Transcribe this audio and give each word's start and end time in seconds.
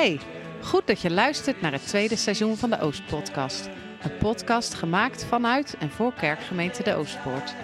Hey, 0.00 0.20
goed 0.62 0.86
dat 0.86 1.00
je 1.00 1.10
luistert 1.10 1.60
naar 1.60 1.72
het 1.72 1.86
tweede 1.86 2.16
seizoen 2.16 2.56
van 2.56 2.70
de 2.70 2.80
Oostpodcast. 2.80 3.68
Een 4.02 4.16
podcast 4.18 4.74
gemaakt 4.74 5.24
vanuit 5.24 5.76
en 5.78 5.90
voor 5.90 6.12
kerkgemeente 6.12 6.82
De 6.82 6.94
Oostpoort. 6.94 7.54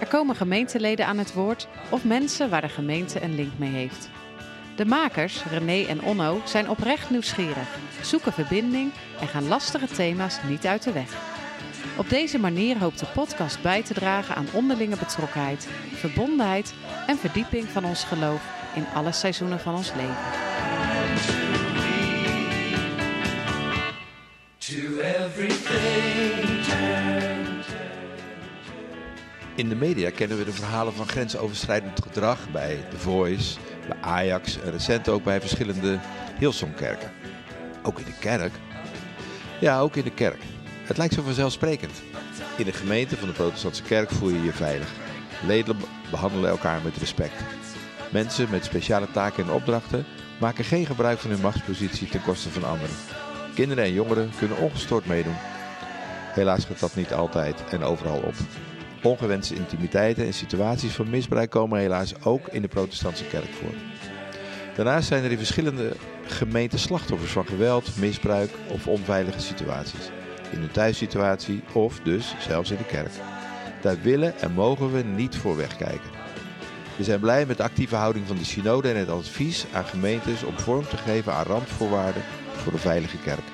Er 0.00 0.06
komen 0.06 0.36
gemeenteleden 0.36 1.06
aan 1.06 1.18
het 1.18 1.32
woord 1.32 1.68
of 1.90 2.04
mensen 2.04 2.50
waar 2.50 2.60
de 2.60 2.68
gemeente 2.68 3.22
een 3.22 3.34
link 3.34 3.52
mee 3.56 3.70
heeft. 3.70 4.08
De 4.76 4.84
makers, 4.84 5.44
René 5.44 5.86
en 5.86 6.02
Onno, 6.02 6.40
zijn 6.44 6.68
oprecht 6.68 7.10
nieuwsgierig, 7.10 7.78
zoeken 8.02 8.32
verbinding 8.32 8.92
en 9.20 9.28
gaan 9.28 9.48
lastige 9.48 9.86
thema's 9.86 10.38
niet 10.48 10.66
uit 10.66 10.82
de 10.82 10.92
weg. 10.92 11.10
Op 11.96 12.08
deze 12.08 12.38
manier 12.38 12.78
hoopt 12.78 12.98
de 12.98 13.06
podcast 13.14 13.62
bij 13.62 13.82
te 13.82 13.94
dragen 13.94 14.34
aan 14.34 14.48
onderlinge 14.52 14.96
betrokkenheid, 14.96 15.68
verbondenheid 15.94 16.74
en 17.06 17.18
verdieping 17.18 17.68
van 17.68 17.84
ons 17.84 18.04
geloof 18.04 18.42
in 18.74 18.86
alle 18.94 19.12
seizoenen 19.12 19.60
van 19.60 19.74
ons 19.74 19.92
leven. 19.94 20.51
In 29.54 29.68
de 29.68 29.74
media 29.74 30.10
kennen 30.10 30.38
we 30.38 30.44
de 30.44 30.52
verhalen 30.52 30.92
van 30.92 31.08
grensoverschrijdend 31.08 32.02
gedrag 32.02 32.50
bij 32.50 32.78
The 32.90 32.98
Voice, 32.98 33.58
bij 33.88 33.96
Ajax 34.00 34.60
en 34.60 34.70
recent 34.70 35.08
ook 35.08 35.24
bij 35.24 35.40
verschillende 35.40 35.98
Hillsongkerken. 36.38 37.12
Ook 37.82 37.98
in 37.98 38.04
de 38.04 38.18
kerk. 38.20 38.52
Ja, 39.60 39.80
ook 39.80 39.96
in 39.96 40.04
de 40.04 40.10
kerk. 40.10 40.42
Het 40.84 40.96
lijkt 40.96 41.14
zo 41.14 41.22
vanzelfsprekend. 41.22 42.02
In 42.56 42.64
de 42.64 42.72
gemeente 42.72 43.16
van 43.16 43.28
de 43.28 43.34
protestantse 43.34 43.82
kerk 43.82 44.10
voel 44.10 44.28
je 44.28 44.42
je 44.42 44.52
veilig. 44.52 44.88
Leden 45.46 45.76
behandelen 46.10 46.50
elkaar 46.50 46.82
met 46.82 46.96
respect. 46.96 47.42
Mensen 48.10 48.50
met 48.50 48.64
speciale 48.64 49.10
taken 49.10 49.44
en 49.44 49.52
opdrachten 49.52 50.04
maken 50.40 50.64
geen 50.64 50.86
gebruik 50.86 51.18
van 51.18 51.30
hun 51.30 51.40
machtspositie 51.40 52.08
ten 52.08 52.22
koste 52.22 52.50
van 52.50 52.64
anderen. 52.64 52.96
Kinderen 53.54 53.84
en 53.84 53.92
jongeren 53.92 54.30
kunnen 54.38 54.58
ongestoord 54.58 55.06
meedoen. 55.06 55.36
Helaas 56.32 56.64
gaat 56.64 56.80
dat 56.80 56.96
niet 56.96 57.12
altijd 57.12 57.64
en 57.70 57.82
overal 57.82 58.18
op. 58.18 58.34
Ongewenste 59.02 59.54
intimiteiten 59.54 60.26
en 60.26 60.34
situaties 60.34 60.92
van 60.92 61.10
misbruik 61.10 61.50
komen 61.50 61.78
helaas 61.78 62.24
ook 62.24 62.48
in 62.48 62.62
de 62.62 62.68
protestantse 62.68 63.24
kerk 63.24 63.50
voor. 63.52 63.74
Daarnaast 64.74 65.08
zijn 65.08 65.24
er 65.24 65.30
in 65.30 65.36
verschillende 65.36 65.92
gemeenten 66.26 66.78
slachtoffers 66.78 67.32
van 67.32 67.46
geweld, 67.46 67.96
misbruik 67.96 68.50
of 68.68 68.86
onveilige 68.86 69.40
situaties. 69.40 70.10
In 70.50 70.58
hun 70.58 70.70
thuissituatie 70.70 71.62
of 71.72 72.00
dus 72.00 72.34
zelfs 72.38 72.70
in 72.70 72.76
de 72.76 72.84
kerk. 72.84 73.12
Daar 73.80 74.00
willen 74.02 74.38
en 74.38 74.52
mogen 74.52 74.92
we 74.92 75.02
niet 75.02 75.36
voor 75.36 75.56
wegkijken. 75.56 76.10
We 76.96 77.04
zijn 77.04 77.20
blij 77.20 77.46
met 77.46 77.56
de 77.56 77.62
actieve 77.62 77.96
houding 77.96 78.26
van 78.26 78.36
de 78.36 78.44
synode 78.44 78.90
en 78.90 78.96
het 78.96 79.08
advies 79.08 79.64
aan 79.72 79.84
gemeentes 79.84 80.42
om 80.42 80.58
vorm 80.58 80.88
te 80.88 80.96
geven 80.96 81.32
aan 81.32 81.44
randvoorwaarden 81.44 82.22
voor 82.62 82.72
een 82.72 82.78
veilige 82.78 83.18
kerk. 83.18 83.44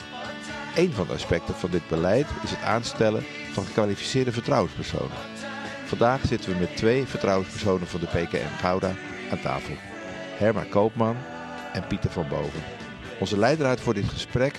Een 0.76 0.92
van 0.92 1.06
de 1.06 1.12
aspecten 1.12 1.54
van 1.54 1.70
dit 1.70 1.88
beleid 1.88 2.26
is 2.42 2.50
het 2.50 2.62
aanstellen 2.62 3.24
van 3.52 3.64
gekwalificeerde 3.64 4.32
vertrouwenspersonen. 4.32 5.16
Vandaag 5.84 6.20
zitten 6.26 6.52
we 6.52 6.58
met 6.58 6.76
twee 6.76 7.06
vertrouwenspersonen 7.06 7.86
van 7.86 8.00
de 8.00 8.06
PKN 8.06 8.58
Gouda 8.60 8.92
aan 9.30 9.40
tafel. 9.40 9.74
Herma 10.36 10.64
Koopman 10.70 11.16
en 11.72 11.86
Pieter 11.86 12.10
van 12.10 12.28
Boven. 12.28 12.62
Onze 13.20 13.38
leidraad 13.38 13.80
voor 13.80 13.94
dit 13.94 14.08
gesprek 14.08 14.54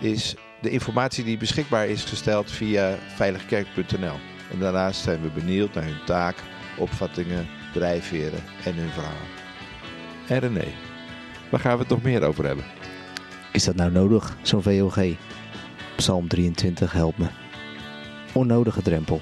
is 0.00 0.34
de 0.60 0.70
informatie 0.70 1.24
die 1.24 1.36
beschikbaar 1.36 1.88
is 1.88 2.04
gesteld 2.04 2.50
via 2.50 2.96
veiligkerk.nl. 3.14 4.16
En 4.50 4.58
daarnaast 4.58 5.00
zijn 5.00 5.22
we 5.22 5.28
benieuwd 5.28 5.74
naar 5.74 5.84
hun 5.84 6.04
taak, 6.06 6.36
opvattingen, 6.78 7.48
drijfveren 7.72 8.42
en 8.64 8.74
hun 8.74 8.90
verhaal. 8.90 9.26
En 10.28 10.38
René, 10.38 10.66
waar 11.50 11.60
gaan 11.60 11.72
we 11.72 11.78
het 11.78 11.88
nog 11.88 12.02
meer 12.02 12.22
over 12.22 12.44
hebben? 12.44 12.64
Is 13.54 13.64
dat 13.64 13.74
nou 13.74 13.90
nodig, 13.90 14.36
zo'n 14.42 14.62
VOG? 14.62 14.98
Psalm 15.96 16.28
23, 16.28 16.92
help 16.92 17.18
me. 17.18 17.26
Onnodige 18.32 18.82
drempel. 18.82 19.20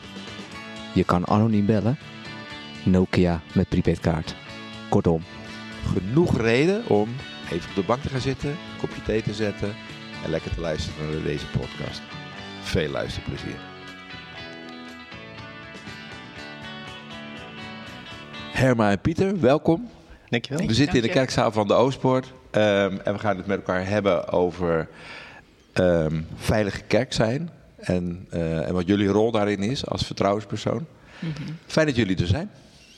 Je 0.95 1.05
kan 1.05 1.27
anoniem 1.27 1.67
bellen. 1.67 1.99
Nokia 2.85 3.41
met 3.55 3.69
prepaidkaart. 3.69 4.35
Kortom, 4.89 5.23
Genoeg 5.87 6.37
reden 6.37 6.89
om 6.89 7.09
even 7.51 7.69
op 7.69 7.75
de 7.75 7.83
bank 7.83 8.03
te 8.03 8.09
gaan 8.09 8.21
zitten, 8.21 8.51
een 8.51 8.57
kopje 8.81 9.03
thee 9.03 9.23
te 9.23 9.35
zetten 9.35 9.75
en 10.25 10.31
lekker 10.31 10.55
te 10.55 10.61
luisteren 10.61 11.13
naar 11.13 11.23
deze 11.23 11.47
podcast. 11.47 12.03
Veel 12.63 12.91
luisterplezier. 12.91 13.61
Herma 18.53 18.91
en 18.91 19.01
Pieter, 19.01 19.41
welkom. 19.41 19.89
Dankjewel. 20.29 20.67
We 20.67 20.75
zitten 20.75 20.97
in 20.97 21.03
de 21.03 21.09
kerkzaal 21.09 21.53
van 21.53 21.69
de 21.69 21.75
Oostpoort 21.75 22.33
ehm, 22.53 22.99
en 23.05 23.13
we 23.13 23.19
gaan 23.19 23.37
het 23.37 23.47
met 23.47 23.57
elkaar 23.57 23.87
hebben 23.87 24.29
over 24.29 24.89
ehm, 25.73 26.21
veilige 26.37 26.81
kerk 26.83 27.13
zijn 27.13 27.51
en, 27.77 28.27
eh, 28.31 28.69
en 28.69 28.75
wat 28.75 28.87
jullie 28.87 29.09
rol 29.09 29.31
daarin 29.31 29.63
is 29.63 29.87
als 29.87 30.03
vertrouwenspersoon. 30.07 30.87
Fijn 31.67 31.87
dat 31.87 31.97
jullie 31.97 32.17
er 32.17 32.27
zijn. 32.27 32.51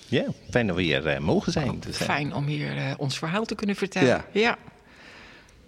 Ja, 0.09 0.25
fijn 0.51 0.67
dat 0.67 0.77
we 0.77 0.83
hier 0.83 1.07
eh, 1.07 1.19
mogen 1.19 1.53
zijn. 1.53 1.81
Dus, 1.81 1.99
eh, 2.01 2.05
Fijn 2.07 2.35
om 2.35 2.47
hier 2.47 2.77
eh, 2.77 2.93
ons 2.97 3.19
verhaal 3.19 3.45
te 3.45 3.55
kunnen 3.55 3.77
vertellen. 3.77 4.09
Ja. 4.09 4.25
Ja. 4.33 4.57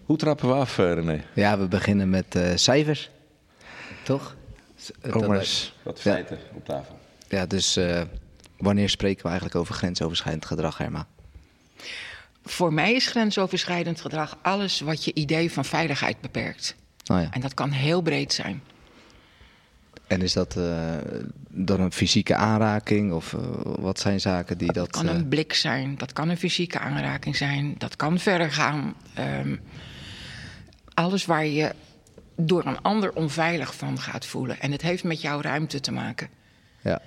Hoe 0.04 0.16
trappen 0.16 0.48
we 0.48 0.54
af, 0.54 0.76
René? 0.76 1.24
ja, 1.34 1.58
we 1.58 1.66
beginnen 1.68 2.10
met 2.10 2.34
eh, 2.34 2.50
cijfers. 2.54 3.10
Toch? 4.02 4.36
S- 4.76 4.90
Kom 5.00 5.20
dat- 5.20 5.28
maar 5.28 5.38
eens 5.38 5.74
wat 5.82 6.00
Ja. 6.02 6.10
feiten 6.12 6.38
op 6.54 6.64
tafel. 6.64 6.98
Ja, 7.28 7.46
dus 7.46 7.76
eh, 7.76 8.00
wanneer 8.58 8.88
spreken 8.88 9.22
we 9.22 9.28
eigenlijk 9.28 9.58
over 9.58 9.74
grensoverschrijdend 9.74 10.44
gedrag, 10.46 10.78
Herma? 10.78 11.06
Voor 12.48 12.72
mij 12.72 12.94
is 12.94 13.06
grensoverschrijdend 13.06 14.00
gedrag 14.00 14.38
alles 14.42 14.80
wat 14.80 15.04
je 15.04 15.14
idee 15.14 15.52
van 15.52 15.64
veiligheid 15.64 16.20
beperkt. 16.20 16.76
Nou 17.04 17.20
ja. 17.20 17.28
En 17.30 17.40
dat 17.40 17.54
kan 17.54 17.70
heel 17.70 18.00
breed 18.00 18.32
zijn. 18.32 18.62
En 20.06 20.22
is 20.22 20.32
dat 20.32 20.56
eh, 20.56 20.94
dan 21.48 21.80
een 21.80 21.92
fysieke 21.92 22.34
aanraking 22.34 23.12
of 23.12 23.32
eh, 23.32 23.40
wat 23.62 23.98
zijn 23.98 24.20
zaken 24.20 24.58
die 24.58 24.72
dat... 24.72 24.92
Dat 24.92 25.02
kan 25.02 25.08
eh, 25.08 25.14
een 25.14 25.28
blik 25.28 25.52
zijn, 25.52 25.98
dat 25.98 26.12
kan 26.12 26.28
een 26.28 26.36
fysieke 26.36 26.78
aanraking 26.78 27.36
zijn, 27.36 27.74
dat 27.78 27.96
kan 27.96 28.18
verder 28.18 28.52
gaan. 28.52 28.94
Ehm, 29.14 29.56
alles 30.94 31.24
waar 31.24 31.46
je 31.46 31.74
door 32.36 32.66
een 32.66 32.80
ander 32.80 33.12
onveilig 33.12 33.74
van 33.74 34.00
gaat 34.00 34.26
voelen. 34.26 34.60
En 34.60 34.72
het 34.72 34.82
heeft 34.82 35.04
met 35.04 35.20
jouw 35.20 35.40
ruimte 35.40 35.80
te 35.80 35.92
maken. 35.92 36.28
ja. 36.80 37.00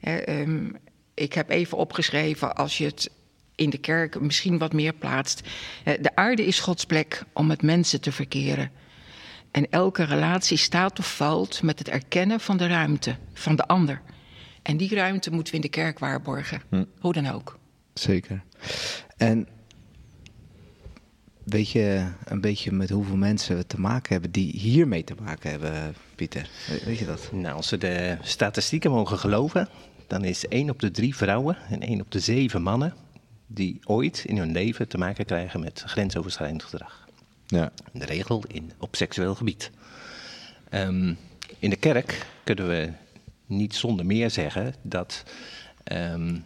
Ehm, 0.00 0.68
ik 1.14 1.32
heb 1.32 1.50
even 1.50 1.78
opgeschreven, 1.78 2.54
als 2.54 2.78
je 2.78 2.84
het 2.84 3.10
in 3.54 3.70
de 3.70 3.78
kerk 3.78 4.20
misschien 4.20 4.58
wat 4.58 4.72
meer 4.72 4.92
plaatst. 4.92 5.40
eh, 5.84 5.94
de 6.02 6.16
aarde 6.16 6.46
is 6.46 6.60
Gods 6.60 6.84
plek 6.84 7.22
om 7.32 7.46
met 7.46 7.62
mensen 7.62 8.00
te 8.00 8.12
verkeren. 8.12 8.70
En 9.50 9.70
elke 9.70 10.02
relatie 10.04 10.56
staat 10.56 10.98
of 10.98 11.16
valt 11.16 11.62
met 11.62 11.78
het 11.78 11.88
erkennen 11.88 12.40
van 12.40 12.56
de 12.56 12.66
ruimte 12.66 13.16
van 13.32 13.56
de 13.56 13.66
ander. 13.66 14.00
En 14.62 14.76
die 14.76 14.94
ruimte 14.94 15.30
moeten 15.30 15.50
we 15.52 15.56
in 15.58 15.62
de 15.64 15.68
kerk 15.70 15.98
waarborgen. 15.98 16.62
Hoe 17.00 17.12
dan 17.12 17.26
ook. 17.26 17.58
Zeker. 17.94 18.42
En 19.16 19.48
weet 21.44 21.70
je 21.70 22.06
een 22.24 22.40
beetje 22.40 22.72
met 22.72 22.90
hoeveel 22.90 23.16
mensen 23.16 23.56
we 23.56 23.66
te 23.66 23.80
maken 23.80 24.12
hebben 24.12 24.30
die 24.30 24.50
hiermee 24.58 25.04
te 25.04 25.14
maken 25.22 25.50
hebben, 25.50 25.94
Pieter? 26.14 26.48
We- 26.66 26.82
Weet 26.84 26.98
je 26.98 27.04
dat? 27.04 27.28
Nou, 27.32 27.56
als 27.56 27.70
we 27.70 27.78
de 27.78 28.16
statistieken 28.22 28.90
mogen 28.90 29.18
geloven, 29.18 29.68
dan 30.06 30.24
is 30.24 30.48
één 30.48 30.70
op 30.70 30.80
de 30.80 30.90
drie 30.90 31.16
vrouwen 31.16 31.56
en 31.70 31.80
één 31.80 32.00
op 32.00 32.10
de 32.10 32.20
zeven 32.20 32.62
mannen 32.62 32.94
die 33.54 33.80
ooit 33.84 34.24
in 34.24 34.36
hun 34.36 34.52
leven 34.52 34.88
te 34.88 34.98
maken 34.98 35.24
krijgen 35.24 35.60
met 35.60 35.82
grensoverschrijdend 35.86 36.62
gedrag. 36.62 37.08
Ja. 37.46 37.72
De 37.92 38.04
regel 38.04 38.44
in, 38.46 38.72
op 38.78 38.96
seksueel 38.96 39.34
gebied. 39.34 39.70
Ehm, 40.68 41.14
in 41.58 41.70
de 41.70 41.76
kerk 41.76 42.26
kunnen 42.44 42.68
we 42.68 42.92
niet 43.46 43.74
zonder 43.74 44.06
meer 44.06 44.30
zeggen 44.30 44.74
dat 44.82 45.22
ehm, 45.84 46.38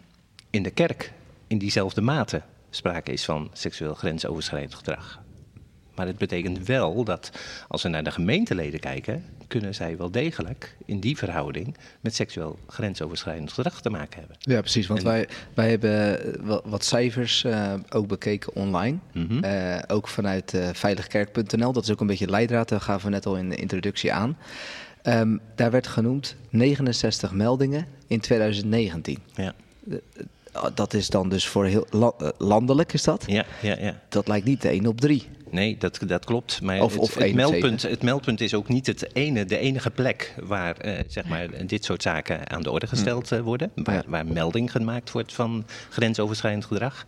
in 0.49 0.63
de 0.63 0.71
kerk 0.71 1.13
in 1.47 1.57
diezelfde 1.57 2.01
mate 2.01 2.41
sprake 2.69 3.11
is 3.11 3.25
van 3.25 3.49
seksueel 3.53 3.93
grensoverschrijdend 3.93 4.75
gedrag. 4.75 5.21
Maar 5.99 6.07
het 6.07 6.17
betekent 6.17 6.65
wel 6.65 7.03
dat 7.03 7.31
als 7.67 7.83
we 7.83 7.89
naar 7.89 8.03
de 8.03 8.11
gemeenteleden 8.11 8.79
kijken, 8.79 9.23
kunnen 9.47 9.75
zij 9.75 9.97
wel 9.97 10.11
degelijk 10.11 10.75
in 10.85 10.99
die 10.99 11.17
verhouding 11.17 11.75
met 11.99 12.15
seksueel 12.15 12.59
grensoverschrijdend 12.67 13.53
gedrag 13.53 13.81
te 13.81 13.89
maken 13.89 14.19
hebben. 14.19 14.37
Ja, 14.39 14.59
precies. 14.59 14.87
Want 14.87 14.99
En- 14.99 15.05
wij, 15.05 15.27
wij 15.53 15.69
hebben 15.69 16.23
eh, 16.47 16.57
wat 16.63 16.83
cijfers 16.83 17.43
eh, 17.43 17.73
ook 17.89 18.07
bekeken 18.07 18.55
online. 18.55 18.97
Mhm. 19.13 19.43
Eh, 19.43 19.79
ook 19.87 20.07
vanuit 20.07 20.57
veiligkerk.nl. 20.73 21.71
Dat 21.71 21.83
is 21.83 21.91
ook 21.91 22.01
een 22.01 22.07
beetje 22.07 22.29
leidraad. 22.29 22.69
Daar 22.69 22.81
gaven 22.81 23.05
we 23.05 23.11
net 23.11 23.25
al 23.25 23.37
in 23.37 23.49
de 23.49 23.55
introductie 23.55 24.13
aan. 24.13 24.37
Ehm, 25.01 25.37
daar 25.55 25.71
werd 25.71 25.87
genoemd 25.87 26.35
69 26.49 27.31
meldingen 27.31 27.85
in 28.07 28.19
2019. 28.19 29.19
Ja. 29.33 29.53
Oh, 30.53 30.65
Dat 30.73 30.93
is 30.93 31.07
dan 31.09 31.29
dus 31.29 31.47
voor 31.47 31.65
heel 31.65 31.85
la- 31.89 32.13
eh, 32.19 32.27
landelijk, 32.37 32.93
is 32.93 33.03
dat? 33.03 33.23
Ja, 33.27 33.45
ja, 33.61 33.75
ja. 33.79 33.99
Dat 34.09 34.27
lijkt 34.27 34.45
niet 34.45 34.65
1 34.65 34.87
op 34.87 35.01
3. 35.01 35.27
Nee, 35.51 35.75
dat, 35.79 35.99
dat 36.07 36.25
klopt. 36.25 36.61
Maar 36.61 36.81
Of- 36.81 36.91
het, 36.91 37.01
of 37.01 37.13
het, 37.13 37.23
één 37.23 37.29
op 37.31 37.35
meldpunt, 37.35 37.81
het 37.81 38.01
meldpunt 38.03 38.41
is 38.41 38.53
ook 38.53 38.67
niet 38.67 38.87
het 38.87 39.15
ene, 39.15 39.45
de 39.45 39.57
enige 39.57 39.89
plek 39.91 40.33
waar 40.43 40.77
eh, 40.77 40.99
zeg 41.07 41.25
maar, 41.27 41.47
dit 41.67 41.85
soort 41.85 42.01
zaken 42.01 42.49
aan 42.49 42.61
de 42.61 42.71
orde 42.71 42.87
gesteld 42.87 43.31
eh, 43.31 43.39
worden. 43.39 43.71
Waar, 43.75 44.03
waar 44.07 44.25
melding 44.25 44.71
gemaakt 44.71 45.11
wordt 45.11 45.33
van 45.33 45.65
grensoverschrijdend 45.89 46.65
gedrag. 46.65 47.03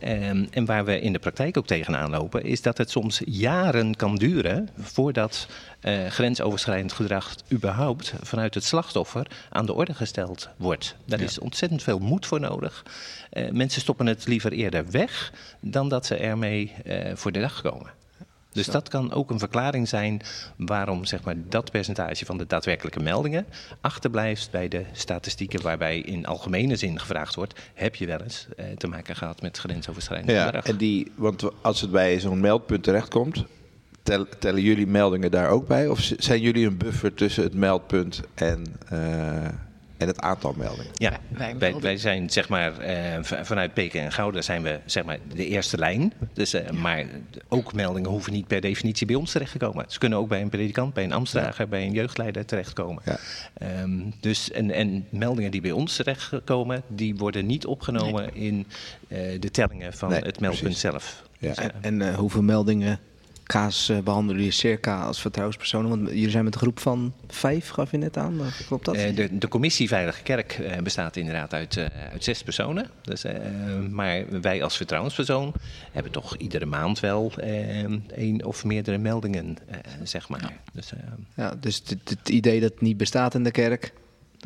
Ehm, 0.00 0.44
en 0.50 0.64
waar 0.64 0.84
we 0.84 1.00
in 1.00 1.12
de 1.12 1.18
praktijk 1.18 1.56
ook 1.56 1.66
tegenaan 1.66 2.10
lopen, 2.10 2.44
is 2.44 2.62
dat 2.62 2.78
het 2.78 2.90
soms 2.90 3.22
jaren 3.26 3.96
kan 3.96 4.16
duren 4.16 4.68
voordat 4.80 5.46
eh, 5.84 6.06
grensoverschrijdend 6.06 6.92
gedrag 6.92 7.34
überhaupt 7.52 8.14
vanuit 8.22 8.54
het 8.54 8.64
slachtoffer 8.64 9.26
aan 9.50 9.66
de 9.66 9.72
orde 9.72 9.94
gesteld 9.94 10.48
wordt. 10.56 10.96
Daar 11.04 11.20
is 11.20 11.38
ontzettend 11.38 11.82
veel 11.82 11.98
moed 11.98 12.26
voor 12.26 12.40
nodig. 12.40 12.84
Eh, 13.30 13.50
mensen 13.50 13.80
stoppen 13.80 14.06
het 14.06 14.26
liever 14.26 14.52
eerder 14.52 14.90
weg 14.90 15.32
dan 15.60 15.88
dat 15.88 16.06
ze 16.06 16.16
ermee 16.16 16.72
eh, 16.84 17.10
voor 17.14 17.32
de 17.32 17.40
dag 17.40 17.62
komen. 17.62 17.90
Dus 18.52 18.66
dat 18.66 18.88
kan 18.88 19.12
ook 19.12 19.30
een 19.30 19.38
verklaring 19.38 19.88
zijn 19.88 20.20
waarom 20.56 21.04
zeg 21.04 21.22
maar, 21.22 21.34
dat 21.48 21.70
percentage 21.70 22.24
van 22.24 22.38
de 22.38 22.46
daadwerkelijke 22.46 23.00
meldingen 23.00 23.46
achterblijft 23.80 24.50
bij 24.50 24.68
de 24.68 24.84
statistieken 24.92 25.62
waarbij 25.62 25.98
in 25.98 26.26
algemene 26.26 26.76
zin 26.76 27.00
gevraagd 27.00 27.34
wordt: 27.34 27.60
heb 27.74 27.94
je 27.94 28.06
wel 28.06 28.20
eens 28.20 28.46
eh, 28.56 28.66
te 28.76 28.86
maken 28.86 29.16
gehad 29.16 29.42
met 29.42 29.58
grensoverschrijdend 29.58 30.30
Ja, 30.30 30.44
gedrag? 30.44 30.64
en 30.64 30.76
die, 30.76 31.12
want 31.14 31.62
als 31.62 31.80
het 31.80 31.90
bij 31.90 32.20
zo'n 32.20 32.40
meldpunt 32.40 32.82
terechtkomt, 32.82 33.44
tel, 34.04 34.26
tellen 34.38 34.62
jullie 34.62 34.86
meldingen 34.86 35.30
daar 35.30 35.48
ook 35.48 35.66
bij? 35.66 35.88
Of 35.88 36.10
zijn 36.18 36.40
jullie 36.40 36.66
een 36.66 36.76
buffer 36.76 37.14
tussen 37.14 37.42
het 37.42 37.54
meldpunt 37.54 38.20
en, 38.34 38.64
eh, 38.88 39.44
en 39.96 40.06
het 40.06 40.20
aantal 40.20 40.54
meldingen? 40.56 40.92
Ja, 40.94 41.18
Wij- 41.58 41.74
wij 41.80 41.96
zijn 41.96 42.30
zeg 42.30 42.48
maar 42.48 42.78
eh, 42.78 43.18
vanuit 43.22 43.74
Peken 43.74 44.00
en 44.00 44.12
Gouda 44.12 44.42
zijn 44.42 44.62
we 44.62 44.78
zeg 44.84 45.04
maar 45.04 45.18
de 45.34 45.46
eerste 45.46 45.78
lijn. 45.78 46.12
Dus, 46.32 46.54
eh, 46.54 46.70
Maar 46.70 47.04
ook 47.48 47.72
meldingen 47.72 48.10
hoeven 48.10 48.32
niet 48.32 48.46
per 48.46 48.60
definitie 48.60 49.06
bij 49.06 49.16
ons 49.16 49.32
terecht 49.32 49.52
te 49.52 49.58
komen. 49.58 49.84
Ze 49.88 49.98
kunnen 49.98 50.18
ook 50.18 50.28
bij 50.28 50.40
een 50.42 50.48
predikant, 50.48 50.94
bij 50.94 51.04
een 51.04 51.12
ambtsdrager, 51.12 51.68
bij 51.68 51.82
een 51.86 51.92
jeugdleider 51.92 52.44
terechtkomen. 52.44 53.02
Ja. 53.04 53.18
Ehm, 53.54 53.90
dus 54.20 54.50
en, 54.50 54.70
en 54.70 55.06
meldingen 55.10 55.50
die 55.50 55.60
bij 55.60 55.72
ons 55.72 55.96
terechtkomen, 55.96 56.82
die 56.88 57.16
worden 57.16 57.46
niet 57.46 57.66
opgenomen 57.66 58.34
in 58.34 58.66
eh, 59.08 59.40
de 59.40 59.50
tellingen 59.50 59.92
van 59.92 60.08
Nee, 60.10 60.20
het 60.20 60.40
meldpunt 60.40 60.62
precies. 60.62 60.80
zelf. 60.80 61.22
Ja. 61.38 61.48
Dus, 61.48 61.58
En, 61.58 61.72
en 61.80 62.02
eh, 62.02 62.14
hoeveel 62.14 62.42
meldingen, 62.42 62.98
Kaas, 63.44 63.88
eh, 63.88 63.98
behandelen 63.98 64.36
jullie 64.36 64.52
circa 64.56 65.00
als 65.02 65.20
vertrouwenspersonen? 65.20 65.88
Want 65.90 66.08
jullie 66.08 66.30
zijn 66.30 66.44
met 66.44 66.54
een 66.54 66.60
groep 66.60 66.80
van 66.80 67.12
vijf, 67.28 67.68
gaf 67.68 67.90
je 67.90 67.96
net 67.96 68.16
aan. 68.16 68.40
eh, 68.40 68.46
Klopt 68.66 68.84
dat? 68.84 68.94
Eh, 68.94 69.16
de, 69.16 69.38
de 69.38 69.48
commissie 69.48 69.88
Veilige 69.88 70.22
Kerk 70.22 70.52
eh, 70.52 70.82
bestaat 70.82 71.16
inderdaad 71.16 71.52
uit, 71.52 71.76
eh, 71.76 71.84
uit 72.12 72.24
zes 72.24 72.42
personen. 72.42 72.86
Dus, 73.02 73.24
eh, 73.24 73.34
maar 73.90 74.40
wij 74.40 74.62
als 74.62 74.76
vertrouwenspersoon 74.76 75.52
hebben 75.92 76.12
toch 76.12 76.36
iedere 76.36 76.66
maand 76.66 77.00
wel 77.00 77.32
één 78.14 78.44
of 78.44 78.64
meerdere 78.64 78.98
meldingen, 78.98 79.56
eh, 79.66 79.78
zeg 80.02 80.28
maar. 80.28 80.52
Dus, 80.72 80.92
eh, 80.92 80.98
Ja, 81.36 81.54
dus 81.60 81.82
het, 81.86 82.10
het 82.18 82.28
idee 82.28 82.60
dat 82.60 82.70
het 82.70 82.80
niet 82.80 82.96
bestaat 82.96 83.34
in 83.34 83.42
de 83.44 83.50
kerk, 83.50 83.92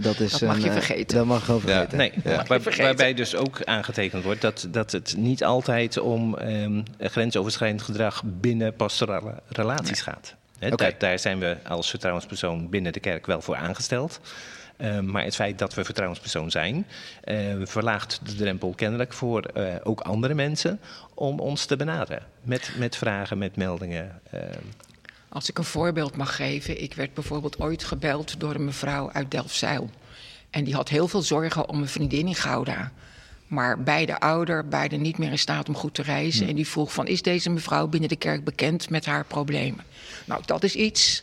dat 0.01 0.21
is 0.21 0.31
Dat 0.31 0.41
mag 0.41 0.57
een, 0.57 0.63
je 0.63 0.69
eh, 0.69 0.73
vergeten. 0.73 1.17
Dat 1.17 1.27
mag 1.27 1.39
je 1.39 1.45
gewoon 1.45 1.61
Ja. 1.61 1.67
vergeten. 1.67 1.99
nee, 1.99 2.13
mag 2.37 2.49
waar- 2.49 2.61
vergeten. 2.61 2.85
waarbij 2.85 3.15
dus 3.15 3.35
ook 3.35 3.65
aangetekend 3.65 4.23
wordt 4.25 4.41
dat, 4.41 4.67
dat 4.71 4.93
het 4.93 5.15
niet 5.17 5.45
altijd 5.45 5.99
om 5.99 6.37
ehm, 6.37 6.83
grensoverschrijdend 6.99 7.83
gedrag 7.83 8.23
binnen 8.25 8.75
pastorale 8.75 9.35
relaties 9.49 10.01
gaat. 10.01 10.35
Hè, 10.59 10.67
Oké. 10.67 10.77
daar, 10.77 10.95
daar 10.99 11.19
zijn 11.19 11.39
we 11.39 11.57
als 11.69 11.91
vertrouwenspersoon 11.91 12.69
binnen 12.69 12.93
de 12.93 13.01
kerk 13.01 13.27
wel 13.27 13.41
voor 13.41 13.57
aangesteld. 13.57 14.21
Eh, 14.77 14.99
maar 15.01 15.25
het 15.25 15.35
feit 15.35 15.59
dat 15.59 15.75
we 15.75 15.85
vertrouwenspersoon 15.85 16.51
zijn, 16.51 16.87
eh, 17.25 17.37
verlaagt 17.63 18.21
de 18.25 18.35
drempel 18.35 18.73
kennelijk 18.77 19.13
voor 19.13 19.43
eh, 19.43 19.75
ook 19.83 20.01
andere 20.01 20.35
mensen 20.35 20.81
om 21.15 21.41
ons 21.41 21.65
te 21.67 21.77
benaderen. 21.77 22.23
Met, 22.43 22.71
met 22.77 22.97
vragen, 22.97 23.39
met 23.39 23.57
meldingen. 23.57 24.21
Als 25.29 25.49
ik 25.49 25.59
een 25.59 25.65
voorbeeld 25.65 26.17
mag 26.17 26.37
geven. 26.37 26.83
Ik 26.83 26.95
werd 26.95 27.15
bijvoorbeeld 27.15 27.61
ooit 27.61 27.85
gebeld 27.85 28.41
door 28.41 28.55
een 28.55 28.65
mevrouw 28.65 29.11
uit 29.13 29.31
Delfzijl. 29.31 29.91
En 30.51 30.65
die 30.65 30.75
had 30.75 30.89
heel 30.89 31.09
veel 31.09 31.23
zorgen 31.23 31.69
om 31.69 31.81
een 31.81 31.89
vriendin 31.89 32.27
in 32.27 32.35
Gouda. 32.35 32.93
Maar 33.47 33.83
beide 33.83 34.21
ouder, 34.21 34.69
beide 34.69 34.97
niet 34.97 35.19
meer 35.19 35.31
in 35.31 35.39
staat 35.39 35.69
om 35.69 35.75
goed 35.75 35.95
te 35.95 36.03
reizen. 36.03 36.43
Hm. 36.43 36.49
En 36.51 36.57
die 36.57 36.67
vroeg 36.69 36.93
van, 36.93 37.07
is 37.07 37.23
deze 37.23 37.51
mevrouw 37.51 37.87
binnen 37.87 38.09
de 38.09 38.17
kerk 38.17 38.45
bekend 38.45 38.91
met 38.91 39.05
haar 39.07 39.25
problemen? 39.25 39.85
Nou, 40.25 40.43
dat 40.47 40.63
is 40.63 40.75
iets 40.75 41.23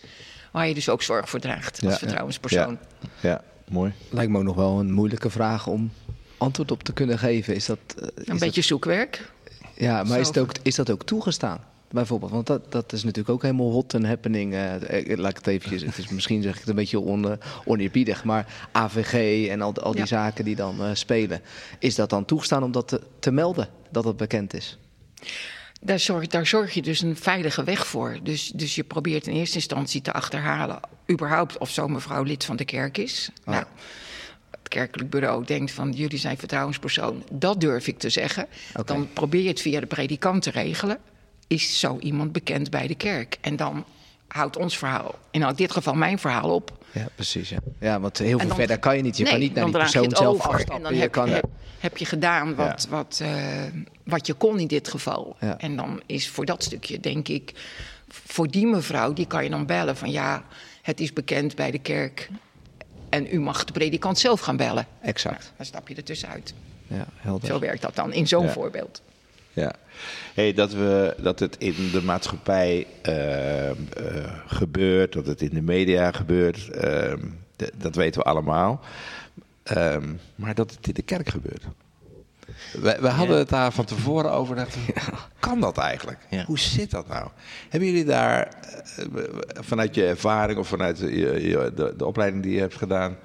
waar 0.51 0.67
je 0.67 0.73
dus 0.73 0.89
ook 0.89 1.01
zorg 1.01 1.29
voor 1.29 1.39
draagt 1.39 1.81
als 1.83 1.91
Ja. 1.93 1.97
vertrouwenspersoon. 1.99 2.77
Ja, 3.21 3.29
ja 3.29 3.43
mooi. 3.69 3.93
Lijkt 4.09 4.31
me 4.31 4.37
ook 4.37 4.43
nog 4.43 4.55
wel 4.55 4.79
een 4.79 4.91
moeilijke 4.91 5.29
vraag 5.29 5.67
om 5.67 5.91
antwoord 6.37 6.71
op 6.71 6.83
te 6.83 6.93
kunnen 6.93 7.19
geven. 7.19 7.55
Is 7.55 7.65
dat, 7.65 7.79
eh, 7.87 8.03
is 8.03 8.09
Een 8.15 8.23
dat- 8.25 8.39
beetje 8.39 8.61
zoekwerk. 8.61 9.31
ja, 9.75 10.03
maar 10.03 10.19
is, 10.19 10.27
het 10.27 10.37
ook, 10.37 10.51
is 10.61 10.75
dat 10.75 10.89
ook 10.91 11.03
toegestaan? 11.03 11.59
Bijvoorbeeld, 11.95 12.31
want 12.31 12.47
dat, 12.47 12.71
dat 12.71 12.93
is 12.93 13.03
natuurlijk 13.03 13.29
ook 13.29 13.41
helemaal 13.41 13.71
hot 13.71 13.93
en 13.93 14.05
happening. 14.05 14.53
eh, 14.53 15.11
eh, 15.11 15.17
laat 15.17 15.29
ik 15.31 15.37
het 15.37 15.47
eventjes, 15.47 15.81
het 15.81 15.97
is, 15.97 16.07
misschien 16.07 16.41
zeg 16.41 16.53
ik 16.53 16.59
het 16.59 16.69
een 16.69 16.75
beetje 16.75 16.99
on, 16.99 17.31
eh, 17.31 17.37
oneerbiedig, 17.65 18.23
maar 18.23 18.67
AVG 18.71 19.47
en 19.49 19.61
al, 19.61 19.73
al 19.73 19.91
die 19.91 19.99
Ja. 19.99 20.05
zaken 20.05 20.45
die 20.45 20.55
dan 20.55 20.83
eh, 20.83 20.89
spelen. 20.93 21.41
Is 21.79 21.95
dat 21.95 22.09
dan 22.09 22.25
toegestaan 22.25 22.63
om 22.63 22.71
dat 22.71 22.87
te, 22.87 23.01
te 23.19 23.31
melden, 23.31 23.67
dat 23.91 24.03
het 24.03 24.17
bekend 24.17 24.53
is? 24.53 24.77
Daar 25.81 25.99
zorg, 25.99 26.27
daar 26.27 26.45
zorg 26.47 26.73
je 26.73 26.81
dus 26.81 27.01
een 27.01 27.15
veilige 27.17 27.63
weg 27.63 27.87
voor. 27.87 28.17
Dus, 28.23 28.51
dus 28.55 28.75
je 28.75 28.83
probeert 28.83 29.27
in 29.27 29.35
eerste 29.35 29.55
instantie 29.55 30.01
te 30.01 30.13
achterhalen... 30.13 30.79
überhaupt 31.11 31.57
of 31.57 31.69
zo'n 31.69 31.91
mevrouw 31.91 32.23
lid 32.23 32.45
van 32.45 32.55
de 32.55 32.65
kerk 32.65 32.97
is. 32.97 33.29
Ah. 33.43 33.53
Nou, 33.53 33.65
het 34.51 34.67
kerkelijk 34.67 35.09
bureau 35.09 35.45
denkt 35.45 35.71
van... 35.71 35.91
jullie 35.91 36.19
zijn 36.19 36.37
vertrouwenspersoon, 36.37 37.23
dat 37.31 37.61
durf 37.61 37.87
ik 37.87 37.99
te 37.99 38.09
zeggen. 38.09 38.47
Dan 38.85 39.07
probeer 39.13 39.41
je 39.41 39.47
het 39.47 39.61
via 39.61 39.79
de 39.79 39.85
predikant 39.85 40.41
te 40.41 40.49
regelen. 40.51 40.97
Is 41.47 41.79
zo 41.79 41.97
iemand 41.99 42.31
bekend 42.31 42.69
bij 42.69 42.87
de 42.87 42.95
kerk? 42.95 43.37
En 43.41 43.55
dan 43.55 43.85
houdt 44.27 44.57
ons 44.57 44.77
verhaal, 44.77 45.15
in 45.31 45.53
dit 45.55 45.71
geval 45.71 45.93
mijn 45.93 46.19
verhaal 46.19 46.49
op... 46.53 46.85
Ja, 46.91 47.07
precies. 47.15 47.49
Ja, 47.49 47.57
ja 47.79 47.99
want 47.99 48.17
heel 48.17 48.39
veel 48.39 48.47
dan- 48.47 48.57
verder 48.57 48.79
kan 48.79 48.95
je 48.95 49.01
niet. 49.01 49.17
Je 49.17 49.23
nee, 49.23 49.31
kan 49.31 49.41
niet 49.41 49.53
naar 49.53 49.65
die 49.65 49.73
persoon 49.73 50.09
zelf 50.09 50.41
afstappen. 50.41 50.75
En 50.75 50.81
dan 50.81 50.93
je 50.93 50.99
heb, 50.99 51.11
kan, 51.11 51.27
je, 51.29 51.33
heb, 51.33 51.45
heb 51.79 51.97
je 51.97 52.05
gedaan 52.05 52.55
wat, 52.55 52.83
Ja. 52.89 52.95
wat, 52.95 53.19
eh, 53.21 53.63
wat 54.03 54.27
je 54.27 54.33
kon 54.33 54.59
in 54.59 54.67
dit 54.67 54.87
geval. 54.87 55.35
Ja. 55.39 55.57
En 55.57 55.75
dan 55.75 56.01
is 56.05 56.29
voor 56.29 56.45
dat 56.45 56.63
stukje, 56.63 56.99
denk 56.99 57.27
ik, 57.27 57.51
voor 58.07 58.47
die 58.51 58.67
mevrouw, 58.67 59.13
die 59.13 59.27
kan 59.27 59.43
je 59.43 59.49
dan 59.49 59.65
bellen 59.65 59.97
van 59.97 60.11
ja, 60.11 60.43
het 60.81 60.99
is 60.99 61.13
bekend 61.13 61.55
bij 61.55 61.71
de 61.71 61.79
kerk. 61.79 62.29
En 63.09 63.27
u 63.33 63.39
mag 63.39 63.63
de 63.65 63.73
predikant 63.73 64.19
zelf 64.19 64.39
gaan 64.39 64.57
bellen. 64.57 64.87
Exact. 65.01 65.51
Dan 65.57 65.65
stap 65.65 65.87
je 65.87 65.95
er 65.95 66.03
tussenuit. 66.03 66.53
Ja, 66.87 67.05
helder. 67.15 67.47
Zo 67.47 67.59
werkt 67.59 67.81
dat 67.81 67.95
dan 67.95 68.13
in 68.13 68.27
zo'n 68.27 68.45
Ja. 68.45 68.51
voorbeeld. 68.51 69.01
Ja. 69.55 69.73
Hey, 70.33 70.53
dat, 70.53 70.71
we, 70.73 71.15
dat 71.17 71.39
het 71.39 71.55
in 71.57 71.75
de 71.91 72.01
maatschappij 72.03 72.87
eh, 73.01 73.69
eh, 73.69 73.75
gebeurt, 74.47 75.13
dat 75.13 75.25
het 75.25 75.41
in 75.41 75.49
de 75.53 75.61
media 75.61 76.11
gebeurt, 76.11 76.69
eh, 76.69 77.13
d- 77.55 77.71
dat 77.75 77.95
weten 77.95 78.21
we 78.21 78.27
allemaal. 78.27 78.79
Ehm, 79.63 80.13
maar 80.35 80.55
dat 80.55 80.71
het 80.71 80.87
in 80.87 80.93
de 80.93 81.01
kerk 81.01 81.29
gebeurt. 81.29 81.63
We, 82.81 82.97
we 83.01 83.07
hadden 83.07 83.37
het 83.37 83.49
daar 83.49 83.71
van 83.71 83.85
tevoren 83.85 84.31
over. 84.31 84.55
Dachten, 84.55 84.81
we, 84.85 84.93
Kan 85.39 85.59
dat 85.59 85.77
eigenlijk? 85.77 86.19
Ja. 86.29 86.45
Hoe 86.45 86.59
zit 86.59 86.91
dat 86.91 87.07
nou? 87.07 87.27
Hebben 87.69 87.89
jullie 87.89 88.05
daar 88.05 88.47
eh, 88.97 89.05
vanuit 89.53 89.95
je 89.95 90.05
ervaring 90.05 90.59
of 90.59 90.67
vanuit 90.67 90.99
je, 90.99 91.07
je- 91.47 91.71
de, 91.75 91.93
de 91.97 92.05
opleiding 92.05 92.43
die 92.43 92.53
je 92.53 92.59
hebt 92.59 92.75
gedaan, 92.75 93.17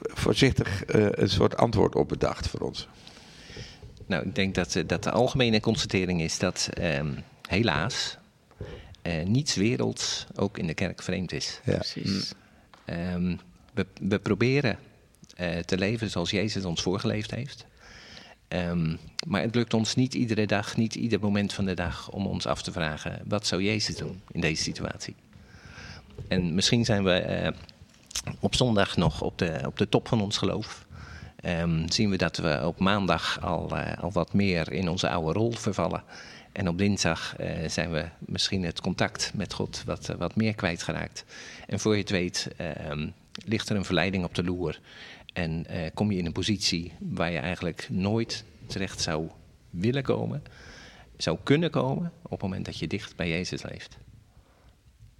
voorzichtig 0.00 0.84
eh, 0.84 1.06
een 1.10 1.28
soort 1.30 1.56
antwoord 1.56 1.94
op 1.94 2.08
bedacht 2.08 2.48
voor 2.48 2.60
ons? 2.60 2.88
Nou, 4.08 4.26
ik 4.26 4.34
denk 4.34 4.54
dat, 4.54 4.76
eh, 4.76 4.82
dat 4.86 5.02
de 5.02 5.10
algemene 5.10 5.60
constatering 5.60 6.20
is 6.20 6.38
dat 6.38 6.68
ehm, 6.72 7.12
helaas 7.48 8.16
eh, 9.02 9.24
niets 9.24 9.54
werelds 9.54 10.26
ook 10.34 10.58
in 10.58 10.66
de 10.66 10.74
kerk 10.74 11.02
vreemd 11.02 11.32
is. 11.32 11.60
Ja. 11.64 11.74
Precies. 11.74 12.32
Ehm, 12.84 13.36
we, 13.74 13.86
we 14.00 14.18
proberen 14.18 14.78
eh, 15.36 15.58
te 15.58 15.78
leven 15.78 16.10
zoals 16.10 16.30
Jezus 16.30 16.64
ons 16.64 16.82
voorgeleefd 16.82 17.30
heeft. 17.30 17.66
Ehm, 18.48 18.96
maar 19.26 19.42
het 19.42 19.54
lukt 19.54 19.74
ons 19.74 19.94
niet 19.94 20.14
iedere 20.14 20.46
dag, 20.46 20.76
niet 20.76 20.94
ieder 20.94 21.20
moment 21.20 21.52
van 21.52 21.64
de 21.64 21.74
dag 21.74 22.10
om 22.10 22.26
ons 22.26 22.46
af 22.46 22.62
te 22.62 22.72
vragen: 22.72 23.22
wat 23.26 23.46
zou 23.46 23.62
Jezus 23.62 23.96
doen 23.96 24.22
in 24.30 24.40
deze 24.40 24.62
situatie? 24.62 25.14
En 26.28 26.54
misschien 26.54 26.84
zijn 26.84 27.04
we 27.04 27.12
eh, 27.12 27.52
op 28.40 28.54
zondag 28.54 28.96
nog 28.96 29.22
op 29.22 29.38
de, 29.38 29.60
op 29.66 29.78
de 29.78 29.88
top 29.88 30.08
van 30.08 30.20
ons 30.20 30.36
geloof. 30.36 30.86
Ehm, 31.40 31.88
zien 31.88 32.10
we 32.10 32.16
dat 32.16 32.36
we 32.36 32.60
op 32.64 32.78
maandag 32.78 33.40
al, 33.40 33.76
eh, 33.76 34.02
al 34.02 34.12
wat 34.12 34.32
meer 34.32 34.72
in 34.72 34.88
onze 34.88 35.08
oude 35.08 35.38
rol 35.38 35.52
vervallen. 35.52 36.02
En 36.52 36.68
op 36.68 36.78
dinsdag 36.78 37.36
eh, 37.36 37.68
zijn 37.68 37.90
we 37.92 38.08
misschien 38.18 38.64
het 38.64 38.80
contact 38.80 39.32
met 39.34 39.52
God 39.52 39.82
wat, 39.86 40.08
eh, 40.08 40.16
wat 40.16 40.36
meer 40.36 40.54
kwijtgeraakt. 40.54 41.24
En 41.66 41.80
voor 41.80 41.92
je 41.92 42.00
het 42.00 42.10
weet 42.10 42.48
ehm, 42.56 43.08
ligt 43.44 43.68
er 43.68 43.76
een 43.76 43.84
verleiding 43.84 44.24
op 44.24 44.34
de 44.34 44.44
loer. 44.44 44.80
En 45.32 45.66
kom 45.94 46.12
je 46.12 46.18
in 46.18 46.26
een 46.26 46.32
positie 46.32 46.92
waar 46.98 47.30
je 47.30 47.38
eigenlijk 47.38 47.86
nooit 47.90 48.44
terecht 48.66 49.00
zou 49.00 49.28
willen 49.70 50.02
komen, 50.02 50.42
zou 51.16 51.38
kunnen 51.42 51.70
komen 51.70 52.12
op 52.22 52.30
het 52.30 52.42
moment 52.42 52.64
dat 52.64 52.78
je 52.78 52.86
dicht 52.86 53.16
bij 53.16 53.28
Jezus 53.28 53.62
leeft. 53.62 53.98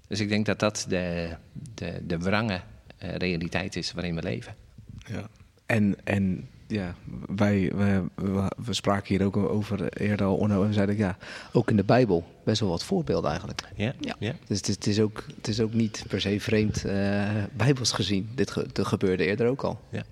Dus 0.09 0.21
ik 0.21 0.29
denk 0.29 0.47
dat 0.47 0.59
dat 0.59 0.87
de, 0.89 1.37
de, 1.75 2.01
de 2.07 2.19
wrange 2.19 2.61
realiteit 2.99 3.77
is 3.77 3.93
waarin 3.93 4.15
we 4.15 4.23
leven. 4.23 4.57
Ja. 5.07 5.29
En, 5.69 5.97
en 6.05 6.49
ja, 6.67 6.95
wij, 7.37 7.73
we, 7.75 8.03
we, 8.15 8.51
we 8.65 8.73
spraken 8.75 9.17
hier 9.17 9.27
ook 9.27 9.37
over 9.37 9.89
eerder 9.93 10.27
al, 10.27 10.37
Onno, 10.37 10.65
en 10.65 10.73
zeiden 10.73 10.97
ja, 10.97 11.17
ook 11.53 11.71
in 11.71 11.77
de 11.77 11.85
Bijbel 11.85 12.25
best 12.45 12.61
wel 12.61 12.69
wat 12.69 12.85
voorbeelden 12.85 13.29
eigenlijk. 13.31 13.63
Ja, 13.77 13.93
Ja. 14.01 14.15
ja. 14.19 14.33
Dus 14.47 14.57
het 14.57 14.69
is, 14.69 14.75
het 14.75 14.87
is, 14.87 15.01
ook, 15.01 15.25
het 15.37 15.49
is 15.49 15.61
ook 15.61 15.73
niet 15.73 16.05
per 16.09 16.21
se 16.21 16.41
vreemd 16.41 16.85
eh, 16.85 17.25
bijbels 17.53 17.93
gezien. 17.93 18.29
Dit, 18.35 18.51
ge- 18.51 18.67
dit 18.73 18.87
gebeurde 18.87 19.25
eerder 19.27 19.47
ook 19.49 19.63
al. 19.63 19.81
ja. 19.91 20.03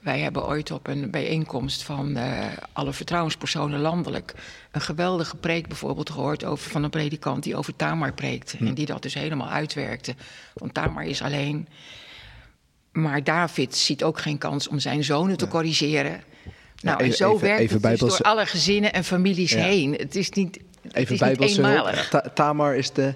Wij 0.00 0.20
hebben 0.20 0.46
ooit 0.46 0.70
op 0.70 0.86
een 0.88 1.10
bijeenkomst 1.10 1.82
van 1.82 2.16
eh, 2.16 2.46
alle 2.72 2.92
vertrouwenspersonen 2.92 3.80
landelijk 3.80 4.34
een 4.72 4.80
geweldige 4.80 5.36
preek 5.36 5.68
bijvoorbeeld 5.68 6.10
gehoord 6.10 6.44
over, 6.44 6.70
van 6.70 6.82
een 6.82 6.90
predikant 6.90 7.42
die 7.42 7.56
over 7.56 7.76
Tamar 7.76 8.12
preekte. 8.12 8.56
En 8.58 8.74
die 8.74 8.86
dat 8.86 9.02
dus 9.02 9.14
helemaal 9.14 9.48
uitwerkte. 9.48 10.14
Want 10.54 10.74
Tamar 10.74 11.04
is 11.04 11.22
alleen. 11.22 11.68
Maar 12.94 13.24
David 13.24 13.76
ziet 13.76 14.04
ook 14.04 14.18
geen 14.18 14.38
kans 14.38 14.68
om 14.68 14.78
zijn 14.78 15.04
zonen 15.04 15.36
te 15.36 15.48
corrigeren. 15.48 16.22
Nou, 16.82 17.02
en 17.04 17.12
zo 17.12 17.28
even- 17.34 17.46
werkt 17.46 17.60
even 17.60 17.88
het 17.88 17.98
dus 18.00 18.08
door 18.16 18.20
alle 18.20 18.46
gezinnen 18.46 18.92
en 18.92 19.04
families 19.04 19.54
heen. 19.54 19.92
Het 19.92 20.16
is 20.16 20.30
niet, 20.30 20.58
het 20.82 20.94
Even 20.94 21.14
is 21.14 21.20
bijbels 21.20 21.56
niet 21.56 21.66
eenmalig. 21.66 22.08
Ta- 22.08 22.30
Tamar 22.34 22.76
is 22.76 22.90
de 22.92 23.14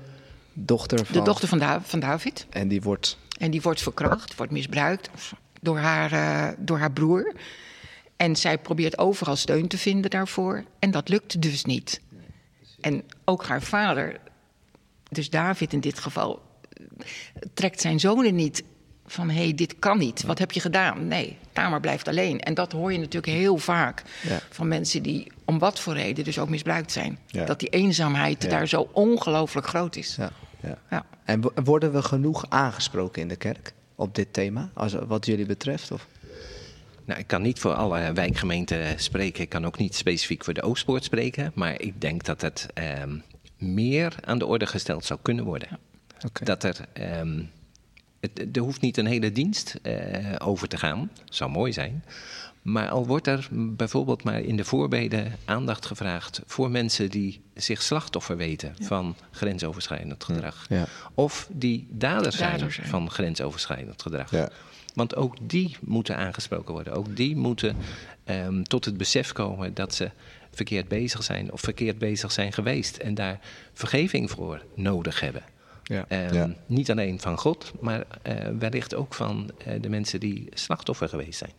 dochter 0.53 1.05
van... 1.07 1.17
De 1.17 1.23
dochter 1.23 1.49
van, 1.49 1.59
Da- 1.59 1.81
van 1.83 2.01
David. 2.01 2.47
En 2.51 2.69
die 2.69 2.83
wordt... 2.83 3.19
En 3.39 3.51
die 3.51 3.63
wordt 3.63 3.83
verkracht, 3.83 4.35
wordt 4.35 4.53
misbruikt 4.53 5.11
door 5.61 5.79
haar, 5.79 6.13
eh, 6.13 6.55
door 6.59 6.79
haar 6.79 6.93
broer. 6.93 7.35
En 8.17 8.37
zij 8.37 8.59
probeert 8.59 8.99
overal 8.99 9.37
steun 9.37 9.69
te 9.69 9.79
vinden 9.79 10.11
daarvoor. 10.11 10.65
En 10.79 10.91
dat 10.91 11.09
lukt 11.09 11.43
dus 11.43 11.65
niet. 11.65 12.01
En 12.81 13.03
ook 13.25 13.45
haar 13.47 13.63
vader, 13.63 14.21
dus 15.11 15.31
David 15.31 15.73
in 15.73 15.81
dit 15.81 15.99
geval, 15.99 16.43
eh, 16.73 16.85
trekt 17.55 17.81
zijn 17.81 18.01
zonen 18.01 18.35
niet 18.35 18.63
van 19.09 19.31
hé, 19.31 19.43
hey, 19.43 19.55
dit 19.55 19.79
kan 19.79 19.99
niet. 19.99 20.23
Wat 20.23 20.39
heb 20.39 20.53
je 20.53 20.61
gedaan? 20.61 21.09
Nee, 21.09 21.37
Tamar 21.53 21.81
blijft 21.81 22.09
alleen. 22.09 22.41
En 22.41 22.55
dat 22.55 22.73
hoor 22.73 22.93
je 22.93 22.99
natuurlijk 22.99 23.33
heel 23.33 23.57
vaak 23.59 24.03
Ja. 24.23 24.39
van 24.51 24.69
mensen 24.69 25.03
die 25.03 25.33
om 25.45 25.59
wat 25.59 25.81
voor 25.81 25.95
reden 25.95 26.25
dus 26.25 26.39
ook 26.39 26.49
misbruikt 26.49 26.93
zijn. 26.93 27.19
Ja. 27.27 27.45
Dat 27.45 27.61
die 27.61 27.69
eenzaamheid 27.69 28.43
Ja. 28.43 28.49
daar 28.49 28.67
zo 28.69 28.89
ongelooflijk 28.93 29.67
groot 29.67 29.97
is. 29.97 30.17
Ja, 30.17 30.31
ja. 30.63 30.79
Ja. 30.91 31.05
En 31.25 31.41
wo- 31.41 31.53
worden 31.65 31.93
we 31.93 32.03
genoeg 32.03 32.45
aangesproken 32.49 33.23
in 33.23 33.29
de 33.29 33.37
kerk 33.37 33.73
op 33.95 34.15
dit 34.15 34.33
thema, 34.33 34.71
als, 34.75 34.93
wat 35.07 35.27
jullie 35.27 35.47
betreft? 35.47 35.91
Of? 35.91 36.07
Nou, 37.05 37.21
ik 37.21 37.27
kan 37.27 37.43
niet 37.43 37.59
voor 37.59 37.75
alle 37.75 38.13
wijkgemeenten 38.13 39.01
spreken. 39.01 39.43
Ik 39.43 39.49
kan 39.49 39.67
ook 39.67 39.79
niet 39.79 39.95
specifiek 39.95 40.45
voor 40.45 40.55
de 40.55 40.63
Oostpoort 40.63 41.05
spreken. 41.05 41.53
Maar 41.55 41.81
ik 41.81 42.01
denk 42.01 42.25
dat 42.25 42.41
het 42.41 42.67
ehm, 42.75 43.17
meer 43.57 44.15
aan 44.25 44.39
de 44.39 44.47
orde 44.47 44.67
gesteld 44.67 45.05
zou 45.05 45.19
kunnen 45.23 45.45
worden. 45.45 45.69
Oké. 46.27 46.45
Dat 46.45 46.63
er. 46.65 46.77
ehm, 46.93 47.43
het, 48.21 48.57
er 48.57 48.63
hoeft 48.63 48.81
niet 48.81 48.97
een 48.97 49.07
hele 49.07 49.33
dienst 49.33 49.79
eh, 49.83 49.97
over 50.39 50.69
te 50.69 50.77
gaan. 50.77 51.11
Zou 51.25 51.51
mooi 51.51 51.73
zijn. 51.73 52.05
Maar 52.63 52.89
al 52.89 53.07
wordt 53.07 53.27
er 53.27 53.49
bijvoorbeeld 53.53 54.23
maar 54.23 54.41
in 54.41 54.57
de 54.57 54.65
voorbeden 54.65 55.33
aandacht 55.45 55.87
gevraagd 55.87 56.43
voor 56.47 56.71
mensen 56.71 57.11
die 57.11 57.41
zich 57.55 57.83
slachtoffer 57.83 58.37
weten 58.37 58.75
van 58.81 59.17
grensoverschrijdend 59.31 60.25
gedrag. 60.25 60.67
Ja. 60.69 60.87
Of 61.15 61.49
die 61.53 61.87
dader 61.91 62.33
zijn, 62.33 62.51
Dader 62.51 62.73
zijn. 62.73 62.87
van 62.87 63.11
grensoverschrijdend 63.11 64.03
gedrag. 64.03 64.31
Ja. 64.31 64.51
Want 64.95 65.17
ook 65.17 65.35
die 65.41 65.77
moeten 65.81 66.17
aangesproken 66.17 66.75
worden. 66.75 66.93
Ook 66.93 67.17
die 67.17 67.37
moeten 67.37 67.77
ehm, 68.25 68.63
tot 68.63 68.85
het 68.85 68.97
besef 68.97 69.33
komen 69.33 69.75
dat 69.75 69.95
ze 69.95 70.11
verkeerd 70.51 70.89
bezig 70.89 71.23
zijn 71.23 71.53
of 71.53 71.61
verkeerd 71.61 71.99
bezig 71.99 72.33
zijn 72.33 72.53
geweest. 72.53 72.97
En 72.97 73.15
daar 73.15 73.41
vergeving 73.73 74.31
voor 74.31 74.63
nodig 74.75 75.21
hebben. 75.21 75.43
Ja. 75.89 76.05
Ehm, 76.09 76.35
Ja. 76.35 76.55
Niet 76.67 76.91
alleen 76.91 77.21
van 77.21 77.39
God, 77.39 77.73
maar 77.81 78.05
eh, 78.23 78.35
wellicht 78.59 78.95
ook 78.95 79.15
van 79.15 79.51
eh, 79.65 79.81
de 79.83 79.89
mensen 79.89 80.21
die 80.21 80.49
slachtoffer 80.55 81.09
geweest 81.09 81.39
zijn. 81.39 81.53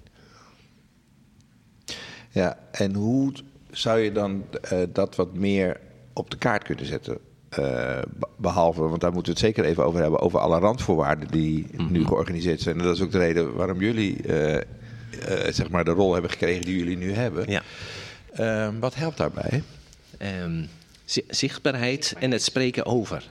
Ja, 2.31 2.57
en 2.71 2.93
hoe 2.93 3.33
zou 3.71 4.00
je 4.00 4.12
dan 4.12 4.43
eh, 4.62 4.79
dat 4.93 5.15
wat 5.15 5.33
meer 5.33 5.79
op 6.13 6.29
de 6.31 6.38
kaart 6.38 6.63
kunnen 6.63 6.86
zetten? 6.86 7.17
Eh, 7.50 7.57
be- 8.17 8.27
behalve, 8.38 8.81
want 8.81 9.01
daar 9.01 9.12
moeten 9.13 9.33
we 9.33 9.39
het 9.39 9.48
zeker 9.48 9.65
even 9.69 9.86
over 9.86 10.01
hebben, 10.01 10.19
over 10.19 10.39
alle 10.39 10.59
randvoorwaarden 10.59 11.27
die 11.27 11.65
nu 11.89 12.05
georganiseerd 12.05 12.62
zijn. 12.62 12.77
En 12.77 12.83
dat 12.83 12.95
is 12.95 13.01
ook 13.01 13.12
de 13.12 13.17
reden 13.17 13.53
waarom 13.55 13.79
jullie 13.81 14.24
eh, 14.24 14.55
eh, 14.55 14.63
zeg 15.53 15.69
maar 15.69 15.83
de 15.86 15.91
rol 15.91 16.13
hebben 16.13 16.31
gekregen 16.31 16.62
die 16.65 16.77
jullie 16.77 16.98
nu 16.98 17.12
hebben. 17.13 17.50
Ja. 17.51 17.62
Eh, 18.33 18.69
wat 18.79 18.95
helpt 18.95 19.17
daarbij? 19.17 19.63
Ehm, 20.17 20.65
zi- 21.05 21.25
zichtbaarheid 21.27 22.15
en 22.19 22.31
het 22.31 22.43
spreken 22.43 22.86
over. 22.86 23.29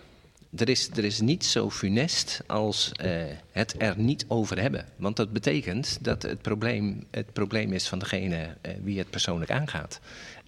Er 0.56 0.68
is, 0.68 0.90
er 0.90 1.04
is 1.04 1.20
niet 1.20 1.44
zo 1.44 1.70
funest 1.70 2.42
als 2.46 2.92
eh, 2.92 3.10
het 3.52 3.74
er 3.78 3.94
niet 3.98 4.24
over 4.28 4.60
hebben. 4.60 4.86
Want 4.96 5.16
dat 5.16 5.32
betekent 5.32 5.98
dat 6.00 6.22
het 6.22 6.42
probleem 6.42 7.06
het 7.10 7.32
probleem 7.32 7.72
is 7.72 7.88
van 7.88 7.98
degene 7.98 8.56
eh, 8.60 8.72
wie 8.82 8.98
het 8.98 9.10
persoonlijk 9.10 9.50
aangaat. 9.50 10.00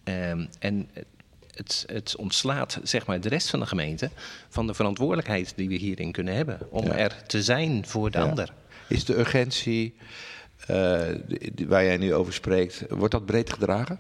Ehm, 0.05 0.47
en 0.59 0.91
het, 1.55 1.85
het 1.87 2.17
ontslaat 2.17 2.81
zeg 2.83 3.07
maar, 3.07 3.21
de 3.21 3.29
rest 3.29 3.51
van 3.51 3.61
de 3.61 3.67
gemeente 3.67 4.11
van 4.49 4.67
de 4.67 4.75
verantwoordelijkheid 4.75 5.53
die 5.57 5.69
we 5.69 5.75
hierin 5.75 6.13
kunnen 6.13 6.35
hebben. 6.35 6.59
Om 6.71 6.85
Ja. 6.87 6.97
er 6.97 7.23
te 7.27 7.43
zijn 7.43 7.87
voor 7.87 8.11
de 8.11 8.19
Ja. 8.19 8.25
ander. 8.25 8.53
Is 8.89 9.05
de 9.05 9.19
urgentie 9.19 9.95
eh, 10.67 11.01
waar 11.67 11.85
jij 11.85 11.97
nu 11.97 12.15
over 12.15 12.33
spreekt, 12.33 12.83
wordt 12.89 13.13
dat 13.13 13.27
breed 13.27 13.53
gedragen? 13.53 13.99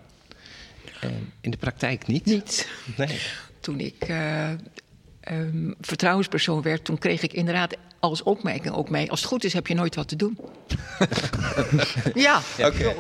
Ehm, 1.01 1.13
in 1.41 1.51
de 1.51 1.57
praktijk 1.57 2.07
niet. 2.07 2.25
Niet. 2.25 2.69
Nee. 2.97 3.19
toen 3.61 3.81
ik 3.81 4.03
eh, 4.09 4.51
ehm, 5.31 5.73
vertrouwenspersoon 5.81 6.63
werd, 6.63 6.85
toen 6.85 6.99
kreeg 6.99 7.23
ik 7.23 7.33
inderdaad 7.33 7.77
als 7.99 8.23
opmerking 8.23 8.75
ook 8.75 8.91
mee: 8.91 9.11
als 9.11 9.21
het 9.21 9.29
goed 9.29 9.45
is, 9.45 9.53
heb 9.53 9.67
je 9.67 9.75
nooit 9.75 9.95
wat 9.95 10.09
te 10.09 10.17
doen. 10.17 10.39
ja, 12.15 12.41
Oké. 12.59 12.95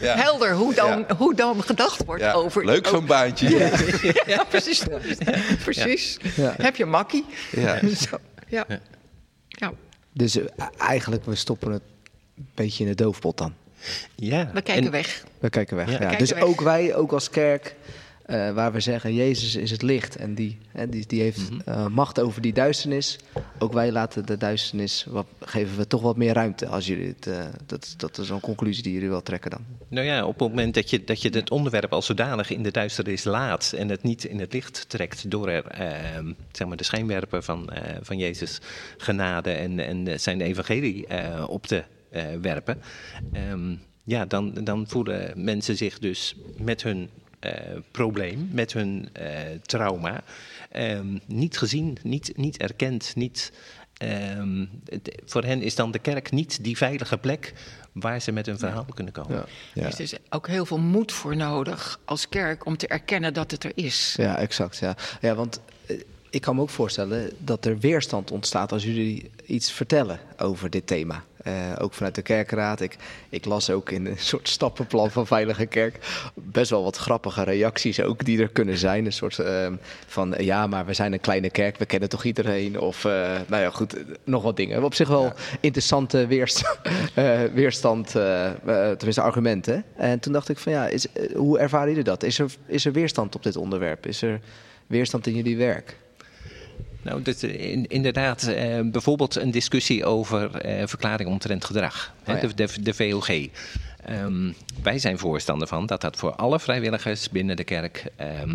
Ja. 0.00 0.16
helder 0.16 0.54
hoe 0.54 0.74
dan, 0.74 1.04
hoe 1.16 1.34
dan 1.34 1.62
gedacht 1.62 2.04
wordt 2.04 2.22
Ja, 2.22 2.32
over. 2.32 2.64
leuk 2.64 2.86
zo'n 2.86 2.96
over- 2.96 3.08
baantje. 3.08 3.48
Ja, 4.26 4.44
precies. 4.44 4.82
precies. 5.64 6.16
Ja. 6.36 6.54
Heb 6.56 6.76
je 6.76 6.84
makkie? 6.84 7.24
Ja. 7.50 7.80
Zo, 8.08 8.16
ja. 8.48 8.66
ja. 9.48 9.72
Dus 10.12 10.36
eh, 10.38 10.44
eigenlijk, 10.78 11.24
we 11.24 11.34
stoppen 11.34 11.72
het 11.72 11.82
een 12.36 12.48
beetje 12.54 12.84
in 12.84 12.90
de 12.90 13.02
doofpot 13.02 13.38
dan. 13.38 13.54
Ja. 14.14 14.50
We 14.54 14.62
kijken 14.62 14.84
En- 14.84 14.90
weg. 14.90 15.24
We 15.38 15.50
kijken 15.50 15.76
weg. 15.76 15.86
Ja. 15.86 15.92
Ja, 15.92 15.98
We 15.98 16.04
kijken 16.04 16.26
dus 16.26 16.32
weg. 16.32 16.42
ook 16.42 16.60
wij, 16.60 16.94
ook 16.94 17.12
als 17.12 17.30
kerk, 17.30 17.74
eh, 18.30 18.52
waar 18.52 18.72
we 18.72 18.80
zeggen, 18.80 19.14
Jezus 19.14 19.54
is 19.54 19.70
het 19.70 19.82
licht 19.82 20.16
en 20.16 20.34
die, 20.34 20.58
hè, 20.68 20.88
die, 20.88 21.06
die 21.06 21.20
heeft 21.20 21.50
eh, 21.64 21.86
macht 21.86 22.20
over 22.20 22.42
die 22.42 22.52
duisternis. 22.52 23.18
Ook 23.58 23.72
wij 23.72 23.92
laten 23.92 24.26
de 24.26 24.36
duisternis, 24.36 25.06
wat, 25.08 25.26
geven 25.40 25.76
we 25.76 25.86
toch 25.86 26.02
wat 26.02 26.16
meer 26.16 26.32
ruimte 26.32 26.66
als 26.66 26.86
jullie 26.86 27.06
het, 27.06 27.26
eh, 27.26 27.44
dat, 27.66 27.94
dat 27.96 28.18
is 28.18 28.28
een 28.28 28.40
conclusie 28.40 28.82
die 28.82 28.92
jullie 28.92 29.08
wel 29.08 29.22
trekken 29.22 29.50
dan. 29.50 29.60
Nou 29.88 30.06
ja, 30.06 30.26
op 30.26 30.40
het 30.40 30.48
moment 30.48 30.74
dat 30.74 30.90
je, 30.90 31.04
dat 31.04 31.22
je 31.22 31.28
het 31.28 31.50
onderwerp 31.50 31.92
als 31.92 32.06
zodanig 32.06 32.50
in 32.50 32.62
de 32.62 32.70
duisternis 32.70 33.24
laat 33.24 33.72
en 33.76 33.88
het 33.88 34.02
niet 34.02 34.24
in 34.24 34.40
het 34.40 34.52
licht 34.52 34.88
trekt 34.88 35.30
door 35.30 35.48
er 35.48 35.66
ehm, 35.66 36.32
zeg 36.52 36.66
maar 36.68 36.76
de 36.76 36.84
schijnwerper 36.84 37.42
van, 37.42 37.70
van 38.02 38.18
Jezus 38.18 38.60
genade 38.96 39.50
en, 39.50 39.78
en 39.78 40.20
zijn 40.20 40.40
evangelie 40.40 41.06
op 41.46 41.66
te 41.66 41.84
werpen, 42.40 42.82
ehm, 43.32 43.74
ja, 44.04 44.26
dan, 44.26 44.54
dan 44.54 44.88
voelen 44.88 45.44
mensen 45.44 45.76
zich 45.76 45.98
dus 45.98 46.36
met 46.56 46.82
hun 46.82 47.08
probleem, 47.90 48.48
met 48.52 48.72
hun 48.72 49.08
eh, 49.12 49.28
trauma, 49.62 50.22
ehm, 50.70 51.18
niet 51.26 51.58
gezien, 51.58 51.98
niet, 52.02 52.32
niet 52.36 52.56
erkend, 52.58 53.12
niet. 53.16 53.52
ehm, 53.96 54.66
het- 54.84 55.22
voor 55.24 55.44
hen 55.44 55.62
is 55.62 55.74
dan 55.74 55.90
de 55.90 55.98
kerk 55.98 56.30
niet 56.30 56.64
die 56.64 56.76
veilige 56.76 57.18
plek 57.18 57.52
waar 57.92 58.20
ze 58.20 58.32
met 58.32 58.46
hun 58.46 58.58
verhaal 58.58 58.86
kunnen 58.94 59.12
komen. 59.12 59.36
Ja. 59.36 59.44
Ja. 59.74 59.84
Dus 59.84 59.94
er 59.94 60.00
is 60.00 60.14
ook 60.28 60.46
heel 60.48 60.66
veel 60.66 60.78
moed 60.78 61.12
voor 61.12 61.36
nodig 61.36 62.00
als 62.04 62.28
kerk 62.28 62.66
om 62.66 62.76
te 62.76 62.86
erkennen 62.88 63.34
dat 63.34 63.50
het 63.50 63.64
er 63.64 63.72
is. 63.74 64.14
Ja, 64.16 64.38
exact. 64.38 64.76
Ja, 64.78 64.96
ja 65.20 65.34
want 65.34 65.60
eh, 65.86 66.00
ik 66.30 66.40
kan 66.40 66.54
me 66.54 66.60
ook 66.62 66.70
voorstellen 66.70 67.30
dat 67.38 67.64
er 67.64 67.78
weerstand 67.78 68.30
ontstaat 68.30 68.72
als 68.72 68.84
jullie 68.84 69.30
iets 69.46 69.72
vertellen 69.72 70.20
over 70.38 70.70
dit 70.70 70.86
thema. 70.86 71.24
Eh, 71.42 71.52
ook 71.78 71.92
vanuit 71.92 72.14
de 72.14 72.22
kerkraad. 72.22 72.80
Ik, 72.80 72.96
ik 73.28 73.44
las 73.44 73.70
ook 73.70 73.90
in 73.90 74.06
een 74.06 74.18
soort 74.32 74.48
stappenplan 74.48 75.10
van 75.10 75.26
Veilige 75.26 75.66
Kerk 75.66 75.98
best 76.34 76.70
wel 76.70 76.82
wat 76.82 76.96
grappige 76.96 77.42
reacties 77.42 78.00
ook 78.00 78.24
die 78.24 78.42
er 78.42 78.48
kunnen 78.48 78.76
zijn. 78.76 79.06
Een 79.06 79.12
soort 79.12 79.38
ehm, 79.38 79.74
van 80.06 80.34
ja, 80.38 80.66
maar 80.66 80.86
we 80.86 80.94
zijn 80.94 81.12
een 81.12 81.20
kleine 81.20 81.50
kerk, 81.50 81.76
we 81.76 81.86
kennen 81.86 82.08
toch 82.08 82.24
iedereen? 82.24 82.80
Of 82.80 83.04
eh, 83.04 83.12
nou 83.46 83.62
ja, 83.62 83.70
goed, 83.70 83.96
nog 84.24 84.42
wat 84.42 84.56
dingen. 84.56 84.84
Op 84.84 84.94
zich 84.94 85.08
wel 85.08 85.32
interessante 85.60 86.26
weerstand, 86.36 86.78
eh, 87.14 87.42
weerstand 87.52 88.10
tenminste 88.96 89.20
argumenten. 89.20 89.84
En 89.96 90.20
toen 90.20 90.32
dacht 90.32 90.48
ik 90.48 90.58
van 90.58 90.72
ja, 90.72 90.86
is, 90.86 91.06
hoe 91.34 91.58
ervaren 91.58 91.88
jullie 91.88 92.04
dat? 92.04 92.22
Is 92.22 92.38
er, 92.38 92.50
is 92.66 92.84
er 92.84 92.92
weerstand 92.92 93.34
op 93.34 93.42
dit 93.42 93.56
onderwerp? 93.56 94.06
Is 94.06 94.22
er 94.22 94.40
weerstand 94.86 95.26
in 95.26 95.34
jullie 95.34 95.56
werk? 95.56 95.96
Nou, 97.02 97.22
dat, 97.22 97.42
eh, 97.42 97.70
in- 97.70 97.86
inderdaad, 97.86 98.42
eh, 98.42 98.80
bijvoorbeeld 98.84 99.36
een 99.36 99.50
discussie 99.50 100.04
over 100.04 100.54
eh, 100.56 100.86
verklaring 100.86 101.28
omtrent 101.30 101.64
gedrag, 101.64 102.12
hè, 102.22 102.34
Oh 102.34 102.40
ja. 102.40 102.46
de, 102.48 102.54
de, 102.54 102.82
de 102.82 102.94
VOG. 102.94 103.28
Ehm, 104.04 104.52
wij 104.82 104.98
zijn 104.98 105.18
voorstander 105.18 105.68
van 105.68 105.86
dat 105.86 106.00
dat 106.00 106.16
voor 106.16 106.34
alle 106.34 106.60
vrijwilligers 106.60 107.28
binnen 107.30 107.56
de 107.56 107.64
kerk 107.64 108.04
ehm, 108.16 108.54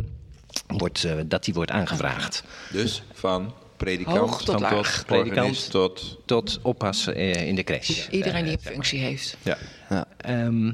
wordt, 0.68 1.04
eh, 1.04 1.14
dat 1.26 1.44
die 1.46 1.54
wordt 1.54 1.72
aangevraagd. 1.72 2.44
Dus 2.72 3.04
van 3.14 3.54
predikant, 3.78 4.18
Hoog 4.18 4.38
tot 4.44 4.52
van 4.52 4.62
laag. 4.62 4.96
tot 4.98 5.06
Predikant. 5.06 5.38
organist 5.38 5.72
tot... 5.72 6.18
Tot 6.26 6.60
oppas 6.62 7.08
in 7.08 7.56
de 7.56 7.64
crash. 7.64 8.08
Iedereen 8.10 8.44
die 8.44 8.54
een 8.54 8.60
functie 8.74 9.00
heeft. 9.00 9.38
Ja. 9.44 9.58
Ja. 9.90 10.06
Ehm, 10.18 10.72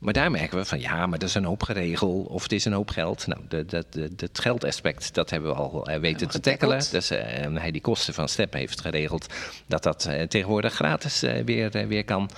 maar 0.00 0.12
daar 0.12 0.30
merken 0.30 0.58
we 0.58 0.64
van 0.64 0.80
ja, 0.80 1.06
maar 1.06 1.18
dat 1.18 1.28
is 1.28 1.34
een 1.34 1.44
hoop 1.44 1.62
geregeld 1.62 2.28
of 2.28 2.42
het 2.42 2.52
is 2.52 2.64
een 2.64 2.72
hoop 2.72 2.90
geld. 2.90 3.26
Nou, 3.26 3.40
de, 3.48 3.64
de, 3.66 3.84
de, 3.90 4.10
het 4.16 4.38
geldaspect, 4.38 5.14
dat 5.14 5.30
hebben 5.30 5.50
we 5.50 5.56
al 5.56 5.86
eh, 5.86 6.00
weten 6.00 6.28
te 6.28 6.40
tackelen. 6.40 6.82
Dus 6.90 7.10
eh, 7.10 7.54
hij 7.54 7.70
die 7.70 7.80
kosten 7.80 8.14
van 8.14 8.28
STEP 8.28 8.52
heeft 8.52 8.80
geregeld 8.80 9.26
dat 9.66 9.82
dat 9.82 10.04
eh, 10.04 10.22
tegenwoordig 10.22 10.74
gratis 10.74 11.20
weer, 11.44 11.86
weer 11.88 12.04
kan. 12.04 12.30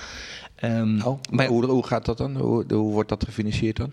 Ehm, 0.54 1.00
Oh, 1.00 1.21
maar 1.31 1.47
hoe, 1.47 1.66
hoe 1.66 1.87
gaat 1.87 2.04
dat 2.04 2.19
dan? 2.19 2.37
Hoe, 2.37 2.64
hoe 2.69 2.92
wordt 2.92 3.09
dat 3.09 3.25
gefinancierd 3.25 3.76
dan? 3.76 3.92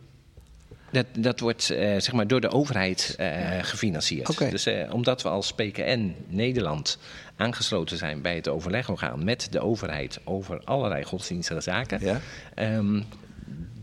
dat, 0.91 1.05
dat 1.17 1.39
wordt 1.39 1.63
zeg 1.63 2.11
maar 2.11 2.27
door 2.27 2.41
de 2.41 2.49
overheid 2.49 3.15
gefinancierd. 3.61 4.51
Dus 4.51 4.67
omdat 4.91 5.21
we 5.21 5.29
als 5.29 5.53
PKN 5.53 6.15
Nederland 6.27 6.97
aangesloten 7.35 7.97
zijn 7.97 8.21
bij 8.21 8.35
het 8.35 8.47
overlegorgaan 8.47 9.23
met 9.23 9.47
de 9.51 9.59
overheid 9.59 10.19
over 10.23 10.61
allerlei 10.63 11.03
godsdienstige 11.03 11.61
zaken, 11.61 11.99
Ja? 12.01 12.19
Ehm, 12.55 13.01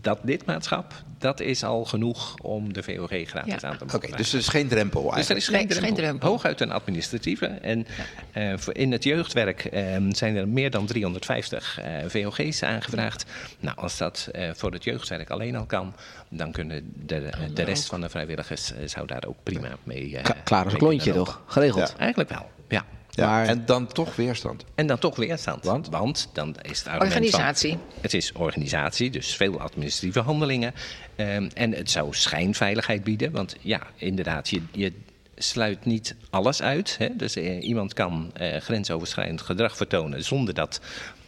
dat 0.07 0.19
lidmaatschap, 0.23 0.93
dat 1.19 1.41
is 1.41 1.65
al 1.65 1.85
genoeg 1.85 2.35
om 2.43 2.73
de 2.73 2.83
VOG 2.83 3.09
gratis 3.09 3.53
Ja. 3.61 3.69
aan 3.69 3.77
te 3.79 3.85
Oké, 3.85 3.93
mogen 3.97 4.17
dus 4.17 4.33
er 4.33 4.39
is 4.39 4.49
geen 4.49 4.69
drempel 4.69 5.01
dus 5.03 5.11
er 5.11 5.15
eigenlijk. 5.17 5.39
is 5.41 5.47
geen 5.49 5.55
er 5.55 5.61
is 5.63 5.69
drempel. 5.77 5.95
geen 5.97 6.05
drempel. 6.05 6.29
Hooguit 6.29 6.61
een 6.61 6.71
administratieve. 6.73 7.47
En 7.47 7.87
eh, 8.33 8.53
voor 8.57 8.75
in 8.75 8.93
het 8.93 9.05
jeugdwerk 9.05 9.65
ehm, 9.65 10.13
zijn 10.13 10.37
er 10.37 10.49
meer 10.49 10.71
dan 10.71 10.87
350 10.87 11.79
eh, 11.81 11.93
VOG's 12.07 12.63
aangevraagd. 12.63 13.25
Nou, 13.61 13.77
als 13.77 13.97
dat 13.99 14.29
eh, 14.33 14.51
voor 14.55 14.73
het 14.73 14.85
jeugdwerk 14.85 15.31
alleen 15.31 15.57
al 15.57 15.67
kan, 15.67 15.95
dan 16.29 16.53
kunnen 16.53 16.93
de, 17.07 17.31
de 17.55 17.63
rest 17.63 17.87
van 17.87 18.01
de 18.01 18.09
vrijwilligers 18.09 18.73
eh, 18.75 18.89
zou 18.89 19.07
daar 19.07 19.25
ook 19.27 19.37
prima 19.43 19.69
mee. 19.83 20.17
eh, 20.19 20.25
klaar 20.45 20.65
als 20.65 20.73
een 20.73 20.79
klontje, 20.79 21.13
toch? 21.13 21.43
Geregeld. 21.47 21.89
Ja. 21.89 21.97
Eigenlijk 21.99 22.29
wel, 22.31 22.51
ja. 22.69 22.85
Ja, 23.17 23.27
Maar- 23.27 23.47
En 23.47 23.67
dan 23.67 23.87
toch 23.87 24.17
weerstand. 24.17 24.65
En 24.75 24.87
dan 24.87 24.99
toch 24.99 25.17
weerstand. 25.17 25.65
Want? 25.65 26.29
dan 26.33 26.57
is 26.63 26.83
het 26.85 27.03
Organisatie. 27.03 27.71
Van, 27.71 27.81
het 28.01 28.15
is 28.15 28.33
organisatie, 28.33 29.11
dus 29.11 29.37
veel 29.37 29.61
administratieve 29.61 30.21
handelingen. 30.21 30.75
Ehm, 31.17 31.49
en 31.55 31.73
het 31.73 31.91
zou 31.91 32.15
schijnveiligheid 32.15 33.05
bieden. 33.05 33.33
Want 33.33 33.57
ja, 33.61 33.83
inderdaad, 33.97 34.49
je, 34.49 34.63
je 34.73 34.93
sluit 35.37 35.85
niet 35.85 36.15
alles 36.31 36.63
uit. 36.63 36.97
Hè? 36.99 37.17
Dus 37.17 37.37
eh, 37.37 37.63
iemand 37.63 37.93
kan 37.93 38.31
eh, 38.35 38.61
grensoverschrijdend 38.61 39.41
gedrag 39.41 39.77
vertonen... 39.77 40.25
zonder 40.25 40.55
dat 40.55 40.81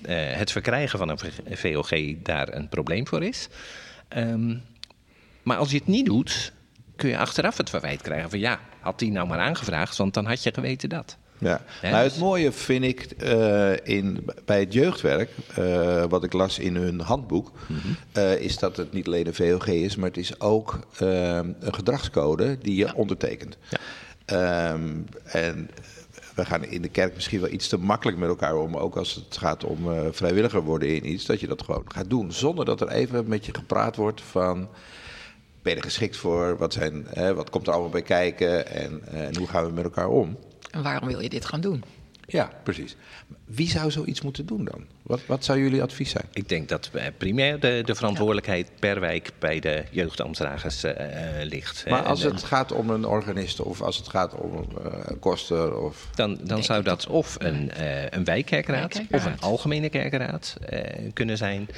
eh, 0.03 0.17
het 0.33 0.53
verkrijgen 0.53 0.99
van 0.99 1.09
een 1.09 1.19
VOG 1.57 1.91
daar 2.23 2.55
een 2.55 2.69
probleem 2.69 3.07
voor 3.07 3.25
is. 3.25 3.49
Ehm, 4.09 4.57
maar 5.43 5.57
als 5.57 5.71
je 5.71 5.79
het 5.79 5.87
niet 5.87 6.07
doet, 6.07 6.53
kun 6.97 7.09
je 7.09 7.19
achteraf 7.19 7.57
het 7.57 7.71
verwijt 7.71 8.03
krijgen 8.03 8.31
van... 8.31 8.39
ja, 8.39 8.61
had 8.81 8.99
die 8.99 9.11
nou 9.11 9.29
maar 9.29 9.39
aangevraagd, 9.39 9.97
want 9.97 10.15
dan 10.15 10.27
had 10.27 10.43
je 10.43 10.53
geweten 10.55 10.89
dat. 10.89 11.17
Ja. 11.39 11.61
Nou, 11.83 11.95
het 11.95 12.19
mooie 12.19 12.53
vind 12.53 12.85
ik 12.85 13.01
eh, 13.11 13.73
in, 13.83 14.27
bij 14.45 14.61
het 14.61 14.73
jeugdwerk, 14.73 15.31
eh, 15.55 16.05
wat 16.09 16.25
ik 16.25 16.33
las 16.33 16.59
in 16.59 16.77
hun 16.77 17.01
handboek, 17.01 17.53
Mhm. 17.67 17.79
eh, 18.13 18.41
is 18.41 18.59
dat 18.59 18.77
het 18.77 18.93
niet 18.93 19.07
alleen 19.07 19.27
een 19.27 19.35
VOG 19.35 19.67
is, 19.67 19.97
maar 19.97 20.09
het 20.09 20.17
is 20.17 20.41
ook 20.41 20.79
een 20.99 21.57
gedragscode 21.61 22.59
die 22.59 22.77
je 22.77 22.95
ondertekent. 22.95 23.57
Ja. 23.69 23.79
Ehm, 24.25 24.89
en 25.25 25.71
we 26.35 26.45
gaan 26.45 26.65
in 26.65 26.83
de 26.83 26.89
kerk 26.89 27.15
misschien 27.15 27.41
wel 27.41 27.51
iets 27.51 27.69
te 27.69 27.79
makkelijk 27.79 28.19
met 28.19 28.29
elkaar 28.29 28.57
om, 28.57 28.77
ook 28.77 28.97
als 28.97 29.15
het 29.15 29.37
gaat 29.37 29.65
om 29.65 29.79
vrijwilliger 30.13 30.63
worden 30.63 30.89
in 30.95 31.09
iets, 31.13 31.27
dat 31.27 31.41
je 31.41 31.47
dat 31.47 31.63
gewoon 31.63 31.85
gaat 31.89 32.11
doen, 32.11 32.33
zonder 32.33 32.65
dat 32.65 32.81
er 32.81 32.89
even 32.89 33.29
met 33.29 33.47
je 33.47 33.55
gepraat 33.55 33.97
wordt 33.97 34.21
van. 34.21 34.69
Ben 35.63 35.73
je 35.73 35.79
er 35.79 35.85
geschikt 35.85 36.17
voor? 36.17 36.57
Wat, 36.59 36.73
zijn, 36.73 37.07
hè, 37.09 37.35
wat 37.35 37.51
komt 37.51 37.67
er 37.67 37.73
allemaal 37.73 37.91
bij 37.91 38.03
kijken? 38.03 38.67
En, 38.67 39.01
en 39.07 39.37
hoe 39.37 39.47
gaan 39.47 39.67
we 39.67 39.73
met 39.73 39.85
elkaar 39.85 40.09
om? 40.09 40.37
En 40.71 40.83
waarom 40.83 41.09
wil 41.09 41.21
je 41.21 41.29
dit 41.29 41.45
gaan 41.45 41.61
doen? 41.61 41.85
Ja, 42.31 42.51
precies. 42.63 42.97
Wie 43.45 43.69
zou 43.69 43.91
zoiets 43.91 44.21
moeten 44.21 44.47
doen 44.47 44.65
dan? 44.65 44.85
Wat, 45.03 45.21
wat 45.27 45.45
zou 45.45 45.59
jullie 45.59 45.83
advies 45.83 46.11
zijn? 46.11 46.25
Ik 46.33 46.49
denk 46.49 46.69
dat 46.69 46.91
eh, 46.93 47.07
primair 47.17 47.61
de, 47.61 47.83
de 47.85 47.95
verantwoordelijkheid 47.95 48.71
per 48.79 49.01
wijk 49.01 49.31
bij 49.39 49.61
de 49.61 49.85
jeugdambtsdragers 49.91 50.85
eh, 50.85 51.41
eh, 51.41 51.49
ligt. 51.49 51.85
Maar 51.89 52.03
als 52.03 52.25
en, 52.25 52.31
het 52.31 52.43
gaat 52.45 52.73
om 52.73 52.91
een 52.91 53.05
organist 53.05 53.61
of 53.61 53.83
als 53.83 53.97
het 53.97 54.09
gaat 54.09 54.35
om 54.35 54.69
eh, 54.85 54.93
een 55.05 55.19
koster 55.19 55.79
of... 55.79 56.09
dan, 56.15 56.39
dan 56.43 56.65
zou 56.65 56.83
dat 56.83 57.07
of 57.07 57.37
een, 57.39 57.71
eh, 57.71 58.11
een 58.11 58.25
wijkkerkraad 58.25 59.01
of 59.11 59.25
een 59.25 59.41
algemene 59.41 59.89
kerkraad 59.89 60.57
eh, 60.69 60.81
kunnen 61.13 61.37
zijn. 61.37 61.69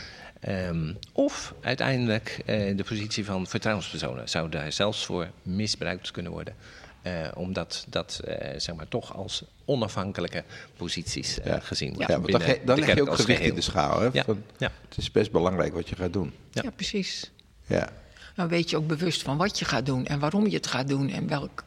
Ehm, 0.41 0.93
of 1.13 1.55
uiteindelijk 1.61 2.41
eh, 2.47 2.77
de 2.77 2.85
positie 2.85 3.25
van 3.25 3.47
vertrouwenspersonen 3.47 4.29
zou 4.29 4.49
daar 4.49 4.73
zelfs 4.73 5.05
voor 5.07 5.29
misbruikt 5.43 6.11
kunnen 6.11 6.33
worden. 6.33 6.55
Eh, 7.03 7.13
omdat 7.35 7.85
dat 7.89 8.21
eh, 8.25 8.59
zeg 8.61 8.75
maar, 8.75 8.89
toch 8.89 9.17
als 9.17 9.45
onafhankelijke 9.65 10.45
posities 10.77 11.41
eh, 11.41 11.47
Ja. 11.47 11.61
gezien 11.61 11.89
Ja, 11.91 11.95
wordt. 11.97 12.11
Ja, 12.11 12.21
want 12.21 12.45
dan, 12.47 12.57
dan 12.65 12.79
leg 12.79 12.95
je 12.95 13.01
ook 13.03 13.15
gewicht 13.15 13.39
geheel. 13.39 13.49
in 13.49 13.55
de 13.55 13.61
schaal. 13.61 14.01
Hè? 14.01 14.09
Ja, 14.13 14.25
Van, 14.25 14.43
ja. 14.59 14.71
Het 14.89 14.99
is 14.99 15.11
best 15.11 15.33
belangrijk 15.33 15.75
wat 15.75 15.89
je 15.89 15.97
gaat 15.97 16.13
doen. 16.13 16.33
Ja. 16.51 16.63
Ja, 16.65 16.71
precies. 16.71 17.31
Ja. 17.67 17.89
Dan 18.35 18.49
weet 18.49 18.71
je 18.71 18.77
ook 18.77 18.87
bewust 18.87 19.23
van 19.23 19.37
wat 19.37 19.59
je 19.59 19.65
gaat 19.65 19.87
doen 19.87 20.07
en 20.07 20.19
waarom 20.19 20.47
je 20.47 20.57
het 20.57 20.67
gaat 20.67 20.89
doen 20.89 21.11
en 21.11 21.29
welk, 21.29 21.65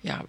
ja, 0.00 0.24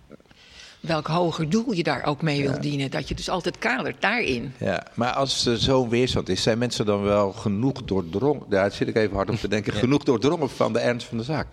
welk 0.80 1.08
hoger 1.08 1.50
doel 1.50 1.72
je 1.72 1.84
daar 1.84 2.06
ook 2.06 2.22
mee 2.22 2.42
wil 2.50 2.62
dienen. 2.62 2.92
Dat 2.92 3.08
je 3.08 3.16
dus 3.16 3.30
altijd 3.30 3.58
kadert 3.58 4.02
daarin. 4.02 4.54
Ja, 4.58 4.88
maar 4.94 5.12
als 5.12 5.46
er 5.46 5.58
zo'n 5.58 5.90
weerstand 5.90 6.30
is, 6.30 6.44
zijn 6.44 6.58
mensen 6.58 6.86
dan 6.86 7.02
wel 7.02 7.32
genoeg 7.32 7.84
doordrongen... 7.84 8.50
Daar 8.50 8.72
zit 8.72 8.88
ik 8.88 8.96
even 8.96 9.16
hard 9.16 9.30
op 9.30 9.36
te 9.36 9.48
denken. 9.48 9.74
Genoeg 9.74 10.04
doordrongen 10.04 10.50
van 10.50 10.74
de 10.74 10.80
ernst 10.80 11.08
van 11.08 11.18
de 11.18 11.24
zaak. 11.24 11.48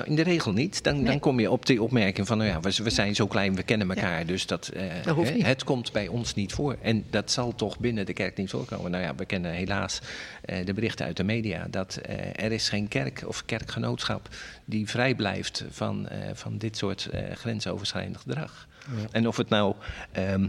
Nou, 0.00 0.12
in 0.12 0.24
de 0.24 0.30
regel 0.30 0.52
niet. 0.52 0.82
Dan, 0.82 1.04
dan 1.04 1.18
kom 1.18 1.40
je 1.40 1.50
op 1.50 1.66
die 1.66 1.82
opmerking 1.82 2.26
van, 2.26 2.38
nou 2.38 2.50
ja, 2.50 2.60
we, 2.60 2.82
we 2.82 2.90
zijn 2.90 3.14
zo 3.14 3.26
klein, 3.26 3.54
we 3.54 3.62
kennen 3.62 3.90
elkaar, 3.90 4.26
dus 4.26 4.46
dat, 4.46 4.68
eh, 4.68 4.82
Dat 5.04 5.16
hè, 5.16 5.38
het 5.38 5.64
komt 5.64 5.92
bij 5.92 6.08
ons 6.08 6.34
niet 6.34 6.52
voor. 6.52 6.76
En 6.82 7.04
dat 7.10 7.30
zal 7.30 7.54
toch 7.54 7.78
binnen 7.78 8.06
de 8.06 8.12
kerk 8.12 8.36
niet 8.36 8.50
voorkomen. 8.50 8.90
Nou 8.90 9.04
ja, 9.04 9.14
we 9.14 9.24
kennen 9.24 9.52
helaas 9.52 10.00
eh, 10.44 10.66
de 10.66 10.74
berichten 10.74 11.06
uit 11.06 11.16
de 11.16 11.24
media 11.24 11.66
dat 11.70 11.96
eh, 11.96 12.44
er 12.44 12.52
is 12.52 12.68
geen 12.68 12.88
kerk 12.88 13.22
of 13.26 13.44
kerkgenootschap 13.44 14.28
die 14.64 14.88
vrij 14.88 15.14
blijft 15.14 15.64
van, 15.70 16.08
van 16.32 16.58
dit 16.58 16.76
soort 16.76 17.08
grensoverschrijdend 17.34 18.16
gedrag. 18.16 18.68
En 19.10 19.28
of 19.28 19.36
het 19.36 19.48
nou 19.48 19.74
ehm, 20.12 20.48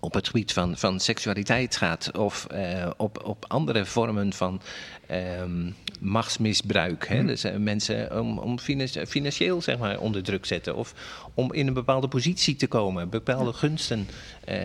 op 0.00 0.14
het 0.14 0.26
gebied 0.26 0.52
van, 0.52 0.76
van 0.76 1.00
seksualiteit 1.00 1.76
gaat 1.76 2.18
of 2.18 2.46
eh, 2.46 2.90
op, 2.96 3.24
op 3.24 3.44
andere 3.48 3.84
vormen 3.84 4.32
van 4.32 4.60
ehm, 5.06 5.70
machtsmisbruik. 6.00 7.08
Hè? 7.08 7.24
Dus 7.24 7.44
eh, 7.44 7.56
mensen 7.56 8.20
om, 8.20 8.38
om 8.38 8.58
finan- 8.58 9.06
financieel 9.06 9.62
zeg 9.62 9.78
maar, 9.78 9.98
onder 9.98 10.22
druk 10.22 10.46
zetten 10.46 10.76
of 10.76 10.94
om 11.34 11.52
in 11.52 11.66
een 11.66 11.74
bepaalde 11.74 12.08
positie 12.08 12.56
te 12.56 12.66
komen, 12.66 13.08
bepaalde 13.08 13.52
gunsten 13.52 14.08
eh, 14.44 14.58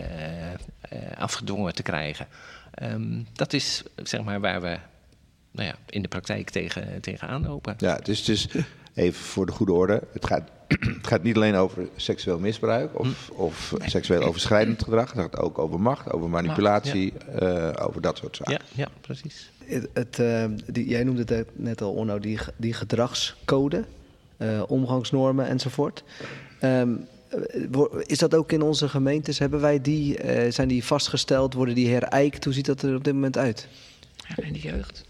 afgedwongen 1.18 1.76
te 1.76 1.84
krijgen. 1.84 2.28
Ehm, 2.72 3.24
dat 3.34 3.54
is 3.54 3.84
zeg 4.04 4.24
maar 4.24 4.40
waar 4.40 4.62
we 4.62 4.78
nou 5.52 5.68
ja, 5.68 5.76
in 5.90 6.02
de 6.02 6.08
praktijk 6.08 6.50
tegen, 6.50 7.02
tegen 7.02 7.28
aanlopen. 7.28 7.76
Ja, 7.78 7.96
het 7.96 8.08
is 8.08 8.24
dus 8.24 8.48
even 8.94 9.24
voor 9.24 9.46
de 9.46 9.52
goede 9.52 9.72
orde. 9.72 10.02
Het 10.14 10.26
gaat, 10.26 10.50
het 10.98 11.08
gaat 11.08 11.24
niet 11.24 11.36
alleen 11.36 11.56
over 11.56 11.88
seksueel 11.96 12.40
misbruik 12.40 13.00
of, 13.00 13.30
of 13.30 13.74
seksueel 13.86 14.22
overschrijdend 14.22 14.84
gedrag. 14.84 15.14
Het 15.14 15.22
gaat 15.22 15.38
ook 15.38 15.58
over 15.58 15.80
macht, 15.80 16.12
over 16.12 16.30
manipulatie, 16.30 17.14
eh, 17.18 17.70
over 17.80 18.02
dat 18.02 18.18
soort 18.18 18.36
zaken. 18.36 18.54
Ja, 18.54 18.60
ja 18.74 18.88
precies. 19.02 19.52
Het, 19.66 19.90
het, 19.94 20.20
eh, 20.20 20.46
die, 20.66 20.88
jij 20.88 21.04
noemde 21.04 21.36
het 21.36 21.48
net 21.54 21.82
al, 21.82 21.94
Onno, 21.94 22.20
die, 22.20 22.40
die 22.58 22.74
gedragscode, 22.74 23.84
eh, 24.38 24.62
omgangsnormen 24.68 25.48
enzovoort. 25.48 26.04
Ehm, 26.60 26.90
eh, 27.30 27.84
is 28.06 28.18
dat 28.18 28.36
ook 28.36 28.52
in 28.52 28.62
onze 28.62 28.90
gemeentes? 28.90 29.40
Hebben 29.40 29.62
wij 29.62 29.82
die, 29.82 30.18
eh, 30.18 30.52
zijn 30.52 30.68
die 30.68 30.84
vastgesteld? 30.84 31.54
Worden 31.54 31.76
die 31.76 31.90
herijkt? 31.90 32.44
Hoe 32.44 32.54
ziet 32.54 32.66
dat 32.66 32.82
er 32.82 32.96
op 32.96 33.04
dit 33.04 33.14
moment 33.14 33.38
uit? 33.38 33.68
Ja, 34.28 34.44
en 34.44 34.54
de 34.54 34.60
jeugd. 34.60 35.06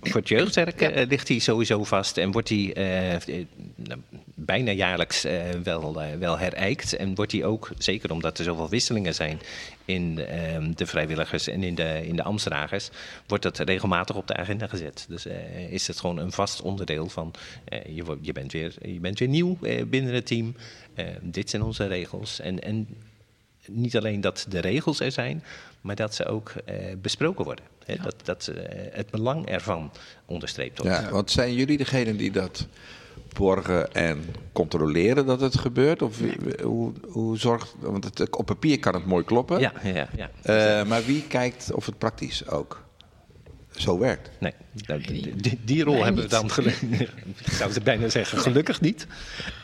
Voor 0.00 0.20
het 0.20 0.28
jeugdwerk 0.28 0.80
eh, 0.80 1.06
ligt 1.08 1.26
die 1.26 1.40
sowieso 1.40 1.84
vast 1.84 2.16
en 2.16 2.32
wordt 2.32 2.48
die 2.48 2.74
eh, 2.74 3.14
eh, 3.14 3.46
nou, 3.74 4.00
bijna 4.34 4.70
jaarlijks 4.70 5.22
wel, 5.62 6.02
wel 6.18 6.38
herijkt. 6.38 6.96
En 6.96 7.14
wordt 7.14 7.30
die 7.30 7.44
ook, 7.44 7.70
zeker 7.78 8.10
omdat 8.10 8.38
er 8.38 8.44
zoveel 8.44 8.68
wisselingen 8.68 9.14
zijn 9.14 9.40
in 9.84 10.18
eh, 10.18 10.66
de 10.74 10.86
vrijwilligers 10.86 11.48
en 11.48 11.62
in 11.62 11.74
de, 11.74 12.06
in 12.06 12.16
de 12.16 12.22
ambtsdragers, 12.22 12.90
wordt 13.26 13.42
dat 13.42 13.58
regelmatig 13.58 14.16
op 14.16 14.26
de 14.26 14.36
agenda 14.36 14.66
gezet. 14.66 15.06
Dus 15.08 15.26
is 15.70 15.86
het 15.86 16.00
gewoon 16.00 16.18
een 16.18 16.32
vast 16.32 16.62
onderdeel 16.62 17.08
van, 17.08 17.30
je, 17.68 18.18
je, 18.20 18.32
bent 18.32 18.52
weer, 18.52 18.74
je 18.82 19.00
bent 19.00 19.18
weer 19.18 19.28
nieuw 19.28 19.58
binnen 19.86 20.14
het 20.14 20.26
team, 20.26 20.54
dit 21.20 21.50
zijn 21.50 21.62
onze 21.62 21.86
regels. 21.86 22.40
En, 22.40 22.62
en 22.62 22.88
niet 23.66 23.96
alleen 23.96 24.20
dat 24.20 24.46
de 24.48 24.58
regels 24.58 25.00
er 25.00 25.12
zijn, 25.12 25.42
maar 25.84 25.96
dat 25.96 26.14
ze 26.14 26.24
ook 26.26 26.50
eh, 26.64 26.74
besproken 27.02 27.44
worden. 27.44 27.64
Hè, 27.84 27.96
Dat, 28.02 28.14
dat 28.24 28.46
eh, 28.46 28.64
het 28.92 29.10
belang 29.10 29.46
ervan 29.48 29.90
onderstreept 30.24 30.78
wordt. 30.78 30.96
Ja, 30.96 31.10
want 31.10 31.30
zijn 31.30 31.54
jullie 31.54 31.76
degene 31.76 32.16
die 32.16 32.30
dat 32.30 32.66
borgen 33.32 33.92
en 33.94 34.24
controleren 34.52 35.26
dat 35.26 35.40
het 35.40 35.58
gebeurt? 35.58 36.02
Of 36.02 36.18
wie- 36.18 36.62
hoe, 36.62 36.92
hoe 37.08 37.38
zorgt... 37.38 37.74
Want 37.80 38.04
het, 38.04 38.36
op 38.36 38.46
papier 38.46 38.78
kan 38.78 38.94
het 38.94 39.06
mooi 39.06 39.24
kloppen. 39.24 39.60
ja, 39.60 39.72
ja, 39.82 40.08
ja. 40.16 40.30
Eh, 40.42 40.86
maar 40.88 41.04
wie 41.04 41.22
kijkt 41.26 41.72
of 41.72 41.86
het 41.86 41.98
praktisch 41.98 42.48
ook 42.48 42.83
zo 43.76 43.98
werkt. 43.98 44.30
Nee, 44.38 44.52
nou, 44.86 45.00
die, 45.00 45.36
die- 45.36 45.58
die 45.64 45.84
rol 45.84 46.04
hebben 46.04 46.22
we 46.22 46.28
dan 46.28 46.50
gelukkig. 46.50 46.90
Ik 47.44 47.52
zou 47.52 47.72
het 47.72 47.82
bijna 47.84 48.08
zeggen, 48.08 48.38
gelukkig 48.38 48.80
niet. 48.80 49.06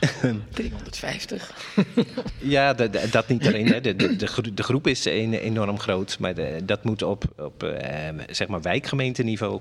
350. 0.55 1.53
Ja, 2.39 2.75
de- 2.75 2.91
de- 2.91 3.09
dat 3.11 3.29
niet 3.29 3.47
alleen. 3.47 3.67
Hè. 3.67 3.81
De, 3.81 3.97
de, 3.97 4.17
de, 4.17 4.27
gro- 4.27 4.55
de 4.55 4.63
groep 4.63 4.87
is 4.87 5.05
een- 5.05 5.35
enorm 5.35 5.79
groot, 5.79 6.17
maar 6.19 6.35
de- 6.35 6.61
dat 6.65 6.85
moet 6.85 7.03
op, 7.03 7.25
op 7.39 7.63
eh, 7.63 8.09
zeg 8.31 8.49
maar 8.49 8.63
wijkgemeenteniveau 8.63 9.61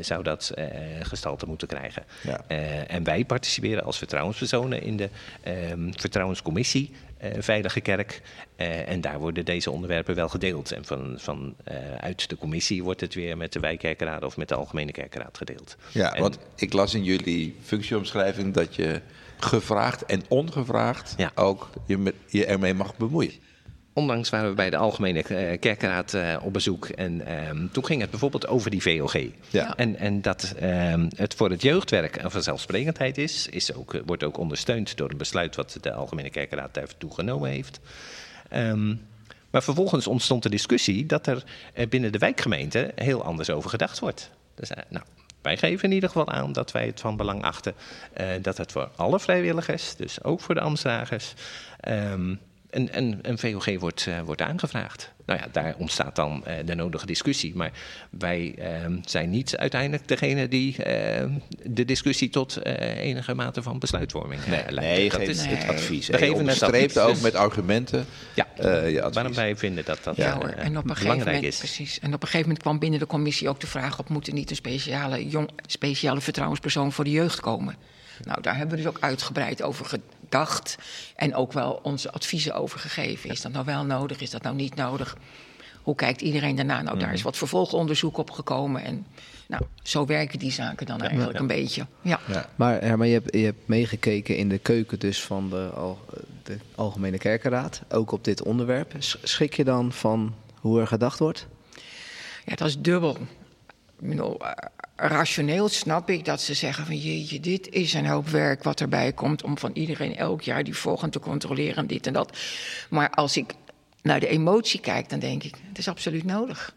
zou 0.00 0.22
dat 0.22 0.50
eh, 0.54 0.66
gestalte 1.02 1.46
moeten 1.46 1.68
krijgen. 1.68 2.04
Ja. 2.22 2.44
Eh, 2.46 2.94
en 2.94 3.04
wij 3.04 3.24
participeren 3.24 3.84
als 3.84 3.98
vertrouwenspersonen 3.98 4.82
in 4.82 4.96
de 4.96 5.08
ehm, 5.42 5.90
vertrouwenscommissie 5.92 6.90
eh, 7.18 7.30
Veilige 7.38 7.80
Kerk. 7.80 8.22
Eh, 8.56 8.88
en 8.88 9.00
daar 9.00 9.18
worden 9.18 9.44
deze 9.44 9.70
onderwerpen 9.70 10.14
wel 10.14 10.28
gedeeld. 10.28 10.72
En 10.72 10.84
van, 10.84 11.14
van, 11.18 11.54
eh, 11.64 11.76
uit 12.00 12.28
de 12.28 12.36
commissie 12.36 12.82
wordt 12.82 13.00
het 13.00 13.14
weer 13.14 13.36
met 13.36 13.52
de 13.52 13.60
wijkkerkenraad 13.60 14.22
of 14.24 14.36
met 14.36 14.48
de 14.48 14.54
Algemene 14.54 14.92
Kerkenraad 14.92 15.36
gedeeld. 15.38 15.76
Ja, 15.92 16.14
En- 16.14 16.20
want 16.22 16.38
ik 16.56 16.72
las 16.72 16.94
in 16.94 17.04
jullie 17.04 17.56
functieomschrijving 17.62 18.54
dat 18.54 18.74
je 18.74 19.00
gevraagd 19.38 20.04
en 20.04 20.22
ongevraagd 20.28 21.14
Ja. 21.16 21.30
ook 21.34 21.70
je, 21.86 21.98
met, 21.98 22.14
je 22.26 22.46
ermee 22.46 22.74
mag 22.74 22.96
bemoeien. 22.96 23.32
Onlangs 23.98 24.30
waren 24.30 24.48
we 24.48 24.54
bij 24.54 24.70
de 24.70 24.76
Algemene 24.76 25.22
eh, 25.22 25.58
Kerkenraad 25.58 26.14
eh, 26.14 26.36
op 26.42 26.52
bezoek. 26.52 26.86
En 26.86 27.26
ehm, 27.26 27.66
toen 27.72 27.84
ging 27.84 28.00
het 28.00 28.10
bijvoorbeeld 28.10 28.48
over 28.48 28.70
die 28.70 28.82
VOG. 28.82 29.16
Ja. 29.50 29.76
En, 29.76 29.96
en 29.96 30.22
dat 30.22 30.54
ehm, 30.58 31.08
het 31.16 31.34
voor 31.34 31.50
het 31.50 31.62
jeugdwerk 31.62 32.22
een 32.22 32.30
vanzelfsprekendheid 32.30 33.18
is, 33.18 33.48
is 33.48 33.74
ook, 33.74 33.94
eh, 33.94 34.00
wordt 34.06 34.24
ook 34.24 34.38
ondersteund 34.38 34.96
door 34.96 35.10
een 35.10 35.16
besluit 35.16 35.56
wat 35.56 35.78
de 35.80 35.92
Algemene 35.92 36.30
Kerkenraad 36.30 36.74
daartoe 36.74 37.14
genomen 37.14 37.50
heeft. 37.50 37.80
Ehm, 38.48 38.94
maar 39.50 39.62
vervolgens 39.62 40.06
ontstond 40.06 40.42
de 40.42 40.50
discussie 40.50 41.06
dat 41.06 41.26
er 41.26 41.44
binnen 41.88 42.12
de 42.12 42.18
wijkgemeente 42.18 42.92
heel 42.94 43.24
anders 43.24 43.50
over 43.50 43.70
gedacht 43.70 43.98
wordt. 43.98 44.30
Dus, 44.54 44.70
nou, 44.88 45.04
wij 45.42 45.56
geven 45.56 45.88
in 45.88 45.94
ieder 45.94 46.08
geval 46.08 46.28
aan 46.28 46.52
dat 46.52 46.72
wij 46.72 46.86
het 46.86 47.00
van 47.00 47.16
belang 47.16 47.42
achten 47.42 47.74
eh, 48.12 48.26
dat 48.42 48.56
het 48.56 48.72
voor 48.72 48.90
alle 48.96 49.20
vrijwilligers, 49.20 49.96
dus 49.96 50.22
ook 50.22 50.40
voor 50.40 50.54
de 50.54 50.60
ambtsdragers, 50.60 51.34
ehm, 51.80 52.34
een, 52.70 52.88
een, 52.92 53.18
een 53.22 53.38
VOG 53.38 53.78
wordt, 53.78 54.06
eh, 54.06 54.20
wordt 54.20 54.42
aangevraagd. 54.42 55.12
Nou 55.26 55.40
ja, 55.40 55.46
daar 55.52 55.74
ontstaat 55.78 56.16
dan 56.16 56.46
eh, 56.46 56.54
de 56.64 56.74
nodige 56.74 57.06
discussie. 57.06 57.56
Maar 57.56 57.72
wij 58.10 58.54
ehm, 58.58 58.96
zijn 59.04 59.30
niet 59.30 59.56
uiteindelijk 59.56 60.08
degene 60.08 60.48
die 60.48 60.82
ehm, 60.82 61.30
de 61.64 61.84
discussie 61.84 62.28
tot 62.30 62.56
eh, 62.56 62.96
enige 63.04 63.34
mate 63.34 63.62
van 63.62 63.78
besluitvorming 63.78 64.40
eh, 64.40 64.48
leidt. 64.50 64.70
nee, 64.74 65.08
Dat 65.08 65.18
geef 65.20 65.28
is- 65.28 65.44
het 65.46 65.68
advies. 65.68 66.06
We 66.08 66.18
geven 66.18 66.46
het 66.48 66.62
advies, 66.62 66.98
ook 66.98 67.20
met 67.20 67.34
argumenten 67.34 68.06
Ja, 68.34 68.46
eh, 68.56 69.06
waarom 69.12 69.34
wij 69.34 69.56
vinden 69.56 69.84
dat 69.84 69.98
dat 70.02 70.16
Ja 70.16 70.34
hoor, 70.34 70.48
en 70.48 70.50
op 70.50 70.64
een 70.64 70.72
gegeven 70.72 70.96
belangrijk 70.96 71.26
moment, 71.26 71.44
is. 71.44 71.58
precies. 71.58 71.98
En 71.98 72.06
op 72.06 72.12
een 72.22 72.28
gegeven 72.28 72.40
moment 72.46 72.62
kwam 72.62 72.78
binnen 72.78 72.98
de 72.98 73.06
commissie 73.06 73.48
ook 73.48 73.60
de 73.60 73.66
vraag 73.66 73.98
op: 73.98 74.08
moet 74.08 74.26
er 74.26 74.32
niet 74.32 74.50
een 74.50 74.56
speciale, 74.56 75.28
jong, 75.28 75.50
speciale 75.66 76.20
vertrouwenspersoon 76.20 76.92
voor 76.92 77.04
de 77.04 77.10
jeugd 77.10 77.40
komen? 77.40 77.74
Nou, 78.24 78.42
daar 78.42 78.56
hebben 78.56 78.76
we 78.76 78.82
dus 78.82 78.90
ook 78.92 79.00
uitgebreid 79.00 79.62
over 79.62 79.84
gedacht 79.86 80.76
en 81.16 81.34
ook 81.34 81.52
wel 81.52 81.80
onze 81.82 82.12
adviezen 82.12 82.54
over 82.54 82.78
gegeven. 82.78 83.30
Is 83.30 83.40
dat 83.40 83.52
nou 83.52 83.64
wel 83.64 83.84
nodig? 83.84 84.20
Is 84.20 84.30
dat 84.30 84.42
nou 84.42 84.56
niet 84.56 84.74
nodig? 84.74 85.16
Hoe 85.82 85.94
kijkt 85.94 86.20
iedereen 86.20 86.56
daarna? 86.56 86.82
Nou, 86.82 86.98
daar 86.98 87.12
is 87.12 87.22
wat 87.22 87.36
vervolgonderzoek 87.36 88.16
op 88.16 88.30
gekomen. 88.30 88.82
En 88.84 89.06
nou, 89.46 89.62
zo 89.82 90.06
werken 90.06 90.38
die 90.38 90.50
zaken 90.52 90.86
dan 90.86 91.00
eigenlijk 91.00 91.38
een 91.38 91.46
beetje. 91.46 91.86
Ja. 92.02 92.20
Ja. 92.26 92.48
Maar 92.56 92.80
Herman, 92.80 93.06
je 93.08 93.12
hebt, 93.12 93.34
je 93.34 93.44
hebt 93.44 93.68
meegekeken 93.68 94.36
in 94.36 94.48
de 94.48 94.58
keuken 94.58 94.98
dus 94.98 95.22
van 95.22 95.50
de, 95.50 95.70
al, 95.74 95.98
de 96.42 96.56
Algemene 96.74 97.18
Kerkenraad, 97.18 97.82
ook 97.90 98.12
op 98.12 98.24
dit 98.24 98.42
onderwerp. 98.42 98.94
Sch- 98.98 99.16
Schrik 99.22 99.54
je 99.54 99.64
dan 99.64 99.92
van 99.92 100.34
hoe 100.54 100.80
er 100.80 100.86
gedacht 100.86 101.18
wordt? 101.18 101.46
Ja, 102.44 102.54
dat 102.54 102.68
is 102.68 102.78
dubbel. 102.78 103.16
Eh, 104.02 104.50
rationeel 104.96 105.68
snap 105.68 106.10
ik 106.10 106.24
dat 106.24 106.40
ze 106.40 106.54
zeggen 106.54 106.86
van 106.86 106.96
jeetje, 106.96 107.40
dit 107.40 107.68
is 107.68 107.92
een 107.92 108.06
hoop 108.06 108.28
werk 108.28 108.62
wat 108.62 108.80
erbij 108.80 109.12
komt 109.12 109.42
om 109.42 109.58
van 109.58 109.70
iedereen 109.74 110.16
elk 110.16 110.42
jaar 110.42 110.64
die 110.64 110.76
volgend 110.76 111.12
te 111.12 111.18
controleren 111.20 111.76
en 111.76 111.86
dit 111.86 112.06
en 112.06 112.12
dat. 112.12 112.36
Maar 112.90 113.10
als 113.10 113.36
ik 113.36 113.52
naar 114.02 114.20
de 114.20 114.28
emotie 114.28 114.80
kijk, 114.80 115.08
dan 115.08 115.18
denk 115.18 115.42
ik, 115.42 115.54
het 115.68 115.78
is 115.78 115.88
absoluut 115.88 116.24
nodig. 116.24 116.74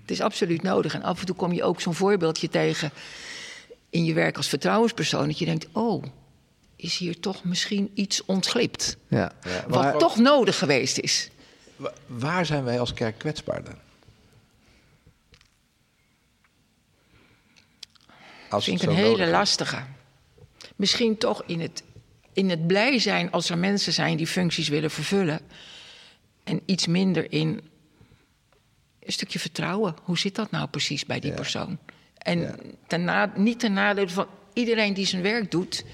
Het 0.00 0.10
is 0.10 0.20
absoluut 0.20 0.62
nodig. 0.62 0.94
En 0.94 1.02
af 1.02 1.20
en 1.20 1.26
toe 1.26 1.36
kom 1.36 1.52
je 1.52 1.62
ook 1.62 1.80
zo'n 1.80 1.94
voorbeeldje 1.94 2.48
tegen 2.48 2.90
in 3.90 4.04
je 4.04 4.12
werk 4.12 4.36
als 4.36 4.48
vertrouwenspersoon, 4.48 5.26
dat 5.26 5.38
je 5.38 5.44
denkt, 5.44 5.66
oh, 5.72 6.04
is 6.76 6.96
hier 6.98 7.20
toch 7.20 7.44
misschien 7.44 7.90
iets 7.94 8.24
ontglipt? 8.24 8.96
Ja. 9.08 9.32
Wat 9.68 9.82
maar- 9.82 9.98
toch 9.98 10.16
nodig 10.16 10.58
geweest 10.58 10.98
is. 10.98 11.30
Wa- 11.76 11.92
Waar 12.06 12.46
zijn 12.46 12.64
wij 12.64 12.80
als 12.80 12.92
kerk 12.94 13.18
kwetsbaar 13.18 13.64
dan? 13.64 13.74
Als 18.50 18.64
vind 18.64 18.80
het 18.80 18.90
ik 18.90 18.96
een 18.96 19.02
hele 19.04 19.24
is. 19.24 19.30
lastige. 19.30 19.82
Misschien 20.76 21.18
toch 21.18 21.42
in 21.46 21.60
het, 21.60 21.82
in 22.32 22.50
het 22.50 22.66
blij 22.66 22.98
zijn 22.98 23.30
als 23.30 23.50
er 23.50 23.58
mensen 23.58 23.92
zijn 23.92 24.16
die 24.16 24.26
functies 24.26 24.68
willen 24.68 24.90
vervullen. 24.90 25.40
En 26.44 26.60
iets 26.64 26.86
minder 26.86 27.32
in 27.32 27.60
een 29.00 29.12
stukje 29.12 29.38
vertrouwen. 29.38 29.94
Hoe 30.02 30.18
zit 30.18 30.34
dat 30.34 30.50
nou 30.50 30.68
precies 30.68 31.04
bij 31.06 31.20
die 31.20 31.32
persoon? 31.32 31.78
En 32.18 32.40
Ja. 32.90 33.32
niet 33.36 33.58
ten 33.60 33.72
nadele 33.72 34.08
van 34.08 34.26
iedereen 34.52 34.94
die 34.94 35.06
zijn 35.06 35.22
werk 35.22 35.50
doet. 35.50 35.84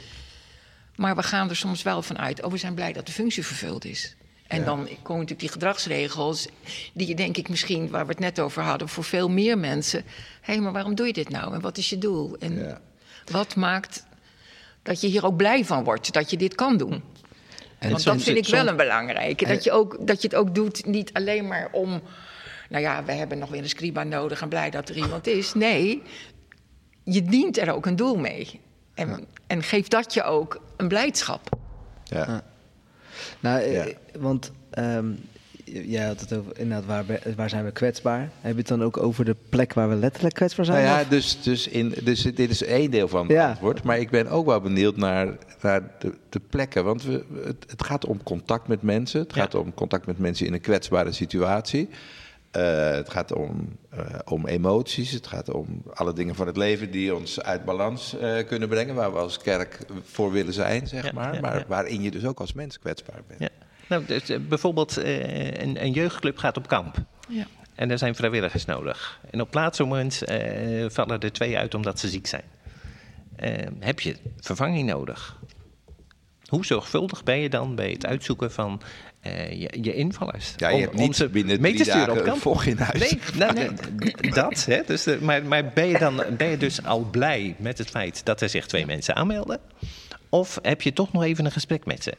Maar 0.97 1.17
we 1.17 1.23
gaan 1.23 1.49
er 1.49 1.57
soms 1.57 1.83
wel 1.83 2.03
van 2.03 2.19
uit. 2.19 2.43
Oh, 2.43 2.51
we 2.51 2.57
zijn 2.57 2.75
blij 2.75 2.93
dat 2.93 3.07
de 3.07 3.13
functie 3.13 3.47
vervuld 3.47 3.85
is. 3.85 4.17
En 4.53 4.59
Ja. 4.59 4.65
dan 4.65 4.77
komen 4.85 5.21
natuurlijk 5.23 5.41
die 5.41 5.49
gedragsregels, 5.49 6.47
die 6.93 7.07
je 7.09 7.15
denk 7.15 7.37
ik 7.37 7.49
misschien, 7.49 7.91
waar 7.91 8.05
we 8.07 8.11
het 8.11 8.21
net 8.21 8.41
over 8.41 8.63
hadden, 8.63 8.89
voor 8.89 9.05
veel 9.05 9.29
meer 9.29 9.59
mensen. 9.59 10.05
Hé, 10.41 10.57
maar 10.57 10.73
waarom 10.73 10.95
doe 10.95 11.07
je 11.07 11.13
dit 11.13 11.29
nou? 11.29 11.55
En 11.55 11.61
wat 11.61 11.79
is 11.79 11.91
je 11.91 11.99
doel? 11.99 12.37
En 12.39 12.59
Ja. 12.59 12.81
wat 13.31 13.55
maakt 13.57 14.07
dat 14.83 15.01
je 15.01 15.07
hier 15.07 15.25
ook 15.27 15.37
blij 15.37 15.65
van 15.65 15.85
wordt, 15.85 16.13
dat 16.13 16.31
je 16.31 16.37
dit 16.37 16.55
kan 16.55 16.77
doen? 16.77 16.93
En 17.79 17.91
Want 17.91 18.01
soms- 18.03 18.05
dat 18.17 18.25
vind 18.25 18.37
ik 18.37 18.45
soms- 18.45 18.57
wel 18.59 18.69
een 18.69 18.77
belangrijke. 18.77 19.47
Dat 19.47 19.65
je, 19.65 19.73
ook, 19.73 20.07
dat 20.07 20.23
je 20.23 20.29
het 20.29 20.37
ook 20.37 20.55
doet, 20.55 20.87
niet 20.87 21.13
alleen 21.13 21.47
maar 21.47 21.69
om... 21.73 22.01
Nou 22.69 22.83
ja, 22.85 23.05
we 23.05 23.13
hebben 23.13 23.39
nog 23.39 23.51
weer 23.51 23.63
een 23.63 23.69
scriba 23.69 24.03
nodig 24.03 24.41
en 24.43 24.49
blij 24.49 24.71
dat 24.71 24.89
er 24.89 24.97
iemand 24.97 25.27
is. 25.27 25.55
Nee, 25.55 26.03
je 27.05 27.23
dient 27.23 27.59
er 27.59 27.73
ook 27.75 27.87
een 27.87 27.97
doel 27.97 28.17
mee. 28.17 28.61
En, 28.95 29.27
en 29.47 29.63
geef 29.63 29.89
dat 29.89 30.15
je 30.15 30.23
ook 30.23 30.61
een 30.77 30.89
blijdschap. 30.89 31.49
Ja. 32.05 32.43
Nou, 33.41 33.61
eh, 33.61 33.73
Ja. 33.73 33.87
want 34.19 34.53
j- 35.65 35.85
jij 35.91 36.07
had 36.07 36.21
het 36.21 36.33
over, 36.33 36.59
inderdaad, 36.59 37.07
waar, 37.07 37.21
waar 37.37 37.49
zijn 37.49 37.65
we 37.65 37.71
kwetsbaar? 37.71 38.21
Heb 38.41 38.53
je 38.53 38.59
het 38.59 38.69
dan 38.69 38.83
ook 38.83 38.97
over 38.97 39.25
de 39.25 39.37
plek 39.49 39.73
waar 39.75 39.89
we 39.89 39.95
letterlijk 39.95 40.35
kwetsbaar 40.35 40.65
zijn? 40.65 40.85
Nou 40.85 40.97
ja, 40.97 41.03
of- 41.03 41.09
dus, 41.09 41.43
dus, 41.43 41.69
in, 41.69 41.95
dus 42.05 42.23
dit 42.23 42.51
is 42.51 42.63
één 42.63 42.91
deel 42.91 43.09
van 43.09 43.23
het 43.23 43.31
Ja. 43.37 43.49
antwoord. 43.49 43.83
Maar 43.83 43.99
ik 43.99 44.11
ben 44.11 44.29
ook 44.29 44.47
wel 44.47 44.61
benieuwd 44.61 44.97
naar, 44.97 45.29
naar 45.63 45.83
de, 45.99 46.13
de 46.29 46.41
plekken. 46.51 46.85
Want 46.85 47.03
we, 47.05 47.25
het, 47.45 47.65
het 47.71 47.85
gaat 47.85 48.07
om 48.07 48.23
contact 48.23 48.69
met 48.69 48.83
mensen. 48.83 49.21
Het 49.21 49.35
Ja. 49.35 49.41
gaat 49.43 49.55
om 49.55 49.75
contact 49.75 50.07
met 50.07 50.19
mensen 50.19 50.47
in 50.47 50.53
een 50.53 50.61
kwetsbare 50.61 51.13
situatie. 51.13 51.89
Eh, 52.53 52.91
het 52.91 53.11
gaat 53.11 53.33
om, 53.33 53.79
eh, 53.91 54.19
om 54.25 54.47
emoties. 54.47 55.11
Het 55.11 55.27
gaat 55.27 55.51
om 55.51 55.83
alle 55.95 56.13
dingen 56.13 56.35
van 56.35 56.47
het 56.47 56.57
leven 56.57 56.91
die 56.91 57.15
ons 57.15 57.41
uit 57.43 57.65
balans 57.65 58.19
eh, 58.19 58.47
kunnen 58.47 58.69
brengen. 58.69 58.95
Waar 58.95 59.13
we 59.13 59.19
als 59.19 59.39
kerk 59.39 59.79
voor 60.03 60.33
willen 60.33 60.53
zijn, 60.53 60.87
zeg 60.87 61.05
Ja, 61.05 61.13
maar. 61.13 61.35
ja, 61.35 61.41
maar 61.41 61.59
ja. 61.59 61.65
waarin 61.69 62.03
je 62.03 62.11
dus 62.11 62.25
ook 62.25 62.41
als 62.41 62.53
mens 62.53 62.79
kwetsbaar 62.79 63.21
bent. 63.27 63.41
Ja. 63.41 63.49
Nou, 63.89 64.05
dus, 64.05 64.47
bijvoorbeeld 64.49 64.97
eh, 64.97 65.51
een, 65.51 65.85
een 65.85 65.93
jeugdclub 65.93 66.39
gaat 66.39 66.57
op 66.57 66.69
kamp. 66.69 66.97
Ja. 67.29 67.47
En 67.75 67.91
er 67.91 67.99
zijn 67.99 68.15
vrijwilligers 68.15 68.65
nodig. 68.65 69.21
En 69.31 69.41
op 69.41 69.55
laatste 69.55 69.83
moment 69.83 70.23
eh, 70.23 70.85
vallen 70.89 71.21
er 71.21 71.33
twee 71.33 71.59
uit 71.59 71.75
omdat 71.75 71.99
ze 72.01 72.09
ziek 72.09 72.27
zijn. 72.27 72.45
Heb 73.79 74.01
je 74.01 74.17
vervanging 74.41 74.89
nodig? 74.89 75.39
Hoe 76.47 76.65
zorgvuldig 76.67 77.23
ben 77.23 77.39
je 77.39 77.49
dan 77.49 77.75
bij 77.75 77.91
het 77.91 78.07
uitzoeken 78.07 78.53
van 78.53 78.81
eh, 79.23 79.51
je, 79.61 79.69
je 79.83 79.95
invallers? 79.95 80.55
Ja, 80.57 80.69
je 80.69 80.75
Om- 80.75 80.81
hebt 80.81 80.95
niet 81.21 81.33
binnen 81.33 81.61
mee 81.61 81.75
te 81.75 81.85
sturen 81.85 82.11
op 82.19 82.25
kamp. 82.25 82.63
in 82.63 82.79
huis. 82.79 82.99
Nee, 82.99 83.19
nou, 83.39 83.75
d- 83.75 84.35
dat. 84.35 84.65
Hè, 84.65 84.81
dus, 84.87 85.07
eh, 85.07 85.19
maar 85.19 85.45
maar 85.45 85.65
ben, 85.75 85.87
je 85.89 85.99
dan, 85.99 86.23
ben 86.37 86.49
je 86.51 86.57
dus 86.57 86.85
al 86.85 87.01
blij 87.11 87.55
met 87.59 87.79
het 87.79 87.91
feit 87.91 88.25
dat 88.25 88.41
er 88.41 88.49
zich 88.49 88.67
twee 88.67 88.87
mensen 88.87 89.17
aanmelden? 89.17 89.61
Of 90.29 90.59
heb 90.63 90.83
je 90.83 90.93
toch 90.93 91.13
nog 91.13 91.23
even 91.23 91.45
een 91.45 91.53
gesprek 91.53 91.85
met 91.87 92.03
ze? 92.03 92.13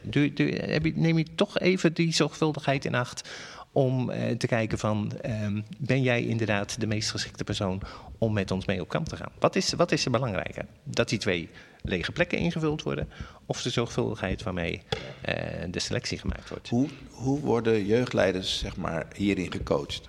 Heb 0.70 0.84
je, 0.84 0.92
neem 0.94 1.18
je 1.18 1.26
toch 1.34 1.58
even 1.58 1.92
die 1.94 2.12
zorgvuldigheid 2.14 2.84
in 2.84 2.94
acht 2.94 3.28
om 3.72 4.10
eh, 4.10 4.36
te 4.36 4.46
kijken 4.46 4.78
van... 4.78 5.12
ehm, 5.20 5.60
ben 5.78 6.02
jij 6.02 6.22
inderdaad 6.24 6.80
de 6.80 6.86
meest 6.86 7.10
geschikte 7.10 7.44
persoon 7.44 7.80
om 8.18 8.32
met 8.32 8.50
ons 8.50 8.66
mee 8.66 8.80
op 8.80 8.88
kamp 8.88 9.08
te 9.08 9.16
gaan? 9.16 9.32
Wat 9.38 9.56
is, 9.56 9.72
wat 9.72 9.92
is 9.92 10.04
er 10.04 10.10
belangrijker? 10.10 10.64
Dat 10.84 11.08
die 11.08 11.18
twee 11.18 11.48
lege 11.86 12.12
plekken 12.12 12.38
ingevuld 12.38 12.82
worden... 12.82 13.08
of 13.46 13.62
de 13.62 13.70
zorgvuldigheid 13.70 14.42
waarmee 14.42 14.82
eh, 15.20 15.34
de 15.70 15.80
selectie 15.80 16.18
gemaakt 16.18 16.48
wordt? 16.48 16.68
Hoe, 16.68 16.88
hoe 17.10 17.40
worden 17.40 17.86
jeugdleiders 17.86 18.58
zeg 18.58 18.76
maar, 18.76 19.06
hierin 19.16 19.52
gecoacht? 19.52 20.00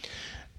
Ze 0.00 0.08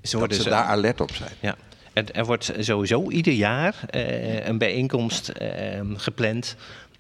Dat 0.02 0.12
worden 0.12 0.38
ze 0.38 0.44
zo- 0.44 0.50
daar 0.50 0.64
alert 0.64 1.02
op 1.02 1.12
zijn. 1.12 1.32
Ja, 1.40 1.56
er, 1.94 2.12
er 2.12 2.26
wordt 2.26 2.52
sowieso 2.60 3.10
ieder 3.10 3.34
jaar 3.34 3.76
eh, 3.90 4.46
een 4.48 4.58
bijeenkomst 4.58 5.30
eh, 5.30 5.80
gepland 5.96 6.56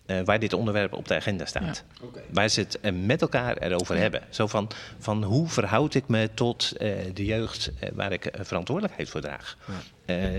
eh, 0.06 0.22
waar 0.26 0.40
dit 0.40 0.54
onderwerp 0.54 0.94
op 0.94 1.08
de 1.08 1.16
agenda 1.16 1.46
staat. 1.46 1.84
Waar 2.30 2.50
ze 2.50 2.60
het 2.60 2.80
met 3.06 3.22
elkaar 3.22 3.58
erover 3.58 3.98
hebben. 3.98 4.22
Zo 4.30 4.48
van, 4.48 4.70
van 5.00 5.24
hoe 5.24 5.48
verhoud 5.48 5.94
ik 5.94 6.08
me 6.08 6.30
tot 6.34 6.72
eh, 6.78 6.92
de 7.14 7.26
jeugd 7.26 7.72
waar 7.94 8.12
ik 8.12 8.30
verantwoordelijkheid 8.40 9.10
voor 9.10 9.22
draag? 9.22 9.58
Eh, 9.68 9.74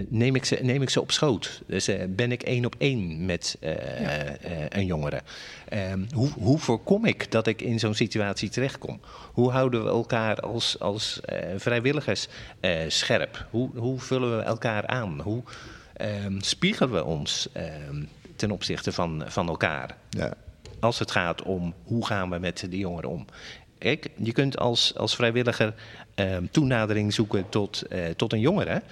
neem, 0.08 0.34
ik 0.34 0.44
ze, 0.44 0.58
neem 0.62 0.82
ik 0.82 0.90
ze 0.90 1.00
op 1.00 1.10
schoot? 1.10 1.62
Dus 1.66 1.88
eh, 1.88 2.04
ben 2.08 2.32
ik 2.32 2.42
één 2.42 2.64
op 2.64 2.74
één 2.78 3.24
met 3.24 3.56
eh, 3.60 4.28
eh, 4.28 4.66
een 4.68 4.86
jongere? 4.86 5.20
Ehm, 5.68 6.04
hoe, 6.14 6.30
hoe 6.30 6.58
voorkom 6.58 7.04
ik 7.04 7.30
dat 7.30 7.46
ik 7.46 7.62
in 7.62 7.78
zo'n 7.78 7.94
situatie 7.94 8.48
terechtkom? 8.48 9.00
Hoe 9.32 9.50
houden 9.50 9.84
we 9.84 9.88
elkaar 9.88 10.40
als, 10.40 10.78
als 10.78 11.20
eh, 11.20 11.38
vrijwilligers 11.56 12.28
eh, 12.60 12.80
scherp? 12.88 13.46
Hoe, 13.50 13.70
hoe 13.76 14.00
vullen 14.00 14.36
we 14.36 14.42
elkaar 14.42 14.86
aan? 14.86 15.20
Hoe 15.20 15.42
ehm, 15.96 16.40
spiegelen 16.40 16.92
we 16.92 17.04
ons 17.04 17.48
ehm, 17.52 18.02
ten 18.36 18.50
opzichte 18.50 18.92
van, 18.92 19.24
van 19.26 19.48
elkaar? 19.48 19.96
Ja. 20.10 20.34
als 20.80 20.98
het 20.98 21.10
gaat 21.10 21.42
om 21.42 21.74
hoe 21.84 22.06
gaan 22.06 22.30
we 22.30 22.38
met 22.38 22.66
die 22.68 22.78
jongeren 22.78 23.10
om. 23.10 23.26
Kijk, 23.78 24.08
je 24.16 24.32
kunt 24.32 24.58
als, 24.58 24.96
als 24.96 25.14
vrijwilliger 25.14 25.74
toenadering 26.50 27.14
zoeken 27.14 27.48
tot, 27.48 27.82
eh, 27.82 28.04
tot 28.16 28.32
een 28.32 28.40
jongere. 28.40 28.82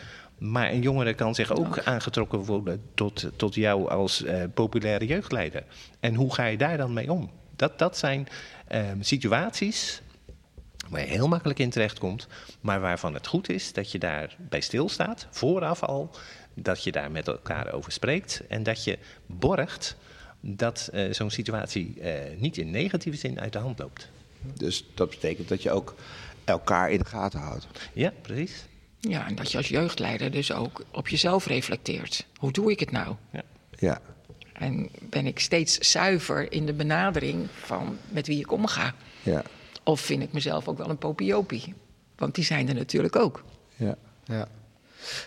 Maar 0.40 0.70
een 0.70 0.82
jongere 0.82 1.14
kan 1.14 1.34
zich 1.34 1.56
ook 1.56 1.78
aangetrokken 1.80 2.38
worden 2.38 2.82
tot, 2.94 3.30
tot 3.36 3.54
jou 3.54 3.88
als 3.88 4.24
eh, 4.24 4.42
populaire 4.54 5.06
jeugdleider. 5.06 5.64
En 6.00 6.14
hoe 6.14 6.34
ga 6.34 6.44
je 6.44 6.56
daar 6.56 6.76
dan 6.76 6.92
mee 6.92 7.12
om? 7.12 7.30
Dat, 7.56 7.78
dat 7.78 7.98
zijn 7.98 8.28
ehm, 8.68 9.00
situaties 9.00 10.02
waar 10.88 11.00
je 11.00 11.06
heel 11.06 11.28
makkelijk 11.28 11.58
in 11.58 11.70
terechtkomt, 11.70 12.26
maar 12.60 12.80
waarvan 12.80 13.14
het 13.14 13.26
goed 13.26 13.50
is 13.50 13.72
dat 13.72 13.92
je 13.92 13.98
daarbij 13.98 14.60
stilstaat, 14.60 15.26
vooraf 15.30 15.82
al, 15.82 16.10
dat 16.54 16.84
je 16.84 16.92
daar 16.92 17.10
met 17.10 17.28
elkaar 17.28 17.72
over 17.72 17.92
spreekt 17.92 18.42
en 18.48 18.62
dat 18.62 18.84
je 18.84 18.98
borgt 19.26 19.96
dat 20.40 20.88
eh, 20.92 21.12
zo'n 21.12 21.30
situatie 21.30 22.00
eh, 22.00 22.38
niet 22.38 22.56
in 22.56 22.70
negatieve 22.70 23.18
zin 23.18 23.40
uit 23.40 23.52
de 23.52 23.58
hand 23.58 23.78
loopt. 23.78 24.10
Dus 24.54 24.86
dat 24.94 25.10
betekent 25.10 25.48
dat 25.48 25.62
je 25.62 25.70
ook 25.70 25.94
elkaar 26.44 26.90
in 26.90 26.98
de 26.98 27.04
gaten 27.04 27.40
houdt. 27.40 27.66
Ja, 27.92 28.12
precies. 28.22 28.68
Ja, 29.00 29.26
en 29.26 29.34
dat 29.34 29.50
je 29.50 29.56
als 29.56 29.68
jeugdleider 29.68 30.30
dus 30.30 30.52
ook 30.52 30.82
op 30.92 31.08
jezelf 31.08 31.46
reflecteert. 31.46 32.26
Hoe 32.36 32.52
doe 32.52 32.70
ik 32.70 32.80
het 32.80 32.90
nou? 32.90 33.14
Ja. 33.78 34.00
En 34.52 34.88
ben 35.00 35.26
ik 35.26 35.38
steeds 35.38 35.78
zuiver 35.78 36.52
in 36.52 36.66
de 36.66 36.72
benadering 36.72 37.46
van 37.64 37.98
met 38.08 38.26
wie 38.26 38.38
ik 38.38 38.52
omga? 38.52 38.94
Ja. 39.22 39.42
Of 39.84 40.00
vind 40.00 40.22
ik 40.22 40.32
mezelf 40.32 40.68
ook 40.68 40.78
wel 40.78 40.90
een 40.90 40.98
popiopie? 40.98 41.74
Want 42.16 42.34
die 42.34 42.44
zijn 42.44 42.68
er 42.68 42.74
natuurlijk 42.74 43.16
ook. 43.16 43.44
Ja. 43.76 43.96
Ja. 44.24 44.48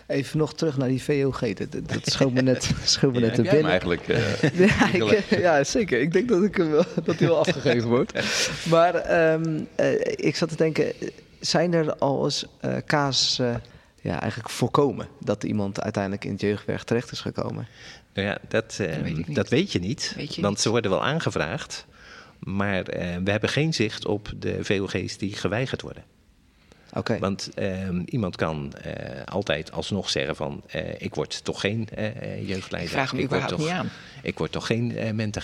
Even 0.08 0.38
nog 0.38 0.54
terug 0.54 0.78
naar 0.78 0.88
die 0.88 1.04
VOG. 1.04 1.40
Dat, 1.54 1.72
dat- 1.72 2.00
schoot 2.12 2.32
me 2.34 2.42
net, 2.42 2.72
schoot 2.84 3.14
me 3.14 3.20
net 3.20 3.36
te 3.36 3.42
Heb 3.42 3.52
jij 3.52 3.62
hem 3.62 3.80
binnen. 3.82 3.98
eigenlijk... 4.00 4.08
eh, 4.08 4.68
Ja, 5.00 5.08
ik, 5.12 5.26
ja, 5.46 5.64
zeker. 5.64 6.02
Ik 6.02 6.12
denk 6.14 6.30
dat, 6.30 6.44
ik 6.44 6.56
hem 6.56 6.72
wel, 6.72 6.86
dat 7.04 7.20
hij 7.20 7.28
wel 7.28 7.38
afgegeven 7.38 7.90
wordt. 7.90 8.20
Maar 8.70 8.96
ehm, 8.96 9.60
eh, 9.76 9.94
ik 10.16 10.36
zat 10.36 10.50
te 10.50 10.56
denken, 10.56 10.94
zijn 11.46 11.74
er 11.74 11.96
al 11.96 12.24
eens 12.24 12.46
eh 12.60 12.78
casussen 12.86 13.62
ja, 14.02 14.22
eigenlijk 14.22 14.50
voorkomen 14.50 15.08
dat 15.20 15.44
iemand 15.44 15.82
uiteindelijk 15.82 16.26
in 16.26 16.32
het 16.32 16.42
jeugdwerk 16.42 16.84
terecht 16.84 17.12
is 17.12 17.20
gekomen? 17.20 17.68
Nou 18.14 18.28
ja, 18.28 18.38
dat, 18.48 18.78
eh, 18.80 18.98
weet 18.98 19.18
ik 19.18 19.28
niet. 19.28 19.36
dat 19.36 19.50
weet 19.50 19.72
je 19.72 19.80
niet. 19.80 20.14
Weet 20.16 20.36
je 20.36 20.42
want 20.42 20.54
niet. 20.54 20.64
ze 20.64 20.70
worden 20.70 20.92
wel 20.92 21.04
aangevraagd. 21.04 21.86
Maar 22.40 22.84
eh, 22.84 23.18
we 23.24 23.32
hebben 23.32 23.50
geen 23.50 23.74
zicht 23.74 24.06
op 24.06 24.32
de 24.38 24.64
VOG's 24.64 25.18
die 25.18 25.34
geweigerd 25.34 25.82
worden. 25.82 26.04
Want 27.20 27.50
ehm, 27.56 28.02
iemand 28.06 28.36
kan 28.36 28.74
eh, 28.74 28.94
altijd 29.26 29.72
alsnog 29.72 30.10
zeggen 30.10 30.36
van... 30.36 30.64
eh, 30.68 30.82
ik 30.98 31.16
word 31.16 31.44
toch 31.44 31.60
geen 31.60 31.88
eh, 31.96 32.48
jeugdleider. 32.48 32.82
Ik 32.92 32.96
vraag 32.98 33.12
hem 33.12 33.20
word 33.20 33.26
überhaupt 33.32 33.50
toch, 33.56 33.60
niet 33.60 33.70
aan. 33.70 33.90
Ik 34.24 34.38
word 34.38 34.52
toch 34.52 34.66
geen 34.66 34.92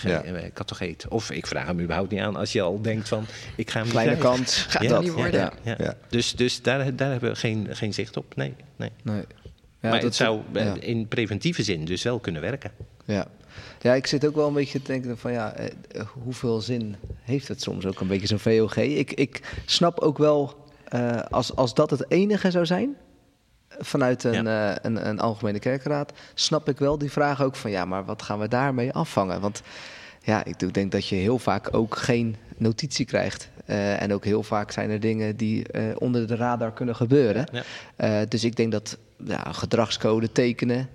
Ja. 0.02 0.22
eh, 0.22 0.50
catecheet. 0.54 1.08
Of 1.08 1.30
ik 1.30 1.46
vraag 1.46 1.66
hem 1.66 1.80
überhaupt 1.80 2.10
niet 2.10 2.20
aan 2.20 2.36
als 2.36 2.52
je 2.52 2.60
al 2.60 2.80
denkt 2.82 3.08
van... 3.08 3.24
ik 3.56 3.70
ga 3.70 3.80
hem 3.80 3.88
Kleine 3.88 4.16
kans. 4.16 4.56
Gaat 4.68 4.82
Ja, 4.82 4.94
er 4.96 5.02
niet 5.02 5.12
worden. 5.12 5.50
Ja. 5.62 5.94
Dus, 6.08 6.32
dus 6.32 6.62
daar, 6.62 6.96
daar 6.96 7.10
hebben 7.10 7.30
we 7.30 7.36
geen, 7.36 7.66
geen 7.70 7.94
zicht 7.94 8.16
op. 8.16 8.36
Nee, 8.36 8.54
nee. 8.76 8.90
Nee. 9.02 9.16
Ja, 9.16 9.24
maar 9.80 9.92
dat- 9.92 10.02
het 10.02 10.14
zou 10.14 10.40
in 10.80 11.08
preventieve 11.08 11.62
zin 11.62 11.84
dus 11.84 12.02
wel 12.02 12.18
kunnen 12.18 12.42
werken. 12.42 12.70
Ja. 13.04 13.26
ja, 13.80 13.94
ik 13.94 14.06
zit 14.06 14.26
ook 14.26 14.34
wel 14.34 14.46
een 14.46 14.52
beetje 14.54 14.82
te 14.82 14.92
denken 14.92 15.18
van 15.18 15.32
ja, 15.32 15.54
hoeveel 16.22 16.60
zin 16.60 16.96
heeft 17.22 17.48
het 17.48 17.62
soms 17.62 17.86
ook 17.86 18.00
een 18.00 18.06
beetje 18.06 18.26
zo'n 18.26 18.38
VOG? 18.38 18.76
Ik, 18.76 19.12
ik 19.12 19.40
snap 19.66 19.98
ook 20.00 20.18
wel, 20.18 20.68
eh, 20.90 21.20
als, 21.30 21.56
als 21.56 21.74
dat 21.74 21.90
het 21.90 22.04
enige 22.08 22.50
zou 22.50 22.66
zijn, 22.66 22.96
vanuit 23.78 24.24
een, 24.24 24.46
eh, 24.46 24.74
een, 24.82 25.08
een 25.08 25.20
algemene 25.20 25.58
kerkraad, 25.58 26.12
snap 26.34 26.68
ik 26.68 26.78
wel 26.78 26.98
die 26.98 27.10
vraag 27.10 27.42
ook 27.42 27.56
van 27.56 27.70
ja, 27.70 27.84
maar 27.84 28.04
wat 28.04 28.22
gaan 28.22 28.38
we 28.38 28.48
daarmee 28.48 28.92
afvangen? 28.92 29.40
Want 29.40 29.62
ja, 30.22 30.44
ik 30.44 30.74
denk 30.74 30.92
dat 30.92 31.06
je 31.06 31.14
heel 31.14 31.38
vaak 31.38 31.74
ook 31.74 31.96
geen 31.96 32.36
notitie 32.56 33.06
krijgt. 33.06 33.48
Eh, 33.64 34.02
en 34.02 34.12
ook 34.12 34.24
heel 34.24 34.42
vaak 34.42 34.70
zijn 34.70 34.90
er 34.90 35.00
dingen 35.00 35.36
die 35.36 35.66
onder 35.98 36.26
de 36.26 36.36
radar 36.36 36.72
kunnen 36.72 36.96
gebeuren. 36.96 37.46
Ja. 37.96 38.24
Dus 38.24 38.44
ik 38.44 38.56
denk 38.56 38.72
dat 38.72 38.98
ja, 39.24 39.52
gedragscode 39.52 40.32
tekenen, 40.32 40.88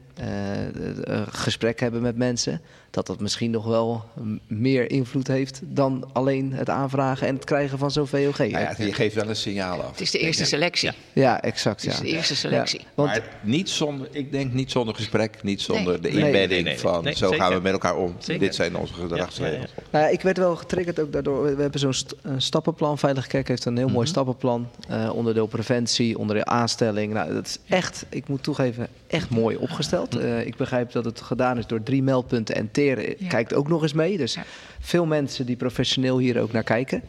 gesprek 1.30 1.80
hebben 1.80 2.02
met 2.02 2.18
mensen, 2.18 2.62
dat 2.96 3.08
dat 3.08 3.20
misschien 3.20 3.52
nog 3.52 3.66
wel 3.66 4.04
meer 4.48 4.92
invloed 4.92 5.28
heeft 5.28 5.60
dan 5.64 6.10
alleen 6.14 6.54
het 6.54 6.70
aanvragen 6.70 7.28
en 7.28 7.36
het 7.36 7.44
krijgen 7.44 7.78
van 7.78 7.92
zo'n 7.92 8.08
VOG. 8.08 8.38
nou 8.38 8.50
ja, 8.50 8.74
je 8.78 8.94
geeft 8.94 9.16
wel 9.16 9.30
een 9.30 9.36
signaal 9.36 9.82
af. 9.82 9.92
Het 9.92 10.02
is 10.02 10.12
de 10.12 10.20
eerste 10.20 10.46
selectie. 10.46 10.92
Ja, 11.14 11.42
exact. 11.42 11.82
Het 11.82 11.92
is 11.92 11.98
ja. 11.98 12.04
de 12.04 12.10
eerste 12.10 12.36
selectie. 12.36 12.80
Ja, 12.80 12.86
want 12.96 13.10
maar 13.10 13.22
niet 13.42 13.70
zonder, 13.70 14.08
ik 14.12 14.32
denk 14.32 14.54
niet 14.54 14.72
zonder 14.72 14.96
gesprek, 14.96 15.44
niet 15.44 15.62
zonder 15.62 16.00
Nee. 16.02 16.02
de 16.02 16.08
inbedding 16.10 16.34
Nee, 16.34 16.48
nee, 16.48 16.64
nee. 16.64 16.80
van 16.80 17.04
Nee, 17.04 17.16
zo 17.16 17.32
gaan 17.32 17.54
we 17.54 17.60
met 17.60 17.72
elkaar 17.72 17.96
om. 17.98 18.16
Zeker. 18.20 18.42
Dit 18.42 18.56
zijn 18.56 18.76
onze 18.78 18.94
gedragsregels. 18.94 19.72
Ja, 19.76 19.82
ja, 19.82 19.84
Nou 19.92 20.04
ja, 20.06 20.10
ik 20.12 20.22
werd 20.22 20.38
wel 20.38 20.56
getriggerd 20.56 21.00
ook 21.00 21.12
daardoor. 21.12 21.56
We 21.56 21.62
hebben 21.62 21.80
zo'n 21.80 21.94
st- 21.94 22.16
stappenplan. 22.38 22.98
Veilige 22.98 23.28
Kerk 23.28 23.48
heeft 23.48 23.66
een 23.66 23.78
heel 23.78 23.90
mooi 23.90 24.08
stappenplan. 24.08 24.68
eh, 24.90 25.10
onderdeel 25.16 25.48
preventie, 25.48 26.18
onderdeel 26.18 26.46
aanstelling. 26.46 27.14
Nou, 27.14 27.34
dat 27.34 27.46
is 27.46 27.58
echt, 27.68 28.06
ik 28.10 28.28
moet 28.28 28.44
toegeven, 28.44 28.88
echt 29.08 29.30
mooi 29.30 29.56
opgesteld. 29.56 30.16
Eh, 30.18 30.46
ik 30.46 30.56
begrijp 30.56 30.92
dat 30.92 31.06
het 31.06 31.22
gedaan 31.22 31.58
is 31.58 31.68
door 31.68 31.84
drie 31.84 32.04
meldpunten 32.04 32.56
en 32.56 32.72
Ja. 32.86 33.28
kijkt 33.28 33.54
ook 33.54 33.68
nog 33.68 33.82
eens 33.82 33.94
mee. 33.94 34.18
Dus 34.18 34.34
Ja. 34.34 34.44
veel 34.80 35.06
mensen 35.06 35.46
die 35.46 35.56
professioneel 35.56 36.18
hier 36.18 36.42
ook 36.42 36.52
naar 36.52 36.64
kijken. 36.64 37.04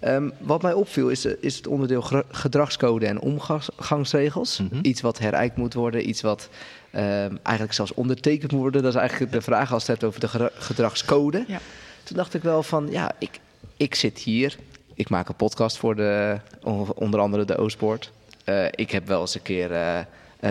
Ehm, 0.00 0.30
wat 0.38 0.62
mij 0.62 0.72
opviel 0.72 1.08
is, 1.08 1.24
eh, 1.24 1.32
is 1.40 1.56
het 1.56 1.66
onderdeel 1.66 2.02
gedragscode 2.30 3.06
en 3.06 3.20
omgangsregels. 3.20 4.58
Mhm. 4.60 4.78
Iets 4.82 5.00
wat 5.00 5.18
herijkt 5.18 5.56
moet 5.56 5.74
worden, 5.74 6.08
iets 6.08 6.20
wat 6.20 6.48
ehm, 6.90 7.36
eigenlijk 7.42 7.72
zelfs 7.72 7.94
ondertekend 7.94 8.52
moet 8.52 8.60
worden. 8.60 8.82
Dat 8.82 8.94
is 8.94 9.00
eigenlijk 9.00 9.32
de 9.32 9.40
vraag 9.40 9.72
als 9.72 9.82
het 9.86 9.90
hebt 9.90 10.04
over 10.04 10.20
de 10.20 10.50
gedragscode. 10.54 11.44
Ja. 11.46 11.60
Toen 12.02 12.16
dacht 12.16 12.34
ik 12.34 12.42
wel 12.42 12.62
van, 12.62 12.88
ja, 12.90 13.12
ik, 13.18 13.40
ik 13.76 13.94
zit 13.94 14.18
hier. 14.18 14.56
Ik 14.94 15.08
maak 15.08 15.28
een 15.28 15.34
podcast 15.36 15.76
voor 15.78 15.96
de, 15.96 16.38
on- 16.62 16.92
onder 16.94 17.20
andere 17.20 17.44
de 17.44 17.56
Oostpoort. 17.56 18.12
Eh, 18.44 18.64
ik 18.70 18.90
heb 18.90 19.06
wel 19.06 19.20
eens 19.20 19.34
een 19.34 19.42
keer 19.42 19.72
eh, 19.72 19.98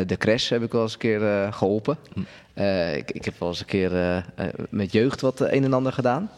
de 0.08 0.18
crash 0.18 0.50
heb 0.50 0.64
ik 0.64 0.72
wel 0.72 0.82
eens 0.82 0.94
een 0.94 1.00
keer 1.00 1.28
eh, 1.28 1.54
geholpen. 1.54 1.98
Eh, 2.62 2.96
ik, 2.96 3.12
ik 3.12 3.26
heb 3.26 3.34
wel 3.40 3.50
eens 3.50 3.60
een 3.60 3.66
keer 3.66 3.94
eh, 3.96 4.18
eh, 4.18 4.24
met 4.70 4.92
jeugd 4.92 5.22
wat 5.22 5.40
een 5.40 5.64
en 5.64 5.74
ander 5.74 5.94
gedaan. 5.94 6.32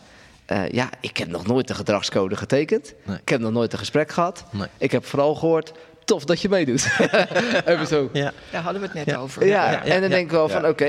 Eh, 0.46 0.70
ja, 0.70 0.90
ik 1.02 1.18
heb 1.18 1.28
nog 1.28 1.48
nooit 1.48 1.68
de 1.68 1.74
gedragscode 1.74 2.36
getekend. 2.36 2.94
Nee. 3.04 3.18
Ik 3.22 3.30
heb 3.30 3.40
nog 3.40 3.52
nooit 3.52 3.74
een 3.74 3.80
gesprek 3.80 4.12
gehad. 4.12 4.44
Nee. 4.52 4.68
Ik 4.78 4.92
heb 4.92 5.06
vooral 5.06 5.36
gehoord, 5.36 5.72
tof 6.06 6.26
dat 6.26 6.42
je 6.42 6.50
meedoet. 6.50 6.88
Even 7.66 7.88
zo. 7.88 8.10
ja. 8.14 8.32
Daar 8.52 8.62
hadden 8.62 8.82
we 8.82 8.88
het 8.92 9.06
net 9.06 9.16
over. 9.16 9.46
Ja, 9.46 9.72
ja, 9.72 9.84
en 9.84 9.90
dan 10.02 10.10
ja. 10.10 10.16
denk 10.16 10.26
ik 10.26 10.32
wel 10.32 10.50
van, 10.50 10.68
oké, 10.68 10.86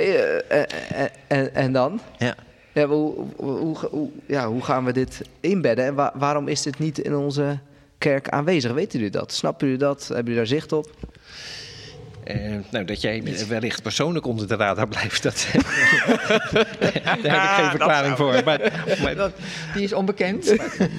en, 1.28 1.54
en 1.54 1.72
dan? 1.72 2.00
ja. 2.18 2.34
Ja, 2.72 2.86
hoe, 2.86 3.14
hoe, 3.36 4.10
ja, 4.26 4.48
hoe 4.48 4.62
gaan 4.64 4.84
we 4.84 4.92
dit 4.92 5.20
inbedden 5.40 5.84
en 5.84 5.94
wa- 5.94 6.12
waarom 6.14 6.48
is 6.48 6.62
dit 6.62 6.78
niet 6.78 6.98
in 6.98 7.14
onze 7.16 7.58
kerk 7.98 8.28
aanwezig? 8.28 8.72
Weten 8.72 8.98
jullie 8.98 9.12
dat? 9.14 9.32
Snappen 9.32 9.66
jullie 9.66 9.82
dat? 9.82 9.98
Hebben 10.06 10.24
jullie 10.24 10.38
daar 10.38 10.46
zicht 10.46 10.72
op? 10.72 10.90
Eh, 12.24 12.36
nou, 12.70 12.84
dat 12.84 13.00
jij 13.00 13.22
wellicht 13.48 13.82
persoonlijk 13.82 14.26
onder 14.26 14.48
de 14.48 14.56
radar 14.56 14.88
blijft, 14.88 15.22
dat, 15.22 15.46
daar 17.22 17.32
heb 17.32 17.42
ik 17.42 17.54
geen 17.64 17.70
verklaring 17.70 18.16
voor. 18.16 18.40
Maar, 18.44 18.84
maar, 19.02 19.14
Dat- 19.14 19.32
Die 19.74 19.82
is 19.82 19.92
onbekend. 19.92 20.54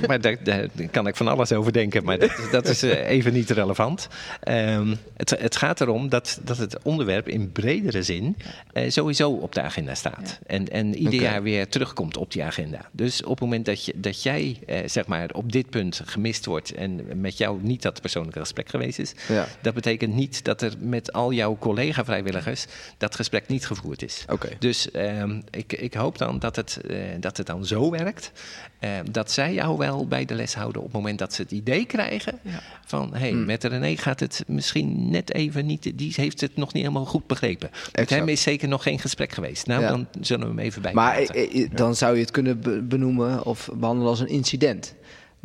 maar 0.07 0.21
daar, 0.21 0.35
daar 0.43 0.67
kan 0.91 1.07
ik 1.07 1.15
van 1.15 1.27
alles 1.27 1.51
over 1.51 1.71
denken, 1.73 2.03
maar 2.03 2.19
dat, 2.19 2.29
is- 2.29 2.51
dat 2.51 2.67
is 2.67 2.83
eh, 2.83 3.09
even 3.09 3.33
niet 3.33 3.49
relevant. 3.49 4.07
Ehm, 4.43 4.95
het, 5.17 5.29
het 5.39 5.55
gaat 5.55 5.81
erom 5.81 6.09
dat, 6.09 6.39
dat 6.43 6.57
het 6.57 6.77
onderwerp 6.83 7.27
in 7.27 7.51
bredere 7.51 8.03
zin 8.03 8.37
eh, 8.73 8.89
sowieso 8.89 9.31
op 9.31 9.53
de 9.53 9.61
agenda 9.61 9.95
staat. 9.95 10.39
En, 10.47 10.67
en 10.69 10.95
ieder 10.95 11.21
jaar 11.21 11.43
weer 11.43 11.67
terugkomt 11.67 12.17
op 12.17 12.31
die 12.31 12.43
agenda. 12.43 12.79
Dus 12.91 13.23
op 13.23 13.29
het 13.29 13.39
moment 13.39 13.65
dat, 13.65 13.85
je, 13.85 13.93
dat 13.95 14.23
jij 14.23 14.57
zeg 14.85 15.05
maar 15.07 15.29
op 15.33 15.51
dit 15.51 15.69
punt 15.69 16.01
gemist 16.05 16.45
wordt 16.45 16.73
en 16.73 17.01
met 17.21 17.37
jou 17.37 17.59
niet 17.61 17.81
dat 17.81 18.01
persoonlijke 18.01 18.39
gesprek 18.39 18.69
geweest 18.69 18.99
is, 18.99 19.13
Ja. 19.27 19.47
dat 19.61 19.73
betekent 19.73 20.13
niet 20.13 20.43
dat 20.43 20.61
er 20.61 20.73
met 20.79 21.13
al 21.15 21.31
jouw 21.33 21.57
collega-vrijwilligers 21.59 22.65
dat 22.97 23.15
gesprek 23.15 23.47
niet 23.47 23.65
gevoerd 23.67 24.01
is. 24.03 24.25
Oké. 24.29 24.49
Dus 24.59 24.91
ehm, 24.91 25.41
ik, 25.51 25.73
ik 25.73 25.93
hoop 25.93 26.17
dan 26.17 26.39
dat 26.39 26.55
het, 26.55 26.79
eh, 26.87 26.97
dat 27.19 27.37
het 27.37 27.47
dan 27.47 27.65
zo 27.65 27.91
werkt. 27.91 28.31
eh, 28.79 28.91
dat 29.11 29.31
zij 29.31 29.53
jou 29.53 29.77
wel 29.77 30.07
bij 30.07 30.25
de 30.25 30.33
les 30.35 30.53
houden 30.55 30.81
op 30.81 30.87
het 30.87 30.95
moment 30.95 31.19
dat 31.19 31.33
ze 31.33 31.41
het 31.41 31.51
idee 31.51 31.85
krijgen. 31.85 32.39
Ja. 32.41 32.59
Van 32.85 33.13
hé, 33.13 33.19
hey, 33.19 33.29
Hmm. 33.29 33.45
met 33.45 33.63
René 33.63 33.97
gaat 33.97 34.19
het 34.19 34.43
misschien 34.47 35.09
net 35.09 35.33
even 35.33 35.65
niet. 35.65 35.91
Die 35.97 36.13
heeft 36.15 36.41
het 36.41 36.55
nog 36.55 36.73
niet 36.73 36.83
helemaal 36.83 37.05
goed 37.05 37.27
begrepen. 37.27 37.69
Met 37.71 37.89
Exact. 37.91 38.09
hem 38.19 38.29
is 38.29 38.41
zeker 38.41 38.67
nog 38.67 38.83
geen 38.83 38.99
gesprek 38.99 39.31
geweest. 39.31 39.65
Nou, 39.67 39.81
Ja. 39.81 39.87
dan 39.89 40.07
zullen 40.21 40.43
we 40.47 40.53
hem 40.55 40.59
even 40.63 40.81
bij. 40.81 40.93
Maar 40.93 41.17
eh, 41.17 41.61
eh, 41.63 41.69
dan 41.73 41.95
zou 41.95 42.15
je 42.15 42.21
het 42.21 42.31
kunnen 42.31 42.59
be- 42.61 42.81
benoemen 42.81 43.45
of 43.45 43.69
behandelen 43.73 44.09
als 44.09 44.19
een 44.19 44.27
incident. 44.27 44.93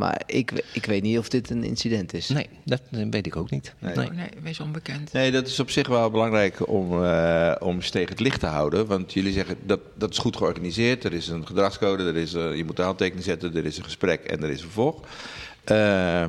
Maar 0.01 0.23
ik, 0.27 0.65
ik 0.73 0.85
weet 0.85 1.03
niet 1.03 1.19
of 1.19 1.29
dit 1.29 1.51
een 1.51 1.65
incident 1.65 2.15
is. 2.15 2.29
Nee, 2.29 2.47
dat 2.65 2.81
weet 2.91 3.27
ik 3.27 3.37
ook 3.37 3.51
niet. 3.51 3.75
Nee. 3.79 3.95
Nee. 3.95 4.11
Nee, 4.11 4.29
wees 4.43 4.61
onbekend. 4.61 5.13
Nee, 5.13 5.31
dat 5.31 5.47
is 5.47 5.61
op 5.61 5.71
zich 5.71 5.89
wel 5.89 6.11
belangrijk 6.11 6.69
om, 6.69 7.05
eh 7.05 7.55
om 7.59 7.75
eens 7.75 7.91
tegen 7.91 8.09
het 8.09 8.21
licht 8.21 8.41
te 8.41 8.47
houden. 8.47 8.87
Want 8.87 9.13
jullie 9.13 9.33
zeggen 9.33 9.57
dat 9.67 9.81
dat 9.95 10.11
is 10.11 10.19
goed 10.19 10.37
georganiseerd. 10.37 11.05
Er 11.05 11.13
is 11.13 11.29
een 11.29 11.47
gedragscode, 11.47 12.05
er 12.05 12.17
is, 12.17 12.35
eh, 12.35 12.57
je 12.57 12.65
moet 12.65 12.77
de 12.77 12.83
handtekening 12.83 13.25
zetten, 13.25 13.57
er 13.57 13.67
is 13.67 13.79
een 13.79 13.85
gesprek 13.85 14.25
en 14.25 14.43
er 14.43 14.51
is 14.51 14.61
een 14.61 14.71
vervolg. 14.71 15.01
Eh, 15.71 15.77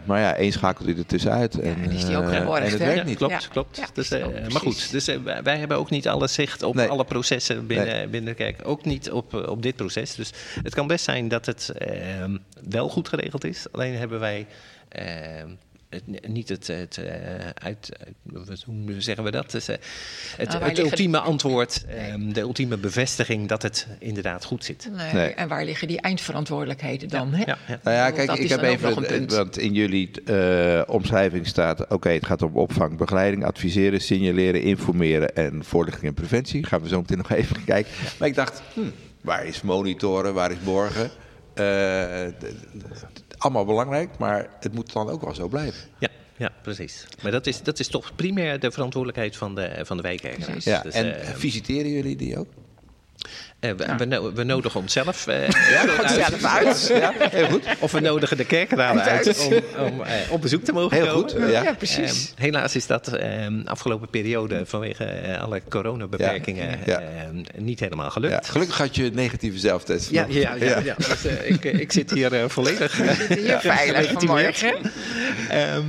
maar 0.05 0.19
ja, 0.19 0.35
één 0.35 0.51
schakelt 0.51 0.87
u 0.87 0.97
er 0.97 1.05
tussenuit. 1.05 1.59
En, 1.59 1.75
en 1.83 1.91
is 1.91 2.05
die 2.05 2.15
ook 2.17 2.23
eh, 2.23 2.35
en 2.35 2.63
het 2.63 2.77
werkt 2.77 2.95
Ja, 2.97 3.03
niet. 3.03 3.17
klopt, 3.17 3.33
Ja. 3.43 3.47
klopt. 3.49 3.77
Ja, 3.77 3.85
dus, 3.93 4.11
eh, 4.11 4.27
oh, 4.27 4.33
maar 4.33 4.61
goed, 4.61 4.91
dus, 4.91 5.05
wij 5.43 5.57
hebben 5.57 5.77
ook 5.77 5.89
niet 5.89 6.07
alle 6.07 6.27
zicht 6.27 6.63
op 6.63 6.75
Nee. 6.75 6.87
alle 6.87 7.03
processen 7.03 7.67
binnen, 7.67 8.09
binnen 8.09 8.29
de 8.29 8.35
kerk. 8.43 8.59
Ook 8.63 8.85
niet 8.85 9.11
op, 9.11 9.33
op 9.33 9.61
dit 9.61 9.75
proces. 9.75 10.15
Dus 10.15 10.31
het 10.63 10.75
kan 10.75 10.87
best 10.87 11.03
zijn 11.05 11.27
dat 11.27 11.45
het 11.45 11.69
ehm, 11.77 12.37
wel 12.69 12.89
goed 12.89 13.07
geregeld 13.09 13.43
is. 13.45 13.65
Alleen 13.71 13.95
hebben 13.95 14.19
wij 14.19 14.45
ehm, 14.89 15.47
het, 15.91 16.27
niet 16.27 16.49
het, 16.49 16.67
het 16.67 16.97
eh, 16.97 17.13
uit, 17.53 17.89
uit- 18.49 18.63
hoe 18.65 18.95
zeggen 19.01 19.23
we 19.23 19.31
dat? 19.31 19.53
Eh, 19.53 19.61
het, 20.37 20.49
Nou, 20.49 20.63
het 20.63 20.79
ultieme 20.79 21.19
antwoord, 21.19 21.85
ehm, 21.85 22.31
de 22.31 22.39
ultieme 22.39 22.77
bevestiging 22.77 23.47
dat 23.47 23.61
het 23.61 23.87
inderdaad 23.99 24.45
goed 24.45 24.65
zit. 24.65 24.89
Nee. 24.97 25.13
Nee. 25.13 25.33
En 25.33 25.47
waar 25.47 25.65
liggen 25.65 25.87
die 25.87 26.01
eindverantwoordelijkheden 26.01 27.09
dan? 27.09 27.33
hè? 27.33 27.43
Ja, 27.45 27.57
ja. 27.67 27.79
Nou 27.83 27.95
ja, 27.97 28.05
Dat 28.11 28.15
kijk, 28.15 28.39
ik 28.39 28.49
heb 28.49 28.61
even, 28.61 28.89
nog 28.89 28.97
een 28.97 29.05
punt. 29.05 29.33
want 29.33 29.57
in 29.57 29.73
jullie 29.73 30.11
eh, 30.25 30.81
omschrijving 30.87 31.47
staat, 31.47 31.87
oké, 31.87 32.09
het 32.09 32.25
gaat 32.25 32.41
om 32.41 32.55
opvang, 32.55 32.97
begeleiding, 32.97 33.45
adviseren, 33.45 34.01
signaleren, 34.01 34.61
informeren 34.61 35.35
en 35.35 35.63
voorlichting 35.63 36.07
en 36.07 36.13
preventie. 36.13 36.65
Gaan 36.65 36.81
we 36.81 36.87
zo 36.87 36.99
meteen 36.99 37.17
nog 37.17 37.31
even 37.31 37.63
kijken. 37.73 37.91
Maar 38.19 38.27
ik 38.27 38.35
dacht, 38.35 38.61
hm, 38.73 38.79
waar 39.21 39.45
is 39.45 39.61
monitoren, 39.61 40.33
waar 40.33 40.51
is 40.51 40.59
borgen? 40.63 41.09
Eh, 41.53 42.25
allemaal 43.41 43.65
belangrijk, 43.65 44.17
maar 44.17 44.49
het 44.59 44.73
moet 44.73 44.93
dan 44.93 45.09
ook 45.09 45.21
wel 45.21 45.35
zo 45.35 45.47
blijven. 45.47 45.81
Ja, 45.99 46.09
ja, 46.37 46.51
precies. 46.61 47.05
Maar 47.21 47.31
dat 47.31 47.47
is, 47.47 47.63
dat 47.63 47.79
is 47.79 47.87
toch 47.87 48.15
primair 48.15 48.59
de 48.59 48.71
verantwoordelijkheid 48.71 49.37
van 49.37 49.55
de, 49.55 49.79
van 49.81 49.97
de 49.97 50.03
wijkkerk. 50.03 50.39
Precies. 50.39 50.63
Ja, 50.63 50.81
Dus, 50.81 50.93
en 50.93 51.21
eh, 51.21 51.33
visiteren 51.33 51.91
jullie 51.91 52.15
die 52.15 52.39
ook? 52.39 52.47
Eh, 53.59 53.71
we, 53.71 53.85
we, 53.97 54.05
no- 54.05 54.33
we 54.33 54.43
nodigen 54.43 54.79
onszelf 54.79 55.27
eh, 55.27 55.35
uit. 55.99 56.11
zelf 56.11 56.43
uit. 56.43 56.91
Ja, 56.93 57.13
heel 57.31 57.45
goed. 57.45 57.63
Of 57.79 57.91
we 57.91 57.99
nodigen 57.99 58.37
de 58.37 58.45
kerkraden 58.45 59.01
uit 59.03 59.45
om, 59.47 59.53
om 59.85 60.01
eh, 60.03 60.13
op 60.29 60.41
bezoek 60.41 60.63
te 60.63 60.71
mogen 60.73 60.97
Heel 60.97 61.05
komen. 61.13 61.29
goed. 61.29 61.49
Ja. 61.51 61.63
Ja, 61.63 61.73
precies. 61.73 62.33
Helaas 62.35 62.75
is 62.75 62.87
dat 62.87 63.07
eh, 63.07 63.45
afgelopen 63.65 64.09
periode 64.09 64.61
vanwege 64.65 65.37
alle 65.41 65.61
coronabeperkingen 65.69 66.69
Ja. 66.69 66.77
Ja. 66.85 66.99
eh, 66.99 67.61
niet 67.61 67.79
helemaal 67.79 68.09
gelukt. 68.11 68.45
Ja, 68.45 68.51
gelukkig 68.51 68.77
had 68.77 68.95
je 68.95 69.11
negatieve 69.13 69.59
zelftest. 69.59 70.09
Ja, 70.09 70.25
ja, 70.29 70.55
ja, 70.55 70.79
ja. 70.79 70.95
Dus, 70.97 71.25
ik, 71.43 71.63
ik 71.63 71.91
zit 71.91 72.11
hier 72.11 72.49
volledig 72.49 72.97
hier 73.43 73.59
veilig 73.59 74.11
vanmorgen. 74.11 74.73
Ehm, 75.49 75.83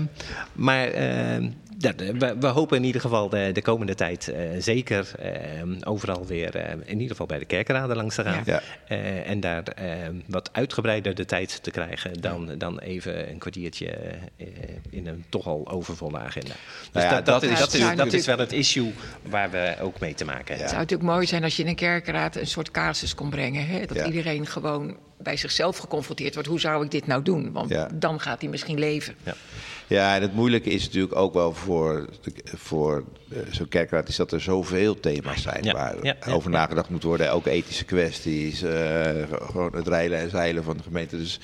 maar 0.52 0.86
ehm, 0.88 1.42
ja, 1.42 1.50
we, 2.18 2.36
we 2.40 2.46
hopen 2.46 2.76
in 2.76 2.84
ieder 2.84 3.00
geval 3.00 3.28
de, 3.28 3.50
de 3.52 3.62
komende 3.62 3.94
tijd 3.94 4.28
eh, 4.28 4.40
zeker 4.58 5.10
ehm, 5.18 5.74
overal 5.84 6.26
weer, 6.26 6.56
eh, 6.56 6.72
in 6.84 6.92
ieder 6.94 7.10
geval 7.10 7.26
bij 7.26 7.38
de 7.38 7.44
kerkraden 7.44 7.96
langs 7.96 8.14
te 8.14 8.22
gaan. 8.22 8.42
Ja. 8.44 8.60
Eh, 8.88 9.28
en 9.30 9.40
daar 9.40 9.62
ehm, 9.62 10.14
wat 10.26 10.48
uitgebreider 10.52 11.14
de 11.14 11.24
tijd 11.24 11.62
te 11.62 11.70
krijgen 11.70 12.20
dan, 12.20 12.50
dan 12.58 12.78
even 12.78 13.30
een 13.30 13.38
kwartiertje 13.38 13.86
eh, 13.90 14.46
in 14.90 15.06
een 15.06 15.24
toch 15.28 15.46
al 15.46 15.68
overvolle 15.70 16.18
agenda. 16.18 16.48
Dus 16.92 17.02
Nou 17.02 17.06
ja, 17.14 17.20
dat, 17.20 17.42
is, 17.42 17.50
is 17.50 17.58
dat, 17.58 17.66
is, 17.72 17.72
natuurlijk- 17.80 17.96
dat 18.10 18.12
is 18.20 18.26
wel 18.26 18.38
het 18.38 18.52
issue 18.52 18.92
waar 19.22 19.50
we 19.50 19.76
ook 19.80 20.00
mee 20.00 20.14
te 20.14 20.24
maken 20.24 20.36
Ja. 20.36 20.42
Het 20.42 20.48
hebben. 20.50 20.68
zou 20.68 20.80
natuurlijk 20.80 21.10
mooi 21.10 21.26
zijn 21.26 21.44
als 21.44 21.56
je 21.56 21.62
in 21.62 21.68
een 21.68 21.74
kerkraad 21.74 22.36
een 22.36 22.46
soort 22.46 22.70
casus 22.70 23.14
kon 23.14 23.30
brengen. 23.30 23.66
Hè? 23.66 23.86
Dat 23.86 23.96
Ja. 23.96 24.06
iedereen 24.06 24.46
gewoon 24.46 24.96
bij 25.22 25.36
zichzelf 25.36 25.76
geconfronteerd 25.78 26.34
wordt. 26.34 26.48
Hoe 26.48 26.60
zou 26.60 26.84
ik 26.84 26.90
dit 26.90 27.06
nou 27.06 27.22
doen? 27.22 27.52
Want 27.52 27.68
Ja. 27.68 27.88
dan 27.94 28.20
gaat 28.20 28.40
hij 28.40 28.50
misschien 28.50 28.78
leven. 28.78 29.14
Ja, 29.86 30.14
en 30.16 30.22
het 30.22 30.34
moeilijke 30.34 30.70
is 30.70 30.84
natuurlijk 30.84 31.16
ook 31.16 31.34
wel 31.34 31.52
voor, 31.54 32.08
voor 32.44 33.04
eh, 33.30 33.38
zo'n 33.50 33.68
kerkraad... 33.68 34.08
is 34.08 34.16
dat 34.16 34.32
er 34.32 34.40
zoveel 34.40 35.00
thema's 35.00 35.42
zijn 35.42 35.64
Ja, 35.64 35.72
waar 35.72 35.96
ja, 36.04 36.16
ja, 36.26 36.32
over 36.32 36.50
ja. 36.50 36.56
nagedacht 36.56 36.88
moet 36.90 37.02
worden. 37.02 37.32
Ook 37.32 37.46
ethische 37.46 37.84
kwesties, 37.84 38.62
eh, 38.62 39.10
gewoon 39.30 39.76
het 39.76 39.88
reilen 39.88 40.18
en 40.18 40.30
zeilen 40.30 40.64
van 40.64 40.76
de 40.76 40.82
gemeente. 40.82 41.16
Dus 41.16 41.40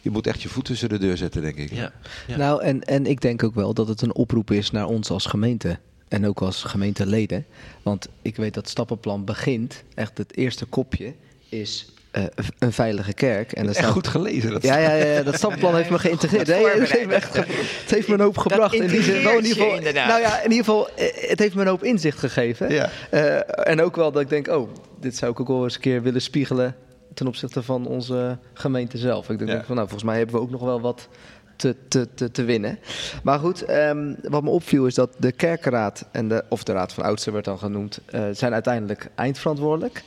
je 0.00 0.10
moet 0.10 0.26
echt 0.26 0.42
je 0.42 0.48
voet 0.48 0.64
tussen 0.64 0.88
de 0.88 0.98
deur 0.98 1.16
zetten, 1.16 1.42
denk 1.42 1.56
ik. 1.56 1.72
Ja, 1.72 1.92
ja. 2.26 2.36
Nou, 2.36 2.62
en, 2.62 2.82
en 2.84 3.06
ik 3.06 3.20
denk 3.20 3.42
ook 3.42 3.54
wel 3.54 3.74
dat 3.74 3.88
het 3.88 4.02
een 4.02 4.14
oproep 4.14 4.50
is 4.50 4.70
naar 4.70 4.86
ons 4.86 5.10
als 5.10 5.26
gemeente. 5.26 5.78
En 6.08 6.26
ook 6.26 6.40
als 6.40 6.62
gemeenteleden. 6.62 7.46
Want 7.82 8.08
ik 8.22 8.36
weet 8.36 8.54
dat 8.54 8.68
stappenplan 8.68 9.24
begint. 9.24 9.82
Echt 9.94 10.18
het 10.18 10.36
eerste 10.36 10.64
kopje 10.64 11.14
is 11.48 11.86
eh, 12.12 12.22
een 12.58 12.72
veilige 12.72 13.12
kerk. 13.12 13.52
En 13.52 13.66
Echt 13.68 13.76
staat 13.76 13.90
goed 13.90 14.08
gelezen. 14.08 14.50
Dat 14.50 14.62
Ja, 14.62 14.76
ja, 14.78 14.92
ja, 14.94 15.22
dat 15.22 15.34
stappenplan 15.38 15.74
heeft 15.76 15.90
me 15.90 15.98
geïntegreerd. 15.98 16.46
Nee, 16.46 16.66
het, 16.80 16.90
heeft 16.90 17.06
me 17.06 17.14
echt, 17.14 17.34
ge- 17.34 17.46
het 17.80 17.90
heeft 17.90 18.08
me 18.08 18.14
een 18.14 18.20
hoop 18.20 18.38
gebracht. 18.38 18.74
in 18.74 18.86
die 18.86 19.02
zin, 19.02 19.22
wel 19.22 19.38
in 19.38 19.44
ieder 19.44 19.62
geval, 19.62 19.76
inderdaad. 19.76 20.08
nou 20.08 20.20
ja, 20.20 20.36
in 20.42 20.50
ieder 20.50 20.64
geval, 20.64 20.88
eh, 20.96 21.28
het 21.28 21.38
heeft 21.38 21.54
me 21.54 21.60
een 21.60 21.66
hoop 21.68 21.82
inzicht 21.84 22.18
gegeven. 22.18 22.70
Ja. 22.72 22.88
Eh, 23.10 23.68
en 23.68 23.82
ook 23.82 23.96
wel 23.96 24.12
dat 24.12 24.22
ik 24.22 24.28
denk, 24.28 24.48
oh, 24.48 24.68
dit 25.00 25.16
zou 25.16 25.32
ik 25.32 25.40
ook 25.40 25.48
wel 25.48 25.64
eens 25.64 25.74
een 25.74 25.80
keer 25.80 26.02
willen 26.02 26.22
spiegelen 26.22 26.74
ten 27.14 27.26
opzichte 27.26 27.62
van 27.62 27.86
onze 27.86 28.38
gemeente 28.54 28.98
zelf. 28.98 29.30
Ik 29.30 29.38
denk 29.38 29.50
Ja. 29.50 29.64
van, 29.64 29.74
nou, 29.76 29.88
volgens 29.88 30.08
mij 30.10 30.16
hebben 30.16 30.34
we 30.34 30.40
ook 30.40 30.50
nog 30.50 30.60
wel 30.62 30.80
wat 30.80 31.08
te, 31.56 31.76
te, 31.88 32.08
te, 32.14 32.30
te 32.30 32.44
winnen. 32.44 32.78
Maar 33.22 33.38
goed, 33.38 33.62
ehm, 33.64 34.14
wat 34.22 34.42
me 34.42 34.50
opviel 34.50 34.86
is 34.86 34.94
dat 34.94 35.14
de 35.18 35.32
kerkenraad, 35.32 36.04
en 36.12 36.28
de, 36.28 36.44
of 36.48 36.62
de 36.62 36.72
raad 36.72 36.92
van 36.92 37.04
oudsten 37.04 37.32
werd 37.32 37.44
dan 37.44 37.58
genoemd, 37.58 37.98
eh, 38.06 38.22
zijn 38.32 38.52
uiteindelijk 38.52 39.08
eindverantwoordelijk. 39.14 40.02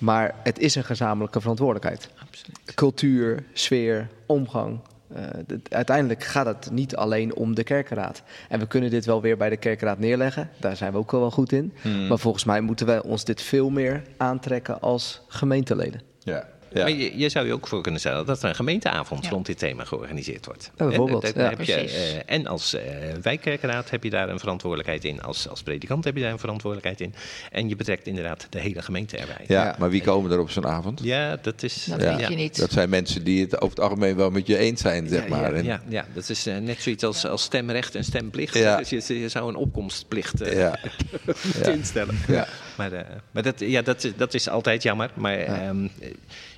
Maar 0.00 0.34
het 0.42 0.58
is 0.58 0.74
een 0.74 0.84
gezamenlijke 0.84 1.40
verantwoordelijkheid 1.40 2.08
Absoluut. 2.28 2.74
cultuur, 2.74 3.44
sfeer, 3.52 4.08
omgang. 4.26 4.80
Eh, 5.14 5.24
uiteindelijk 5.68 6.24
gaat 6.24 6.46
het 6.46 6.70
niet 6.70 6.96
alleen 6.96 7.34
om 7.34 7.54
de 7.54 7.64
kerkenraad. 7.64 8.22
En 8.48 8.58
we 8.58 8.66
kunnen 8.66 8.90
dit 8.90 9.04
wel 9.04 9.20
weer 9.20 9.36
bij 9.36 9.50
de 9.50 9.56
kerkenraad 9.56 9.98
neerleggen. 9.98 10.50
Daar 10.56 10.76
zijn 10.76 10.92
we 10.92 10.98
ook 10.98 11.10
wel 11.10 11.30
goed 11.30 11.52
in. 11.52 11.72
Maar 12.08 12.18
volgens 12.18 12.44
mij 12.44 12.60
moeten 12.60 12.86
wij 12.86 13.02
ons 13.02 13.24
dit 13.24 13.42
veel 13.42 13.70
meer 13.70 14.02
aantrekken 14.16 14.80
als 14.80 15.22
gemeenteleden. 15.28 16.00
Ja. 16.18 16.48
Ja. 16.72 16.80
Maar 16.82 16.90
je, 16.90 17.18
je 17.18 17.28
zou 17.28 17.46
je 17.46 17.52
ook 17.52 17.66
voor 17.66 17.82
kunnen 17.82 18.00
stellen 18.00 18.26
dat 18.26 18.42
er 18.42 18.48
een 18.48 18.54
gemeenteavond 18.54 19.24
Ja. 19.24 19.30
rond 19.30 19.46
dit 19.46 19.58
thema 19.58 19.84
georganiseerd 19.84 20.46
wordt. 20.46 20.70
Ja, 20.76 20.86
bijvoorbeeld, 20.86 21.24
En, 21.24 21.42
ja. 21.42 21.48
heb 21.48 21.60
je, 21.60 21.72
Precies. 21.74 21.92
eh, 21.92 22.18
en 22.26 22.46
als 22.46 22.76
wijkkerkenraad 23.22 23.90
heb 23.90 24.04
je 24.04 24.10
daar 24.10 24.28
een 24.28 24.38
verantwoordelijkheid 24.38 25.04
in. 25.04 25.22
Als, 25.22 25.48
als 25.48 25.62
predikant 25.62 26.04
heb 26.04 26.16
je 26.16 26.22
daar 26.22 26.32
een 26.32 26.38
verantwoordelijkheid 26.38 27.00
in. 27.00 27.14
En 27.52 27.68
je 27.68 27.76
betrekt 27.76 28.06
inderdaad 28.06 28.46
de 28.50 28.60
hele 28.60 28.82
gemeente 28.82 29.16
erbij. 29.16 29.44
ja, 29.46 29.64
Ja. 29.64 29.76
maar 29.78 29.90
wie 29.90 30.02
komen 30.02 30.30
er 30.30 30.38
op 30.40 30.50
zo'n 30.50 30.66
avond? 30.66 31.00
Ja, 31.02 31.36
dat 31.42 31.62
is... 31.62 31.84
Dat 31.84 32.00
Ja. 32.02 32.16
weet 32.16 32.28
je 32.28 32.34
niet. 32.34 32.56
Dat 32.58 32.72
zijn 32.72 32.88
mensen 32.90 33.24
die 33.24 33.40
het 33.40 33.54
over 33.60 33.68
het 33.76 33.80
algemeen 33.84 34.16
wel 34.16 34.30
met 34.30 34.46
je 34.46 34.56
eens 34.58 34.80
zijn, 34.80 35.08
zeg 35.08 35.22
Ja, 35.22 35.28
maar. 35.28 35.50
ja, 35.50 35.56
En- 35.56 35.64
ja, 35.64 35.82
ja, 35.88 36.06
dat 36.14 36.28
is 36.28 36.46
eh, 36.46 36.56
net 36.56 36.82
zoiets 36.82 37.04
als, 37.04 37.26
als 37.26 37.42
stemrecht 37.42 37.94
en 37.94 38.04
stemplicht. 38.04 38.54
Ja. 38.54 38.76
Dus 38.76 38.88
je, 39.06 39.20
je 39.20 39.28
zou 39.28 39.48
een 39.48 39.56
opkomstplicht 39.56 40.38
Ja. 40.38 40.78
moeten 41.54 41.72
instellen. 41.72 42.18
Ja. 42.28 42.46
Maar, 42.80 42.92
eh, 42.92 43.04
maar 43.30 43.42
dat, 43.42 43.60
ja, 43.60 43.82
dat, 43.82 44.04
is- 44.04 44.16
dat 44.16 44.34
is 44.34 44.48
altijd 44.48 44.82
jammer. 44.82 45.10
Maar 45.14 45.38
ehm, 45.38 45.86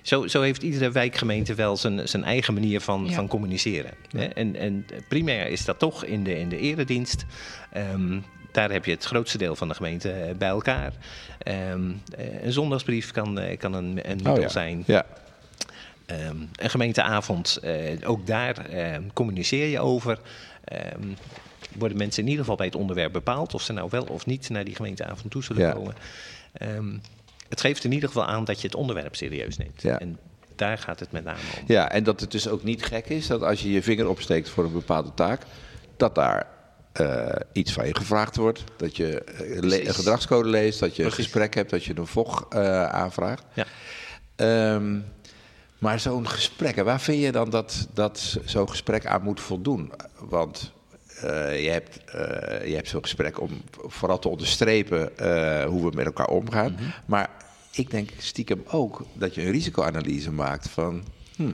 zo, 0.02 0.26
zo 0.26 0.42
heeft 0.42 0.62
iedere 0.62 0.90
wijkgemeente 0.90 1.54
wel 1.54 1.76
zijn, 1.76 2.08
zijn 2.08 2.24
eigen 2.24 2.54
manier 2.54 2.80
van, 2.80 3.12
van 3.12 3.28
communiceren. 3.28 3.90
Hè? 4.16 4.24
En, 4.24 4.56
en 4.56 4.86
primair 5.08 5.46
is 5.48 5.64
dat 5.64 5.78
toch 5.78 6.04
in 6.04 6.24
de, 6.24 6.38
in 6.38 6.48
de 6.48 6.58
eredienst. 6.58 7.24
Ehm, 7.72 8.18
daar 8.52 8.70
heb 8.70 8.84
je 8.84 8.90
het 8.90 9.04
grootste 9.04 9.38
deel 9.38 9.56
van 9.56 9.68
de 9.68 9.74
gemeente 9.74 10.10
eh, 10.12 10.34
bij 10.34 10.48
elkaar. 10.48 10.92
Ehm, 11.38 11.90
eh, 12.16 12.42
een 12.44 12.52
zondagsbrief 12.52 13.10
kan, 13.10 13.40
kan 13.58 13.74
een, 13.74 14.00
een 14.10 14.16
middel 14.16 14.34
Oh 14.34 14.40
ja. 14.40 14.48
zijn. 14.48 14.82
Ja. 14.86 15.06
Een 16.06 16.70
gemeenteavond, 16.70 17.60
ook 18.04 18.26
daar 18.26 18.66
communiceer 19.12 19.66
je 19.66 19.80
over. 19.80 20.18
Ehm, 20.64 21.06
worden 21.78 21.98
mensen 21.98 22.22
in 22.22 22.28
ieder 22.28 22.40
geval 22.44 22.56
bij 22.58 22.66
het 22.66 22.74
onderwerp 22.76 23.12
bepaald 23.12 23.54
of 23.54 23.62
ze 23.62 23.72
nou 23.72 23.88
wel 23.90 24.02
of 24.04 24.26
niet 24.26 24.48
naar 24.50 24.64
die 24.64 24.74
gemeenteavond 24.74 25.30
toe 25.30 25.42
zullen 25.44 25.62
Ja. 25.62 25.72
komen. 25.72 25.94
Ehm, 26.52 26.96
het 27.48 27.60
geeft 27.60 27.84
in 27.84 27.92
ieder 27.92 28.08
geval 28.08 28.26
aan 28.26 28.44
dat 28.44 28.60
je 28.60 28.66
het 28.66 28.76
onderwerp 28.76 29.14
serieus 29.16 29.56
neemt. 29.56 29.82
Ja. 29.82 29.98
En 29.98 30.18
daar 30.56 30.78
gaat 30.78 31.00
het 31.00 31.12
met 31.12 31.24
name 31.24 31.38
om. 31.60 31.64
Ja, 31.66 31.90
en 31.90 32.04
dat 32.04 32.20
het 32.20 32.30
dus 32.30 32.48
ook 32.48 32.62
niet 32.62 32.84
gek 32.84 33.06
is 33.06 33.26
dat 33.26 33.42
als 33.42 33.62
je 33.62 33.70
je 33.72 33.82
vinger 33.82 34.08
opsteekt 34.08 34.48
voor 34.48 34.64
een 34.64 34.72
bepaalde 34.72 35.14
taak, 35.14 35.42
dat 35.96 36.14
daar 36.14 36.46
eh, 36.92 37.26
iets 37.52 37.72
van 37.72 37.86
je 37.86 37.96
gevraagd 37.96 38.36
wordt. 38.36 38.64
Dat 38.76 38.96
je 38.96 39.20
eh, 39.24 39.60
le- 39.60 39.80
een 39.86 39.94
gedragscode 39.94 40.48
leest, 40.48 40.80
dat 40.80 40.96
je 40.96 41.04
een 41.04 41.12
gesprek 41.12 41.54
hebt, 41.54 41.70
dat 41.70 41.84
je 41.84 41.96
een 41.98 42.06
VOG 42.06 42.46
eh, 42.48 42.84
aanvraagt. 42.88 43.44
Ja. 43.54 43.64
Ehm, 44.36 44.98
maar 45.78 46.00
zo'n 46.00 46.28
gesprek, 46.28 46.76
waar 46.82 47.00
vind 47.00 47.22
je 47.22 47.32
dan 47.32 47.50
dat, 47.50 47.88
dat 47.94 48.38
zo'n 48.44 48.68
gesprek 48.68 49.06
aan 49.06 49.22
moet 49.22 49.40
voldoen? 49.40 49.92
Want 50.18 50.72
je 51.62 51.68
hebt, 51.70 52.04
eh, 52.04 52.66
je 52.68 52.74
hebt 52.74 52.88
zo'n 52.88 53.02
gesprek 53.02 53.40
om 53.40 53.62
vooral 53.86 54.18
te 54.18 54.28
onderstrepen 54.28 55.18
eh, 55.18 55.64
hoe 55.64 55.90
we 55.90 55.96
met 55.96 56.06
elkaar 56.06 56.28
omgaan. 56.28 56.76
Maar 57.06 57.30
ik 57.72 57.90
denk 57.90 58.10
stiekem 58.18 58.62
ook 58.66 59.04
dat 59.14 59.34
je 59.34 59.42
een 59.42 59.50
risicoanalyse 59.50 60.32
maakt 60.32 60.68
van... 60.68 61.04
Hm, 61.36 61.52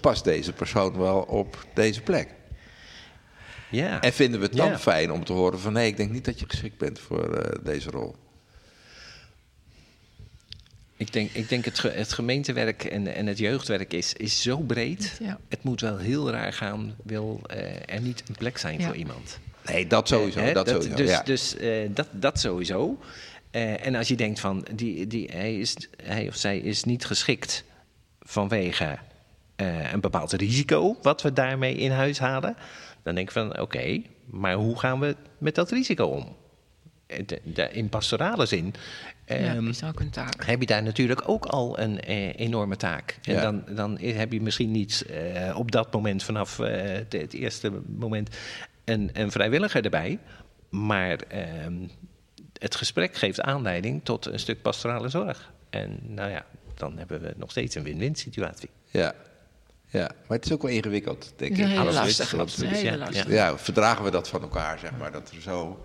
past 0.00 0.24
deze 0.24 0.52
persoon 0.52 0.98
wel 0.98 1.20
op 1.20 1.66
deze 1.74 2.02
plek? 2.02 2.28
Ja. 3.70 4.00
En 4.00 4.12
vinden 4.12 4.40
we 4.40 4.46
het 4.46 4.56
dan 4.56 4.68
Ja. 4.68 4.78
fijn 4.78 5.12
om 5.12 5.24
te 5.24 5.32
horen 5.32 5.58
van... 5.60 5.72
nee, 5.72 5.86
ik 5.86 5.96
denk 5.96 6.10
niet 6.10 6.24
dat 6.24 6.40
je 6.40 6.44
geschikt 6.48 6.78
bent 6.78 6.98
voor 6.98 7.34
eh, 7.34 7.64
deze 7.64 7.90
rol. 7.90 8.14
Ik 11.04 11.12
denk, 11.12 11.30
ik 11.32 11.48
denk 11.48 11.64
het, 11.64 11.78
ge- 11.78 11.88
het 11.94 12.12
gemeentewerk 12.12 12.84
en, 12.84 13.14
en 13.14 13.26
het 13.26 13.38
jeugdwerk 13.38 13.92
is, 13.92 14.12
is 14.12 14.42
zo 14.42 14.58
breed. 14.58 15.16
Ja. 15.22 15.38
Het 15.48 15.62
moet 15.62 15.80
wel 15.80 15.98
heel 15.98 16.30
raar 16.30 16.52
gaan, 16.52 16.94
wil 17.02 17.40
eh, 17.46 17.94
er 17.94 18.00
niet 18.00 18.22
een 18.28 18.34
plek 18.34 18.58
zijn 18.58 18.78
Ja. 18.80 18.86
voor 18.86 18.94
iemand. 18.96 19.38
Nee, 19.66 19.86
dat 19.86 20.08
sowieso. 20.08 20.38
Eh, 20.38 20.44
hè, 20.44 20.52
dat 20.52 20.68
sowieso 20.68 20.94
Dus, 20.94 21.10
ja. 21.10 21.22
dus 21.22 21.56
eh, 21.56 21.70
dat, 21.90 22.06
dat 22.10 22.40
sowieso. 22.40 22.98
Eh, 23.50 23.86
en 23.86 23.94
als 23.94 24.08
je 24.08 24.16
denkt 24.16 24.40
van 24.40 24.66
die, 24.74 25.06
die, 25.06 25.28
hij, 25.32 25.58
is, 25.58 25.76
hij 26.02 26.28
of 26.28 26.34
zij 26.36 26.58
is 26.58 26.84
niet 26.84 27.04
geschikt 27.04 27.64
vanwege 28.20 28.98
eh, 29.56 29.92
een 29.92 30.00
bepaald 30.00 30.32
risico 30.32 30.96
wat 31.02 31.22
we 31.22 31.32
daarmee 31.32 31.74
in 31.76 31.90
huis 31.90 32.18
halen, 32.18 32.56
dan 33.02 33.14
denk 33.14 33.26
ik 33.26 33.32
van 33.34 33.60
oké, 33.60 34.02
maar 34.26 34.54
hoe 34.54 34.78
gaan 34.78 35.00
we 35.00 35.16
met 35.38 35.54
dat 35.54 35.70
risico 35.70 36.04
om? 36.06 36.36
De- 37.26 37.40
de- 37.44 37.68
in 37.72 37.88
pastorale 37.88 38.46
zin. 38.46 38.74
Ja, 39.26 39.34
ehm, 39.34 39.68
is 39.68 39.84
ook 39.84 40.00
een 40.00 40.10
taak. 40.10 40.44
heb 40.44 40.60
je 40.60 40.66
daar 40.66 40.82
natuurlijk 40.82 41.28
ook 41.28 41.44
al 41.46 41.78
een 41.78 42.00
eh, 42.00 42.38
enorme 42.38 42.76
taak. 42.76 43.18
En 43.22 43.34
Ja. 43.34 43.40
dan, 43.40 43.64
dan 43.70 43.98
heb 43.98 44.32
je 44.32 44.40
misschien 44.40 44.70
niet 44.70 45.04
eh, 45.10 45.58
op 45.58 45.70
dat 45.70 45.92
moment, 45.92 46.22
vanaf 46.22 46.58
eh, 46.58 46.82
het, 46.82 47.12
het 47.12 47.32
eerste 47.32 47.72
moment, 47.86 48.36
een, 48.84 49.10
een 49.12 49.30
vrijwilliger 49.30 49.84
erbij. 49.84 50.18
Maar 50.68 51.18
ehm, 51.18 51.74
het 52.58 52.74
gesprek 52.74 53.16
geeft 53.16 53.40
aanleiding 53.40 54.04
tot 54.04 54.26
een 54.26 54.38
stuk 54.38 54.62
pastorale 54.62 55.08
zorg. 55.08 55.52
En 55.70 55.98
nou 56.02 56.30
ja, 56.30 56.46
dan 56.74 56.98
hebben 56.98 57.20
we 57.20 57.34
nog 57.36 57.50
steeds 57.50 57.74
een 57.74 57.82
win-win 57.82 58.14
situatie. 58.14 58.70
Ja. 58.90 59.14
ja, 59.86 60.10
maar 60.26 60.36
het 60.36 60.46
is 60.46 60.52
ook 60.52 60.62
wel 60.62 60.70
ingewikkeld, 60.70 61.32
denk 61.36 61.52
ik. 61.52 61.58
Een 61.58 61.68
hele 61.70 61.92
ja. 63.10 63.24
Ja, 63.28 63.58
verdragen 63.58 64.04
we 64.04 64.10
dat 64.10 64.28
van 64.28 64.42
elkaar, 64.42 64.78
zeg 64.78 64.90
maar, 64.98 65.12
dat 65.12 65.30
er 65.30 65.40
zo 65.40 65.82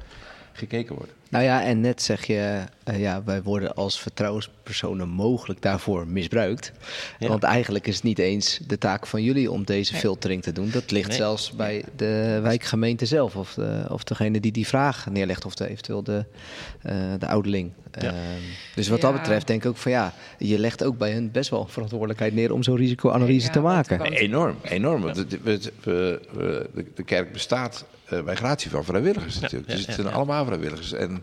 gekeken 0.54 0.96
wordt. 0.96 1.12
Nou 1.30 1.44
ja, 1.44 1.64
en 1.64 1.82
net 1.82 2.02
zeg 2.02 2.26
je, 2.26 2.64
eh, 2.84 3.00
ja, 3.00 3.24
wij 3.24 3.42
worden 3.42 3.76
als 3.76 4.00
vertrouwenspersonen 4.02 5.10
mogelijk 5.10 5.62
daarvoor 5.62 6.08
misbruikt. 6.08 6.72
Ja. 7.20 7.28
Want 7.28 7.44
eigenlijk 7.44 7.88
is 7.88 7.96
het 7.96 8.04
niet 8.04 8.20
eens 8.20 8.60
de 8.68 8.78
taak 8.78 9.08
van 9.08 9.24
jullie 9.24 9.52
om 9.52 9.64
deze 9.64 9.92
Nee. 9.92 10.02
filtering 10.02 10.42
te 10.44 10.52
doen. 10.52 10.70
Dat 10.70 10.92
ligt 10.92 11.08
Nee. 11.08 11.18
zelfs 11.18 11.52
bij 11.52 11.84
de 11.96 12.40
wijkgemeente 12.44 13.06
zelf, 13.06 13.36
of, 13.36 13.54
de, 13.54 13.86
of 13.90 14.04
degene 14.04 14.40
die 14.40 14.52
die 14.52 14.68
vraag 14.68 15.10
neerlegt, 15.10 15.46
of 15.46 15.56
de, 15.56 15.70
eventueel 15.70 16.04
de, 16.04 16.26
eh, 16.82 16.96
de 17.20 17.28
ouderling. 17.28 17.72
Ja. 18.00 18.08
Ehm, 18.08 18.16
dus 18.76 18.88
wat 18.88 19.02
dat 19.02 19.14
betreft 19.14 19.48
denk 19.48 19.64
ik 19.64 19.70
ook 19.70 19.78
van 19.78 19.92
ja, 19.92 20.14
je 20.38 20.60
legt 20.60 20.84
ook 20.84 20.98
bij 20.98 21.12
hun 21.12 21.32
best 21.32 21.50
wel 21.50 21.68
verantwoordelijkheid 21.68 22.34
neer 22.34 22.54
om 22.54 22.64
zo'n 22.64 22.76
risicoanalyse 22.78 23.46
Ja, 23.48 23.52
te 23.54 23.60
maken. 23.60 24.02
Enorm, 24.02 24.56
enorm. 24.64 25.02
Want 25.02 25.16
de, 25.16 26.20
de 26.96 27.04
kerk 27.06 27.32
bestaat 27.32 27.86
eh, 28.10 28.22
bij 28.24 28.36
gratie 28.36 28.70
van 28.70 28.84
vrijwilligers 28.84 29.40
natuurlijk. 29.40 29.70
ja, 29.70 29.76
dus 29.76 29.86
het 29.86 29.96
zijn 29.96 30.08
allemaal 30.14 30.46
vrijwilligers. 30.46 30.94
En 30.94 31.19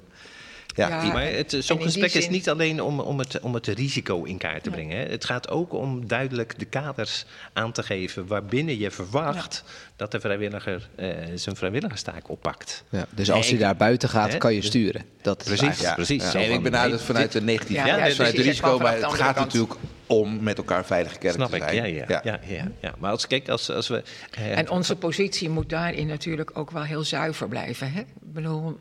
ja, 0.74 0.88
Ja, 0.88 1.12
Maar 1.12 1.24
het, 1.26 1.52
En 1.52 1.62
zo'n 1.64 1.82
gesprek 1.82 2.14
is 2.14 2.28
niet 2.28 2.48
alleen 2.48 2.82
om, 2.82 3.00
om, 3.00 3.18
het, 3.18 3.40
om 3.40 3.54
het 3.54 3.66
risico 3.66 4.22
in 4.24 4.38
kaart 4.38 4.62
te 4.62 4.70
brengen. 4.70 4.96
Hè. 4.98 5.04
Het 5.04 5.24
gaat 5.24 5.48
ook 5.50 5.72
om 5.72 6.06
duidelijk 6.08 6.58
de 6.58 6.64
kaders 6.64 7.24
aan 7.52 7.72
te 7.72 7.82
geven 7.82 8.26
waarbinnen 8.26 8.78
je 8.78 8.90
verwacht 8.90 9.64
dat 9.96 10.10
de 10.12 10.20
vrijwilliger 10.20 10.88
eh, 10.94 11.08
zijn 11.34 11.56
vrijwilligerstaak 11.56 12.28
oppakt. 12.30 12.84
Ja, 12.88 13.06
dus 13.14 13.30
als 13.30 13.52
ik- 13.52 13.58
daar 13.58 13.76
buiten 13.76 14.08
gaat, 14.08 14.32
Hè, 14.32 14.38
kan 14.38 14.54
je 14.54 14.60
dus- 14.60 14.68
sturen. 14.68 15.02
Dat 15.22 15.40
is 15.40 15.46
Precies, 15.46 15.92
precies. 15.94 16.34
En 16.34 16.42
ik 16.44 16.50
van, 16.50 16.62
benader 16.62 16.88
nee, 16.88 16.96
het 16.96 17.06
vanuit 17.06 17.32
de 17.32 17.40
negatieve 17.42 17.86
Ja, 17.86 17.96
ja, 17.96 18.06
ja, 18.06 18.14
vanuit 18.14 18.36
de 18.36 18.42
risico. 18.42 18.78
Maar 18.78 18.94
het 18.94 19.04
gaat 19.14 19.36
natuurlijk 19.36 19.74
om 20.06 20.42
met 20.42 20.58
elkaar 20.58 20.84
veilige 20.84 21.18
kerk 21.18 21.34
Snap 21.34 21.50
te 21.50 21.56
ik, 21.56 21.62
zijn. 21.62 21.74
ja, 21.74 21.84
ja, 21.84 22.20
ja. 22.24 22.40
ja, 22.48 22.68
ja, 22.80 22.94
Maar 22.98 23.10
als, 23.10 23.26
kijk, 23.26 23.48
als, 23.48 23.70
als 23.70 23.88
we... 23.88 24.02
eh, 24.30 24.58
En 24.58 24.70
onze 24.70 24.96
positie 24.96 25.48
moet 25.48 25.68
daarin 25.70 26.06
natuurlijk 26.06 26.50
ook 26.58 26.70
wel 26.70 26.82
heel 26.82 27.04
zuiver 27.04 27.48
blijven. 27.48 27.92
Hè? 27.92 28.00
Ik 28.00 28.06
bedoel, 28.32 28.78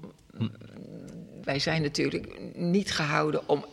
wij 1.45 1.59
zijn 1.59 1.81
natuurlijk 1.81 2.27
niet 2.55 2.91
gehouden 2.91 3.41
om 3.45 3.65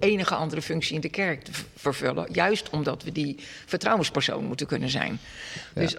enige 0.00 0.34
andere 0.34 0.62
functie 0.62 0.94
in 0.94 1.00
de 1.00 1.08
kerk 1.08 1.42
te 1.44 1.50
vervullen. 1.76 2.26
Juist 2.32 2.70
omdat 2.70 3.02
we 3.02 3.12
die 3.12 3.36
vertrouwenspersoon 3.66 4.44
moeten 4.44 4.66
kunnen 4.66 4.88
zijn. 4.88 5.18
Dus 5.74 5.96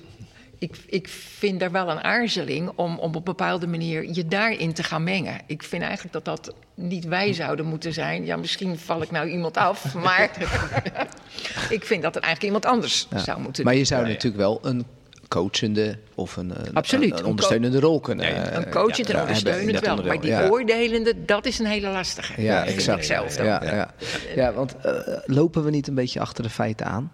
ik, 0.57 0.75
ik 0.87 1.07
vind 1.37 1.59
daar 1.59 1.71
wel 1.71 1.89
een 1.89 2.03
aarzeling 2.03 2.69
om, 2.75 2.91
om 2.99 3.07
op 3.07 3.15
een 3.15 3.23
bepaalde 3.23 3.67
manier 3.67 4.13
je 4.13 4.27
daarin 4.27 4.73
te 4.73 4.83
gaan 4.83 5.03
mengen. 5.03 5.41
Ik 5.45 5.63
vind 5.63 5.83
eigenlijk 5.83 6.13
dat 6.13 6.25
dat 6.25 6.53
niet 6.75 7.05
wij 7.05 7.33
zouden 7.33 7.65
moeten 7.65 7.93
zijn. 7.93 8.25
Ja, 8.25 8.35
misschien 8.37 8.77
val 8.77 9.01
ik 9.01 9.11
nou 9.11 9.29
iemand 9.29 9.57
af, 9.57 9.93
maar 9.93 10.31
ik 11.69 11.85
vind 11.85 12.01
dat 12.01 12.15
er 12.15 12.21
eigenlijk 12.21 12.43
iemand 12.43 12.65
anders 12.65 13.07
Ja. 13.09 13.17
zou 13.17 13.39
moeten 13.41 13.63
Maar 13.63 13.73
doen. 13.73 13.81
je 13.81 13.87
zou 13.87 14.01
natuurlijk 14.07 14.35
wel 14.35 14.59
een 14.61 14.85
coachende 15.29 15.97
of 16.15 16.37
een, 16.37 16.67
een, 16.67 16.73
Absoluut. 16.73 17.11
een, 17.11 17.17
Een 17.19 17.25
ondersteunende 17.25 17.79
rol 17.79 17.99
kunnen 17.99 18.25
Nee, 18.25 18.35
eh, 18.35 18.65
Een 18.65 18.71
coach 18.71 18.97
ja, 18.97 19.03
en 19.03 19.19
ondersteunend 19.19 19.79
wel. 19.79 19.89
onderdeel. 19.89 20.13
Maar 20.13 20.21
die 20.21 20.29
ja. 20.29 20.47
oordelende, 20.47 21.25
dat 21.25 21.45
is 21.45 21.59
een 21.59 21.65
hele 21.65 21.89
lastige. 21.89 22.41
Ja, 22.41 22.65
exact. 22.65 22.97
ik 22.97 23.03
zelf 23.03 23.35
dan. 23.35 23.45
Ja, 23.45 23.63
ja. 23.63 23.93
Ja. 24.35 24.53
want 24.53 24.75
eh, 24.75 24.93
lopen 25.25 25.63
we 25.63 25.69
niet 25.69 25.87
een 25.87 25.95
beetje 25.95 26.19
achter 26.19 26.43
de 26.43 26.49
feiten 26.49 26.85
aan? 26.85 27.11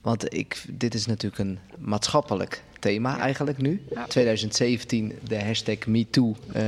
Want 0.00 0.34
ik, 0.34 0.64
dit 0.68 0.94
is 0.94 1.06
natuurlijk 1.06 1.42
een 1.42 1.58
maatschappelijk 1.78 2.62
thema 2.78 3.18
eigenlijk 3.18 3.58
nu. 3.58 3.82
Ja. 3.90 4.06
2017, 4.06 5.18
de 5.28 5.44
hashtag 5.44 5.86
MeToo 5.86 6.36
eh, 6.52 6.62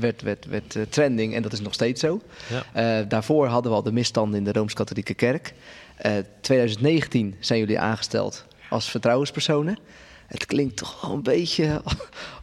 werd, 0.00 0.22
werd, 0.22 0.46
werd 0.46 0.76
eh, 0.76 0.82
trending 0.88 1.34
en 1.34 1.42
dat 1.42 1.52
is 1.52 1.60
nog 1.60 1.74
steeds 1.74 2.00
zo. 2.00 2.20
Ja. 2.46 2.98
Eh, 3.00 3.08
daarvoor 3.08 3.46
hadden 3.46 3.70
we 3.70 3.76
al 3.76 3.82
de 3.82 3.92
misstanden 3.92 4.38
in 4.38 4.44
de 4.44 4.52
Rooms-Katholieke 4.52 5.14
Kerk. 5.14 5.52
Eh 5.96 6.12
2019 6.40 7.34
zijn 7.40 7.58
jullie 7.58 7.78
aangesteld 7.78 8.44
als 8.70 8.90
vertrouwenspersonen. 8.90 9.78
Het 10.26 10.46
klinkt 10.46 10.76
toch 10.76 11.00
wel 11.00 11.12
een 11.12 11.22
beetje 11.22 11.82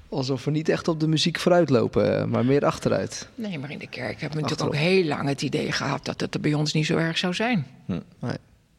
alsof 0.10 0.46
we 0.46 0.52
niet 0.52 0.70
echt 0.70 0.88
op 0.88 1.00
de 1.00 1.08
muziek 1.08 1.40
vooruit 1.40 1.70
lopen, 1.70 2.30
maar 2.30 2.46
meer 2.46 2.66
achteruit. 2.66 3.28
Nee, 3.36 3.60
maar 3.60 3.72
in 3.72 3.80
de 3.80 3.88
kerk 3.88 4.22
hebben 4.22 4.38
we 4.38 4.44
natuurlijk 4.44 4.76
ook 4.76 4.82
heel 4.82 5.04
lang 5.04 5.28
het 5.28 5.42
idee 5.42 5.72
gehad 5.72 6.06
dat 6.06 6.22
het 6.22 6.34
er 6.34 6.40
bij 6.40 6.54
ons 6.54 6.74
niet 6.74 6.86
zo 6.86 6.98
erg 6.98 7.18
zou 7.18 7.34
zijn. 7.34 7.66
Nee. 7.86 8.02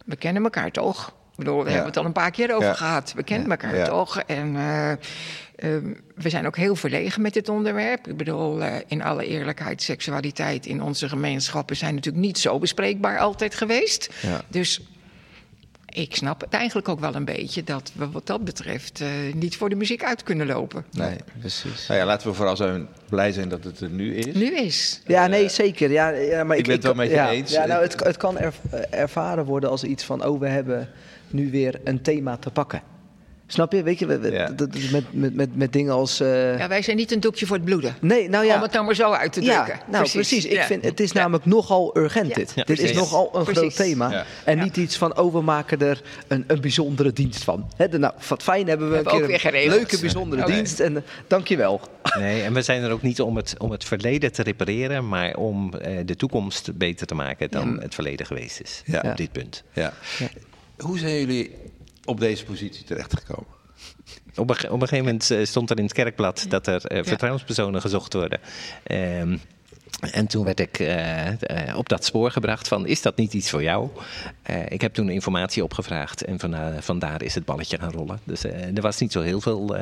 We 0.05 0.17
kennen 0.17 0.43
elkaar 0.43 0.71
toch? 0.71 1.09
Ik 1.09 1.37
bedoel, 1.45 1.59
we 1.59 1.65
Ja. 1.65 1.71
hebben 1.71 1.87
het 1.87 1.97
al 1.97 2.05
een 2.05 2.13
paar 2.13 2.31
keer 2.31 2.55
over 2.55 2.69
Ja. 2.69 2.75
gehad. 2.75 3.13
We 3.17 3.23
kennen 3.23 3.51
elkaar 3.51 3.85
toch? 3.89 4.19
En 4.21 4.57
eh, 4.57 4.91
ehm, 4.91 5.93
we 6.15 6.29
zijn 6.29 6.47
ook 6.47 6.57
heel 6.57 6.77
verlegen 6.77 7.23
met 7.23 7.33
dit 7.35 7.49
onderwerp. 7.49 8.07
Ik 8.09 8.17
bedoel, 8.17 8.63
eh, 8.63 8.81
in 8.87 9.03
alle 9.03 9.27
eerlijkheid, 9.27 9.83
seksualiteit 9.83 10.67
in 10.67 10.83
onze 10.83 11.09
gemeenschappen 11.09 11.77
zijn 11.77 11.95
natuurlijk 11.95 12.25
niet 12.25 12.39
zo 12.39 12.59
bespreekbaar 12.59 13.19
altijd 13.19 13.55
geweest. 13.55 14.11
Dus 14.49 14.81
ik 15.89 16.16
snap 16.16 16.41
het 16.41 16.53
eigenlijk 16.53 16.89
ook 16.89 17.01
wel 17.01 17.14
een 17.14 17.24
beetje 17.24 17.64
dat 17.64 17.93
we 17.95 18.11
wat 18.11 18.26
dat 18.26 18.45
betreft 18.45 19.01
eh, 19.01 19.09
niet 19.35 19.57
voor 19.57 19.68
de 19.68 19.74
muziek 19.74 20.05
uit 20.05 20.22
kunnen 20.22 20.47
lopen. 20.47 20.85
Nee, 20.91 21.16
precies. 21.39 21.87
Nou 21.87 22.01
ja, 22.01 22.07
laten 22.07 22.28
we 22.28 22.35
vooral 22.35 22.57
zijn, 22.57 22.89
blij 23.09 23.32
zijn 23.32 23.49
dat 23.49 23.64
het 23.64 23.80
er 23.80 23.91
nu 23.91 24.14
is. 24.14 24.35
Nu 24.35 24.57
is. 24.57 25.01
Ja, 25.07 25.26
nee, 25.26 25.49
zeker. 25.49 25.91
Ja, 25.91 26.09
ja, 26.09 26.45
maar 26.45 26.57
ik 26.57 26.64
ben 26.64 26.74
het 26.74 26.85
wel 26.85 26.95
met 26.95 27.09
je 27.09 27.14
ja, 27.14 27.30
eens. 27.30 27.53
Ja, 27.53 27.66
nou, 27.66 27.82
het, 27.82 28.05
het 28.05 28.16
kan 28.16 28.39
er- 28.39 28.55
ervaren 28.91 29.45
worden 29.45 29.70
als 29.70 29.85
iets 29.85 30.05
van... 30.05 30.24
oh, 30.24 30.41
we 30.41 30.49
hebben 30.49 30.89
nu 31.28 31.51
weer 31.51 31.80
een 31.85 32.03
thema 32.03 32.37
te 32.37 32.51
pakken. 32.51 32.82
Snap 33.47 33.72
je? 33.72 33.82
Weet 33.82 33.99
je, 33.99 34.07
we- 34.07 34.18
we- 34.18 34.30
Ja. 34.30 34.51
met, 34.92 35.05
met, 35.12 35.34
met, 35.34 35.57
met 35.57 35.72
dingen 35.72 35.92
als... 35.92 36.20
eh, 36.20 36.59
Ja, 36.59 36.68
wij 36.68 36.82
zijn 36.82 36.97
niet 36.97 37.12
een 37.12 37.20
doekje 37.20 37.47
voor 37.47 37.57
het 37.57 37.64
bloeden. 37.64 37.97
nee, 38.01 38.28
nou 38.28 38.45
ja. 38.45 38.55
Om 38.57 38.62
het 38.62 38.72
nou 38.72 38.84
maar 38.84 38.95
zo 38.95 39.11
uit 39.12 39.32
te 39.32 39.42
ja, 39.42 39.64
drukken. 39.64 39.84
nou 39.90 40.11
precies. 40.11 40.45
Ik 40.45 40.53
Ja. 40.53 40.64
vind, 40.64 40.84
het 40.84 41.01
is 41.01 41.12
Ja. 41.12 41.20
namelijk 41.20 41.45
nogal 41.47 41.99
urgent 41.99 42.28
Ja. 42.28 42.34
dit. 42.34 42.53
Ja, 42.55 42.64
dit 42.64 42.78
is 42.80 42.92
nogal 42.92 43.30
een 43.32 43.47
groot 43.47 43.76
thema. 43.76 44.11
Ja. 44.11 44.24
En 44.45 44.57
Ja. 44.57 44.62
niet 44.64 44.76
iets 44.76 44.97
van, 44.97 45.18
oh, 45.18 45.32
we 45.32 45.40
maken 45.40 45.80
er 45.80 46.03
een, 46.28 46.45
een 46.47 46.61
bijzondere 46.61 47.12
dienst 47.12 47.45
van. 47.45 47.70
Hè, 47.76 47.88
de- 47.88 47.99
nou, 47.99 48.14
wat 48.28 48.42
fijn 48.42 48.68
hebben 48.68 48.90
we, 48.90 48.97
een 48.97 49.03
we 49.05 49.11
keer 49.11 49.22
ook 49.22 49.26
weer 49.26 49.62
een 49.64 49.68
leuke 49.70 49.99
bijzondere 50.01 50.45
dienst. 50.45 50.80
En 50.80 50.92
uh, 50.92 50.99
dankjewel. 51.26 51.80
Nee, 52.18 52.42
en 52.42 52.53
we 52.55 52.62
zijn 52.62 52.82
er 52.82 52.90
ook 52.90 53.03
niet 53.03 53.20
om 53.20 53.36
het, 53.36 53.55
om 53.59 53.70
het 53.70 53.84
verleden 53.84 54.32
te 54.32 54.42
repareren, 54.42 55.09
maar 55.09 55.34
om 55.36 55.74
eh, 55.74 55.99
de 56.05 56.16
toekomst 56.16 56.78
beter 56.78 57.07
te 57.07 57.14
maken 57.14 57.51
dan 57.51 57.80
het 57.80 57.95
verleden 57.95 58.26
geweest 58.26 58.61
is. 58.61 58.82
Ja. 58.84 59.03
Op 59.05 59.16
dit 59.16 59.32
punt. 59.32 59.62
Ja. 59.72 59.92
Hoe 60.78 60.99
zijn 60.99 61.18
jullie 61.18 61.51
op 62.05 62.21
deze 62.21 62.45
positie 62.45 62.85
terechtgekomen? 62.85 63.53
Op 64.37 64.51
een, 64.51 64.71
op 64.71 64.81
een 64.81 64.89
gegeven 64.89 65.05
moment 65.05 65.31
eh, 65.31 65.45
stond 65.45 65.71
er 65.71 65.79
in 65.79 65.85
het 65.85 65.93
kerkblad 65.93 66.47
dat 66.49 66.67
er 66.67 66.85
eh, 66.85 67.05
vertrouwenspersonen 67.05 67.81
gezocht 67.81 68.13
worden. 68.13 68.41
Ehm, 68.83 69.37
en 70.01 70.27
toen 70.27 70.45
werd 70.45 70.61
ik 70.61 70.79
eh, 70.79 71.77
op 71.77 71.89
dat 71.89 72.05
spoor 72.05 72.31
gebracht 72.31 72.69
van, 72.69 72.87
is 72.87 73.03
dat 73.03 73.17
niet 73.17 73.33
iets 73.33 73.51
voor 73.51 73.63
jou? 73.63 73.89
Eh, 74.43 74.71
ik 74.71 74.81
heb 74.81 74.95
toen 74.95 75.09
informatie 75.09 75.65
opgevraagd 75.65 76.25
en 76.25 76.39
van, 76.39 76.57
vandaar 76.83 77.23
is 77.23 77.35
het 77.35 77.45
balletje 77.45 77.79
gaan 77.79 77.93
rollen. 77.93 78.21
Dus 78.25 78.45
er 78.45 78.81
was 78.81 79.01
niet 79.01 79.13
zo 79.13 79.21
heel 79.21 79.41
veel 79.41 79.77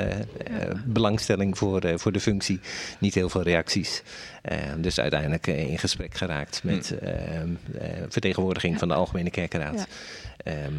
belangstelling 0.85 1.57
voor, 1.57 1.79
eh, 1.79 1.97
voor 1.97 2.11
de 2.11 2.19
functie, 2.19 2.59
niet 2.99 3.13
heel 3.13 3.29
veel 3.29 3.43
reacties. 3.43 4.03
Eh, 4.43 4.57
dus 4.77 4.99
uiteindelijk 4.99 5.47
in 5.47 5.79
gesprek 5.79 6.15
geraakt 6.15 6.63
met 6.63 6.97
eh, 6.97 7.41
eh, 7.41 7.47
vertegenwoordiging 8.09 8.79
van 8.79 8.87
de 8.87 8.93
Algemene 8.93 9.29
Kerkenraad. 9.29 9.75
Ja. 9.75 9.85
Ehm, 10.51 10.73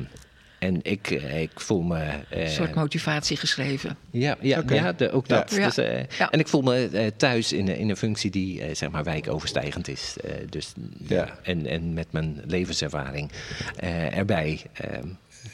En 0.65 0.79
ik, 0.83 1.11
eh, 1.11 1.43
ik 1.43 1.51
voel 1.61 1.83
me. 1.83 1.99
eh, 2.29 2.43
Een 2.43 2.51
soort 2.51 2.75
motivatie 2.75 3.37
geschreven. 3.37 3.97
ja, 4.11 4.37
ja, 4.41 4.62
ja 4.69 4.93
de- 4.93 5.11
ook 5.11 5.29
dat. 5.29 5.51
Ja. 5.55 5.65
Dus, 5.65 5.77
eh, 5.77 6.05
Ja. 6.19 6.31
En 6.31 6.39
ik 6.39 6.49
voel 6.49 6.62
me 6.62 6.89
eh, 6.93 7.07
thuis 7.17 7.53
in, 7.53 7.69
in 7.69 7.91
een 7.91 7.97
functie 7.97 8.31
die 8.31 8.62
eh, 8.62 8.75
zeg 8.75 8.91
maar 8.91 9.05
wijkoverstijgend 9.05 9.89
is. 9.89 10.17
Eh, 10.25 10.31
dus, 10.51 10.73
ja. 11.07 11.39
En, 11.43 11.67
en 11.67 11.93
met 11.95 12.07
mijn 12.12 12.41
levenservaring 12.47 13.31
eh, 13.77 14.17
erbij. 14.17 14.62
eh, 14.73 14.99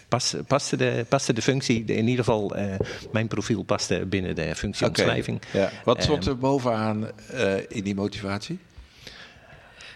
pas, 0.08 0.34
paste, 0.46 0.76
de, 0.76 1.04
paste 1.08 1.32
de 1.32 1.42
functie, 1.42 1.84
in 1.84 2.08
ieder 2.08 2.24
geval 2.24 2.54
eh, 2.56 2.74
mijn 3.12 3.28
profiel 3.28 3.62
paste 3.62 4.06
binnen 4.06 4.34
de 4.34 4.54
functieomschrijving. 4.54 5.40
Ja. 5.52 5.70
Wat 5.84 6.02
stond 6.02 6.22
Ehm, 6.22 6.30
er 6.30 6.38
bovenaan 6.38 7.06
eh, 7.30 7.54
in 7.68 7.82
die 7.84 7.94
motivatie? 7.94 8.58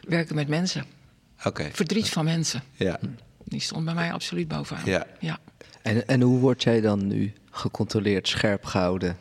Werken 0.09 0.35
met 0.35 0.49
mensen. 0.49 0.85
Oké. 1.45 1.69
Verdriet 1.73 2.09
van 2.09 2.25
mensen. 2.25 2.63
Ja. 2.77 2.99
Die 3.55 3.63
stond 3.63 3.85
bij 3.85 3.95
mij 3.95 4.13
absoluut 4.13 4.49
bovenaan. 4.49 4.83
Ja. 4.85 5.07
ja. 5.21 5.39
En, 5.83 6.07
en 6.07 6.21
hoe 6.21 6.39
word 6.39 6.63
jij 6.63 6.81
dan 6.81 7.07
nu 7.07 7.33
gecontroleerd, 7.51 8.29
scherp 8.29 8.65
gehouden? 8.65 9.17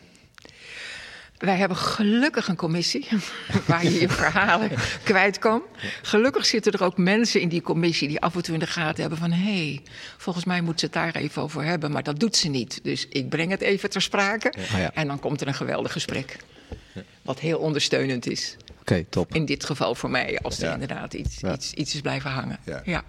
Wij 1.38 1.56
hebben 1.58 1.78
gelukkig 1.78 2.48
een 2.48 2.56
commissie 2.56 3.08
waar 3.68 3.84
je 3.84 4.00
je 4.00 4.10
verhalen 4.10 4.70
kwijt 5.04 5.40
kan. 5.40 5.62
Gelukkig 6.02 6.46
zitten 6.46 6.72
er 6.72 6.84
ook 6.84 6.98
mensen 6.98 7.42
in 7.42 7.50
die 7.50 7.62
commissie 7.62 8.08
die 8.08 8.20
af 8.22 8.36
en 8.36 8.44
toe 8.44 8.54
in 8.54 8.60
de 8.60 8.68
gaten 8.68 9.02
hebben 9.02 9.20
van... 9.20 9.32
hé, 9.32 9.66
hey, 9.68 9.82
volgens 10.18 10.46
mij 10.46 10.62
moet 10.62 10.80
ze 10.80 10.86
het 10.86 10.94
daar 10.94 11.16
even 11.16 11.42
over 11.42 11.64
hebben, 11.64 11.92
maar 11.92 12.04
dat 12.04 12.20
doet 12.20 12.36
ze 12.36 12.48
niet. 12.50 12.80
Dus 12.84 13.08
ik 13.08 13.30
breng 13.30 13.52
het 13.52 13.62
even 13.62 13.90
ter 13.90 14.02
sprake 14.02 14.54
ja. 14.78 14.94
en 14.94 15.08
dan 15.08 15.20
komt 15.20 15.42
er 15.42 15.48
een 15.48 15.54
geweldig 15.54 15.92
gesprek. 15.92 16.38
Wat 17.22 17.40
heel 17.40 17.58
ondersteunend 17.60 18.28
is. 18.28 18.56
Oké, 18.80 19.06
top. 19.10 19.36
In 19.36 19.46
dit 19.46 19.64
geval 19.64 19.96
voor 19.96 20.10
mij, 20.10 20.40
als 20.42 20.60
er 20.60 20.66
Ja. 20.68 20.74
inderdaad 20.74 21.14
iets, 21.14 21.40
Ja. 21.40 21.54
iets, 21.54 21.74
iets 21.74 21.94
is 21.94 22.02
blijven 22.02 22.32
hangen. 22.32 22.60
Ja. 22.84 23.04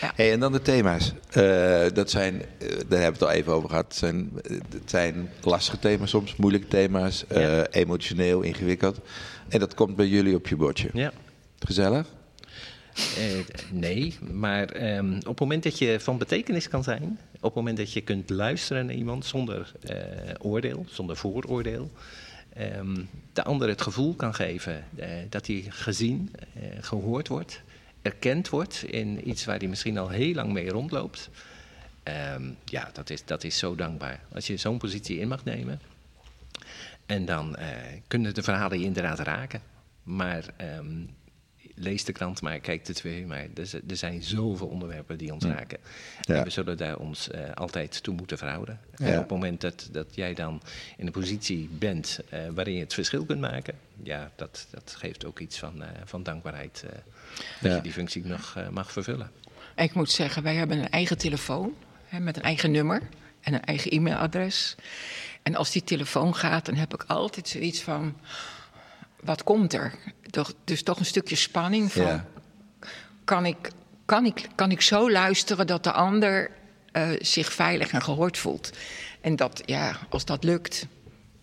Ja. 0.00 0.12
Hey, 0.14 0.32
en 0.32 0.40
dan 0.40 0.52
de 0.52 0.62
thema's. 0.62 1.12
Eh, 1.30 1.84
dat 1.94 2.10
zijn, 2.10 2.42
eh, 2.58 2.68
daar 2.68 3.00
hebben 3.00 3.00
we 3.00 3.04
het 3.04 3.22
al 3.22 3.30
even 3.30 3.52
over 3.52 3.68
gehad. 3.68 3.84
Het 3.84 3.94
zijn, 3.96 4.30
het 4.72 4.90
zijn 4.90 5.30
lastige 5.42 5.78
thema's 5.78 6.10
soms, 6.10 6.36
moeilijke 6.36 6.68
thema's, 6.68 7.26
eh, 7.26 7.40
Ja. 7.42 7.66
emotioneel, 7.70 8.40
ingewikkeld. 8.42 8.98
En 9.48 9.60
dat 9.60 9.74
komt 9.74 9.96
bij 9.96 10.06
jullie 10.06 10.34
op 10.34 10.48
je 10.48 10.56
bordje. 10.56 10.88
Ja. 10.92 11.12
Gezellig? 11.58 12.06
Nee, 13.72 14.18
maar 14.32 14.68
ehm, 14.68 15.14
op 15.16 15.24
het 15.26 15.40
moment 15.40 15.62
dat 15.62 15.78
je 15.78 16.00
van 16.00 16.18
betekenis 16.18 16.68
kan 16.68 16.82
zijn, 16.82 17.18
op 17.34 17.42
het 17.42 17.54
moment 17.54 17.76
dat 17.76 17.92
je 17.92 18.00
kunt 18.00 18.30
luisteren 18.30 18.86
naar 18.86 18.94
iemand 18.94 19.24
zonder 19.26 19.72
oordeel, 20.40 20.84
zonder 20.88 21.16
vooroordeel, 21.16 21.90
ehm, 22.52 22.96
de 23.32 23.44
ander 23.44 23.68
het 23.68 23.82
gevoel 23.82 24.14
kan 24.14 24.34
geven 24.34 24.84
dat 25.28 25.46
hij 25.46 25.64
gezien, 25.68 26.30
eh, 26.54 26.62
gehoord 26.80 27.28
wordt, 27.28 27.62
erkend 28.08 28.48
wordt 28.48 28.84
in 28.86 29.28
iets 29.28 29.44
waar 29.44 29.58
hij 29.58 29.68
misschien 29.68 29.98
al 29.98 30.08
heel 30.08 30.34
lang 30.34 30.52
mee 30.52 30.70
rondloopt. 30.70 31.30
Ehm, 32.02 32.50
ja, 32.64 32.90
dat 32.92 33.10
is, 33.10 33.24
dat 33.24 33.44
is 33.44 33.58
zo 33.58 33.74
dankbaar. 33.74 34.20
Als 34.34 34.46
je 34.46 34.56
zo'n 34.56 34.78
positie 34.78 35.18
in 35.18 35.28
mag 35.28 35.44
nemen. 35.44 35.80
En 37.06 37.24
dan 37.24 37.56
eh, 37.56 37.68
kunnen 38.06 38.34
de 38.34 38.42
verhalen 38.42 38.78
je 38.78 38.84
inderdaad 38.84 39.18
raken. 39.18 39.60
Maar 40.02 40.44
ehm, 40.56 41.04
lees 41.80 42.04
de 42.04 42.12
krant 42.12 42.40
maar, 42.42 42.58
kijk 42.60 42.84
de 42.84 42.92
twee. 42.94 43.26
Maar 43.26 43.38
er, 43.54 43.80
er 43.88 43.96
zijn 43.96 44.22
zoveel 44.22 44.66
onderwerpen 44.66 45.18
die 45.18 45.32
ons 45.32 45.44
raken. 45.44 45.78
Ja. 46.20 46.34
En 46.34 46.44
we 46.44 46.50
zullen 46.50 46.76
daar 46.76 46.96
ons 46.98 47.30
eh, 47.30 47.40
altijd 47.54 48.02
toe 48.02 48.14
moeten 48.14 48.38
verhouden. 48.38 48.80
En 48.96 49.12
op 49.12 49.18
het 49.18 49.30
moment 49.30 49.60
dat, 49.60 49.88
dat 49.92 50.06
jij 50.14 50.34
dan 50.34 50.62
in 50.96 51.06
een 51.06 51.12
positie 51.12 51.68
bent 51.72 52.18
eh, 52.28 52.40
waarin 52.54 52.74
je 52.74 52.80
het 52.80 52.94
verschil 52.94 53.24
kunt 53.24 53.40
maken, 53.40 53.74
ja, 54.02 54.30
dat, 54.36 54.66
dat 54.70 54.94
geeft 54.98 55.24
ook 55.24 55.38
iets 55.38 55.58
van, 55.58 55.82
eh, 55.82 55.88
van 56.04 56.22
dankbaarheid. 56.22 56.84
eh, 56.86 56.90
dat 57.60 57.70
Ja. 57.70 57.76
je 57.76 57.82
die 57.82 57.92
functie 57.92 58.24
nog 58.26 58.56
mag 58.70 58.92
vervullen. 58.92 59.30
En 59.74 59.84
ik 59.84 59.94
moet 59.94 60.10
zeggen, 60.10 60.42
wij 60.42 60.54
hebben 60.54 60.78
een 60.78 60.90
eigen 60.90 61.18
telefoon 61.18 61.74
hè, 62.04 62.20
met 62.20 62.36
een 62.36 62.42
eigen 62.42 62.70
nummer 62.70 63.02
en 63.40 63.54
een 63.54 63.64
eigen 63.64 63.90
e-mailadres. 63.90 64.74
En 65.42 65.54
als 65.54 65.70
die 65.70 65.84
telefoon 65.84 66.34
gaat, 66.34 66.66
dan 66.66 66.74
heb 66.74 66.94
ik 66.94 67.04
altijd 67.06 67.48
zoiets 67.48 67.82
van: 67.82 68.16
wat 69.20 69.44
komt 69.44 69.72
er? 69.72 69.94
Dus 70.64 70.82
toch 70.82 70.98
een 70.98 71.04
stukje 71.04 71.36
spanning 71.36 71.92
van: 71.92 72.02
Ja. 72.02 72.26
kan, 73.24 73.46
ik, 73.46 73.70
kan, 74.04 74.26
ik, 74.26 74.48
kan 74.54 74.70
ik 74.70 74.80
zo 74.80 75.10
luisteren 75.10 75.66
dat 75.66 75.84
de 75.84 75.92
ander 75.92 76.50
eh, 76.92 77.10
zich 77.18 77.52
veilig 77.52 77.90
en 77.90 78.02
gehoord 78.02 78.38
voelt? 78.38 78.70
En 79.20 79.36
dat, 79.36 79.62
ja, 79.64 79.96
als 80.08 80.24
dat 80.24 80.44
lukt, 80.44 80.86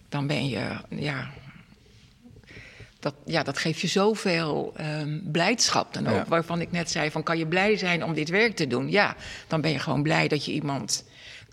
dan 0.09 0.27
ben 0.27 0.47
je, 0.47 0.77
ja. 0.89 1.29
Dat, 2.99 3.15
ja, 3.25 3.43
dat 3.43 3.57
geeft 3.57 3.79
je 3.79 3.87
zoveel 3.87 4.73
ehm, 4.75 5.19
blijdschap 5.23 5.93
dan 5.93 6.07
ook. 6.07 6.13
Ja. 6.13 6.25
Waarvan 6.27 6.61
ik 6.61 6.71
net 6.71 6.91
zei: 6.91 7.11
van, 7.11 7.23
kan 7.23 7.37
je 7.37 7.47
blij 7.47 7.77
zijn 7.77 8.03
om 8.03 8.13
dit 8.13 8.29
werk 8.29 8.55
te 8.55 8.67
doen? 8.67 8.89
Ja, 8.89 9.15
dan 9.47 9.61
ben 9.61 9.71
je 9.71 9.79
gewoon 9.79 10.03
blij 10.03 10.27
dat 10.27 10.45
je 10.45 10.51
iemand 10.51 11.03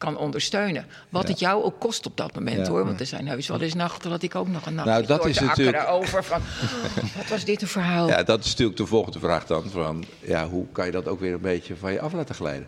kan 0.03 0.17
ondersteunen. 0.17 0.87
Wat 1.09 1.23
Ja. 1.23 1.29
het 1.29 1.39
jou 1.39 1.63
ook 1.65 1.81
kost 1.81 2.07
op 2.07 2.17
dat 2.17 2.35
moment 2.35 2.67
Ja. 2.67 2.73
hoor. 2.73 2.85
Want 2.85 3.01
er 3.01 3.07
zijn 3.07 3.29
heus 3.29 3.49
wel 3.49 3.61
eens 3.61 3.75
nachten 3.75 4.11
dat 4.11 4.23
ik 4.23 4.35
ook 4.35 4.49
nog 4.49 4.67
een 4.67 4.75
nacht 4.75 4.89
Nou, 4.89 5.07
dat 5.07 5.19
door 5.21 5.29
is 5.29 5.39
natuurlijk- 5.39 5.77
akkeren 5.79 5.95
over 6.01 6.25
van. 6.25 6.41
"Oh, 6.41 7.17
wat 7.17 7.29
was 7.29 7.45
dit 7.45 7.63
een 7.63 7.69
verhaal? 7.69 8.09
Ja, 8.09 8.23
dat 8.23 8.45
is 8.45 8.51
natuurlijk 8.51 8.79
de 8.79 8.87
volgende 8.87 9.19
vraag 9.19 9.47
dan. 9.47 9.71
Van, 9.71 10.05
ja, 10.21 10.49
hoe 10.49 10.67
kan 10.73 10.87
je 10.87 10.93
dat 10.93 11.09
ook 11.09 11.21
weer 11.21 11.33
een 11.35 11.41
beetje 11.41 11.77
van 11.77 11.93
je 11.93 12.01
af 12.01 12.13
laten 12.13 12.35
glijden? 12.35 12.67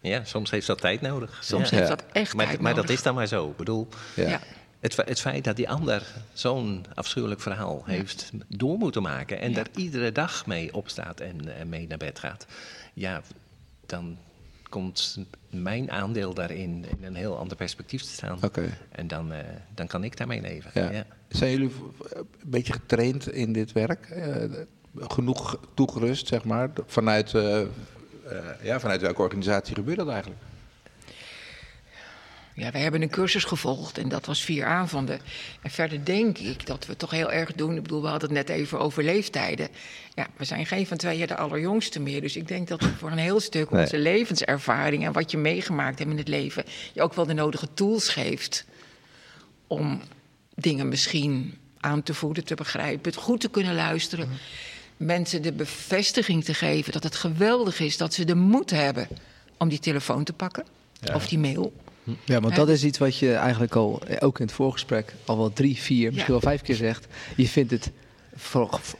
Ja, 0.00 0.24
soms 0.24 0.50
heeft 0.50 0.66
dat 0.66 0.80
tijd 0.80 1.00
nodig. 1.00 1.38
Soms 1.44 1.70
Ja. 1.70 1.76
heeft 1.76 1.88
dat 1.88 2.02
echt 2.12 2.34
Maar, 2.34 2.46
tijd 2.46 2.60
maar 2.60 2.74
dat 2.74 2.88
is 2.88 3.02
dan 3.02 3.14
maar 3.14 3.26
zo. 3.26 3.48
Ik 3.50 3.56
bedoel, 3.56 3.88
Ja. 4.14 4.28
Ja. 4.28 4.40
het, 4.80 4.96
het 4.96 5.20
feit 5.20 5.44
dat 5.44 5.56
die 5.56 5.68
ander 5.68 6.02
zo'n 6.32 6.84
afschuwelijk 6.94 7.40
verhaal 7.40 7.82
heeft 7.86 8.30
door 8.48 8.78
moeten 8.78 9.02
maken... 9.02 9.40
en 9.40 9.48
Ja. 9.48 9.54
daar 9.54 9.66
iedere 9.76 10.12
dag 10.12 10.46
mee 10.46 10.74
opstaat 10.74 11.20
en, 11.20 11.56
en 11.58 11.68
mee 11.68 11.86
naar 11.86 11.98
bed 11.98 12.18
gaat... 12.18 12.46
ja, 12.94 13.22
dan 13.86 14.16
komt 14.74 15.18
mijn 15.50 15.90
aandeel 15.90 16.34
daarin 16.34 16.84
in 16.98 17.04
een 17.04 17.14
heel 17.14 17.38
ander 17.38 17.56
perspectief 17.56 18.02
te 18.02 18.08
staan. 18.08 18.38
Oké. 18.42 18.76
En 18.90 19.06
dan, 19.06 19.32
eh, 19.32 19.38
dan 19.74 19.86
kan 19.86 20.04
ik 20.04 20.16
daarmee 20.16 20.40
leven. 20.40 20.70
Ja. 20.74 20.90
Ja. 20.90 21.06
Zijn 21.28 21.50
jullie 21.50 21.70
een 22.12 22.26
beetje 22.44 22.72
getraind 22.72 23.32
in 23.32 23.52
dit 23.52 23.72
werk? 23.72 24.06
Eh, 24.06 24.44
genoeg 24.96 25.58
toegerust, 25.74 26.26
zeg 26.26 26.44
maar? 26.44 26.70
Vanuit, 26.86 27.34
eh, 27.34 27.60
ja, 28.62 28.80
vanuit 28.80 29.00
welke 29.00 29.22
organisatie 29.22 29.74
gebeurt 29.74 29.98
dat 29.98 30.08
eigenlijk? 30.08 30.40
Ja, 32.56 32.70
wij 32.70 32.80
hebben 32.80 33.02
een 33.02 33.10
cursus 33.10 33.44
gevolgd 33.44 33.98
en 33.98 34.08
dat 34.08 34.26
was 34.26 34.42
vier 34.42 34.64
avonden. 34.64 35.20
En 35.62 35.70
verder 35.70 36.04
denk 36.04 36.38
ik 36.38 36.66
dat 36.66 36.84
we 36.84 36.90
het 36.90 36.98
toch 36.98 37.10
heel 37.10 37.32
erg 37.32 37.52
doen. 37.52 37.76
Ik 37.76 37.82
bedoel, 37.82 38.02
we 38.02 38.08
hadden 38.08 38.28
het 38.28 38.48
net 38.48 38.56
even 38.56 38.80
over 38.80 39.04
leeftijden. 39.04 39.68
Ja, 40.14 40.26
we 40.36 40.44
zijn 40.44 40.66
geen 40.66 40.86
van 40.86 40.96
tweeën 40.96 41.26
de 41.26 41.36
allerjongste 41.36 42.00
meer. 42.00 42.20
Dus 42.20 42.36
ik 42.36 42.48
denk 42.48 42.68
dat 42.68 42.80
we 42.80 42.88
voor 42.98 43.10
een 43.10 43.18
heel 43.18 43.40
stuk 43.40 43.70
Nee. 43.70 43.82
onze 43.82 43.98
levenservaring 43.98 45.04
en 45.04 45.12
wat 45.12 45.30
je 45.30 45.36
meegemaakt 45.36 45.98
hebt 45.98 46.10
in 46.10 46.18
het 46.18 46.28
leven, 46.28 46.64
je 46.92 47.02
ook 47.02 47.14
wel 47.14 47.26
de 47.26 47.32
nodige 47.32 47.68
tools 47.74 48.08
geeft 48.08 48.64
om 49.66 50.00
dingen 50.54 50.88
misschien 50.88 51.58
aan 51.80 52.02
te 52.02 52.14
voelen, 52.14 52.44
te 52.44 52.54
begrijpen, 52.54 53.12
het 53.12 53.20
goed 53.20 53.40
te 53.40 53.48
kunnen 53.48 53.74
luisteren. 53.74 54.28
Mensen 54.96 55.42
de 55.42 55.52
bevestiging 55.52 56.44
te 56.44 56.54
geven 56.54 56.92
dat 56.92 57.02
het 57.02 57.14
geweldig 57.14 57.80
is 57.80 57.96
dat 57.96 58.14
ze 58.14 58.24
de 58.24 58.34
moed 58.34 58.70
hebben 58.70 59.08
om 59.58 59.68
die 59.68 59.78
telefoon 59.78 60.24
te 60.24 60.32
pakken 60.32 60.64
of 61.14 61.28
die 61.28 61.38
mail. 61.38 61.72
Ja, 62.24 62.40
want 62.40 62.56
dat 62.56 62.68
is 62.68 62.84
iets 62.84 62.98
wat 62.98 63.18
je 63.18 63.34
eigenlijk 63.34 63.74
al, 63.74 64.02
eh, 64.06 64.16
ook 64.20 64.38
in 64.38 64.44
het 64.46 64.54
voorgesprek, 64.54 65.14
al 65.24 65.36
wel 65.36 65.52
drie, 65.52 65.76
vier, 65.76 66.12
misschien 66.12 66.32
wel 66.32 66.40
vijf 66.40 66.62
keer 66.62 66.74
zegt. 66.74 67.06
Je 67.36 67.48
vindt 67.48 67.70
het 67.70 67.90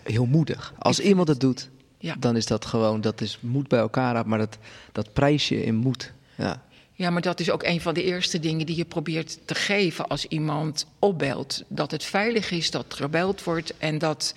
heel 0.03 0.27
moedig. 0.27 0.75
Als 0.79 1.01
iemand 1.01 1.29
het 1.29 1.41
doet, 1.41 1.69
Ja. 1.99 2.17
dan 2.19 2.37
is 2.37 2.47
dat 2.47 2.65
gewoon, 2.65 3.01
dat 3.01 3.21
is 3.21 3.39
moed 3.41 3.69
bij 3.69 3.79
elkaar, 3.79 4.29
maar 4.29 4.39
dat, 4.39 4.59
dat 4.93 5.13
prijs 5.13 5.49
je 5.49 5.65
in 5.65 5.75
moed. 5.75 6.13
Ja. 6.37 6.63
Ja, 6.97 7.11
maar 7.11 7.23
dat 7.23 7.41
is 7.41 7.51
ook 7.51 7.63
een 7.63 7.81
van 7.81 7.95
de 7.95 8.03
eerste 8.03 8.41
dingen 8.41 8.67
die 8.67 8.77
je 8.77 8.85
probeert 8.85 9.39
te 9.45 9.55
geven 9.55 10.07
als 10.09 10.27
iemand 10.27 10.87
opbelt. 10.99 11.63
Dat 11.69 11.91
het 11.91 12.05
veilig 12.05 12.51
is, 12.51 12.71
dat 12.71 12.93
er 12.93 12.99
gebeld 12.99 13.45
wordt 13.45 13.75
en 13.79 13.99
dat 13.99 14.35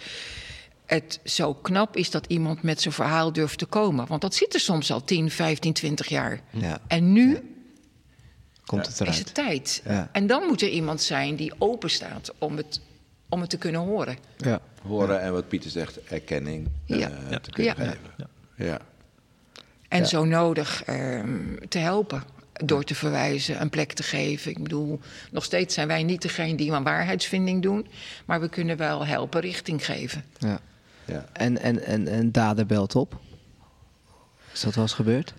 het 0.85 1.19
zo 1.23 1.53
knap 1.53 1.95
is 1.95 2.09
dat 2.11 2.25
iemand 2.27 2.61
met 2.61 2.81
zijn 2.81 2.93
verhaal 2.93 3.33
durft 3.33 3.57
te 3.57 3.65
komen. 3.65 4.07
Want 4.07 4.21
dat 4.21 4.35
zit 4.35 4.53
er 4.53 4.59
soms 4.59 4.91
al 4.91 5.03
10, 5.03 5.31
15, 5.31 5.73
20 5.73 6.07
jaar. 6.07 6.41
Ja. 6.49 6.79
En 6.87 7.11
nu 7.13 7.39
Komt 8.67 8.85
het 8.85 8.93
is 8.93 8.99
eruit. 8.99 9.17
het 9.17 9.33
tijd. 9.33 9.81
Ja. 9.85 10.09
En 10.11 10.27
dan 10.27 10.43
moet 10.47 10.61
er 10.61 10.69
iemand 10.69 11.01
zijn 11.01 11.35
die 11.35 11.53
open 11.57 11.89
staat 11.89 12.33
om 12.37 12.57
het, 12.57 12.81
om 13.29 13.41
het 13.41 13.49
te 13.49 13.57
kunnen 13.57 13.81
horen. 13.81 14.17
Ja. 14.37 14.59
Horen 14.81 15.21
en 15.21 15.31
wat 15.31 15.47
Pieter 15.47 15.69
zegt, 15.69 16.03
erkenning 16.03 16.67
eh, 16.87 16.99
Ja. 16.99 17.09
te 17.41 17.49
kunnen 17.51 17.75
Ja. 17.77 17.83
geven. 17.83 17.99
Ja. 18.55 18.79
En 19.87 19.99
Ja. 19.99 20.05
zo 20.05 20.25
nodig 20.25 20.83
ehm, 20.83 21.55
te 21.69 21.77
helpen. 21.77 22.23
Door 22.65 22.83
te 22.83 22.95
verwijzen, 22.95 23.61
een 23.61 23.69
plek 23.69 23.93
te 23.93 24.03
geven. 24.03 24.51
Ik 24.51 24.63
bedoel, 24.63 24.99
nog 25.31 25.43
steeds 25.43 25.73
zijn 25.73 25.87
wij 25.87 26.03
niet 26.03 26.21
degene 26.21 26.55
die 26.55 26.71
een 26.71 26.83
waarheidsvinding 26.83 27.61
doen. 27.61 27.87
Maar 28.25 28.41
we 28.41 28.49
kunnen 28.49 28.77
wel 28.77 29.05
helpen, 29.05 29.41
richting 29.41 29.85
geven. 29.85 30.23
Ja. 30.37 30.59
Ja. 31.05 31.25
En, 31.33 31.57
en, 31.61 31.83
en, 31.83 32.07
en 32.07 32.31
dader 32.31 32.65
belt 32.65 32.95
op. 32.95 33.19
Is 34.53 34.61
dat 34.61 34.73
wel 34.75 34.83
eens 34.83 34.93
gebeurd? 34.93 35.33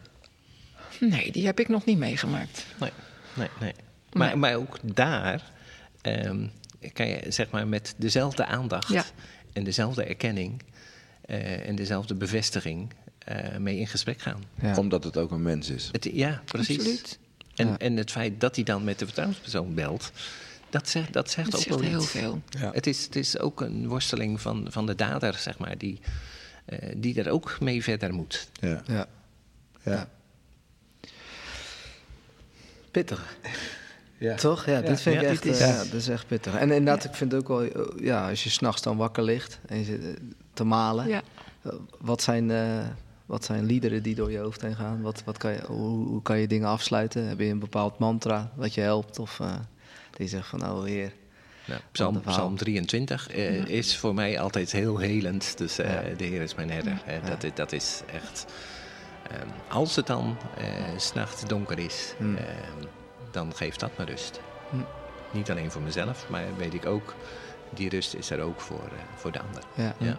Nee, 1.01 1.33
die 1.33 1.47
heb 1.47 1.61
ik 1.61 1.69
nog 1.69 1.85
niet 1.85 1.99
meegemaakt. 1.99 2.65
Nee, 2.81 2.91
nee, 3.39 3.49
nee. 3.61 3.75
Maar, 4.13 4.29
Nee. 4.29 4.37
maar 4.37 4.55
ook 4.55 4.79
daar 4.83 5.51
ehm, 6.01 6.47
kan 6.93 7.09
je 7.09 7.21
zeg 7.29 7.51
maar 7.51 7.69
met 7.69 7.95
dezelfde 7.97 8.45
aandacht 8.47 8.89
Ja. 8.89 9.05
en 9.53 9.65
dezelfde 9.65 10.05
erkenning 10.05 10.63
eh, 11.21 11.69
en 11.69 11.75
dezelfde 11.75 12.15
bevestiging 12.15 12.93
eh, 13.19 13.57
mee 13.57 13.79
in 13.79 13.87
gesprek 13.87 14.21
gaan. 14.21 14.43
Ja. 14.63 14.77
Omdat 14.77 15.05
het 15.05 15.17
ook 15.17 15.31
een 15.31 15.43
mens 15.43 15.71
is. 15.71 15.89
Het, 15.93 16.09
ja, 16.13 16.43
precies. 16.45 16.77
Absoluut. 16.79 17.19
En, 17.55 17.67
Ja. 17.69 17.79
en 17.79 17.97
het 17.97 18.11
feit 18.11 18.41
dat 18.41 18.55
hij 18.55 18.65
dan 18.65 18.85
met 18.85 18.99
de 18.99 19.05
vertrouwenspersoon 19.05 19.75
belt, 19.75 20.13
dat 20.71 20.89
zegt, 20.89 21.13
dat 21.13 21.31
zegt 21.31 21.51
Dat 21.51 21.61
ook 21.61 21.67
zegt 21.67 21.81
wel 21.81 21.89
heel 21.89 22.01
iets. 22.03 22.11
veel. 22.11 22.43
Ja. 22.49 22.71
Het, 22.73 22.87
is, 22.87 23.05
het 23.05 23.17
is 23.17 23.39
ook 23.39 23.61
een 23.61 23.89
worsteling 23.89 24.41
van, 24.41 24.67
van 24.71 24.87
de 24.87 24.95
dader, 24.95 25.35
zeg 25.35 25.59
maar, 25.59 25.79
die, 25.79 26.01
eh, 26.65 26.79
die 26.97 27.23
er 27.23 27.31
ook 27.31 27.57
mee 27.61 27.83
verder 27.83 28.15
moet. 28.15 28.49
Ja. 28.61 28.83
Ja. 28.87 29.07
Ja. 29.83 30.09
Pittig. 32.91 33.25
Ja. 34.21 34.35
Toch? 34.35 34.67
Ja, 34.67 34.81
dit 34.81 35.01
vind 35.01 35.17
ik 35.17 35.23
Ja, 35.23 35.29
echt, 35.29 35.45
is- 35.45 35.61
eh, 35.61 35.69
ja, 35.69 35.83
dit 35.83 35.93
is 35.95 36.09
echt 36.09 36.27
pittig. 36.27 36.55
En 36.55 36.71
inderdaad, 36.71 37.05
ik 37.05 37.15
vind 37.15 37.33
het 37.33 37.41
ook 37.41 37.49
wel, 37.49 37.63
eh, 37.63 38.05
ja, 38.05 38.29
als 38.29 38.45
je 38.45 38.51
s'nachts 38.51 38.83
dan 38.83 38.97
wakker 38.97 39.23
ligt 39.23 39.59
en 39.67 39.79
je 39.79 39.85
zit 39.85 40.03
eh, 40.05 40.09
te 40.53 40.65
malen. 40.65 41.09
Ja. 41.09 41.23
Wat 41.99 42.23
zijn, 42.23 42.51
eh, 42.51 42.87
wat 43.27 43.45
zijn 43.45 43.65
liederen 43.65 44.03
die 44.03 44.15
door 44.15 44.31
je 44.31 44.39
hoofd 44.39 44.61
heen 44.63 44.75
gaan? 44.77 45.01
Wat, 45.03 45.23
wat 45.25 45.39
kan 45.39 45.53
je, 45.53 45.61
hoe, 45.67 46.07
hoe 46.07 46.23
kan 46.23 46.39
je 46.39 46.47
dingen 46.47 46.69
afsluiten? 46.69 47.29
Heb 47.29 47.39
je 47.39 47.45
een 47.47 47.59
bepaald 47.59 47.99
mantra 47.99 48.53
wat 48.55 48.75
je 48.75 48.81
helpt? 48.81 49.19
Of 49.19 49.41
eh 49.41 49.55
die 50.17 50.29
zegt 50.29 50.47
van, 50.49 50.71
oh 50.71 50.85
heer. 50.85 51.13
Nou, 51.65 51.81
Psalm. 51.93 52.21
Psalm 52.21 52.57
23 52.57 53.29
eh, 53.29 53.65
is 53.67 53.97
voor 53.97 54.15
mij 54.15 54.39
altijd 54.41 54.73
heel 54.73 54.99
helend. 54.99 55.59
Dus 55.59 55.79
eh, 55.79 55.93
Ja. 56.11 56.17
de 56.17 56.25
Heer 56.25 56.43
is 56.43 56.55
mijn 56.55 56.71
herder. 56.71 57.03
Eh, 57.07 57.15
dat, 57.41 57.57
dat 57.57 57.73
is 57.73 58.01
echt. 58.13 58.47
Ehm, 59.31 59.47
als 59.69 59.97
het 59.97 60.07
dan 60.07 60.37
eh, 60.57 60.65
's 60.97 61.07
s'nachts 61.07 61.45
donker 61.45 61.79
is, 61.79 62.15
Hmm. 62.19 62.37
ehm, 62.37 62.87
dan 63.31 63.55
geeft 63.55 63.81
dat 63.81 63.91
me 63.99 64.05
rust. 64.05 64.41
Hmm. 64.71 64.87
Niet 65.31 65.51
alleen 65.51 65.71
voor 65.71 65.83
mezelf, 65.83 66.27
maar 66.29 66.45
weet 66.57 66.75
ik 66.75 66.87
ook, 66.87 67.15
die 67.71 67.89
rust 67.89 68.15
is 68.15 68.31
er 68.31 68.41
ook 68.41 68.61
voor, 68.61 68.85
eh, 68.85 68.99
voor 69.17 69.33
de 69.33 69.41
ander. 69.41 69.63
Ja. 69.75 69.95
Ja. 69.99 70.19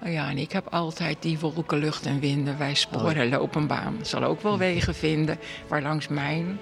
Nou 0.00 0.12
ja, 0.12 0.30
en 0.30 0.38
ik 0.38 0.52
heb 0.52 0.66
altijd 0.70 1.22
die 1.22 1.38
wolken, 1.38 1.78
lucht 1.78 2.06
en 2.06 2.20
winden. 2.20 2.58
Wij 2.58 2.74
sporen 2.74 3.28
lopen 3.28 3.66
baan. 3.66 3.96
Zal 4.02 4.22
ook 4.24 4.40
wel 4.42 4.58
wegen 4.58 4.94
vinden 4.94 5.38
waar 5.68 5.82
langs 5.82 6.08
mijn 6.08 6.58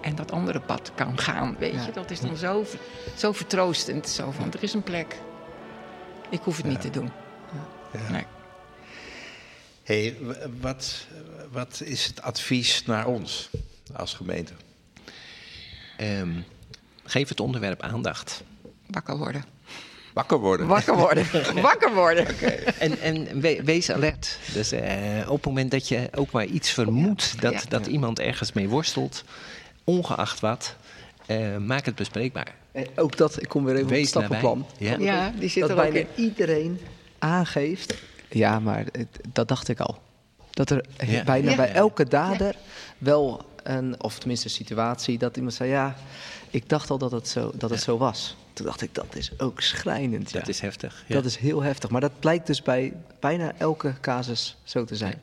en 0.00 0.14
dat 0.14 0.32
andere 0.32 0.60
pad 0.60 0.90
kan 0.94 1.18
gaan. 1.18 1.56
Weet 1.58 1.72
Ja. 1.74 1.84
je, 1.86 1.92
dat 1.92 2.10
is 2.10 2.20
dan 2.20 2.36
zo, 2.36 2.64
zo 3.16 3.32
vertroostend. 3.32 4.08
Zo 4.08 4.30
van, 4.30 4.52
er 4.52 4.62
is 4.62 4.74
een 4.74 4.82
plek. 4.82 5.16
Ik 6.28 6.40
hoef 6.42 6.56
het 6.56 6.66
niet 6.66 6.80
te 6.80 6.90
doen. 6.90 7.10
Ja. 7.92 8.10
Nee. 8.10 8.24
Hey, 9.86 10.16
wat, 10.60 11.06
wat 11.52 11.80
is 11.84 12.06
het 12.06 12.22
advies 12.22 12.82
naar 12.86 13.06
ons 13.06 13.50
als 13.94 14.14
gemeente? 14.14 14.52
Ehm, 15.96 16.30
geef 17.04 17.28
het 17.28 17.40
onderwerp 17.40 17.82
aandacht. 17.82 18.42
Wakker 18.86 19.16
worden. 19.16 19.44
Wakker 20.14 20.38
worden. 20.38 20.66
Wakker 20.66 20.96
worden. 20.96 21.26
Wakker 21.62 21.94
worden. 21.94 22.26
En, 22.78 23.00
en 23.00 23.40
we- 23.40 23.60
wees 23.64 23.90
alert. 23.90 24.38
Dus 24.52 24.72
eh, 24.72 24.90
op 25.28 25.36
het 25.36 25.46
moment 25.46 25.70
dat 25.70 25.88
je 25.88 26.08
ook 26.14 26.30
maar 26.30 26.44
iets 26.44 26.70
vermoedt 26.70 27.40
dat, 27.40 27.52
Ja. 27.52 27.60
dat 27.68 27.86
iemand 27.86 28.18
ergens 28.18 28.52
mee 28.52 28.68
worstelt, 28.68 29.24
ongeacht 29.84 30.40
wat, 30.40 30.76
eh, 31.26 31.56
maak 31.56 31.84
het 31.84 31.94
bespreekbaar. 31.94 32.54
En 32.72 32.86
ook 32.96 33.16
dat, 33.16 33.42
ik 33.42 33.48
kom 33.48 33.64
weer 33.64 33.74
even 33.74 33.84
op 33.86 33.90
het 33.90 33.98
Wees 33.98 34.08
stappenplan. 34.08 34.66
Ja. 34.78 34.96
Ja, 34.98 35.32
die 35.38 35.48
zit 35.48 35.60
dat 35.60 35.70
er 35.70 35.76
bijna 35.76 35.98
in. 35.98 36.06
iedereen 36.14 36.80
aangeeft. 37.18 37.94
Ja, 38.36 38.60
maar 38.60 38.84
het- 38.92 39.20
dat 39.32 39.48
dacht 39.48 39.68
ik 39.68 39.80
al. 39.80 39.98
Dat 40.50 40.70
er 40.70 40.84
Ja. 41.06 41.24
bijna 41.24 41.50
Ja. 41.50 41.56
bij 41.56 41.72
elke 41.72 42.04
dader 42.04 42.54
wel 42.98 43.44
een, 43.62 44.02
of 44.02 44.18
tenminste 44.18 44.46
een 44.46 44.52
situatie, 44.54 45.18
dat 45.18 45.36
iemand 45.36 45.54
zei: 45.54 45.70
Ja, 45.70 45.96
ik 46.50 46.68
dacht 46.68 46.90
al 46.90 46.98
dat 46.98 47.10
het 47.10 47.28
zo, 47.28 47.52
dat 47.54 47.70
het 47.70 47.80
zo 47.80 47.98
was. 47.98 48.36
Toen 48.52 48.66
dacht 48.66 48.82
ik: 48.82 48.94
Dat 48.94 49.16
is 49.16 49.30
ook 49.40 49.60
schrijnend. 49.60 50.30
Ja. 50.30 50.38
Dat 50.38 50.48
is 50.48 50.60
heftig. 50.60 51.04
Ja. 51.06 51.14
Dat 51.14 51.24
is 51.24 51.36
heel 51.36 51.62
heftig. 51.62 51.90
Maar 51.90 52.00
dat 52.00 52.20
blijkt 52.20 52.46
dus 52.46 52.62
bij 52.62 52.92
bijna 53.20 53.52
elke 53.58 53.94
casus 54.00 54.56
zo 54.64 54.84
te 54.84 54.96
zijn. 54.96 55.22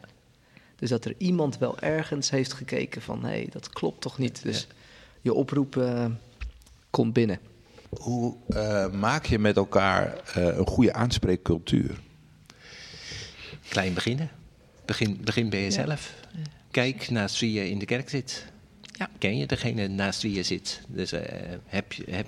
Dus 0.76 0.90
dat 0.90 1.06
er 1.06 1.14
iemand 1.18 1.58
wel 1.58 1.80
ergens 1.80 2.30
heeft 2.30 2.54
gekeken 2.54 3.02
van... 3.02 3.24
hé, 3.24 3.30
hey, 3.30 3.48
dat 3.52 3.70
klopt 3.70 4.02
toch 4.02 4.18
niet. 4.18 4.44
Dus 4.44 4.68
je 5.22 5.34
oproep 5.34 5.78
eh, 5.78 6.06
komt 6.90 7.14
binnen. 7.14 7.40
Hoe 8.00 8.36
eh, 8.48 8.90
maak 8.92 9.26
je 9.26 9.40
met 9.40 9.56
elkaar 9.56 10.14
eh, 10.34 10.58
een 10.58 10.68
goede 10.68 10.94
aanspreekcultuur? 10.94 12.00
Klein 13.68 13.94
beginnen. 13.94 14.30
Begin, 14.86 15.18
begin 15.24 15.50
bij 15.50 15.62
jezelf. 15.62 16.14
Kijk 16.72 17.10
naast 17.10 17.40
wie 17.40 17.52
je 17.52 17.70
in 17.70 17.80
de 17.80 17.86
kerk 17.86 18.10
zit. 18.10 18.46
Ja. 18.82 19.10
Ken 19.18 19.38
je 19.38 19.46
degene 19.46 19.88
naast 19.88 20.22
wie 20.22 20.34
je 20.34 20.44
zit? 20.44 20.82
Dus 20.88 21.12
eh, 21.12 21.50
heb, 21.66 21.94
heb, 22.10 22.28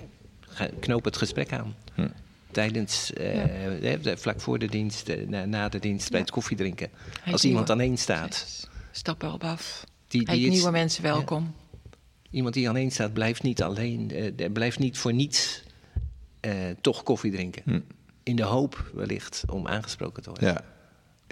knoop 0.80 1.04
het 1.04 1.16
gesprek 1.16 1.52
aan. 1.52 1.74
Hm. 1.94 2.08
Tijdens, 2.50 3.12
eh, 3.12 3.98
vlak 4.16 4.40
voor 4.40 4.58
de 4.58 4.66
dienst, 4.68 5.08
eh, 5.08 5.26
na, 5.26 5.44
na 5.44 5.68
de 5.68 5.78
dienst, 5.78 6.10
bij 6.10 6.20
het 6.20 6.30
koffiedrinken. 6.30 6.88
Hij 7.22 7.32
Als 7.32 7.44
iemand 7.44 7.70
alleen 7.70 7.98
staat. 7.98 8.68
Stap 8.90 9.22
erop 9.22 9.44
af. 9.44 9.84
Die, 10.08 10.20
Heet 10.20 10.36
die 10.36 10.46
iets- 10.46 10.54
nieuwe 10.54 10.70
mensen 10.70 11.02
welkom. 11.02 11.54
Iemand 12.30 12.54
die 12.54 12.68
alleen 12.68 12.90
staat, 12.90 13.12
blijft 13.12 13.42
niet 13.42 13.62
alleen, 13.62 14.10
eh, 14.10 14.52
blijft 14.52 14.78
niet 14.78 14.98
voor 14.98 15.12
niets 15.12 15.62
eh, 16.40 16.52
toch 16.80 17.02
koffie 17.02 17.32
drinken. 17.32 17.62
Hm. 17.64 17.80
In 18.22 18.36
de 18.36 18.42
hoop 18.42 18.90
wellicht 18.94 19.42
om 19.50 19.66
aangesproken 19.66 20.22
te 20.22 20.30
worden. 20.30 20.48
Ja. 20.48 20.64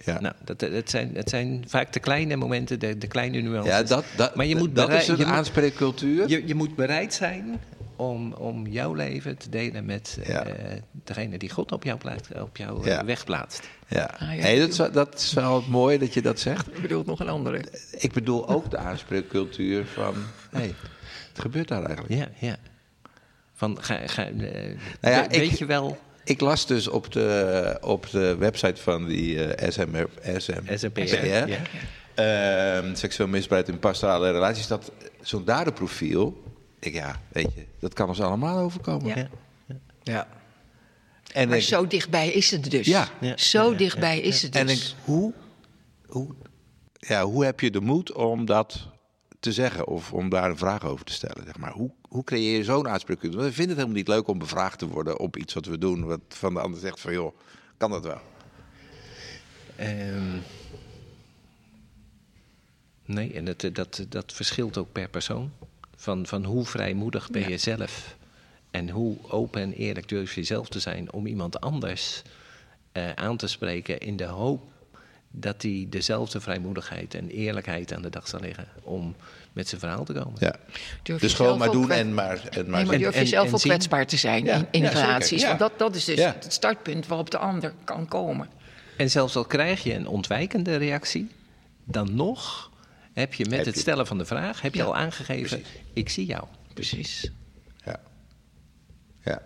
Ja. 0.04 0.20
Nou, 0.20 0.34
dat, 0.44 0.60
het, 0.60 0.90
zijn, 0.90 1.10
het 1.14 1.28
zijn 1.28 1.64
vaak 1.66 1.92
de 1.92 2.00
kleine 2.00 2.36
momenten, 2.36 2.78
de, 2.80 2.98
de 2.98 3.06
kleine 3.06 3.40
nuances. 3.40 3.72
ja, 3.72 3.82
dat, 3.82 4.04
dat, 4.16 4.34
maar 4.34 4.46
je 4.46 4.56
moet, 4.56 4.74
dat 4.76 4.92
is 4.92 5.08
een 5.08 5.16
je, 5.16 5.24
moet, 5.24 5.34
aanspreekcultuur. 5.34 6.28
je, 6.28 6.46
je 6.46 6.54
moet 6.54 6.76
bereid 6.76 7.14
zijn 7.14 7.60
om, 7.96 8.32
om 8.32 8.66
jouw 8.66 8.94
leven 8.94 9.38
te 9.38 9.48
delen 9.48 9.84
met 9.84 10.18
Ja. 10.26 10.44
eh, 10.44 10.80
degene 10.92 11.38
die 11.38 11.50
God 11.50 11.72
op 11.72 11.84
jouw, 11.84 11.96
plaats, 11.98 12.28
op 12.40 12.56
jouw 12.56 12.80
eh, 12.80 12.86
Ja. 12.86 13.04
weg 13.04 13.24
plaatst. 13.24 13.68
Ja. 13.88 14.10
Ah, 14.18 14.20
ja, 14.36 14.42
nee, 14.42 14.60
dat, 14.60 14.68
is, 14.68 14.78
wel- 14.78 14.90
dat 14.92 15.14
is 15.18 15.32
wel 15.32 15.64
mooi 15.68 15.98
dat 15.98 16.14
je 16.14 16.22
dat 16.22 16.40
zegt. 16.40 16.66
Ik 16.66 16.82
bedoel 16.82 17.02
nog 17.06 17.20
een 17.20 17.28
andere. 17.28 17.64
Ik 17.90 18.12
bedoel 18.12 18.48
ook 18.48 18.70
de 18.70 18.76
aanspreekcultuur 18.78 19.86
van... 19.86 20.14
Hé, 20.50 20.58
hey, 20.58 20.74
het 21.28 21.40
gebeurt 21.40 21.68
daar 21.68 21.84
eigenlijk. 21.84 22.14
Ja, 22.14 22.28
ja. 22.48 22.56
Van, 23.54 23.78
ga, 23.82 24.06
ga, 24.06 24.24
eh, 24.26 24.32
Nou 25.00 25.26
weet 25.28 25.34
ik- 25.52 25.58
je 25.58 25.66
wel, 25.66 25.98
Ik 26.24 26.40
las 26.40 26.66
dus 26.66 26.88
op 26.88 27.12
de, 27.12 27.78
op 27.80 28.10
de 28.10 28.36
website 28.36 28.82
van 28.82 29.06
die 29.06 29.44
eh 29.44 29.70
SMR, 29.70 30.08
SM, 30.36 30.76
SMPR. 30.76 31.52
Ehm, 32.14 32.94
seksueel 32.94 33.28
misbruik 33.28 33.68
in 33.68 33.78
pastorale 33.78 34.30
relaties, 34.30 34.66
dat 34.66 34.92
zo'n 35.20 35.44
daderprofiel, 35.44 36.42
ik, 36.80 36.94
ja, 36.94 37.20
weet 37.32 37.48
je, 37.54 37.64
dat 37.80 37.94
kan 37.94 38.08
ons 38.08 38.20
allemaal 38.20 38.58
overkomen. 38.58 39.06
Ja. 39.08 39.28
Ja. 39.66 39.76
Ja. 40.02 40.28
En 41.32 41.48
Maar 41.48 41.56
ik, 41.56 41.62
zo 41.62 41.86
dichtbij 41.86 42.28
is 42.28 42.50
het 42.50 42.70
dus. 42.70 42.86
Ja. 42.86 43.08
Ja. 43.20 43.36
Zo 43.36 43.70
Ja, 43.70 43.76
dichtbij 43.76 44.16
ja, 44.16 44.22
is 44.22 44.42
het 44.42 44.52
dus. 44.52 44.60
en 44.60 44.68
ik, 44.68 44.92
hoe, 45.04 45.32
hoe, 46.06 46.28
ja, 46.98 47.24
hoe 47.24 47.44
heb 47.44 47.60
je 47.60 47.70
de 47.70 47.80
moed 47.80 48.12
om 48.12 48.44
dat 48.44 48.88
te 49.44 49.52
zeggen 49.52 49.86
of 49.86 50.12
om 50.12 50.28
daar 50.28 50.50
een 50.50 50.56
vraag 50.56 50.84
over 50.84 51.04
te 51.04 51.12
stellen? 51.12 51.44
Zeg 51.44 51.58
maar. 51.58 51.72
hoe, 51.72 51.90
hoe 52.08 52.24
creëer 52.24 52.56
je 52.56 52.64
zo'n? 52.64 52.82
Want 52.82 53.04
we 53.06 53.18
vinden 53.30 53.52
het 53.54 53.56
helemaal 53.56 53.88
niet 53.88 54.08
leuk 54.08 54.28
om 54.28 54.38
bevraagd 54.38 54.78
te 54.78 54.88
worden 54.88 55.18
op 55.18 55.36
iets 55.36 55.54
wat 55.54 55.66
we 55.66 55.78
doen, 55.78 56.04
wat 56.04 56.20
van 56.28 56.54
de 56.54 56.60
ander 56.60 56.80
zegt 56.80 57.00
van 57.00 57.12
joh, 57.12 57.36
kan 57.76 57.90
dat 57.90 58.04
wel? 58.04 58.20
Ehm, 59.76 60.38
nee, 63.04 63.32
en 63.32 63.44
dat, 63.44 63.68
dat, 63.72 64.06
dat 64.08 64.32
verschilt 64.32 64.78
ook 64.78 64.92
per 64.92 65.08
persoon. 65.08 65.52
Van, 65.96 66.26
van 66.26 66.44
hoe 66.44 66.64
vrijmoedig 66.64 67.30
ben 67.30 67.48
je 67.48 67.58
zelf 67.58 68.16
en 68.70 68.88
hoe 68.90 69.16
open 69.30 69.62
en 69.62 69.72
eerlijk 69.72 70.08
durf 70.08 70.34
je 70.34 70.42
zelf 70.42 70.68
te 70.68 70.80
zijn 70.80 71.12
om 71.12 71.26
iemand 71.26 71.60
anders 71.60 72.22
eh, 72.92 73.12
aan 73.12 73.36
te 73.36 73.46
spreken 73.46 73.98
in 73.98 74.16
de 74.16 74.24
hoop 74.24 74.72
dat 75.36 75.62
hij 75.62 75.86
dezelfde 75.90 76.40
vrijmoedigheid 76.40 77.14
en 77.14 77.28
eerlijkheid 77.28 77.92
aan 77.92 78.02
de 78.02 78.10
dag 78.10 78.28
zal 78.28 78.40
leggen 78.40 78.68
om 78.82 79.16
met 79.52 79.68
zijn 79.68 79.80
verhaal 79.80 80.04
te 80.04 80.12
komen. 80.12 80.32
Ja. 80.38 80.54
Durf 81.02 81.20
Dus 81.20 81.34
gewoon 81.34 81.58
maar 81.58 81.70
doen 81.70 81.90
en 81.90 82.14
maar, 82.14 82.40
en 82.50 82.70
maar 82.70 82.80
Nee, 82.86 83.00
maar 83.00 83.12
durf 83.12 83.34
ook 83.52 83.60
kwetsbaar 83.60 84.06
te 84.06 84.16
zijn 84.16 84.44
Ja, 84.44 84.54
in, 84.56 84.66
in 84.70 84.82
ja, 84.82 84.88
relaties. 84.88 85.40
ja. 85.40 85.46
Want 85.46 85.58
dat, 85.58 85.78
dat 85.78 85.94
is 85.94 86.04
dus 86.04 86.18
Ja. 86.18 86.36
het 86.40 86.52
startpunt 86.52 87.06
waarop 87.06 87.30
de 87.30 87.38
ander 87.38 87.72
kan 87.84 88.08
komen. 88.08 88.48
En 88.96 89.10
zelfs 89.10 89.36
al 89.36 89.44
krijg 89.44 89.82
je 89.82 89.94
een 89.94 90.06
ontwijkende 90.06 90.76
reactie, 90.76 91.28
dan 91.84 92.14
nog 92.14 92.70
heb 93.12 93.34
je 93.34 93.44
met 93.44 93.56
Heb 93.56 93.64
het 93.66 93.74
je- 93.74 93.80
stellen 93.80 94.06
van 94.06 94.18
de 94.18 94.24
vraag 94.24 94.60
heb 94.60 94.72
je 94.74 94.80
Ja, 94.80 94.86
al 94.86 94.96
aangegeven, 94.96 95.58
precies. 95.60 95.80
ik 95.92 96.08
zie 96.08 96.26
jou. 96.26 96.44
Precies. 96.74 97.30
Ja. 97.84 98.00
Ja. 99.24 99.42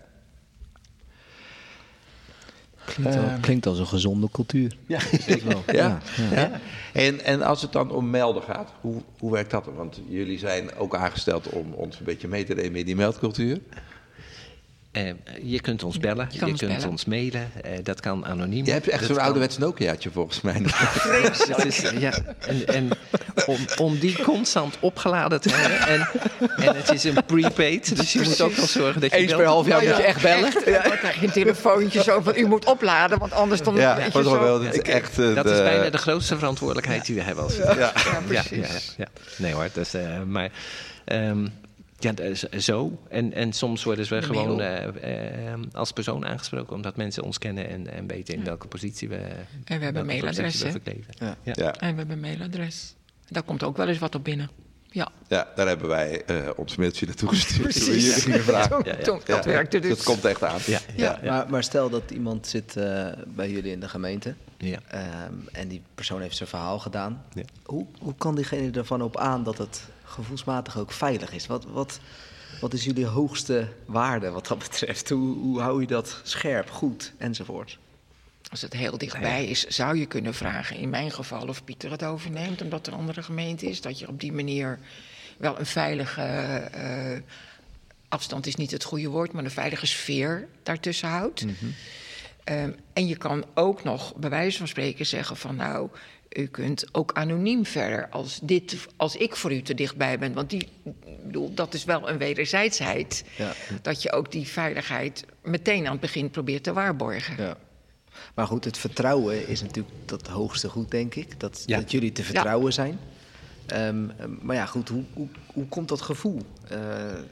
Klinkt, 2.95 3.15
wel- 3.15 3.39
klinkt 3.41 3.67
als 3.67 3.79
een 3.79 3.87
gezonde 3.87 4.29
cultuur. 4.33 4.77
Ja. 4.87 4.99
wel. 5.45 5.63
Ja. 5.67 5.73
Ja, 5.73 6.01
ja. 6.33 6.51
En, 6.93 7.25
en 7.25 7.43
als 7.43 7.63
het 7.63 7.73
dan 7.73 7.91
om 7.91 8.11
melden 8.11 8.43
gaat, 8.43 8.73
hoe, 8.81 9.03
hoe 9.19 9.33
werkt 9.33 9.51
dat? 9.51 9.69
Want 9.77 10.01
jullie 10.09 10.39
zijn 10.39 10.75
ook 10.77 10.95
aangesteld 10.97 11.49
om 11.49 11.73
ons 11.73 11.99
een 11.99 12.05
beetje 12.05 12.29
mee 12.29 12.45
te 12.45 12.55
nemen 12.55 12.79
in 12.81 12.87
die 12.87 12.97
meldcultuur. 12.97 13.61
Eh, 14.99 15.13
je 15.43 15.61
kunt 15.61 15.83
ons 15.83 15.99
bellen, 15.99 16.27
je, 16.27 16.33
Je 16.33 16.39
kan 16.39 16.49
ons 16.51 16.59
kunt 16.61 16.73
bellen. 16.77 16.89
ons 16.91 17.05
mailen, 17.05 17.51
eh, 17.63 17.71
dat 17.83 18.01
kan 18.01 18.27
anoniem. 18.27 18.65
Je 18.67 18.73
hebt 18.73 18.89
echt 18.89 19.05
zo'n 19.05 19.15
kan- 19.15 19.25
ouderwets 19.25 19.59
Nokiaatje 19.59 20.11
volgens 20.11 20.41
mij. 20.41 20.63
Het 21.49 21.65
is, 21.65 21.81
ja, 21.99 22.13
en, 22.39 22.67
en 22.67 22.89
om, 23.47 23.57
om 23.79 23.99
die 23.99 24.23
constant 24.23 24.77
opgeladen 24.81 25.41
te 25.41 25.49
hebben. 25.53 25.89
En, 25.89 26.09
en 26.67 26.77
het 26.77 26.93
is 26.93 27.05
een 27.05 27.25
prepaid, 27.27 27.97
dus 27.97 28.13
je 28.13 28.21
moet 28.21 28.41
ook 28.41 28.57
nog 28.57 28.69
zorgen 28.69 29.01
dat 29.01 29.11
je 29.11 29.17
Eens 29.17 29.27
belt. 29.27 29.39
per 29.41 29.49
half 29.51 29.67
jaar 29.67 29.79
moet 29.83 29.97
je 29.97 30.03
echt 30.03 30.23
bellen. 30.23 30.45
Echt, 30.47 30.65
dan 30.89 30.97
krijg 30.99 31.21
je 31.21 31.27
een 31.27 31.33
telefoontje 31.33 32.03
zo 32.03 32.21
van 32.21 32.37
u 32.37 32.47
moet 32.47 32.65
opladen, 32.65 33.19
want 33.19 33.33
anders 33.33 33.63
dan 33.63 33.75
Ja, 33.77 33.97
weet 33.97 34.05
je 34.05 34.11
dat 34.13 34.25
is 34.25 34.31
zo. 34.31 34.41
wel 34.41 34.63
dat 34.63 34.75
is 34.75 34.81
echt... 34.81 35.19
eh, 35.19 35.35
Dat 35.35 35.45
de- 35.45 35.51
is 35.53 35.59
bijna 35.59 35.91
de 35.91 35.99
grootste 35.99 36.39
verantwoordelijkheid 36.39 37.07
die 37.07 37.15
we 37.15 37.23
hebben 37.23 37.45
als 37.45 37.57
Ja. 37.57 37.75
Ja, 37.75 37.93
Ja, 37.95 38.21
precies. 38.27 38.67
ja, 38.97 39.05
ja. 39.05 39.07
Nee 39.37 39.53
hoor, 39.53 39.69
dat 39.73 39.87
is, 39.87 39.95
eh, 39.95 40.23
maar 40.27 40.51
ehm, 41.05 41.47
ja, 41.99 42.13
dat 42.13 42.27
is 42.27 42.41
zo. 42.65 42.99
En, 43.09 43.33
en 43.33 43.53
soms 43.53 43.85
worden 43.85 44.09
we 44.09 44.15
De 44.21 44.23
gewoon 44.23 44.61
eh, 44.61 45.53
eh, 45.53 45.59
als 45.73 45.93
persoon 45.93 46.27
aangesproken, 46.27 46.75
omdat 46.75 46.97
mensen 46.97 47.23
ons 47.23 47.39
kennen 47.39 47.69
en, 47.69 47.93
en 47.93 48.07
weten 48.07 48.35
in 48.35 48.45
welke 48.45 48.67
positie 48.67 49.09
we. 49.09 49.17
En 49.65 49.79
we 49.79 49.85
hebben 49.85 50.07
mailadres, 50.07 50.63
we. 50.63 50.81
Ja. 51.19 51.37
Ja. 51.43 51.53
Ja, 51.55 51.75
En 51.75 51.91
we 51.91 51.97
hebben 51.97 52.11
een 52.11 52.21
mailadres. 52.21 52.95
Daar 53.29 53.43
komt 53.43 53.63
ook 53.63 53.77
wel 53.77 53.89
eens 53.89 53.99
wat 53.99 54.15
op 54.15 54.25
binnen. 54.25 54.51
Ja, 54.91 55.09
ja, 55.27 55.49
daar 55.55 55.67
hebben 55.67 55.89
wij 55.89 56.25
eh, 56.25 56.51
ons 56.57 56.77
mailtje 56.77 57.07
naartoe 57.07 57.29
gestuurd. 57.29 57.63
precies. 57.73 58.05
Jullie 58.05 58.21
gingen 58.21 58.43
vragen. 58.43 58.83
Ja, 58.85 59.19
dat 59.25 59.45
werkte 59.45 59.79
dus. 59.79 59.91
Dat 59.91 60.03
komt 60.03 60.25
echt 60.25 60.45
aan. 60.45 60.61
Ja, 60.67 60.79
ja, 60.97 61.19
ja. 61.23 61.31
Maar, 61.33 61.51
maar 61.51 61.63
stel 61.63 61.91
dat 61.91 62.11
iemand 62.11 62.47
zit 62.47 62.77
eh, 62.77 63.07
bij 63.27 63.51
jullie 63.51 63.73
in 63.73 63.81
de 63.81 63.89
gemeente 63.89 64.35
Ja. 64.59 64.79
ehm, 64.89 65.33
en 65.53 65.69
die 65.69 65.83
persoon 65.95 66.21
heeft 66.21 66.37
zijn 66.37 66.49
verhaal 66.49 66.79
gedaan. 66.79 67.25
Ja. 67.35 67.43
Hoe, 67.65 67.87
hoe 67.99 68.15
kan 68.15 68.35
diegene 68.35 68.71
ervan 68.71 69.03
op 69.03 69.17
aan 69.17 69.45
dat 69.45 69.59
het 69.59 69.83
gevoelsmatig 70.19 70.79
ook 70.79 70.93
veilig 70.93 71.33
is? 71.33 71.47
Wat, 71.47 71.65
wat, 71.65 72.01
wat 72.61 72.73
is 72.73 72.85
jullie 72.85 73.07
hoogste 73.07 73.69
waarde 73.87 74.31
wat 74.31 74.47
dat 74.47 74.59
betreft? 74.59 75.09
Hoe, 75.09 75.37
hoe 75.37 75.61
hou 75.61 75.81
je 75.81 75.87
dat 75.87 76.21
scherp, 76.23 76.71
goed 76.71 77.13
enzovoort? 77.19 77.79
Als 78.51 78.63
het 78.63 78.73
heel 78.73 78.99
dichtbij 78.99 79.47
is, 79.47 79.67
zou 79.67 79.99
je 79.99 80.07
kunnen 80.07 80.35
vragen, 80.35 80.77
in 80.77 80.91
mijn 80.91 81.11
geval, 81.11 81.49
of 81.49 81.65
Pieter 81.65 81.91
het 81.91 82.05
overneemt, 82.05 82.63
omdat 82.63 82.87
er 82.87 82.93
een 82.93 82.99
andere 82.99 83.23
gemeente 83.23 83.67
is, 83.67 83.81
dat 83.81 83.99
je 83.99 84.09
op 84.09 84.21
die 84.21 84.33
manier 84.33 84.79
wel 85.37 85.59
een 85.59 85.67
veilige 85.67 86.23
eh, 86.23 87.19
afstand 88.09 88.47
is 88.47 88.55
niet 88.55 88.71
het 88.71 88.85
goede 88.85 89.09
woord, 89.09 89.33
maar 89.33 89.45
een 89.45 89.51
veilige 89.51 89.87
sfeer 89.87 90.49
daartussen 90.63 91.09
houdt. 91.09 91.45
Ehm, 92.45 92.73
en 92.93 93.07
je 93.07 93.17
kan 93.17 93.45
ook 93.55 93.85
nog, 93.85 94.15
bij 94.15 94.31
wijze 94.31 94.59
van 94.59 94.69
spreken, 94.69 95.07
zeggen 95.07 95.37
van 95.37 95.57
nou, 95.57 95.89
u 96.37 96.47
kunt 96.47 96.95
ook 96.95 97.13
anoniem 97.13 97.65
verder 97.67 98.09
als, 98.09 98.41
dit, 98.43 98.77
als 98.97 99.17
ik 99.17 99.37
voor 99.37 99.53
u 99.53 99.63
te 99.63 99.75
dichtbij 99.75 100.19
ben. 100.19 100.33
Want 100.33 100.51
die, 100.51 100.69
bedoel, 101.25 101.55
dat 101.55 101.75
is 101.75 101.85
wel 101.85 102.09
een 102.09 102.19
wederzijdsheid. 102.19 103.25
Ja. 103.37 103.53
Dat 103.83 104.03
je 104.03 104.13
ook 104.13 104.33
die 104.33 104.47
veiligheid 104.47 105.25
meteen 105.43 105.85
aan 105.87 105.93
het 105.93 106.01
begin 106.01 106.31
probeert 106.31 106.63
te 106.63 106.73
waarborgen. 106.73 107.37
Ja. 107.37 107.57
Maar 108.35 108.47
goed, 108.47 108.65
het 108.65 108.79
vertrouwen 108.79 109.49
is 109.49 109.61
natuurlijk 109.63 109.95
dat 110.05 110.27
hoogste 110.27 110.69
goed, 110.69 110.91
denk 110.91 111.15
ik. 111.15 111.41
Dat, 111.41 111.63
Ja. 111.67 111.77
dat 111.79 111.91
jullie 111.91 112.13
te 112.13 112.23
vertrouwen 112.25 112.73
zijn. 112.73 112.99
Ehm, 113.67 114.07
maar 114.41 114.57
ja, 114.57 114.67
goed, 114.67 114.89
hoe, 114.89 115.05
hoe, 115.13 115.29
hoe 115.53 115.67
komt 115.67 115.89
dat 115.89 116.01
gevoel? 116.01 116.43
Eh, 116.69 116.79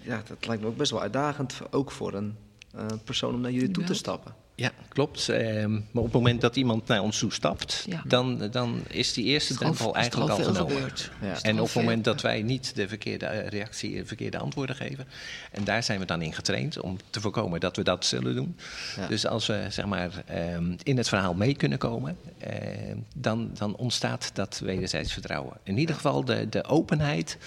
ja, 0.03 0.23
dat 0.29 0.47
lijkt 0.47 0.63
me 0.63 0.69
ook 0.69 0.77
best 0.77 0.91
wel 0.91 1.01
uitdagend, 1.01 1.61
ook 1.71 1.93
voor 1.93 2.15
een 2.15 2.37
eh, 2.75 2.87
persoon 3.05 3.35
om 3.35 3.41
naar 3.41 3.51
jullie 3.51 3.71
toe 3.71 3.85
te 3.85 3.95
stappen. 3.95 4.35
Ja, 4.59 4.71
klopt. 4.89 5.29
Ehm, 5.29 5.71
maar 5.73 5.81
op 5.93 6.05
het 6.05 6.13
moment 6.13 6.41
dat 6.41 6.57
iemand 6.57 6.87
naar 6.87 7.01
ons 7.03 7.19
toe 7.19 7.33
stapt, 7.33 7.85
Ja. 7.89 8.03
dan, 8.07 8.49
dan 8.51 8.81
is 8.89 9.13
die 9.13 9.25
eerste 9.25 9.53
er 9.55 9.59
al- 9.59 9.65
drempel 9.67 9.87
al 9.87 9.95
eigenlijk 9.95 10.31
al 10.31 10.37
genomen. 10.37 10.71
gebeurd? 10.73 11.11
Ja. 11.23 11.43
En 11.43 11.57
al 11.57 11.61
op 11.63 11.67
het 11.67 11.75
moment 11.77 12.05
dat 12.05 12.21
wij 12.21 12.43
niet 12.43 12.75
de 12.75 12.89
verkeerde 12.89 13.27
eh, 13.27 13.49
reactie, 13.49 13.97
de 13.97 14.07
verkeerde 14.07 14.39
antwoorden 14.39 14.77
geven. 14.77 15.07
En 15.53 15.65
daar 15.65 15.83
zijn 15.83 15.99
we 16.01 16.05
dan 16.07 16.23
in 16.23 16.33
getraind 16.33 16.81
om 16.81 16.97
te 17.11 17.21
voorkomen 17.21 17.61
dat 17.61 17.77
we 17.77 17.83
dat 17.85 18.05
zullen 18.05 18.35
doen. 18.35 18.57
Ja. 18.97 19.07
Dus 19.07 19.27
als 19.27 19.47
we 19.47 19.67
zeg 19.69 19.87
maar, 19.87 20.23
ehm, 20.27 20.75
in 20.83 20.97
het 20.97 21.09
verhaal 21.09 21.35
mee 21.35 21.55
kunnen 21.57 21.79
komen, 21.79 22.17
ehm, 22.39 22.97
dan, 23.17 23.51
dan 23.55 23.77
ontstaat 23.77 24.31
dat 24.35 24.61
wederzijds 24.65 25.13
vertrouwen. 25.13 25.57
In 25.63 25.79
ieder 25.79 25.95
geval 25.95 26.25
de, 26.25 26.49
de 26.49 26.65
openheid 26.65 27.39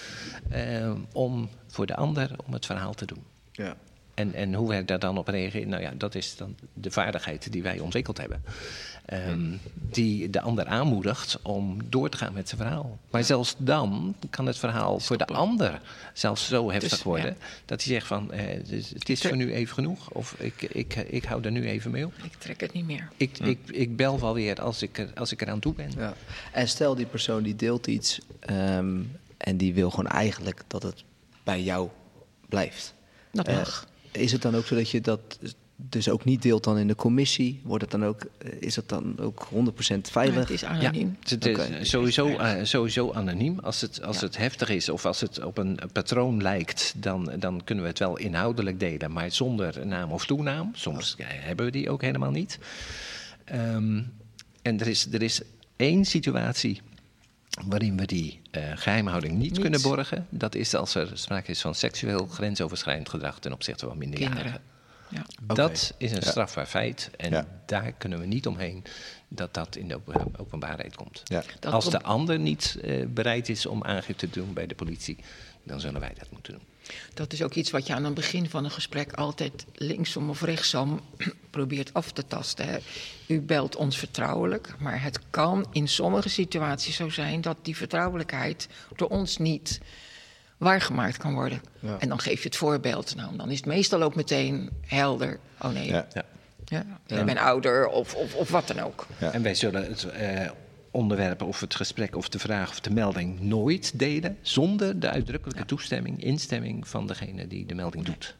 ehm, 0.50 0.96
om 1.12 1.48
voor 1.68 1.86
de 1.86 1.96
ander 1.96 2.30
om 2.46 2.52
het 2.52 2.66
verhaal 2.66 2.94
te 2.94 3.06
doen. 3.06 3.22
Ja. 3.52 3.76
En, 4.14 4.34
en 4.34 4.54
hoe 4.54 4.68
wij 4.68 4.84
daar 4.84 4.98
dan 4.98 5.18
op 5.18 5.28
reageren, 5.28 5.68
nou 5.68 5.82
ja, 5.82 5.92
dat 5.96 6.14
is 6.14 6.36
dan 6.36 6.56
de 6.74 6.90
vaardigheid 6.90 7.52
die 7.52 7.62
wij 7.62 7.78
ontwikkeld 7.78 8.18
hebben. 8.18 8.42
Ehm, 9.04 9.56
die 9.72 10.30
de 10.30 10.40
ander 10.40 10.66
aanmoedigt 10.66 11.38
om 11.42 11.78
door 11.88 12.08
te 12.08 12.16
gaan 12.16 12.32
met 12.32 12.48
zijn 12.48 12.60
verhaal. 12.60 12.98
Maar 13.10 13.24
zelfs 13.24 13.54
dan 13.58 14.14
kan 14.30 14.46
het 14.46 14.58
verhaal 14.58 15.00
voor 15.00 15.16
de 15.16 15.24
ander 15.26 15.80
zelfs 16.14 16.46
zo 16.48 16.70
heftig 16.70 16.90
Dus, 16.90 17.02
worden... 17.02 17.36
ja. 17.40 17.46
dat 17.64 17.82
hij 17.82 17.92
zegt 17.92 18.06
van, 18.06 18.32
eh, 18.32 18.64
dus 18.68 18.88
het 18.88 19.08
is 19.08 19.20
voor 19.20 19.36
nu 19.36 19.52
even 19.52 19.74
genoeg. 19.74 20.10
Of 20.10 20.34
ik, 20.38 20.62
ik, 20.62 20.94
ik 20.96 21.24
hou 21.24 21.44
er 21.44 21.50
nu 21.50 21.66
even 21.68 21.90
mee 21.90 22.06
op. 22.06 22.12
Ik 22.22 22.34
trek 22.34 22.60
het 22.60 22.72
niet 22.72 22.86
meer. 22.86 23.08
Ik, 23.16 23.38
ik, 23.38 23.58
ik 23.66 23.96
bel 23.96 24.20
wel 24.20 24.34
weer 24.34 24.60
als 24.60 24.82
ik, 24.82 24.98
er, 24.98 25.10
als 25.14 25.32
ik 25.32 25.40
eraan 25.42 25.60
toe 25.60 25.74
ben. 25.74 25.90
Ja. 25.96 26.14
En 26.52 26.68
stel 26.68 26.94
die 26.94 27.06
persoon 27.06 27.42
die 27.42 27.56
deelt 27.56 27.86
iets 27.86 28.20
ehm, 28.40 28.98
en 29.36 29.56
die 29.56 29.74
wil 29.74 29.90
gewoon 29.90 30.06
eigenlijk 30.10 30.62
dat 30.66 30.82
het 30.82 31.04
bij 31.44 31.62
jou 31.62 31.88
blijft. 32.48 32.94
Dat 33.32 33.48
Eh, 33.48 33.56
mag. 33.56 33.88
Is 34.12 34.32
het 34.32 34.42
dan 34.42 34.54
ook 34.54 34.66
zo 34.66 34.74
dat 34.74 34.90
je 34.90 35.00
dat 35.00 35.38
dus 35.88 36.08
ook 36.08 36.24
niet 36.24 36.42
deelt 36.42 36.64
dan 36.64 36.78
in 36.78 36.86
de 36.86 36.94
commissie? 36.94 37.60
Wordt 37.64 37.82
het 37.82 37.90
dan 37.90 38.04
ook, 38.04 38.20
eh, 38.38 38.52
is 38.60 38.76
het 38.76 38.88
dan 38.88 39.18
ook 39.18 39.46
100% 39.50 40.10
veilig? 40.10 40.34
Maar 40.34 40.42
het 40.42 40.52
is 40.52 40.64
anoniem. 40.64 41.16
Ja, 41.22 41.34
het 41.34 41.46
is 41.46 41.50
Oké. 41.58 41.84
sowieso, 41.84 42.26
eh, 42.28 42.64
sowieso 42.64 43.12
anoniem. 43.12 43.58
Als, 43.58 43.80
het, 43.80 44.02
als 44.02 44.20
Ja. 44.20 44.26
het 44.26 44.36
heftig 44.36 44.68
is 44.68 44.88
of 44.88 45.06
als 45.06 45.20
het 45.20 45.44
op 45.44 45.58
een 45.58 45.78
patroon 45.92 46.42
lijkt, 46.42 46.94
dan, 46.96 47.32
dan 47.38 47.64
kunnen 47.64 47.84
we 47.84 47.90
het 47.90 47.98
wel 47.98 48.16
inhoudelijk 48.18 48.80
delen, 48.80 49.12
maar 49.12 49.30
zonder 49.32 49.86
naam 49.86 50.10
of 50.10 50.26
toenaam. 50.26 50.70
Soms 50.74 51.14
eh, 51.18 51.26
hebben 51.28 51.64
we 51.64 51.72
die 51.72 51.90
ook 51.90 52.02
helemaal 52.02 52.30
niet. 52.30 52.58
Ehm, 53.44 54.02
en 54.62 54.80
er 54.80 54.86
is, 54.86 55.06
er 55.12 55.22
is 55.22 55.40
één 55.76 56.04
situatie 56.04 56.80
waarin 57.66 57.96
we 57.96 58.06
die 58.06 58.40
eh, 58.50 58.62
geheimhouding 58.74 59.32
niet, 59.38 59.50
Niet. 59.50 59.60
kunnen 59.60 59.82
borgen. 59.82 60.26
Dat 60.30 60.54
is 60.54 60.74
als 60.74 60.94
er 60.94 61.10
sprake 61.18 61.50
is 61.50 61.60
van 61.60 61.74
seksueel 61.74 62.26
grensoverschrijdend 62.26 63.08
gedrag 63.08 63.38
ten 63.38 63.52
opzichte 63.52 63.86
van 63.86 63.98
minderjarigen. 63.98 64.42
Kinderen. 64.42 64.62
Ja. 65.48 65.54
Dat 65.54 65.94
is 65.98 66.10
een 66.10 66.20
Ja. 66.20 66.28
strafbaar 66.30 66.66
feit 66.66 67.10
en 67.16 67.30
Ja. 67.30 67.46
daar 67.66 67.92
kunnen 67.92 68.18
we 68.20 68.26
niet 68.26 68.46
omheen 68.46 68.84
dat 69.28 69.54
dat 69.54 69.76
in 69.76 69.88
de 69.88 69.94
open- 69.94 70.32
openbaarheid 70.38 70.96
komt. 70.96 71.22
Ja. 71.24 71.42
Als 71.70 71.84
komt- 71.84 71.96
de 71.96 72.02
ander 72.02 72.38
niet 72.38 72.78
eh, 72.82 73.06
bereid 73.06 73.48
is 73.48 73.66
om 73.66 73.84
aangifte 73.84 74.30
te 74.30 74.40
doen 74.40 74.52
bij 74.52 74.66
de 74.66 74.74
politie, 74.74 75.16
dan 75.62 75.80
zullen 75.80 76.00
wij 76.00 76.12
dat 76.18 76.30
moeten 76.30 76.52
doen. 76.52 76.62
Dat 77.14 77.32
is 77.32 77.42
ook 77.42 77.54
iets 77.54 77.70
wat 77.70 77.86
je 77.86 77.94
aan 77.94 78.04
het 78.04 78.14
begin 78.14 78.48
van 78.48 78.64
een 78.64 78.70
gesprek 78.70 79.12
altijd 79.12 79.64
linksom 79.74 80.30
of 80.30 80.42
rechtsom 80.42 81.00
probeert 81.50 81.94
af 81.94 82.12
te 82.12 82.26
tasten. 82.26 82.66
Hè. 82.66 82.78
U 83.26 83.40
belt 83.40 83.76
ons 83.76 83.98
vertrouwelijk, 83.98 84.74
maar 84.78 85.02
het 85.02 85.18
kan 85.30 85.66
in 85.72 85.88
sommige 85.88 86.28
situaties 86.28 86.96
zo 86.96 87.08
zijn 87.08 87.40
dat 87.40 87.56
die 87.62 87.76
vertrouwelijkheid 87.76 88.68
door 88.96 89.08
ons 89.08 89.38
niet 89.38 89.80
waargemaakt 90.56 91.16
kan 91.16 91.34
worden. 91.34 91.62
Ja. 91.78 91.96
En 91.98 92.08
dan 92.08 92.18
geef 92.20 92.42
je 92.42 92.48
het 92.48 92.56
voorbeeld. 92.56 93.16
Nou, 93.16 93.36
dan 93.36 93.50
is 93.50 93.56
het 93.56 93.66
meestal 93.66 94.02
ook 94.02 94.14
meteen 94.14 94.70
helder. 94.86 95.38
Oh 95.60 95.70
nee, 95.70 95.86
Ja. 95.86 96.06
Ja. 96.12 96.84
ja, 97.06 97.18
ik 97.18 97.24
ben 97.24 97.38
ouder 97.38 97.86
of, 97.86 98.14
of, 98.14 98.34
of 98.34 98.50
wat 98.50 98.66
dan 98.66 98.80
ook. 98.80 99.06
Ja. 99.18 99.32
En 99.32 99.42
wij 99.42 99.54
zullen 99.54 99.84
het 99.84 100.04
eh, 100.04 100.50
onderwerp 100.90 101.42
of 101.42 101.60
het 101.60 101.74
gesprek 101.74 102.16
of 102.16 102.28
de 102.28 102.38
vraag 102.38 102.70
of 102.70 102.80
de 102.80 102.90
melding 102.90 103.40
nooit 103.40 103.98
delen 103.98 104.36
zonder 104.42 105.00
de 105.00 105.08
uitdrukkelijke 105.10 105.64
toestemming, 105.64 106.22
instemming 106.24 106.88
van 106.88 107.06
degene 107.06 107.46
die 107.46 107.66
de 107.66 107.74
melding 107.74 108.04
doet. 108.04 108.36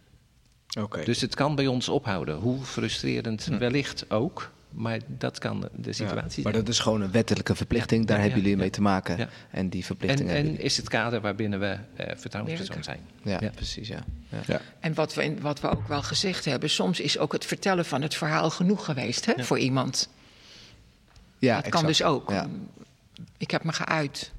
Oké. 0.81 1.05
Dus 1.05 1.21
het 1.21 1.35
kan 1.35 1.55
bij 1.55 1.67
ons 1.67 1.89
ophouden, 1.89 2.37
hoe 2.37 2.65
frustrerend 2.65 3.45
wellicht 3.45 4.11
ook, 4.11 4.51
maar 4.71 4.99
dat 5.07 5.39
kan 5.39 5.61
de 5.61 5.69
Ja, 5.83 5.93
situatie 5.93 6.43
maar 6.43 6.53
zijn. 6.53 6.65
dat 6.65 6.75
is 6.75 6.79
gewoon 6.79 7.01
een 7.01 7.11
wettelijke 7.11 7.55
verplichting, 7.55 8.07
daar 8.07 8.17
Ja, 8.17 8.23
hebben 8.23 8.41
ja, 8.41 8.47
jullie 8.47 8.57
ja. 8.59 8.63
mee 8.65 8.73
te 8.75 8.83
maken. 8.83 9.17
Ja. 9.19 9.29
En 9.51 9.69
die 9.69 9.85
En, 9.99 10.09
hebben 10.09 10.27
en 10.29 10.61
is 10.61 10.77
het 10.77 10.89
kader 10.89 11.21
waarbinnen 11.21 11.61
we 11.61 11.77
eh 11.97 12.17
vertrouwenspersoon 12.17 12.83
zijn. 12.85 13.01
Ja, 13.25 13.39
Ja. 13.41 13.51
precies, 13.55 13.89
ja. 13.89 14.05
ja. 14.29 14.39
Ja. 14.47 14.61
En 14.81 14.95
wat 14.95 15.15
we, 15.15 15.25
in- 15.25 15.41
wat 15.41 15.61
we 15.61 15.69
ook 15.69 15.89
wel 15.89 16.03
gezegd 16.03 16.45
hebben, 16.45 16.71
soms 16.71 17.01
is 17.01 17.19
ook 17.19 17.33
het 17.33 17.45
vertellen 17.45 17.85
van 17.85 18.03
het 18.03 18.15
verhaal 18.15 18.51
genoeg 18.51 18.85
geweest 18.85 19.25
hè, 19.27 19.45
voor 19.45 19.59
iemand. 19.59 20.09
Ja, 21.41 21.61
dat 21.61 21.71
kan 21.71 21.87
dus 21.87 22.03
ook. 22.03 22.31
Ja, 22.31 22.47
Ik 23.39 23.51
heb 23.51 23.65
me 23.65 23.73
geuit. 23.73 24.33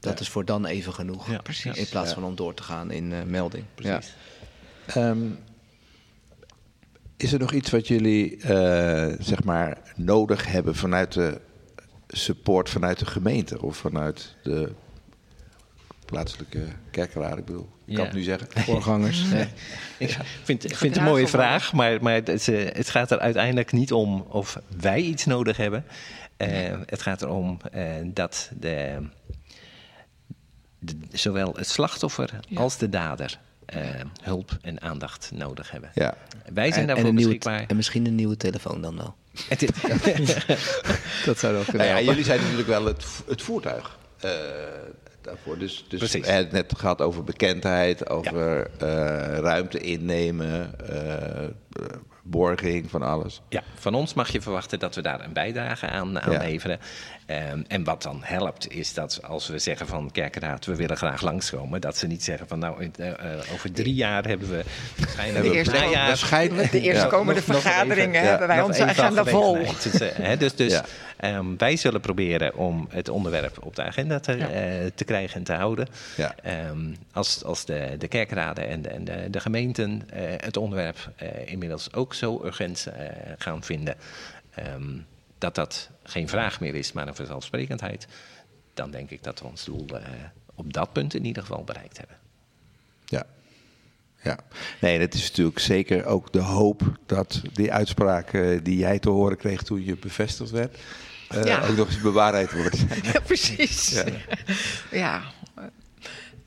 dat 0.00 0.20
is 0.20 0.28
voor 0.28 0.44
dan 0.44 0.66
even 0.66 0.92
genoeg. 0.94 1.30
Ja, 1.30 1.38
precies. 1.38 1.76
In 1.76 1.86
plaats 1.88 2.08
Ja. 2.08 2.14
van 2.14 2.24
om 2.24 2.34
door 2.36 2.54
te 2.54 2.62
gaan 2.62 2.90
in 2.90 3.12
eh, 3.12 3.22
melding. 3.22 3.64
Precies. 3.74 4.14
Ehm, 4.86 5.28
is 7.16 7.32
er 7.32 7.38
nog 7.38 7.52
iets 7.52 7.70
wat 7.70 7.88
jullie 7.88 8.36
eh, 8.36 9.14
zeg 9.18 9.44
maar 9.44 9.78
nodig 9.96 10.46
hebben 10.46 10.74
vanuit 10.74 11.12
de 11.12 11.40
support 12.08 12.68
vanuit 12.70 12.98
de 12.98 13.06
gemeente 13.06 13.62
of 13.62 13.76
vanuit 13.76 14.36
de 14.42 14.72
plaatselijke 16.06 16.64
kerkeraad? 16.90 17.38
Ik 17.38 17.44
bedoel, 17.44 17.68
ik 17.84 17.94
kan 17.94 18.04
het 18.04 18.14
nu 18.14 18.22
zeggen. 18.22 18.48
Voorgangers. 18.62 19.24
ja. 19.30 19.36
Ik 19.98 20.16
vind, 20.44 20.62
vind 20.62 20.80
het 20.80 20.96
een 20.96 21.02
mooie 21.02 21.28
vraag, 21.28 21.72
maar, 21.72 22.02
maar 22.02 22.14
het, 22.14 22.48
eh, 22.48 22.64
het 22.72 22.90
gaat 22.90 23.10
er 23.10 23.18
uiteindelijk 23.18 23.72
niet 23.72 23.92
om 23.92 24.20
of 24.20 24.60
wij 24.80 25.00
iets 25.00 25.24
nodig 25.24 25.56
hebben. 25.56 25.84
Eh, 26.36 26.48
Het 26.86 27.02
gaat 27.02 27.22
erom 27.22 27.58
eh, 27.72 27.84
dat 28.04 28.50
de, 28.58 29.06
de- 30.78 30.96
zowel 31.12 31.54
het 31.56 31.68
slachtoffer 31.68 32.30
Ja. 32.48 32.60
als 32.60 32.76
de 32.78 32.88
dader 32.88 33.38
eh, 33.66 33.80
hulp 34.22 34.58
en 34.62 34.80
aandacht 34.82 35.30
nodig 35.34 35.70
hebben. 35.70 35.90
Ja. 35.94 36.14
Wij 36.52 36.72
zijn 36.72 36.72
En, 36.74 36.80
en, 36.80 36.86
daarvoor 36.86 37.08
een 37.08 37.14
nieuwe, 37.14 37.34
beschikbaar. 37.34 37.64
en 37.68 37.76
misschien 37.76 38.06
een 38.06 38.14
nieuwe 38.14 38.36
telefoon 38.36 38.80
dan 38.82 38.96
wel. 38.96 39.14
Dat 41.24 41.38
zou 41.38 41.52
wel 41.52 41.62
kunnen 41.64 41.86
Nou 41.86 41.98
ja, 41.98 42.00
jullie 42.00 42.24
zijn 42.24 42.40
natuurlijk 42.40 42.68
wel 42.68 42.84
het, 42.84 43.04
het 43.28 43.42
voertuig. 43.42 43.98
eh, 44.20 44.30
daarvoor. 45.26 45.58
Dus, 45.58 45.84
dus 45.88 45.98
Precies. 45.98 46.20
we 46.26 46.32
hebben 46.32 46.56
het 46.56 46.68
net 46.70 46.78
gehad 46.78 47.00
over 47.00 47.24
bekendheid, 47.24 48.10
over 48.10 48.70
eh, 48.78 48.88
ruimte 49.38 49.78
innemen, 49.80 50.74
eh, 50.88 51.44
eh, 51.44 51.50
borging 52.22 52.90
van 52.90 53.02
alles. 53.02 53.40
Ja, 53.48 53.62
van 53.74 53.94
ons 53.94 54.14
mag 54.14 54.32
je 54.32 54.40
verwachten 54.40 54.78
dat 54.78 54.94
we 54.94 55.02
daar 55.02 55.24
een 55.24 55.32
bijdrage 55.32 55.86
aan, 55.88 56.20
aan 56.20 56.32
Ja. 56.32 56.38
leveren. 56.38 56.78
Ehm, 57.26 57.62
en 57.68 57.84
wat 57.84 58.02
dan 58.02 58.20
helpt, 58.24 58.70
is 58.70 58.94
dat 58.94 59.20
als 59.22 59.48
we 59.48 59.58
zeggen 59.58 59.86
van 59.86 60.10
kerkenraad, 60.10 60.64
we 60.64 60.76
willen 60.76 60.96
graag 60.96 61.22
langskomen, 61.22 61.80
dat 61.80 61.96
ze 61.96 62.06
niet 62.06 62.24
zeggen 62.24 62.48
van 62.48 62.58
nou, 62.58 62.90
over 63.52 63.72
drie 63.72 63.94
jaar 63.94 64.24
hebben 64.24 64.48
we 64.50 64.62
waarschijnlijk 64.98 65.44
De 65.44 65.52
eerste- 65.52 65.72
najaar- 65.78 66.06
Waarschijnlijk. 66.06 66.70
De 66.72 66.80
eerstkomende 66.80 67.40
Nog- 67.40 67.46
nog 67.46 67.60
vergaderingen 67.62 68.08
even, 68.14 68.22
ja, 68.22 68.28
hebben 68.30 68.48
wij 68.48 68.62
onze 68.62 68.84
agenda 68.84 69.24
vol. 69.24 69.58
hè, 70.14 70.36
dus 70.36 70.54
dus 70.54 70.80
Ehm, 71.16 71.56
wij 71.56 71.76
zullen 71.76 72.00
proberen 72.00 72.54
om 72.54 72.86
het 72.90 73.08
onderwerp 73.08 73.64
op 73.64 73.76
de 73.76 73.82
agenda 73.82 74.20
te, 74.20 74.36
Ja. 74.36 74.48
eh, 74.50 74.90
te 74.94 75.04
krijgen 75.04 75.36
en 75.36 75.44
te 75.44 75.52
houden. 75.52 75.88
Ja. 76.16 76.34
Ehm, 76.42 76.94
als 77.12 77.44
als 77.44 77.64
de, 77.64 77.94
de 77.98 78.08
kerkraden 78.08 78.68
en 78.68 78.82
de, 78.82 78.88
en 78.88 79.04
de, 79.04 79.30
de 79.30 79.40
gemeenten 79.40 80.10
eh, 80.10 80.22
het 80.36 80.56
onderwerp 80.56 81.12
eh, 81.16 81.28
inmiddels 81.52 81.92
ook 81.92 82.14
zo 82.14 82.40
urgent 82.44 82.86
eh, 82.86 83.06
gaan 83.38 83.62
vinden 83.62 83.94
ehm, 84.54 84.98
dat 85.38 85.54
dat 85.54 85.90
geen 86.02 86.28
vraag 86.28 86.60
meer 86.60 86.74
is, 86.74 86.92
maar 86.92 87.08
een 87.08 87.14
vanzelfsprekendheid, 87.16 88.06
dan 88.74 88.90
denk 88.90 89.10
ik 89.10 89.22
dat 89.22 89.40
we 89.40 89.46
ons 89.46 89.64
doel 89.64 89.86
eh, 89.92 90.02
op 90.54 90.72
dat 90.72 90.92
punt 90.92 91.14
in 91.14 91.24
ieder 91.24 91.42
geval 91.42 91.64
bereikt 91.64 91.98
hebben. 91.98 92.16
Ja. 93.04 93.24
Ja, 94.22 94.38
nee, 94.80 95.00
het 95.00 95.14
is 95.14 95.28
natuurlijk 95.28 95.58
zeker 95.58 96.04
ook 96.04 96.32
de 96.32 96.40
hoop 96.40 96.82
dat 97.06 97.42
die 97.52 97.72
uitspraak 97.72 98.30
die 98.62 98.76
jij 98.78 98.98
te 98.98 99.08
horen 99.08 99.36
kreeg 99.36 99.62
toen 99.62 99.84
je 99.84 99.96
bevestigd 99.96 100.50
werd, 100.50 100.78
eh, 101.28 101.44
Ja. 101.44 101.66
ook 101.68 101.76
nog 101.76 101.86
eens 101.86 102.00
bewaarheid 102.00 102.52
wordt. 102.52 102.78
Ja, 103.12 103.20
precies. 103.20 103.90
Ja. 103.90 104.04
Ja. 104.90 105.22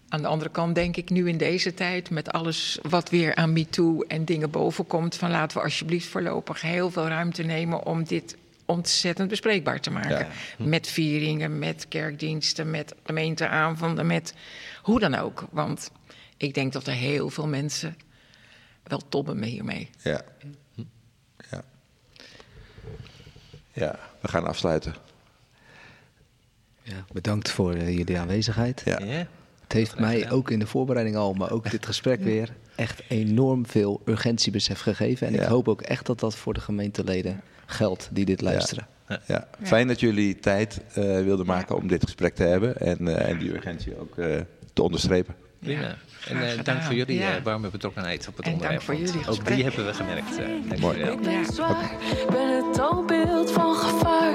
Aan 0.10 0.22
de 0.22 0.28
andere 0.28 0.50
kant 0.52 0.76
denk 0.76 0.96
ik 0.98 1.10
nu 1.10 1.28
in 1.30 1.38
deze 1.38 1.74
tijd, 1.74 2.10
met 2.10 2.32
alles 2.32 2.80
wat 2.90 3.10
weer 3.10 3.36
aan 3.36 3.54
MeToo 3.54 4.02
en 4.02 4.26
dingen 4.26 4.50
boven 4.52 4.88
komt, 4.88 5.16
van 5.16 5.32
laten 5.32 5.58
we 5.58 5.64
alsjeblieft 5.64 6.08
voorlopig 6.08 6.62
heel 6.62 6.92
veel 6.92 7.08
ruimte 7.08 7.44
nemen 7.44 7.86
om 7.86 8.04
dit 8.04 8.38
ontzettend 8.66 9.30
bespreekbaar 9.30 9.80
te 9.82 9.92
maken. 9.92 10.28
Met 10.58 10.88
vieringen, 10.88 11.60
met 11.60 11.86
kerkdiensten, 11.88 12.70
met 12.72 12.96
gemeenteavonden, 13.04 14.08
met 14.08 14.34
hoe 14.82 15.00
dan 15.00 15.16
ook. 15.16 15.46
Want 15.52 15.92
ik 16.38 16.54
denk 16.54 16.74
dat 16.74 16.88
er 16.88 16.94
heel 16.94 17.30
veel 17.30 17.48
mensen 17.48 17.98
wel 18.84 19.02
tobben 19.10 19.40
mee 19.40 19.50
hiermee. 19.50 19.90
Ja. 20.04 20.22
Ja. 21.52 21.64
Ja, 23.74 24.00
we 24.22 24.28
gaan 24.28 24.48
afsluiten. 24.48 24.94
Ja, 26.82 27.06
bedankt 27.12 27.52
voor 27.52 27.74
eh, 27.74 27.98
jullie 27.98 28.20
aanwezigheid. 28.20 28.82
Ja. 28.86 29.00
Ja? 29.00 29.28
Het 29.64 29.74
heeft 29.74 30.00
mij 30.00 30.32
ook 30.32 30.52
in 30.52 30.60
de 30.60 30.68
voorbereiding 30.68 31.18
al, 31.18 31.34
maar 31.34 31.52
ook 31.52 31.72
dit 31.72 31.86
gesprek 31.86 32.22
weer, 32.22 32.54
echt 32.76 33.02
enorm 33.08 33.66
veel 33.68 34.02
urgentiebesef 34.06 34.80
gegeven. 34.80 35.28
En 35.28 35.34
Ja. 35.34 35.42
ik 35.42 35.48
hoop 35.48 35.68
ook 35.68 35.82
echt 35.82 36.06
dat 36.06 36.20
dat 36.20 36.36
voor 36.36 36.54
de 36.54 36.60
gemeenteleden 36.60 37.42
geldt 37.66 38.10
die 38.12 38.26
dit 38.26 38.42
luisteren. 38.42 38.88
Ja. 39.26 39.48
Fijn 39.62 39.88
dat 39.88 40.00
jullie 40.00 40.40
tijd 40.40 40.82
eh, 40.94 41.04
wilden 41.04 41.46
maken 41.46 41.76
om 41.76 41.88
dit 41.88 42.04
gesprek 42.04 42.36
te 42.36 42.44
hebben 42.44 42.78
en, 42.78 43.08
eh, 43.08 43.30
en 43.30 43.38
die 43.38 43.54
urgentie 43.54 44.00
ook 44.00 44.18
eh, 44.18 44.42
te 44.74 44.82
onderstrepen. 44.82 45.36
Prima. 45.60 45.82
Ja, 45.82 45.96
en 46.28 46.58
eh, 46.58 46.64
dank 46.64 46.82
voor 46.82 46.94
jullie 46.96 47.20
Ja. 47.20 47.36
eh, 47.36 47.44
warme 47.44 47.70
betrokkenheid 47.70 48.28
op 48.28 48.38
het 48.38 48.46
En 48.46 48.52
dank 48.52 48.62
onderwerp. 48.64 48.84
voor 48.84 48.96
jullie 48.96 49.28
Ook 49.30 49.46
die 49.46 49.64
hebben 49.64 49.86
we 49.86 49.94
gemerkt. 49.94 50.38
eh, 50.40 50.80
Mooi. 50.80 51.04
wel. 51.04 51.18
Ja. 51.22 51.52
zwaar. 51.52 51.92
Ben 52.32 52.56
het 52.56 52.74
toonbeeld 52.74 53.52
van 53.52 53.76
gevaar. 53.76 54.34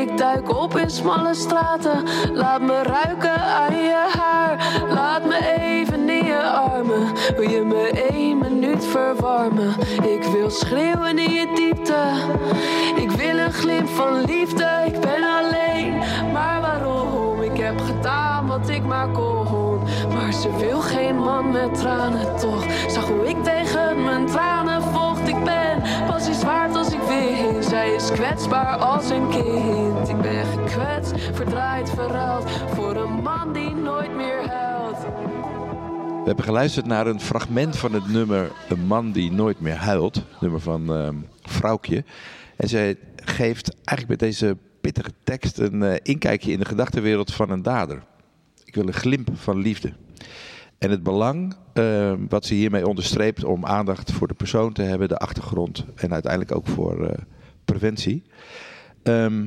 Ik 0.00 0.18
duik 0.18 0.56
op 0.62 0.76
in 0.76 0.90
smalle 0.90 1.34
straten. 1.34 2.02
Laat 2.32 2.60
me 2.60 2.82
ruiken 2.82 3.40
aan 3.40 3.74
je 3.76 4.08
haar. 4.18 4.72
Laat 4.88 5.24
me 5.24 5.56
even 5.60 6.08
in 6.08 6.24
je 6.24 6.42
armen. 6.42 7.12
Wil 7.36 7.50
je 7.50 7.60
me 7.60 8.06
één 8.12 8.38
minuut 8.38 8.84
verwarmen? 8.86 9.74
Ik 10.02 10.22
wil 10.22 10.50
schreeuwen 10.50 11.18
in 11.18 11.32
je 11.32 11.52
diepte. 11.54 12.02
Ik 13.02 13.10
wil 13.10 13.38
een 13.38 13.52
glimp 13.52 13.88
van 13.88 14.24
liefde. 14.24 14.82
Ik 14.86 15.00
ben 15.00 15.24
alleen, 15.24 15.96
maar 16.32 16.60
waarom? 16.60 17.15
Gedaan 17.80 18.46
wat 18.46 18.68
ik 18.68 18.84
maar 18.84 19.08
kon. 19.08 19.82
Maar 20.08 20.32
ze 20.32 20.56
wil 20.56 20.80
geen 20.80 21.16
man 21.16 21.50
met 21.50 21.74
tranen 21.74 22.36
toch. 22.36 22.64
Zag 22.88 23.08
hoe 23.08 23.28
ik 23.28 23.44
tegen 23.44 24.04
mijn 24.04 24.26
tranen 24.26 24.82
vocht. 24.82 25.28
Ik 25.28 25.44
ben 25.44 25.82
pas 26.06 26.28
iets 26.28 26.42
waard 26.44 26.76
als 26.76 26.92
ik 26.92 27.00
win. 27.00 27.62
Zij 27.62 27.94
is 27.94 28.10
kwetsbaar 28.10 28.76
als 28.76 29.10
een 29.10 29.28
kind. 29.28 30.08
Ik 30.08 30.20
ben 30.20 30.44
gekwetst, 30.46 31.12
verdraaid, 31.32 31.90
verruild. 31.90 32.50
Voor 32.50 32.96
een 32.96 33.22
man 33.22 33.52
die 33.52 33.74
nooit 33.74 34.16
meer 34.16 34.48
huilt. 34.48 34.98
We 36.26 36.32
hebben 36.32 36.44
geluisterd 36.44 36.86
naar 36.86 37.06
een 37.06 37.20
fragment 37.20 37.76
van 37.76 37.92
het 37.92 38.08
nummer 38.08 38.50
Een 38.68 38.86
man 38.86 39.12
die 39.12 39.32
nooit 39.32 39.60
meer 39.60 39.76
huilt. 39.76 40.22
Nummer 40.40 40.60
van 40.60 40.92
ehm 40.94 41.14
Vrouwtje. 41.42 42.04
En 42.56 42.68
zij 42.68 42.96
geeft 43.16 43.74
eigenlijk 43.84 44.08
met 44.08 44.18
deze 44.18 44.56
pittige 44.86 45.12
tekst 45.24 45.58
een 45.58 45.82
eh, 45.82 45.96
inkijkje 46.02 46.52
in 46.52 46.58
de 46.58 46.64
gedachtenwereld 46.64 47.34
van 47.34 47.50
een 47.50 47.62
dader. 47.62 48.02
Ik 48.64 48.74
wil 48.74 48.86
een 48.86 48.92
glimp 48.92 49.28
van 49.34 49.58
liefde. 49.58 49.92
En 50.78 50.90
het 50.90 51.02
belang 51.02 51.56
ehm, 51.72 52.18
wat 52.28 52.46
ze 52.46 52.54
hiermee 52.54 52.86
onderstreept 52.86 53.44
om 53.44 53.64
aandacht 53.64 54.12
voor 54.12 54.28
de 54.28 54.34
persoon 54.34 54.72
te 54.72 54.82
hebben, 54.82 55.08
de 55.08 55.16
achtergrond 55.16 55.84
en 55.94 56.12
uiteindelijk 56.12 56.54
ook 56.54 56.66
voor 56.66 57.06
eh, 57.06 57.18
preventie. 57.64 58.22
Ehm, 59.02 59.44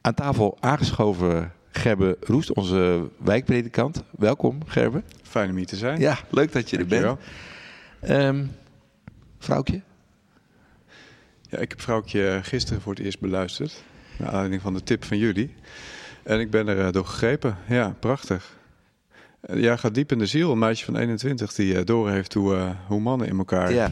aan 0.00 0.14
tafel 0.14 0.56
aangeschoven 0.60 1.52
Gerbe 1.70 2.16
Roest, 2.20 2.52
onze 2.52 3.08
wijkpredikant. 3.18 4.02
Welkom 4.10 4.58
Gerbe. 4.66 5.02
Fijn 5.22 5.50
om 5.50 5.56
hier 5.56 5.66
te 5.66 5.76
zijn. 5.76 6.00
Ja, 6.00 6.18
leuk 6.28 6.52
dat 6.52 6.70
je 6.70 6.78
er 6.78 6.86
bent. 6.86 7.18
Ehm 8.00 8.44
vrouwtje? 9.38 9.80
Ja, 11.48 11.58
ik 11.58 11.70
heb 11.70 11.80
vrouwtje 11.80 12.40
gisteren 12.42 12.82
voor 12.82 12.94
het 12.94 13.04
eerst 13.04 13.20
beluisterd. 13.20 13.82
Naar 14.20 14.28
aanleiding 14.28 14.62
van 14.62 14.74
de 14.74 14.82
tip 14.82 15.04
van 15.04 15.18
jullie. 15.18 15.54
En 16.22 16.40
ik 16.40 16.50
ben 16.50 16.68
er 16.68 16.86
eh, 16.86 16.92
door 16.92 17.04
gegrepen. 17.06 17.56
Ja, 17.68 17.96
prachtig. 18.00 18.56
Eh, 19.40 19.60
Ja, 19.60 19.76
gaat 19.76 19.94
diep 19.94 20.12
in 20.12 20.18
de 20.18 20.26
ziel. 20.26 20.52
Een 20.52 20.58
meisje 20.58 20.84
van 20.84 20.96
21 20.96 21.52
die 21.54 21.76
eh, 21.78 21.84
door 21.84 22.10
heeft 22.10 22.34
hoe, 22.34 22.74
hoe 22.86 23.00
mannen 23.00 23.28
in 23.28 23.38
elkaar 23.38 23.72
Ja. 23.72 23.90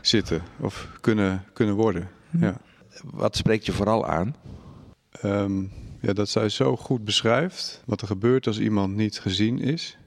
zitten. 0.00 0.42
Of 0.60 0.88
kunnen, 1.00 1.44
kunnen 1.52 1.74
worden. 1.74 2.08
Ja. 2.38 2.56
Wat 3.04 3.36
spreekt 3.36 3.66
je 3.66 3.72
vooral 3.72 4.06
aan? 4.06 4.36
Ehm, 5.10 5.62
ja, 6.00 6.12
dat 6.12 6.28
zij 6.28 6.48
zo 6.48 6.76
goed 6.76 7.04
beschrijft 7.04 7.82
wat 7.86 8.00
er 8.00 8.06
gebeurt 8.06 8.46
als 8.46 8.58
iemand 8.58 8.94
niet 8.96 9.18
gezien 9.20 9.58
is. 9.58 9.98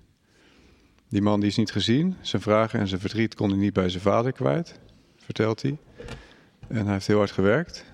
Die 1.09 1.22
man 1.22 1.39
die 1.39 1.49
is 1.49 1.57
niet 1.57 1.72
gezien. 1.72 2.16
Zijn 2.22 2.41
vragen 2.41 2.80
en 2.80 2.88
zijn 2.88 2.99
verdriet 3.01 3.36
kon 3.36 3.49
hij 3.49 3.57
niet 3.57 3.74
bij 3.74 3.89
zijn 3.89 4.03
vader 4.03 4.32
kwijt, 4.32 4.80
vertelt 5.18 5.61
hij. 5.61 5.78
En 6.68 6.84
hij 6.84 6.93
heeft 6.93 7.07
heel 7.07 7.18
hard 7.18 7.32
gewerkt. 7.32 7.86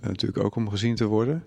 Natuurlijk 0.00 0.44
ook 0.44 0.54
om 0.54 0.68
gezien 0.68 0.94
te 0.94 1.04
worden. 1.04 1.44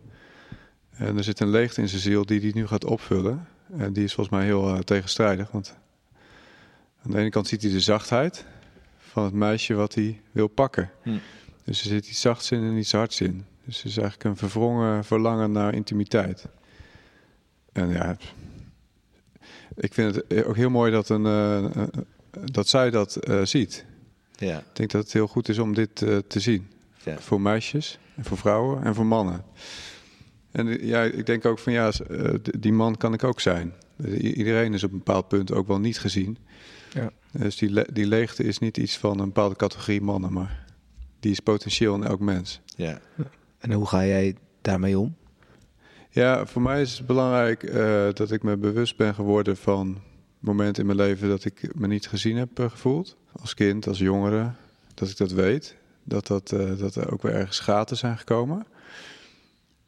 En 0.89 1.18
er 1.18 1.24
zit 1.24 1.39
een 1.39 1.50
leegte 1.50 1.82
in 1.82 1.89
zijn 1.89 2.02
ziel 2.02 2.26
die 2.26 2.39
hij 2.39 2.52
nu 2.54 2.68
gaat 2.68 2.86
opvullen. 2.86 3.47
En 3.78 3.93
die 3.93 4.04
is 4.04 4.14
volgens 4.14 4.36
mij 4.36 4.45
heel 4.45 4.74
eh, 4.74 4.80
tegenstrijdig. 4.80 5.52
Want 5.52 5.78
aan 7.04 7.12
de 7.12 7.18
ene 7.18 7.30
kant 7.30 7.47
ziet 7.47 7.62
hij 7.62 7.72
de 7.72 7.80
zachtheid 7.80 8.45
van 8.97 9.24
het 9.24 9.34
meisje 9.34 9.74
wat 9.74 9.95
hij 9.95 10.22
wil 10.32 10.47
pakken. 10.47 10.91
Hm. 11.02 11.18
Dus 11.64 11.82
er 11.82 11.88
zit 11.88 12.10
iets 12.10 12.22
zachts 12.22 12.52
in 12.52 12.64
en 12.64 12.78
iets 12.78 12.91
hards 12.91 13.22
in. 13.22 13.45
Dus 13.66 13.78
het 13.78 13.86
is 13.86 13.97
eigenlijk 13.97 14.30
een 14.30 14.38
verwrongen 14.38 15.06
verlangen 15.06 15.52
naar 15.52 15.74
intimiteit. 15.74 16.45
En 17.72 17.89
ja, 17.89 18.18
ik 19.76 19.93
vind 19.93 20.16
het 20.16 20.45
ook 20.45 20.56
heel 20.56 20.70
mooi 20.70 20.91
dat, 20.91 21.10
een, 21.10 21.26
eh, 21.26 21.84
dat 22.45 22.68
zij 22.68 22.89
dat 22.89 23.16
eh, 23.16 23.45
ziet. 23.45 23.86
Ja. 24.36 24.58
Ik 24.58 24.66
denk 24.74 24.91
dat 24.91 25.04
het 25.04 25.14
heel 25.14 25.28
goed 25.28 25.50
is 25.50 25.58
om 25.58 25.74
dit 25.74 25.95
te 26.28 26.39
zien. 26.39 26.68
Ja. 27.04 27.18
Voor 27.20 27.41
meisjes, 27.41 28.00
en 28.20 28.26
voor 28.26 28.38
vrouwen 28.38 28.84
en 28.84 28.95
voor 28.95 29.05
mannen. 29.05 29.43
En 30.51 30.67
eh, 30.67 30.84
ja, 30.88 31.03
ik 31.03 31.26
denk 31.26 31.45
ook 31.45 31.59
van 31.59 31.74
ja, 31.74 31.91
eh, 32.09 32.34
die 32.59 32.74
man 32.74 32.97
kan 32.97 33.13
ik 33.13 33.24
ook 33.24 33.39
zijn. 33.39 33.74
I- 34.05 34.34
Iedereen 34.34 34.74
is 34.74 34.84
op 34.84 34.91
een 34.91 34.97
bepaald 34.97 35.28
punt 35.28 35.51
ook 35.53 35.67
wel 35.67 35.80
niet 35.80 35.99
gezien. 35.99 36.38
Ja. 36.93 37.11
Dus 37.32 37.57
die, 37.57 37.70
le- 37.70 37.86
die 37.93 38.05
leegte 38.05 38.43
is 38.43 38.59
niet 38.59 38.78
iets 38.78 38.97
van 38.97 39.20
een 39.20 39.26
bepaalde 39.26 39.55
categorie 39.55 40.01
mannen, 40.01 40.34
maar 40.34 40.65
die 41.20 41.32
is 41.32 41.39
potentieel 41.39 41.95
in 41.95 42.03
elk 42.03 42.20
mens. 42.20 42.61
Ja. 42.76 42.99
En 43.59 43.72
hoe 43.72 43.88
ga 43.88 44.05
jij 44.05 44.36
daarmee 44.61 44.99
om? 44.99 45.15
Ja, 46.09 46.45
voor 46.45 46.61
mij 46.61 46.82
is 46.82 46.97
het 46.97 47.07
belangrijk 47.07 47.63
eh, 47.63 48.07
dat 48.13 48.32
ik 48.32 48.43
me 48.43 48.57
bewust 48.57 48.97
ben 48.97 49.13
geworden 49.15 49.57
van 49.57 49.97
momenten 50.39 50.82
in 50.82 50.95
mijn 50.95 51.07
leven 51.09 51.30
dat 51.30 51.45
ik 51.45 51.76
me 51.76 51.88
niet 51.88 52.07
gezien 52.07 52.38
heb 52.38 52.59
eh, 52.59 52.70
gevoeld. 52.70 53.17
Als 53.41 53.53
kind, 53.53 53.88
als 53.88 53.97
jongere, 53.97 54.51
dat 54.93 55.09
ik 55.09 55.17
dat 55.17 55.32
weet. 55.32 55.76
Dat, 56.10 56.28
dat, 56.28 56.51
eh, 56.51 56.78
dat 56.78 56.95
er 56.95 57.12
ook 57.12 57.22
weer 57.22 57.34
ergens 57.34 57.60
gaten 57.60 57.97
zijn 57.97 58.18
gekomen. 58.18 58.66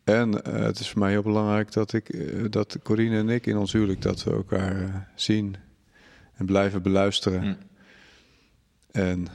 En 0.04 0.44
eh, 0.44 0.54
het 0.54 0.80
is 0.80 0.90
voor 0.90 1.00
mij 1.00 1.12
heel 1.12 1.22
belangrijk 1.22 1.72
dat, 1.72 1.94
ik, 1.94 2.10
eh, 2.10 2.46
dat 2.50 2.78
Corine 2.84 3.18
en 3.18 3.30
ik 3.30 3.46
in 3.46 3.58
ons 3.58 3.72
huwelijk... 3.72 4.02
dat 4.02 4.24
we 4.24 4.32
elkaar 4.32 5.10
zien 5.16 5.56
en 6.34 6.46
blijven 6.46 6.82
beluisteren. 6.82 7.42
Hm. 7.42 7.54
En 8.92 9.28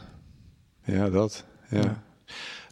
ja, 0.84 1.11
dat. 1.11 1.45
Ja. 1.68 2.03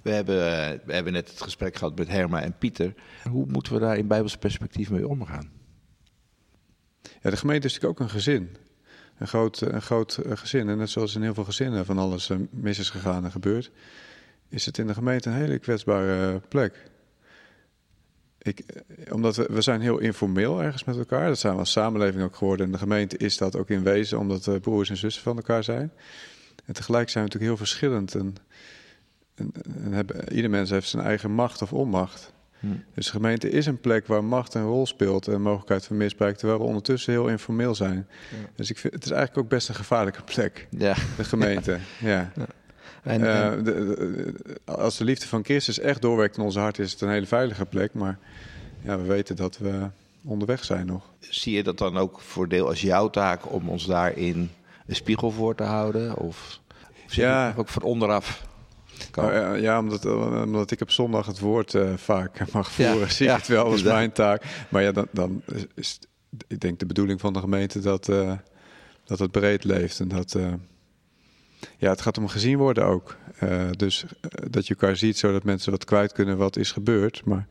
We, 0.02 0.10
hebben, 0.10 0.36
we 0.84 0.92
hebben 0.92 1.12
net 1.12 1.30
het 1.30 1.42
gesprek 1.42 1.76
gehad 1.76 1.98
met 1.98 2.08
Herma 2.08 2.42
en 2.42 2.58
Pieter. 2.58 2.94
Hoe 3.30 3.46
moeten 3.46 3.72
we 3.72 3.78
daar 3.78 3.96
in 3.96 4.06
Bijbels 4.06 4.36
perspectief 4.36 4.90
mee 4.90 5.08
omgaan? 5.08 5.50
Ja, 7.22 7.30
de 7.30 7.36
gemeente 7.36 7.66
is 7.66 7.72
natuurlijk 7.72 8.00
ook 8.00 8.06
een 8.06 8.14
gezin. 8.14 8.56
Een 9.18 9.28
groot, 9.28 9.60
een 9.60 9.82
groot 9.82 10.16
eh, 10.16 10.36
gezin. 10.36 10.68
En 10.68 10.78
net 10.78 10.90
zoals 10.90 11.14
in 11.14 11.22
heel 11.22 11.34
veel 11.34 11.44
gezinnen 11.44 11.84
van 11.84 11.98
alles 11.98 12.30
eh, 12.30 12.36
mis 12.50 12.78
is 12.78 12.90
gegaan 12.90 13.24
en 13.24 13.30
gebeurd, 13.30 13.70
is 14.48 14.66
het 14.66 14.78
in 14.78 14.86
de 14.86 14.94
gemeente 14.94 15.28
een 15.28 15.36
hele 15.36 15.58
kwetsbare 15.58 16.40
plek. 16.48 16.90
Ik, 18.38 18.60
eh, 18.60 19.12
omdat 19.12 19.36
we, 19.36 19.46
we 19.50 19.60
zijn 19.60 19.80
heel 19.80 19.98
informeel 19.98 20.62
ergens 20.62 20.84
met 20.84 20.96
elkaar. 20.96 21.28
Dat 21.28 21.38
zijn 21.38 21.52
we 21.52 21.58
als 21.58 21.72
samenleving 21.72 22.24
ook 22.24 22.36
geworden. 22.36 22.66
En 22.66 22.72
de 22.72 22.78
gemeente 22.78 23.16
is 23.16 23.36
dat 23.36 23.56
ook 23.56 23.70
in 23.70 23.82
wezen, 23.82 24.18
omdat 24.18 24.60
broers 24.60 24.90
en 24.90 24.96
zussen 24.96 25.22
van 25.22 25.36
elkaar 25.36 25.64
zijn. 25.64 25.92
En 26.64 26.74
tegelijk 26.74 27.08
zijn 27.08 27.24
we 27.24 27.30
natuurlijk 27.30 27.58
heel 27.58 27.66
verschillend. 27.66 28.14
En, 28.14 28.34
en, 29.34 29.52
en 29.84 29.92
hebben, 29.92 30.32
ieder 30.32 30.50
mens 30.50 30.70
heeft 30.70 30.88
zijn 30.88 31.04
eigen 31.04 31.30
macht 31.30 31.62
of 31.62 31.72
onmacht. 31.72 32.33
Dus 32.94 33.04
de 33.06 33.10
gemeente 33.12 33.50
is 33.50 33.66
een 33.66 33.80
plek 33.80 34.06
waar 34.06 34.24
macht 34.24 34.54
een 34.54 34.64
rol 34.64 34.86
speelt 34.86 35.28
en 35.28 35.42
mogelijkheid 35.42 35.84
van 35.84 35.96
misbruik, 35.96 36.36
terwijl 36.36 36.58
we 36.58 36.64
ondertussen 36.64 37.12
heel 37.12 37.28
informeel 37.28 37.74
zijn. 37.74 38.06
Dus 38.54 38.70
ik 38.70 38.78
vind, 38.78 38.94
het 38.94 39.04
is 39.04 39.10
eigenlijk 39.10 39.44
ook 39.44 39.50
best 39.50 39.68
een 39.68 39.74
gevaarlijke 39.74 40.22
plek, 40.22 40.66
Ja. 40.70 40.94
de 41.16 41.24
gemeente. 41.24 41.78
ja. 42.00 42.32
En, 43.02 43.22
Eh, 43.24 43.46
en- 43.46 43.64
de- 43.64 43.72
de- 43.74 44.60
als 44.72 44.96
de 44.96 45.04
liefde 45.04 45.26
van 45.26 45.44
Christus 45.44 45.78
echt 45.78 46.02
doorwerkt 46.02 46.36
in 46.36 46.42
onze 46.42 46.58
hart, 46.58 46.78
is 46.78 46.92
het 46.92 47.00
een 47.00 47.08
hele 47.10 47.26
veilige 47.26 47.64
plek. 47.64 47.94
Maar 47.94 48.18
ja, 48.80 48.96
we 48.98 49.04
weten 49.04 49.36
dat 49.36 49.58
we 49.58 49.88
onderweg 50.24 50.64
zijn 50.64 50.86
nog. 50.86 51.10
Zie 51.18 51.56
je 51.56 51.62
dat 51.62 51.78
dan 51.78 51.96
ook 51.96 52.20
voor 52.20 52.48
deel 52.48 52.66
als 52.68 52.80
jouw 52.80 53.10
taak 53.10 53.52
om 53.52 53.68
ons 53.68 53.86
daarin 53.86 54.50
een 54.86 54.94
spiegel 54.94 55.30
voor 55.30 55.54
te 55.54 55.62
houden? 55.62 56.16
Of, 56.16 56.60
Ja. 57.06 57.54
ook 57.56 57.68
van 57.68 57.82
onderaf? 57.82 58.46
Nou, 59.14 59.60
ja, 59.60 59.78
omdat, 59.78 60.06
omdat 60.44 60.70
ik 60.70 60.80
op 60.80 60.90
zondag 60.90 61.26
het 61.26 61.38
woord 61.38 61.74
eh, 61.74 61.92
vaak 61.96 62.44
mag 62.52 62.70
voeren, 62.72 63.10
zie 63.10 63.28
ik 63.28 63.36
het 63.36 63.46
wel 63.46 63.64
als 63.64 63.82
mijn 63.82 64.12
taak. 64.12 64.42
Maar 64.68 64.82
ja, 64.82 64.92
dan, 64.92 65.06
dan 65.10 65.42
is, 65.52 65.66
is 65.74 65.98
ik 66.46 66.60
denk 66.60 66.78
de 66.78 66.86
bedoeling 66.86 67.20
van 67.20 67.32
de 67.32 67.38
gemeente 67.38 67.80
dat, 67.80 68.08
eh, 68.08 68.32
dat 69.04 69.18
het 69.18 69.30
breed 69.30 69.64
leeft. 69.64 70.00
En 70.00 70.08
dat, 70.08 70.34
eh, 70.34 70.52
ja, 71.78 71.90
het 71.90 72.00
gaat 72.00 72.18
om 72.18 72.28
gezien 72.28 72.58
worden 72.58 72.84
ook. 72.84 73.16
Eh, 73.38 73.70
dus 73.70 74.04
eh, 74.04 74.28
dat 74.50 74.66
je 74.66 74.74
elkaar 74.74 74.96
ziet, 74.96 75.18
zodat 75.18 75.44
mensen 75.44 75.70
wat 75.70 75.84
kwijt 75.84 76.12
kunnen 76.12 76.36
wat 76.36 76.56
is 76.56 76.72
gebeurd. 76.72 77.24
Maar 77.24 77.46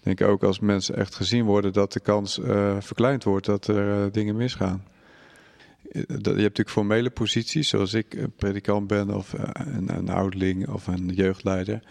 ik 0.00 0.18
denk 0.18 0.30
ook 0.30 0.42
als 0.42 0.60
mensen 0.60 0.96
echt 0.96 1.14
gezien 1.14 1.44
worden, 1.44 1.72
dat 1.72 1.92
de 1.92 2.00
kans 2.00 2.40
eh, 2.40 2.76
verkleind 2.80 3.24
wordt 3.24 3.46
dat 3.46 3.66
er 3.66 4.04
eh, 4.04 4.12
dingen 4.12 4.36
misgaan. 4.36 4.84
Eh, 5.90 6.02
Je 6.06 6.12
hebt 6.12 6.34
natuurlijk 6.34 6.70
formele 6.70 7.10
posities, 7.10 7.68
zoals 7.68 7.94
ik 7.94 8.14
een 8.14 8.32
predikant 8.32 8.86
ben, 8.86 9.14
of 9.14 9.34
eh, 9.34 9.66
een, 9.86 10.08
ouderling 10.08 10.68
of 10.68 10.86
een 10.86 11.08
jeugdleider. 11.08 11.82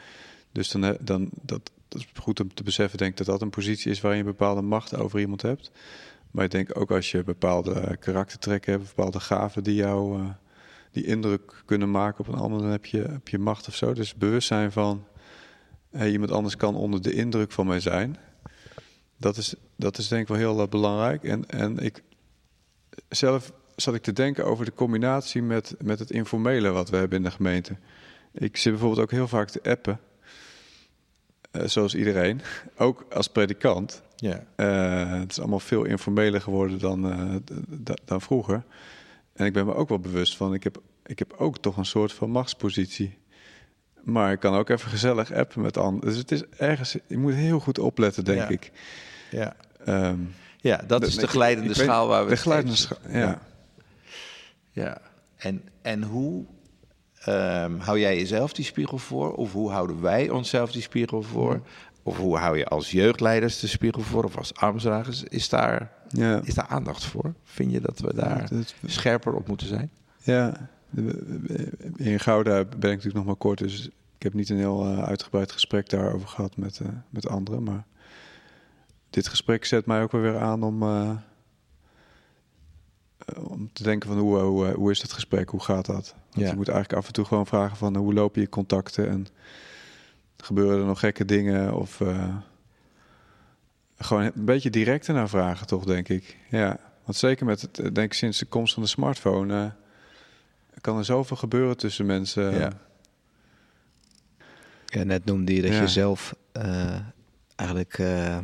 Dus 0.51 0.69
dan, 0.69 0.97
dan 1.01 1.29
dat, 1.41 1.71
is 1.89 2.07
goed 2.13 2.39
om 2.39 2.53
te 2.53 2.63
beseffen, 2.63 2.97
denk 2.97 3.11
ik, 3.11 3.17
dat 3.17 3.27
dat 3.27 3.41
een 3.41 3.49
positie 3.49 3.91
is 3.91 4.01
waarin 4.01 4.19
je 4.19 4.25
bepaalde 4.25 4.61
macht 4.61 4.95
over 4.95 5.19
iemand 5.19 5.41
hebt. 5.41 5.71
Maar 6.35 6.45
ik 6.45 6.51
denk 6.51 6.79
ook 6.79 6.91
als 6.91 7.11
je 7.11 7.23
bepaalde 7.23 7.79
eh, 7.79 7.97
karaktertrekken 7.99 8.71
hebt, 8.73 8.95
bepaalde 8.95 9.19
gaven 9.19 9.63
die 9.63 9.75
jou 9.75 10.19
eh, 10.19 10.29
die 10.91 11.05
indruk 11.05 11.63
kunnen 11.65 11.91
maken 11.91 12.19
op 12.19 12.33
een 12.33 12.39
ander, 12.39 12.61
dan 12.61 12.69
heb 12.69 12.85
je, 12.85 13.01
heb 13.01 13.27
je 13.27 13.39
macht 13.39 13.67
of 13.67 13.75
zo. 13.75 13.93
Dus 13.93 14.15
bewustzijn 14.15 14.71
van 14.71 15.05
hey, 15.91 16.11
iemand 16.11 16.31
anders 16.31 16.55
kan 16.55 16.75
onder 16.75 17.01
de 17.01 17.13
indruk 17.13 17.51
van 17.51 17.67
mij 17.67 17.79
zijn. 17.79 18.17
Dat 19.17 19.37
is, 19.37 19.55
dat 19.75 19.97
is 19.97 20.07
denk 20.07 20.21
ik 20.21 20.27
wel 20.27 20.37
heel 20.37 20.61
eh, 20.61 20.67
belangrijk. 20.67 21.23
En, 21.23 21.45
en 21.49 21.77
ik 21.77 22.03
zelf 23.09 23.53
zat 23.75 23.95
ik 23.95 24.01
te 24.01 24.13
denken 24.13 24.45
over 24.45 24.65
de 24.65 24.73
combinatie 24.73 25.41
met, 25.41 25.75
met 25.83 25.99
het 25.99 26.11
informele 26.11 26.69
wat 26.69 26.89
we 26.89 26.97
hebben 26.97 27.17
in 27.17 27.23
de 27.23 27.31
gemeente. 27.31 27.75
Ik 28.33 28.57
zit 28.57 28.71
bijvoorbeeld 28.71 29.01
ook 29.01 29.11
heel 29.11 29.27
vaak 29.27 29.49
te 29.49 29.59
appen. 29.63 29.99
eh, 31.51 31.61
zoals 31.65 31.95
iedereen. 31.95 32.41
Ook 32.77 33.05
als 33.13 33.27
predikant. 33.27 34.01
Ja. 34.15 34.43
Eh, 34.55 35.19
het 35.19 35.31
is 35.31 35.39
allemaal 35.39 35.59
veel 35.59 35.83
informeler 35.83 36.41
geworden 36.41 36.79
dan, 36.79 37.11
eh, 37.11 37.95
dan 38.05 38.21
vroeger. 38.21 38.63
En 39.33 39.45
ik 39.45 39.53
ben 39.53 39.65
me 39.65 39.73
ook 39.75 39.89
wel 39.89 39.99
bewust 39.99 40.37
van, 40.37 40.53
ik 40.53 40.63
heb, 40.63 40.81
ik 41.05 41.19
heb 41.19 41.33
ook 41.37 41.57
toch 41.57 41.77
een 41.77 41.85
soort 41.85 42.13
van 42.13 42.29
machtspositie. 42.29 43.17
Maar 44.03 44.31
ik 44.31 44.39
kan 44.39 44.53
ook 44.55 44.69
even 44.69 44.89
gezellig 44.89 45.31
appen 45.33 45.61
met 45.61 45.77
anderen. 45.77 46.07
Dus 46.09 46.17
het 46.17 46.31
is 46.31 46.43
ergens, 46.57 46.97
je 47.07 47.17
moet 47.17 47.33
heel 47.33 47.59
goed 47.59 47.79
opletten, 47.79 48.23
denk 48.25 48.39
Ja. 48.39 48.47
ik. 48.49 48.71
Ja. 49.31 49.55
Ehm, 49.85 50.19
ja, 50.57 50.83
dat 50.87 51.03
is 51.07 51.15
de 51.15 51.27
glijdende 51.27 51.69
ik 51.69 51.75
schaal 51.75 52.07
waar 52.07 52.23
we 52.23 52.29
De 52.29 52.35
glijdende 52.37 52.75
schaal, 52.75 52.97
ja. 53.09 53.17
Ja. 53.17 53.41
En, 55.35 55.61
en 55.81 56.03
hoe 56.03 56.43
ehm, 57.19 57.77
hou 57.77 57.99
jij 57.99 58.17
jezelf 58.17 58.53
die 58.53 58.65
spiegel 58.65 58.97
voor? 58.97 59.33
Of 59.33 59.51
hoe 59.53 59.71
houden 59.71 60.01
wij 60.01 60.29
onszelf 60.29 60.71
die 60.71 60.81
spiegel 60.81 61.21
voor? 61.21 61.61
Of 62.03 62.17
hoe 62.17 62.37
hou 62.37 62.57
je 62.57 62.65
als 62.65 62.91
jeugdleiders 62.91 63.59
de 63.59 63.67
spiegel 63.67 64.01
voor? 64.01 64.23
Of 64.23 64.37
als 64.37 64.53
armsdragers? 64.53 65.23
Is 65.23 65.49
daar, 65.49 65.91
Ja. 66.07 66.41
is 66.43 66.53
daar 66.53 66.67
aandacht 66.67 67.05
voor? 67.05 67.33
Vind 67.43 67.71
je 67.71 67.81
dat 67.81 67.99
we 67.99 68.13
daar 68.15 68.49
dat- 68.49 68.75
scherper 68.85 69.33
op 69.33 69.47
moeten 69.47 69.67
zijn? 69.67 69.89
Ja, 70.23 70.69
in 71.95 72.19
Gouda 72.19 72.53
ben 72.63 72.69
ik 72.75 72.81
natuurlijk 72.81 73.15
nog 73.15 73.25
maar 73.25 73.35
kort, 73.35 73.57
dus 73.57 73.85
ik 74.17 74.23
heb 74.23 74.33
niet 74.33 74.49
een 74.49 74.57
heel 74.57 74.83
eh, 74.85 75.03
uitgebreid 75.03 75.51
gesprek 75.51 75.89
daarover 75.89 76.27
gehad 76.27 76.57
met, 76.57 76.79
eh, 76.79 76.87
met 77.09 77.27
anderen. 77.27 77.63
Maar 77.63 77.83
dit 79.09 79.27
gesprek 79.27 79.65
zet 79.65 79.85
mij 79.85 80.01
ook 80.01 80.11
wel 80.11 80.21
weer 80.21 80.39
aan 80.39 80.63
om, 80.63 80.81
eh, 80.81 81.09
om 83.47 83.69
te 83.73 83.83
denken 83.83 84.09
van 84.09 84.17
hoe, 84.19 84.37
hoe, 84.39 84.71
hoe 84.73 84.91
is 84.91 84.99
dat 85.01 85.13
gesprek, 85.13 85.49
hoe 85.49 85.63
gaat 85.63 85.85
dat? 85.85 86.15
Want 86.31 86.45
Ja. 86.45 86.49
je 86.49 86.55
moet 86.55 86.67
eigenlijk 86.67 86.99
af 86.99 87.07
en 87.07 87.13
toe 87.13 87.25
gewoon 87.25 87.45
vragen 87.47 87.77
van 87.77 87.95
hoe 87.95 88.13
lopen 88.13 88.41
je 88.41 88.49
contacten 88.49 89.09
en 89.09 89.27
gebeuren 90.37 90.79
er 90.79 90.85
nog 90.85 90.99
gekke 90.99 91.25
dingen 91.25 91.73
of 91.73 92.01
eh, 92.01 92.35
gewoon 93.97 94.23
een 94.23 94.45
beetje 94.45 94.69
directer 94.69 95.13
naar 95.13 95.29
vragen 95.29 95.67
toch, 95.67 95.83
denk 95.85 96.09
ik. 96.09 96.37
Ja, 96.49 96.79
want 97.03 97.17
zeker 97.17 97.45
met 97.45 97.61
het, 97.61 97.79
eh, 97.79 97.83
denk 97.93 98.11
ik 98.11 98.13
sinds 98.13 98.39
de 98.39 98.45
komst 98.45 98.73
van 98.73 98.83
de 98.83 98.89
smartphone... 98.89 99.63
eh, 99.63 99.71
kan 100.81 100.97
er 100.97 101.05
zoveel 101.05 101.37
gebeuren 101.37 101.77
tussen 101.77 102.05
mensen. 102.05 102.53
Ja. 102.57 102.71
Ja, 104.85 105.03
net 105.03 105.25
noemde 105.25 105.55
je 105.55 105.61
dat 105.61 105.71
Ja. 105.71 105.81
je 105.81 105.87
zelf 105.87 106.35
eh, 106.51 106.95
eigenlijk 107.55 107.97
eh, 107.99 108.37
eh, 108.37 108.43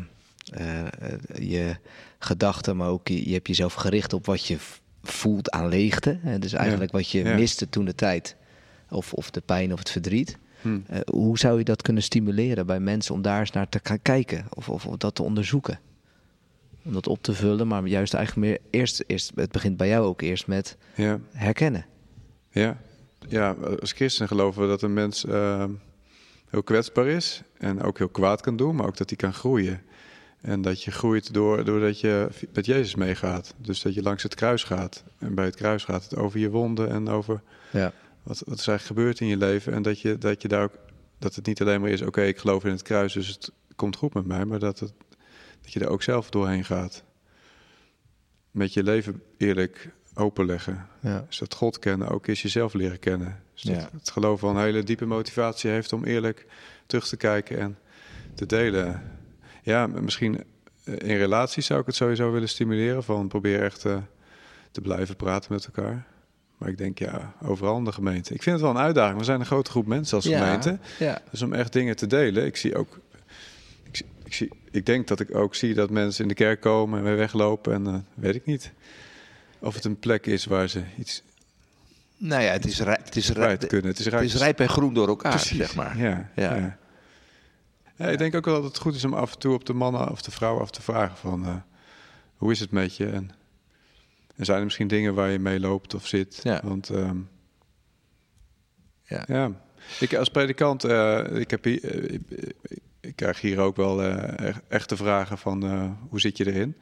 je 1.39 1.75
gedachten, 2.25 2.77
maar 2.77 2.89
ook 2.89 3.07
je, 3.07 3.27
je 3.27 3.33
hebt 3.33 3.47
jezelf 3.47 3.73
gericht 3.73 4.13
op 4.13 4.25
wat 4.25 4.45
je 4.45 4.57
voelt 5.03 5.49
aan 5.51 5.67
leegte. 5.67 6.19
Hè? 6.21 6.39
Dus 6.39 6.53
eigenlijk 6.53 6.91
wat 6.91 7.09
je 7.09 7.23
Ja. 7.23 7.35
miste 7.35 7.69
toen 7.69 7.85
de 7.85 7.95
tijd. 7.95 8.35
Of, 8.89 9.13
of 9.13 9.31
de 9.31 9.41
pijn 9.41 9.73
of 9.73 9.79
het 9.79 9.89
verdriet. 9.89 10.37
Hm. 10.61 10.79
Eh, 10.87 10.99
hoe 11.11 11.37
zou 11.39 11.57
je 11.57 11.63
dat 11.63 11.81
kunnen 11.81 12.03
stimuleren 12.03 12.65
bij 12.65 12.79
mensen 12.79 13.13
om 13.15 13.21
daar 13.21 13.39
eens 13.39 13.51
naar 13.51 13.69
te 13.69 13.79
gaan 13.83 14.01
kijken? 14.01 14.45
Of, 14.53 14.69
of, 14.69 14.85
of 14.85 14.97
dat 14.97 15.15
te 15.15 15.23
onderzoeken? 15.23 15.79
Om 16.83 16.93
dat 16.93 17.07
op 17.07 17.23
te 17.23 17.33
vullen, 17.33 17.67
maar 17.67 17.85
juist 17.87 18.13
eigenlijk 18.13 18.47
meer 18.47 18.59
eerst, 18.81 19.03
eerst, 19.07 19.31
het 19.35 19.51
begint 19.51 19.77
bij 19.77 19.87
jou 19.87 20.05
ook 20.05 20.21
eerst 20.21 20.47
met 20.47 20.77
Ja, 20.95 21.19
herkennen. 21.31 21.85
ja. 22.49 22.77
ja, 23.29 23.55
als 23.79 23.91
christen 23.91 24.27
geloven 24.27 24.61
we 24.61 24.67
dat 24.67 24.81
een 24.81 24.93
mens 24.93 25.25
eh, 25.25 25.65
heel 26.49 26.63
kwetsbaar 26.63 27.07
is 27.07 27.41
en 27.57 27.81
ook 27.81 27.97
heel 27.97 28.09
kwaad 28.09 28.41
kan 28.41 28.55
doen, 28.55 28.75
maar 28.75 28.87
ook 28.87 28.97
dat 28.97 29.09
hij 29.09 29.17
kan 29.17 29.33
groeien. 29.33 29.81
En 30.41 30.61
dat 30.61 30.83
je 30.83 30.91
groeit 30.91 31.33
door, 31.33 31.65
doordat 31.65 31.99
je 31.99 32.27
met 32.53 32.65
Jezus 32.65 32.95
meegaat. 32.95 33.53
Dus 33.57 33.81
dat 33.81 33.93
je 33.93 34.01
langs 34.01 34.23
het 34.23 34.35
kruis 34.35 34.63
gaat. 34.63 35.03
En 35.19 35.35
bij 35.35 35.45
het 35.45 35.55
kruis 35.55 35.83
gaat 35.83 36.03
het 36.03 36.15
over 36.15 36.39
je 36.39 36.49
wonden 36.49 36.89
en 36.89 37.09
over 37.09 37.41
Ja. 37.71 37.93
wat, 38.23 38.41
wat 38.45 38.59
is 38.59 38.67
eigenlijk 38.67 38.81
gebeurd 38.99 39.19
in 39.19 39.27
je 39.27 39.37
leven. 39.37 39.73
En 39.73 39.81
dat 39.81 39.99
je, 39.99 40.17
dat 40.17 40.41
je 40.41 40.47
daar 40.47 40.63
ook, 40.63 40.73
dat 41.19 41.35
het 41.35 41.45
niet 41.45 41.61
alleen 41.61 41.81
maar 41.81 41.89
is, 41.89 42.01
oké, 42.01 42.21
ik 42.21 42.37
geloof 42.37 42.63
in 42.65 42.71
het 42.71 42.81
kruis, 42.81 43.13
dus 43.13 43.27
het 43.27 43.51
komt 43.75 43.95
goed 43.95 44.13
met 44.13 44.25
mij. 44.25 44.45
Maar 44.45 44.59
dat, 44.59 44.79
het, 44.79 44.93
dat 45.61 45.73
je 45.73 45.79
er 45.79 45.89
ook 45.89 46.03
zelf 46.03 46.29
doorheen 46.29 46.65
gaat. 46.65 47.03
Met 48.51 48.73
je 48.73 48.83
leven 48.83 49.21
eerlijk 49.37 49.89
openleggen. 50.13 50.87
Ja. 50.99 51.25
Dus 51.27 51.37
dat 51.37 51.53
God 51.53 51.79
kennen 51.79 52.07
ook 52.07 52.27
is 52.27 52.41
jezelf 52.41 52.73
leren 52.73 52.99
kennen. 52.99 53.43
Dus 53.53 53.61
dat 53.63 53.75
Ja. 53.75 53.89
het 53.97 54.09
geloof 54.11 54.41
wel 54.41 54.49
een 54.49 54.57
hele 54.61 54.83
diepe 54.83 55.05
motivatie 55.05 55.69
heeft 55.69 55.93
om 55.93 56.03
eerlijk 56.03 56.45
terug 56.85 57.07
te 57.07 57.17
kijken 57.17 57.59
en 57.59 57.77
te 58.35 58.45
delen. 58.45 59.19
Ja, 59.61 59.87
misschien 59.87 60.43
eh, 60.83 60.93
in 60.93 61.17
relaties 61.17 61.65
zou 61.65 61.79
ik 61.79 61.85
het 61.85 61.95
sowieso 61.95 62.31
willen 62.31 62.49
stimuleren. 62.49 63.03
Van 63.03 63.27
probeer 63.27 63.63
echt 63.63 63.85
eh, 63.85 63.97
te 64.71 64.81
blijven 64.81 65.15
praten 65.15 65.53
met 65.53 65.65
elkaar. 65.65 66.05
Maar 66.57 66.69
ik 66.69 66.77
denk 66.77 66.99
ja, 66.99 67.33
overal 67.41 67.77
in 67.77 67.83
de 67.83 67.91
gemeente. 67.91 68.33
Ik 68.33 68.43
vind 68.43 68.55
het 68.55 68.65
wel 68.65 68.75
een 68.75 68.81
uitdaging. 68.81 69.17
We 69.19 69.23
zijn 69.23 69.39
een 69.39 69.45
grote 69.45 69.71
groep 69.71 69.85
mensen 69.85 70.15
als 70.15 70.25
gemeente. 70.27 70.77
Ja. 70.99 71.21
Dus 71.31 71.41
om 71.41 71.53
echt 71.53 71.73
dingen 71.73 71.95
te 71.95 72.07
delen. 72.07 72.45
Ik 72.45 72.57
zie 72.57 72.75
ook. 72.75 72.99
Ik, 73.83 73.95
zie, 73.95 74.05
ik, 74.23 74.33
zie, 74.33 74.49
ik 74.71 74.85
denk 74.85 75.07
dat 75.07 75.19
ik 75.19 75.35
ook 75.35 75.55
zie 75.55 75.73
dat 75.73 75.89
mensen 75.89 76.21
in 76.21 76.27
de 76.27 76.33
kerk 76.33 76.61
komen 76.61 76.99
en 76.99 77.05
weer 77.05 77.15
weglopen. 77.17 77.73
En 77.73 77.87
eh, 77.87 77.95
weet 78.13 78.35
ik 78.35 78.45
niet. 78.45 78.71
Of 79.59 79.73
het 79.75 79.85
een 79.85 79.99
plek 79.99 80.25
is 80.25 80.45
waar 80.45 80.67
ze 80.69 80.81
iets 80.97 81.23
Nou 82.17 82.41
ja, 82.43 82.51
het 82.51 82.65
is, 82.65 82.79
rij, 82.79 82.99
het 83.03 83.15
is, 83.15 83.29
rij, 83.29 83.43
kwijt 83.45 83.67
kunnen. 83.67 83.89
Het 83.89 83.99
is, 83.99 84.05
het 84.05 84.13
rijk- 84.13 84.25
is 84.25 84.35
rijp 84.35 84.59
en 84.59 84.69
groen 84.69 84.93
door 84.93 85.07
elkaar, 85.07 85.31
Precies, 85.31 85.57
zeg 85.57 85.75
maar. 85.75 85.97
Ja, 85.97 86.29
Ja. 86.35 86.55
ja. 86.55 86.77
Ja, 88.01 88.07
ik 88.07 88.17
denk 88.17 88.35
ook 88.35 88.45
wel 88.45 88.53
dat 88.61 88.63
het 88.63 88.77
goed 88.77 88.95
is 88.95 89.03
om 89.05 89.13
af 89.13 89.33
en 89.33 89.39
toe 89.39 89.53
op 89.53 89.65
de 89.65 89.73
mannen 89.73 90.09
of 90.11 90.21
de 90.21 90.31
vrouwen 90.31 90.61
af 90.61 90.71
te 90.71 90.81
vragen 90.81 91.17
van... 91.17 91.45
eh, 91.45 91.55
hoe 92.35 92.51
is 92.51 92.59
het 92.59 92.71
met 92.71 92.95
je? 92.97 93.05
En, 93.09 93.31
en 94.35 94.45
zijn 94.45 94.57
er 94.57 94.63
misschien 94.63 94.87
dingen 94.87 95.13
waar 95.13 95.29
je 95.29 95.39
mee 95.39 95.59
loopt 95.59 95.93
of 95.93 96.07
zit? 96.07 96.39
Ja. 96.43 96.61
Want 96.63 96.89
ehm, 96.89 97.17
Ja. 99.03 99.23
ja, 99.27 99.51
ik 99.99 100.13
als 100.15 100.29
predikant, 100.29 100.83
eh, 100.83 101.25
ik, 101.35 101.51
heb 101.51 101.63
hier, 101.63 101.83
eh, 101.83 102.13
ik, 102.13 102.53
ik 102.99 103.15
krijg 103.15 103.41
hier 103.41 103.59
ook 103.59 103.75
wel 103.75 104.03
echt- 104.03 104.61
echte 104.67 104.95
vragen 104.95 105.37
van 105.37 105.63
hoe 106.09 106.19
zit 106.19 106.37
je 106.37 106.47
erin? 106.47 106.75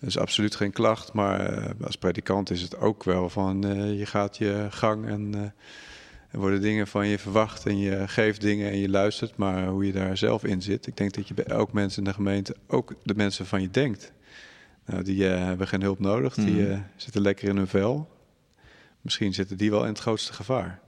Dat 0.00 0.08
is 0.08 0.18
absoluut 0.18 0.54
geen 0.54 0.72
klacht, 0.72 1.12
maar 1.12 1.72
als 1.84 1.96
predikant 1.96 2.50
is 2.50 2.62
het 2.62 2.76
ook 2.78 3.04
wel 3.04 3.28
van 3.30 3.62
je 3.96 4.06
gaat 4.06 4.36
je 4.36 4.66
gang 4.70 5.06
en 5.06 5.54
er 6.34 6.40
worden 6.40 6.60
dingen 6.60 6.86
van 6.86 7.06
je 7.08 7.18
verwacht 7.18 7.66
en 7.66 7.78
je 7.78 8.08
geeft 8.08 8.40
dingen 8.40 8.70
en 8.70 8.78
je 8.78 8.88
luistert, 8.88 9.36
maar 9.36 9.66
hoe 9.66 9.86
je 9.86 9.92
daar 9.92 10.16
zelf 10.16 10.44
in 10.44 10.62
zit. 10.62 10.86
Ik 10.86 10.96
denk 10.96 11.14
dat 11.14 11.28
je 11.28 11.34
bij 11.34 11.44
elk 11.44 11.72
mens 11.72 11.98
in 11.98 12.04
de 12.04 12.12
gemeente 12.12 12.56
ook 12.66 12.94
de 13.02 13.14
mensen 13.14 13.46
van 13.46 13.60
je 13.62 13.70
denkt. 13.70 14.12
Nou, 14.86 15.02
die 15.02 15.28
eh, 15.28 15.44
hebben 15.44 15.68
geen 15.68 15.82
hulp 15.82 15.98
nodig, 15.98 16.34
die 16.34 16.62
Mhm. 16.62 16.70
eh, 16.72 16.78
zitten 16.96 17.20
lekker 17.22 17.48
in 17.48 17.56
hun 17.56 17.66
vel. 17.66 18.08
Misschien 19.00 19.34
zitten 19.34 19.56
die 19.56 19.70
wel 19.70 19.82
in 19.82 19.88
het 19.88 19.98
grootste 19.98 20.32
gevaar. 20.32 20.80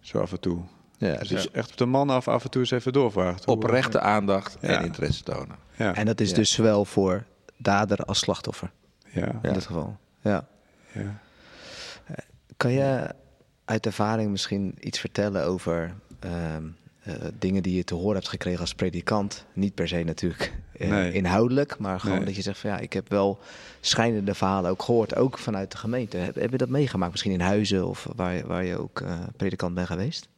Zo 0.00 0.18
af 0.18 0.32
en 0.32 0.40
toe. 0.40 0.60
Ja, 0.98 1.16
Dus 1.16 1.28
dus 1.28 1.50
echt 1.50 1.70
op 1.70 1.76
de 1.76 1.84
man 1.86 2.10
af 2.10 2.28
af 2.28 2.44
en 2.44 2.50
toe 2.50 2.60
eens 2.60 2.70
even 2.70 2.92
doorvraagt. 2.92 3.44
Oprechte 3.46 4.00
aandacht 4.00 4.56
Ja. 4.60 4.68
en 4.68 4.84
interesse 4.84 5.22
tonen. 5.22 5.56
Ja, 5.76 5.94
En 5.94 6.06
dat 6.06 6.20
is 6.20 6.30
Ja. 6.30 6.34
dus 6.36 6.52
zowel 6.52 6.84
voor 6.84 7.24
dader 7.56 7.98
als 7.98 8.18
slachtoffer. 8.18 8.70
ja, 9.10 9.26
In 9.26 9.38
Ja. 9.42 9.52
dit 9.52 9.66
geval. 9.66 9.96
Ja. 10.20 10.46
ja. 10.92 11.20
Kan 12.56 12.72
je 12.72 13.14
uit 13.64 13.86
ervaring 13.86 14.30
misschien 14.30 14.74
iets 14.80 14.98
vertellen 15.00 15.44
over 15.44 15.94
ehm, 16.20 16.62
eh, 17.02 17.14
dingen 17.38 17.62
die 17.62 17.76
je 17.76 17.84
te 17.84 17.94
horen 17.94 18.14
hebt 18.14 18.28
gekregen 18.28 18.60
als 18.60 18.74
predikant? 18.74 19.44
Niet 19.52 19.74
per 19.74 19.88
se 19.88 20.02
natuurlijk 20.02 20.52
eh, 20.78 20.88
Nee. 20.90 21.12
inhoudelijk, 21.12 21.78
maar 21.78 22.00
gewoon 22.00 22.16
Nee. 22.16 22.26
dat 22.26 22.36
je 22.36 22.42
zegt 22.42 22.58
van 22.58 22.70
ja, 22.70 22.78
ik 22.78 22.92
heb 22.92 23.08
wel 23.08 23.38
schijnende 23.80 24.34
verhalen 24.34 24.70
ook 24.70 24.82
gehoord, 24.82 25.16
ook 25.16 25.38
vanuit 25.38 25.70
de 25.70 25.76
gemeente. 25.76 26.16
Heb, 26.16 26.34
heb 26.34 26.50
je 26.50 26.56
dat 26.56 26.68
meegemaakt? 26.68 27.10
Misschien 27.10 27.32
in 27.32 27.40
huizen 27.40 27.86
of 27.88 28.08
waar, 28.16 28.34
je- 28.34 28.46
waar 28.46 28.64
je 28.64 28.78
ook 28.78 29.00
eh, 29.00 29.18
predikant 29.36 29.74
bent 29.74 29.86
geweest? 29.86 30.28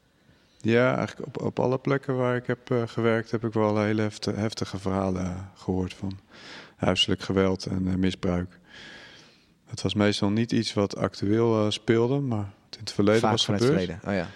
Ja, 0.61 0.97
eigenlijk 0.97 1.27
op, 1.29 1.43
op 1.43 1.61
alle 1.61 1.79
plekken 1.79 2.17
waar 2.17 2.37
ik 2.37 2.47
heb 2.47 2.85
gewerkt 2.87 3.31
heb 3.31 3.45
ik 3.45 3.53
wel 3.53 3.81
hele 3.81 4.03
hefte- 4.03 4.33
heftige 4.33 4.79
verhalen 4.79 5.25
eh, 5.25 5.39
gehoord 5.55 5.95
van 5.95 6.19
huiselijk 6.77 7.21
geweld 7.21 7.67
en 7.67 7.99
misbruik. 8.01 8.59
Het 9.67 9.83
was 9.83 9.95
meestal 9.95 10.31
niet 10.31 10.53
iets 10.53 10.75
wat 10.75 10.97
actueel 10.97 11.71
speelde, 11.71 12.19
maar 12.21 12.53
in 12.77 12.81
het 12.81 12.93
verleden 12.93 13.21
Vaak 13.21 13.31
was 13.31 13.45
vanuit 13.45 13.63
het 13.63 13.73
gebeurd. 13.73 13.91
verleden. 13.91 14.11
Oh 14.13 14.27
ja. 14.27 14.35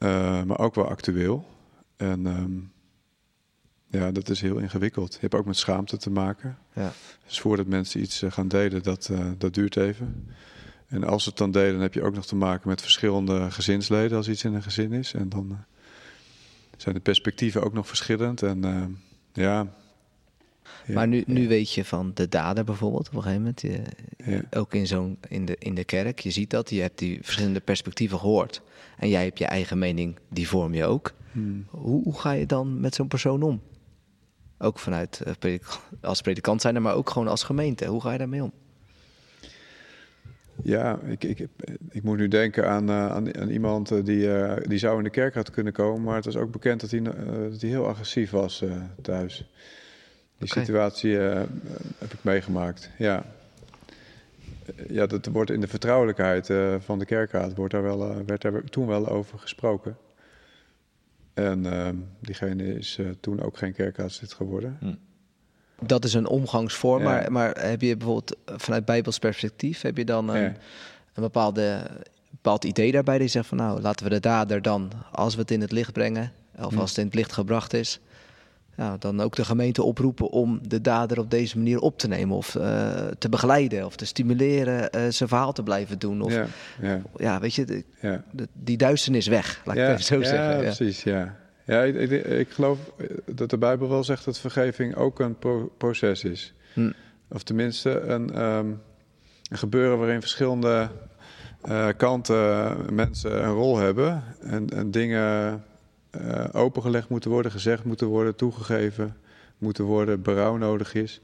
Eh, 0.00 0.42
maar 0.42 0.58
ook 0.58 0.74
wel 0.74 0.88
actueel. 0.88 1.46
En 1.96 2.26
ehm, 2.26 2.58
ja, 4.02 4.12
dat 4.12 4.28
is 4.28 4.40
heel 4.40 4.58
ingewikkeld. 4.58 5.12
Je 5.12 5.18
hebt 5.20 5.34
ook 5.34 5.44
met 5.44 5.56
schaamte 5.56 5.96
te 5.96 6.10
maken. 6.10 6.58
Ja. 6.74 6.92
Dus 7.26 7.40
voordat 7.40 7.66
mensen 7.66 8.00
iets 8.00 8.22
eh, 8.22 8.32
gaan 8.32 8.48
delen, 8.48 8.82
dat, 8.82 9.08
eh, 9.08 9.30
dat 9.38 9.54
duurt 9.54 9.76
even. 9.76 10.34
En 10.88 11.04
als 11.04 11.22
ze 11.22 11.28
het 11.28 11.38
dan 11.38 11.50
delen, 11.50 11.72
dan 11.72 11.80
heb 11.80 11.94
je 11.94 12.02
ook 12.02 12.14
nog 12.14 12.26
te 12.26 12.36
maken 12.36 12.68
met 12.68 12.80
verschillende 12.80 13.50
gezinsleden 13.50 14.16
als 14.16 14.28
iets 14.28 14.44
in 14.44 14.54
een 14.54 14.62
gezin 14.62 14.92
is. 14.92 15.14
En 15.14 15.28
dan 15.28 15.64
zijn 16.76 16.94
de 16.94 17.00
perspectieven 17.00 17.62
ook 17.62 17.72
nog 17.72 17.86
verschillend. 17.86 18.42
En 18.42 18.98
ja. 19.32 19.66
Ja. 20.86 20.94
Maar 20.94 21.08
nu, 21.08 21.24
nu 21.26 21.48
weet 21.48 21.72
je 21.72 21.84
van 21.84 22.10
de 22.14 22.28
dader 22.28 22.64
bijvoorbeeld 22.64 23.08
op 23.08 23.14
een 23.14 23.22
gegeven 23.22 23.42
moment. 23.42 23.60
Je, 23.60 23.82
Ja. 24.24 24.42
Ook 24.58 24.74
in, 24.74 24.86
zo'n, 24.86 25.18
in, 25.28 25.44
de, 25.44 25.56
in 25.58 25.74
de 25.74 25.84
kerk. 25.84 26.18
Je 26.18 26.30
ziet 26.30 26.50
dat, 26.50 26.70
je 26.70 26.80
hebt 26.80 26.98
die 26.98 27.18
verschillende 27.22 27.60
perspectieven 27.60 28.18
gehoord. 28.18 28.62
En 28.98 29.08
jij 29.08 29.24
hebt 29.24 29.38
je 29.38 29.44
eigen 29.44 29.78
mening, 29.78 30.18
die 30.28 30.48
vorm 30.48 30.74
je 30.74 30.84
ook. 30.84 31.12
Hmm. 31.32 31.66
Hoe, 31.68 32.02
hoe 32.02 32.18
ga 32.20 32.32
je 32.32 32.46
dan 32.46 32.80
met 32.80 32.94
zo'n 32.94 33.08
persoon 33.08 33.42
om? 33.42 33.60
Ook 34.58 34.78
vanuit 34.78 35.22
eh, 35.40 35.58
als 36.00 36.20
predikant 36.20 36.60
zijn, 36.60 36.82
maar 36.82 36.94
ook 36.94 37.10
gewoon 37.10 37.28
als 37.28 37.42
gemeente. 37.42 37.86
Hoe 37.86 38.00
ga 38.00 38.12
je 38.12 38.18
daarmee 38.18 38.42
om? 38.42 38.52
Ja, 40.62 40.98
ik, 40.98 41.24
ik, 41.24 41.46
ik 41.90 42.02
moet 42.02 42.18
nu 42.18 42.28
denken 42.28 42.68
aan, 42.68 42.88
eh, 42.88 43.06
aan, 43.06 43.36
aan 43.36 43.48
iemand 43.48 43.90
eh, 43.90 44.04
die, 44.04 44.32
eh, 44.32 44.68
die 44.68 44.78
zou 44.78 44.98
in 44.98 45.04
de 45.04 45.10
kerk 45.10 45.34
had 45.34 45.50
kunnen 45.50 45.72
komen, 45.72 46.02
maar 46.02 46.16
het 46.16 46.24
was 46.24 46.36
ook 46.36 46.52
bekend 46.52 46.80
dat 46.80 46.90
hij, 46.90 47.00
eh, 47.00 47.50
dat 47.50 47.60
hij 47.60 47.70
heel 47.70 47.86
agressief 47.86 48.30
was 48.30 48.62
eh, 48.62 48.70
thuis. 49.02 49.50
Die 50.40 50.48
situatie 50.48 51.18
eh, 51.28 51.40
heb 51.98 52.12
ik 52.12 52.18
meegemaakt, 52.24 52.90
ja. 52.98 53.24
Ja, 54.88 55.06
dat 55.06 55.26
wordt 55.26 55.50
in 55.50 55.60
de 55.60 55.68
vertrouwelijkheid 55.68 56.50
eh, 56.50 56.74
van 56.78 56.98
de 56.98 57.04
kerkraad 57.04 57.54
wordt 57.54 57.72
daar 57.72 57.82
wel, 57.82 58.10
eh, 58.10 58.16
werd 58.26 58.42
daar 58.42 58.64
toen 58.64 58.86
wel 58.86 59.08
over 59.08 59.38
gesproken. 59.38 59.96
En 61.34 61.72
eh, 61.72 61.88
diegene 62.20 62.74
is 62.78 62.96
eh, 62.98 63.06
toen 63.20 63.42
ook 63.42 63.56
geen 63.58 63.72
kerkraadslid 63.72 64.32
geworden. 64.32 64.98
Dat 65.82 66.04
is 66.04 66.14
een 66.14 66.26
omgangsvorm, 66.26 67.02
Ja. 67.02 67.08
maar, 67.08 67.32
maar 67.32 67.60
heb 67.68 67.80
je 67.80 67.96
bijvoorbeeld 67.96 68.36
vanuit 68.46 68.84
Bijbels 68.84 69.18
perspectief, 69.18 69.80
heb 69.82 69.96
je 69.96 70.04
dan 70.04 70.28
een, 70.28 70.40
Ja. 70.40 70.46
een 71.14 71.22
bepaalde, 71.22 71.82
bepaald 72.30 72.64
idee 72.64 72.92
daarbij 72.92 73.18
die 73.18 73.28
zegt 73.28 73.46
van 73.46 73.56
nou, 73.56 73.80
laten 73.80 74.04
we 74.04 74.10
de 74.12 74.20
dader 74.20 74.62
dan, 74.62 74.90
als 75.12 75.34
we 75.34 75.40
het 75.40 75.50
in 75.50 75.60
het 75.60 75.72
licht 75.72 75.92
brengen, 75.92 76.32
of 76.58 76.72
Hm. 76.72 76.78
als 76.78 76.88
het 76.90 76.98
in 76.98 77.04
het 77.06 77.14
licht 77.14 77.32
gebracht 77.32 77.72
is, 77.72 78.00
nou, 78.80 78.96
dan 78.98 79.20
ook 79.20 79.36
de 79.36 79.44
gemeente 79.44 79.82
oproepen 79.82 80.30
om 80.30 80.60
de 80.68 80.80
dader 80.80 81.18
op 81.18 81.30
deze 81.30 81.56
manier 81.58 81.78
op 81.80 81.98
te 81.98 82.08
nemen 82.08 82.36
of 82.36 82.54
eh, 82.54 83.06
te 83.18 83.28
begeleiden 83.28 83.84
of 83.86 83.96
te 83.96 84.04
stimuleren 84.06 84.90
eh, 84.90 85.00
zijn 85.08 85.28
verhaal 85.28 85.52
te 85.52 85.62
blijven 85.62 85.98
doen. 85.98 86.20
Of 86.20 86.32
ja, 86.32 86.46
Ja, 86.80 87.02
ja, 87.16 87.40
weet 87.40 87.54
je, 87.54 87.64
de- 87.64 87.84
ja. 88.00 88.24
de- 88.32 88.48
die 88.52 88.76
duisternis 88.76 89.26
weg, 89.26 89.60
laat 89.64 89.76
ik 89.76 89.80
het 89.82 89.90
even 89.90 90.04
zo 90.04 90.18
ja, 90.18 90.24
zeggen. 90.26 90.56
Ja. 90.56 90.60
precies, 90.62 91.02
ja. 91.02 91.36
Ja, 91.66 91.82
ik, 91.82 91.96
ik, 92.10 92.24
ik 92.26 92.50
geloof 92.50 92.78
dat 93.26 93.50
de 93.50 93.58
Bijbel 93.58 93.88
wel 93.88 94.04
zegt 94.04 94.24
dat 94.24 94.38
vergeving 94.38 94.94
ook 94.96 95.20
een 95.20 95.38
pro- 95.38 95.72
proces 95.78 96.24
is. 96.24 96.54
Hm. 96.74 96.90
Of 97.28 97.42
tenminste 97.42 98.00
een, 98.00 98.32
ehm, 98.34 98.66
een 99.50 99.58
gebeuren 99.58 99.98
waarin 99.98 100.20
verschillende 100.20 100.88
eh, 101.62 101.88
kanten 101.96 102.76
mensen 102.94 103.44
een 103.44 103.52
rol 103.52 103.78
hebben. 103.78 104.22
En, 104.40 104.68
en 104.68 104.90
dingen 104.90 105.62
eh, 106.10 106.44
opengelegd 106.52 107.08
moeten 107.08 107.30
worden, 107.30 107.52
gezegd 107.52 107.84
moeten 107.84 108.06
worden, 108.06 108.36
toegegeven 108.36 109.16
moeten 109.58 109.84
worden, 109.84 110.22
berouw 110.22 110.56
nodig 110.56 110.94
is. 110.94 111.20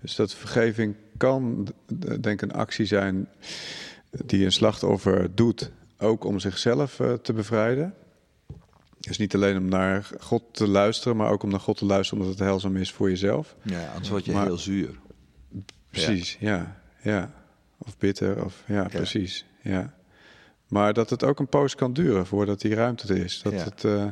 Dus 0.00 0.14
dat 0.16 0.34
vergeving 0.34 0.94
kan, 1.16 1.68
denk 2.20 2.26
ik, 2.26 2.42
een 2.42 2.52
actie 2.52 2.86
zijn 2.86 3.28
die 4.24 4.44
een 4.44 4.52
slachtoffer 4.52 5.34
doet, 5.34 5.70
ook 5.98 6.24
om 6.24 6.38
zichzelf 6.38 7.00
eh, 7.00 7.12
te 7.12 7.32
bevrijden. 7.32 7.94
Dus 9.00 9.18
niet 9.18 9.34
alleen 9.34 9.56
om 9.56 9.68
naar 9.68 10.08
God 10.20 10.42
te 10.50 10.68
luisteren, 10.68 11.16
maar 11.16 11.30
ook 11.30 11.42
om 11.42 11.50
naar 11.50 11.60
God 11.60 11.76
te 11.76 11.84
luisteren 11.84 12.22
omdat 12.22 12.38
het 12.38 12.46
heilzaam 12.46 12.76
is 12.76 12.92
voor 12.92 13.08
jezelf. 13.08 13.56
Ja, 13.62 13.88
anders 13.88 14.08
word 14.08 14.24
je 14.24 14.32
Maar- 14.32 14.44
heel 14.44 14.58
zuur. 14.58 14.98
Precies, 15.90 16.36
ja. 16.40 16.80
ja. 17.02 17.30
Of 17.78 17.98
bitter, 17.98 18.44
of 18.44 18.62
ja, 18.66 18.84
precies. 18.84 19.44
Ja. 19.62 19.94
Maar 20.70 20.92
dat 20.92 21.10
het 21.10 21.24
ook 21.24 21.38
een 21.38 21.48
poos 21.48 21.74
kan 21.74 21.92
duren 21.92 22.26
voordat 22.26 22.60
die 22.60 22.74
ruimte 22.74 23.14
er 23.14 23.24
is. 23.24 23.42
Dat 23.42 23.52
Ja. 23.52 23.58
het, 23.64 23.84
eh, 23.84 24.04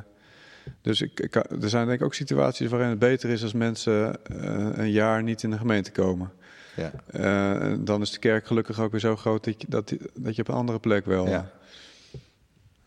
dus 0.83 1.01
ik, 1.01 1.21
ik 1.21 1.35
er 1.35 1.69
zijn 1.69 1.87
denk 1.87 1.99
ik 2.01 2.05
ook 2.07 2.15
situaties 2.15 2.69
waarin 2.69 2.89
het 2.89 2.99
beter 2.99 3.31
is 3.31 3.43
als 3.43 3.53
mensen 3.53 4.25
eh, 4.25 4.69
een 4.73 4.91
jaar 4.91 5.23
niet 5.23 5.43
in 5.43 5.51
de 5.51 5.59
gemeente 5.59 5.93
komen. 5.93 6.33
Ja. 6.77 6.93
Eh, 7.07 7.75
dan 7.81 8.01
is 8.03 8.11
de 8.11 8.19
kerk 8.19 8.47
gelukkig 8.47 8.81
ook 8.81 8.91
weer 8.91 9.01
zo 9.01 9.17
groot 9.17 9.45
dat 9.45 9.61
je, 9.61 9.67
dat, 9.71 9.95
dat 10.15 10.37
je 10.37 10.43
op 10.43 10.49
een 10.49 10.55
andere 10.55 10.79
plek 10.79 11.05
wel 11.07 11.29
Ja. 11.29 11.51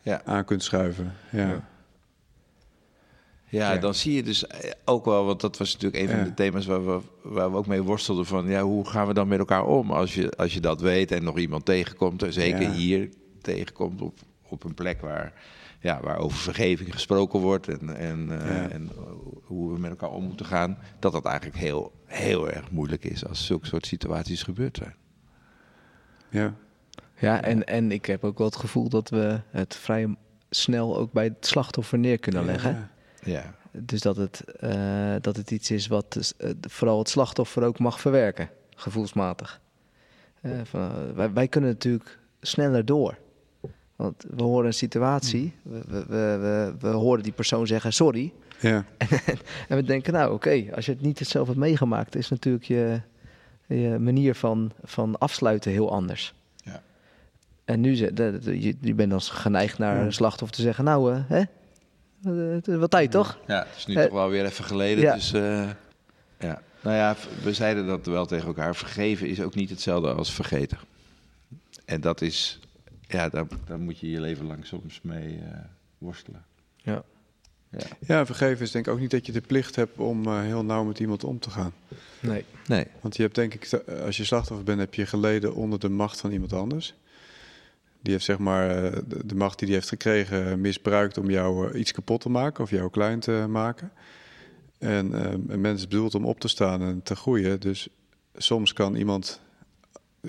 Ja. 0.02 0.22
aan 0.26 0.46
kunt 0.46 0.64
schuiven. 0.64 1.14
Ja. 1.32 1.70
Ja. 3.46 3.78
Dan 3.78 3.96
zie 3.96 4.14
je 4.16 4.24
dus 4.24 4.46
ook 4.86 5.06
wel, 5.06 5.26
want 5.26 5.42
dat 5.42 5.58
was 5.58 5.74
natuurlijk 5.74 6.04
een 6.04 6.10
van 6.18 6.24
de 6.24 6.34
thema's 6.34 6.66
waar 6.66 6.86
we, 6.86 7.00
waar 7.22 7.52
we 7.52 7.58
ook 7.58 7.68
mee 7.68 7.82
worstelden 7.82 8.26
van, 8.26 8.48
ja, 8.48 8.62
hoe 8.62 8.88
gaan 8.90 9.08
we 9.08 9.14
dan 9.14 9.28
met 9.28 9.40
elkaar 9.40 9.66
om 9.66 9.92
als 9.92 10.16
je, 10.16 10.32
als 10.32 10.54
je 10.54 10.60
dat 10.60 10.82
weet 10.82 11.12
en 11.12 11.24
nog 11.24 11.38
iemand 11.38 11.66
tegenkomt, 11.66 12.24
en 12.24 12.34
zeker 12.34 12.70
hier 12.72 13.10
tegenkomt 13.42 14.02
op, 14.02 14.20
op 14.48 14.64
een 14.64 14.74
plek 14.74 15.02
waar, 15.02 15.34
ja, 15.80 16.02
waar 16.02 16.18
over 16.18 16.38
vergeving 16.38 16.94
gesproken 16.94 17.40
wordt 17.40 17.68
en, 17.68 17.96
en, 17.96 18.42
eh, 18.42 18.48
Ja. 18.58 18.70
en 18.70 18.90
hoe 19.44 19.74
we 19.74 19.80
met 19.80 19.90
elkaar 19.90 20.10
om 20.12 20.24
moeten 20.24 20.46
gaan, 20.46 20.78
dat 21.00 21.12
dat 21.12 21.26
eigenlijk 21.26 21.58
heel, 21.58 21.92
heel 22.06 22.52
erg 22.52 22.72
moeilijk 22.72 23.04
is 23.04 23.26
als 23.28 23.46
zulke 23.46 23.66
soort 23.68 23.86
situaties 23.86 24.44
gebeurd 24.44 24.78
zijn. 24.78 24.96
Ja. 26.30 26.54
Ja, 27.20 27.42
en, 27.42 27.66
en 27.66 27.92
ik 27.92 28.06
heb 28.06 28.24
ook 28.24 28.38
wel 28.38 28.48
het 28.48 28.56
gevoel 28.56 28.90
dat 28.90 29.10
we 29.10 29.40
het 29.50 29.76
vrij 29.76 30.16
snel 30.50 30.98
ook 30.98 31.12
bij 31.12 31.24
het 31.24 31.46
slachtoffer 31.46 32.00
neer 32.00 32.20
kunnen 32.20 32.46
leggen. 32.46 32.72
Ja. 32.72 32.90
Ja, 33.24 33.56
Dus 33.72 34.02
dat 34.02 34.16
het, 34.16 34.44
eh, 34.60 35.16
dat 35.22 35.36
het 35.36 35.52
iets 35.52 35.72
is 35.72 35.88
wat 35.88 36.34
eh, 36.38 36.50
vooral 36.62 36.98
het 37.00 37.10
slachtoffer 37.10 37.64
ook 37.64 37.80
mag 37.80 38.00
verwerken, 38.00 38.50
gevoelsmatig. 38.76 39.62
Eh, 40.42 40.52
van, 40.64 40.82
eh, 40.82 41.16
wij, 41.16 41.34
wij 41.34 41.48
kunnen 41.48 41.70
natuurlijk 41.70 42.20
sneller 42.42 42.86
door. 42.86 43.18
Want 44.02 44.26
we 44.36 44.44
horen 44.44 44.66
een 44.66 44.74
situatie, 44.74 45.54
we, 45.62 45.82
we, 45.88 46.06
we, 46.08 46.38
we, 46.42 46.74
we 46.80 46.88
horen 46.88 47.24
die 47.24 47.32
persoon 47.32 47.68
zeggen 47.68 47.94
sorry. 47.94 48.34
Ja. 48.60 48.86
En 49.70 49.76
we 49.76 49.84
denken, 49.84 50.14
nou 50.14 50.34
oké, 50.34 50.66
als 50.76 50.86
je 50.86 50.92
het 50.92 51.02
niet 51.02 51.18
zelf 51.18 51.48
hebt 51.48 51.60
meegemaakt, 51.60 52.16
is 52.16 52.30
natuurlijk 52.30 52.64
je, 52.64 53.02
je 53.68 53.98
manier 54.00 54.36
van, 54.36 54.72
van 54.84 55.18
afsluiten 55.18 55.72
heel 55.72 55.92
anders. 55.92 56.34
Ja. 56.64 56.82
En 57.66 57.82
nu 57.82 57.96
je, 57.96 58.76
je 58.82 58.94
bent 58.94 59.10
dan 59.10 59.22
geneigd 59.22 59.78
naar 59.78 60.06
een 60.06 60.14
slachtoffer 60.14 60.58
te 60.58 60.62
zeggen, 60.62 60.84
nou 60.84 61.14
eh, 61.14 61.20
hè, 61.28 61.44
het 62.56 62.68
is 62.68 62.76
wat 62.76 62.92
tijd 62.92 63.12
toch? 63.12 63.40
Ja, 63.48 63.66
het 63.68 63.78
is 63.78 63.86
nu 63.86 63.96
Eh, 63.96 64.04
toch 64.04 64.14
wel 64.14 64.30
weer 64.30 64.46
even 64.46 64.66
geleden. 64.66 65.04
ja. 65.04 65.14
Dus, 65.14 65.34
eh, 65.34 65.70
ja. 66.40 66.62
Nou 66.82 66.96
ja, 66.96 67.16
we 67.44 67.54
zeiden 67.54 67.86
dat 67.86 68.06
wel 68.06 68.26
tegen 68.26 68.48
elkaar. 68.48 68.76
Vergeven 68.76 69.28
is 69.28 69.42
ook 69.42 69.56
niet 69.56 69.70
hetzelfde 69.70 70.14
als 70.14 70.34
vergeten. 70.34 70.78
En 71.86 72.02
dat 72.02 72.22
is, 72.22 72.60
ja, 73.12 73.30
daar, 73.30 73.46
daar 73.66 73.80
moet 73.80 74.00
je 74.00 74.10
je 74.10 74.22
leven 74.22 74.46
lang 74.46 74.66
soms 74.66 75.02
mee 75.02 75.38
eh, 75.38 75.60
worstelen. 75.98 76.46
Ja. 76.76 77.04
Ja, 78.00 78.26
vergeven 78.26 78.64
is 78.64 78.72
denk 78.72 78.88
ik 78.88 78.94
ook 78.94 79.00
niet 79.00 79.12
dat 79.12 79.26
je 79.26 79.32
de 79.32 79.42
plicht 79.42 79.76
hebt 79.76 79.98
om 79.98 80.26
eh, 80.26 80.42
heel 80.42 80.64
nauw 80.64 80.84
met 80.84 81.00
iemand 81.00 81.24
om 81.24 81.40
te 81.40 81.50
gaan. 81.50 81.74
Nee. 82.20 82.46
Nee. 82.68 82.88
Want 83.02 83.16
je 83.16 83.22
hebt 83.22 83.36
denk 83.36 83.54
ik, 83.54 83.74
als 84.06 84.18
je 84.18 84.24
slachtoffer 84.24 84.66
bent, 84.66 84.80
heb 84.80 84.94
je 84.94 85.06
geleden 85.06 85.56
onder 85.56 85.80
de 85.80 85.90
macht 85.90 86.20
van 86.20 86.32
iemand 86.32 86.54
anders. 86.54 86.96
Die 88.02 88.14
heeft 88.14 88.26
zeg 88.26 88.38
maar 88.38 88.84
eh, 88.84 89.00
de, 89.26 89.36
macht 89.36 89.60
die 89.60 89.68
hij 89.68 89.78
heeft 89.78 89.90
gekregen 89.90 90.62
misbruikt 90.62 91.18
om 91.18 91.30
jou 91.30 91.78
iets 91.78 91.92
kapot 91.92 92.22
te 92.22 92.30
maken 92.30 92.64
of 92.64 92.70
jou 92.70 92.90
klein 92.90 93.20
te 93.20 93.46
maken. 93.50 93.92
En 94.78 95.14
eh, 95.14 95.32
een 95.48 95.62
mens 95.62 95.80
is 95.80 95.88
bedoeld 95.88 96.16
om 96.16 96.26
op 96.26 96.40
te 96.40 96.48
staan 96.48 96.82
en 96.82 97.04
te 97.04 97.16
groeien. 97.16 97.60
Dus 97.60 97.90
soms 98.36 98.74
kan 98.74 98.96
iemand, 98.96 99.42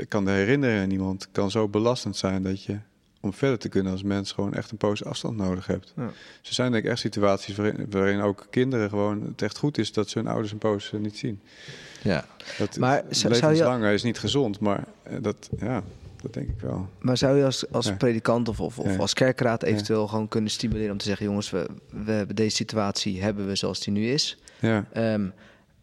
kan 0.09 0.25
de 0.25 0.31
herinnering 0.31 0.81
aan 0.83 0.91
iemand 0.91 1.29
kan 1.33 1.51
zo 1.51 1.69
belastend 1.69 2.17
zijn 2.17 2.43
dat 2.43 2.65
je 2.65 2.79
om 3.21 3.33
verder 3.33 3.59
te 3.59 3.69
kunnen 3.69 3.93
als 3.93 4.03
mens 4.03 4.33
gewoon 4.33 4.55
echt 4.55 4.71
een 4.71 4.77
poos 4.77 5.05
afstand 5.05 5.37
nodig 5.37 5.67
hebt. 5.67 5.93
Ja. 5.97 6.07
Dus 6.41 6.49
er 6.49 6.55
zijn 6.55 6.73
denk 6.73 6.85
ik 6.85 6.91
echt 6.91 7.01
situaties 7.01 7.57
waarin, 7.57 7.87
waarin 7.91 8.21
ook 8.21 8.47
kinderen 8.51 8.89
gewoon 8.89 9.23
het 9.23 9.43
echt 9.43 9.59
goed 9.59 9.79
is 9.79 9.93
dat 9.93 10.09
ze 10.09 10.19
hun 10.19 10.27
ouders 10.29 10.53
een 10.53 10.59
poos 10.59 10.93
eh, 10.93 11.01
niet 11.01 11.17
zien. 11.19 11.41
Ja. 12.03 12.25
Dat 12.59 12.79
Maar 12.79 13.03
zou 13.11 13.35
je- 13.35 13.41
levenslang 13.41 13.85
is 13.85 14.03
niet 14.03 14.19
gezond, 14.19 14.61
maar 14.61 14.85
eh, 15.03 15.17
dat, 15.21 15.49
ja, 15.59 15.83
dat 16.23 16.33
denk 16.33 16.49
ik 16.49 16.61
wel. 16.61 16.89
Maar 17.01 17.17
zou 17.17 17.37
je 17.39 17.45
als, 17.45 17.71
als 17.71 17.87
Ja. 17.87 17.95
predikant 17.95 18.49
of, 18.49 18.61
of, 18.61 18.79
of 18.79 18.91
Ja. 18.93 18.97
als 18.97 19.15
kerkraad 19.15 19.63
eventueel 19.63 20.09
gewoon 20.09 20.29
kunnen 20.29 20.51
stimuleren 20.51 20.93
om 20.93 20.99
te 20.99 21.05
zeggen: 21.05 21.27
jongens, 21.27 21.51
we, 21.51 21.67
we 22.05 22.13
hebben 22.13 22.37
deze 22.37 22.57
situatie 22.57 23.23
hebben 23.23 23.47
we 23.47 23.55
zoals 23.57 23.81
die 23.81 23.93
nu 23.93 24.07
is. 24.07 24.39
Ja, 24.61 24.85
Ehm, 24.93 25.27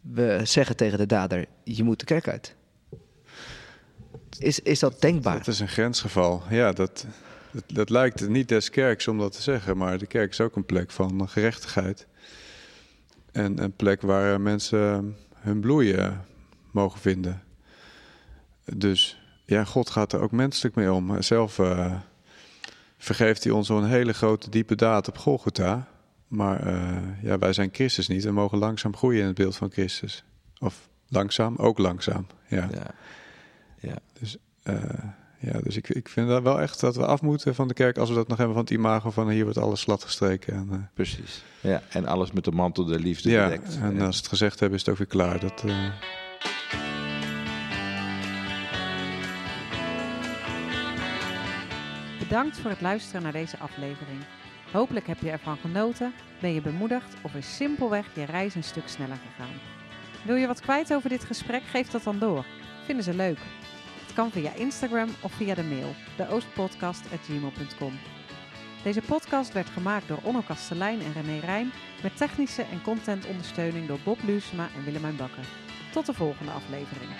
we 0.02 0.40
zeggen 0.44 0.76
tegen 0.76 0.98
de 0.98 1.06
dader: 1.06 1.46
je 1.64 1.84
moet 1.84 2.00
de 2.00 2.06
kerk 2.06 2.28
uit. 2.28 2.56
Is, 4.38 4.60
is 4.60 4.80
dat 4.80 5.02
denkbaar? 5.02 5.38
dat 5.38 5.48
is 5.48 5.60
een 5.60 5.68
grensgeval. 5.68 6.44
Ja, 6.50 6.72
dat, 6.72 7.06
dat, 7.52 7.64
dat 7.68 7.90
lijkt 7.90 8.30
niet 8.30 8.48
des 8.48 8.70
kerks 8.70 9.08
om 9.08 9.18
dat 9.18 9.32
te 9.32 9.42
zeggen, 9.42 9.78
maar 9.78 9.98
de 9.98 10.06
kerk 10.06 10.32
is 10.32 10.42
ook 10.42 10.56
een 10.56 10.66
plek 10.66 10.92
van 10.92 11.30
gerechtigheid. 11.30 12.08
En 13.32 13.64
een 13.64 13.76
plek 13.76 14.02
waar 14.02 14.42
mensen 14.42 15.16
hun 15.36 15.60
bloeien 15.60 16.26
mogen 16.72 17.00
vinden. 17.00 17.44
Dus 18.76 19.20
ja, 19.46 19.64
God 19.64 19.90
gaat 19.90 20.14
er 20.14 20.20
ook 20.20 20.32
menselijk 20.32 20.76
mee 20.76 20.92
om. 20.92 21.22
Zelf 21.22 21.60
eh, 21.60 21.96
vergeeft 22.98 23.44
hij 23.44 23.54
ons 23.54 23.68
zo'n 23.68 23.86
hele 23.86 24.14
grote 24.14 24.50
diepe 24.50 24.76
daad 24.76 25.08
op 25.08 25.18
Golgotha. 25.18 25.88
Maar 26.28 26.68
eh, 26.68 27.24
ja, 27.24 27.38
wij 27.38 27.54
zijn 27.54 27.70
Christus 27.72 28.08
niet 28.08 28.26
en 28.26 28.34
mogen 28.34 28.58
langzaam 28.58 28.96
groeien 28.96 29.22
in 29.22 29.28
het 29.28 29.36
beeld 29.36 29.56
van 29.56 29.72
Christus. 29.72 30.24
Of 30.60 30.90
langzaam, 31.08 31.56
ook 31.56 31.78
langzaam. 31.78 32.28
Ja. 32.48 32.68
Ja. 32.72 32.94
Ja. 33.80 33.96
Dus, 34.20 34.38
eh, 34.64 34.76
ja, 35.40 35.60
dus 35.64 35.76
ik, 35.78 35.90
ik 35.90 36.10
vind 36.10 36.28
dat 36.28 36.42
wel 36.44 36.62
echt 36.62 36.80
dat 36.80 36.96
we 36.96 37.06
af 37.06 37.22
moeten 37.22 37.56
van 37.56 37.68
de 37.68 37.74
kerk 37.74 37.98
als 37.98 38.10
we 38.10 38.16
dat 38.16 38.28
nog 38.28 38.38
hebben 38.38 38.56
van 38.56 38.64
het 38.66 38.74
imago 38.74 39.10
van 39.12 39.30
hier 39.30 39.44
wordt 39.44 39.58
alles 39.58 39.80
slat 39.80 40.04
gestreken. 40.04 40.54
En, 40.54 40.68
eh, 40.72 40.78
Precies. 40.94 41.44
Ja, 41.62 41.82
en 41.90 42.06
alles 42.06 42.32
met 42.32 42.44
de 42.44 42.52
mantel 42.52 42.86
der 42.86 43.00
liefde 43.00 43.30
ja, 43.30 43.44
bedekt. 43.48 43.78
en 43.82 43.96
Ja. 43.96 44.06
als 44.06 44.16
we 44.16 44.22
het 44.22 44.28
gezegd 44.28 44.60
hebben 44.60 44.78
is 44.80 44.86
het 44.86 44.94
ook 44.94 45.00
weer 45.00 45.08
klaar. 45.08 45.40
Dat, 45.40 45.64
eh, 45.66 45.88
Bedankt 52.20 52.58
voor 52.60 52.70
het 52.70 52.82
luisteren 52.82 53.22
naar 53.24 53.32
deze 53.32 53.58
aflevering. 53.58 54.20
Hopelijk 54.72 55.08
heb 55.08 55.20
je 55.22 55.30
ervan 55.30 55.58
genoten, 55.58 56.14
ben 56.42 56.54
je 56.54 56.62
bemoedigd 56.62 57.14
of 57.22 57.34
is 57.36 57.56
simpelweg 57.56 58.06
je 58.16 58.24
reis 58.26 58.56
een 58.56 58.64
stuk 58.64 58.88
sneller 58.88 59.18
gegaan. 59.28 59.54
Wil 60.26 60.36
je 60.36 60.48
wat 60.48 60.62
kwijt 60.62 60.94
over 60.94 61.10
dit 61.10 61.24
gesprek? 61.24 61.62
Geef 61.64 61.90
dat 61.90 62.04
dan 62.04 62.20
door. 62.20 62.46
Vinden 62.86 63.04
ze 63.04 63.14
leuk? 63.14 63.38
Het 64.10 64.18
kan 64.18 64.32
via 64.32 64.54
Instagram 64.54 65.10
of 65.22 65.32
via 65.32 65.56
de 65.56 65.64
mail, 65.64 65.96
deoostpodcast.gmail.com. 66.18 67.94
Deze 68.84 69.02
podcast 69.02 69.54
werd 69.54 69.70
gemaakt 69.70 70.08
door 70.08 70.20
Onno 70.24 70.42
Kastelein 70.42 71.02
en 71.02 71.14
René 71.14 71.40
Rijn 71.40 71.72
met 72.04 72.18
technische 72.18 72.62
en 72.62 72.82
contentondersteuning 72.82 73.88
door 73.88 74.00
Bob 74.04 74.20
Luusema 74.26 74.70
en 74.76 74.84
Willemijn 74.84 75.16
Bakker. 75.16 75.46
Tot 75.92 76.06
de 76.06 76.14
volgende 76.14 76.52
aflevering. 76.52 77.12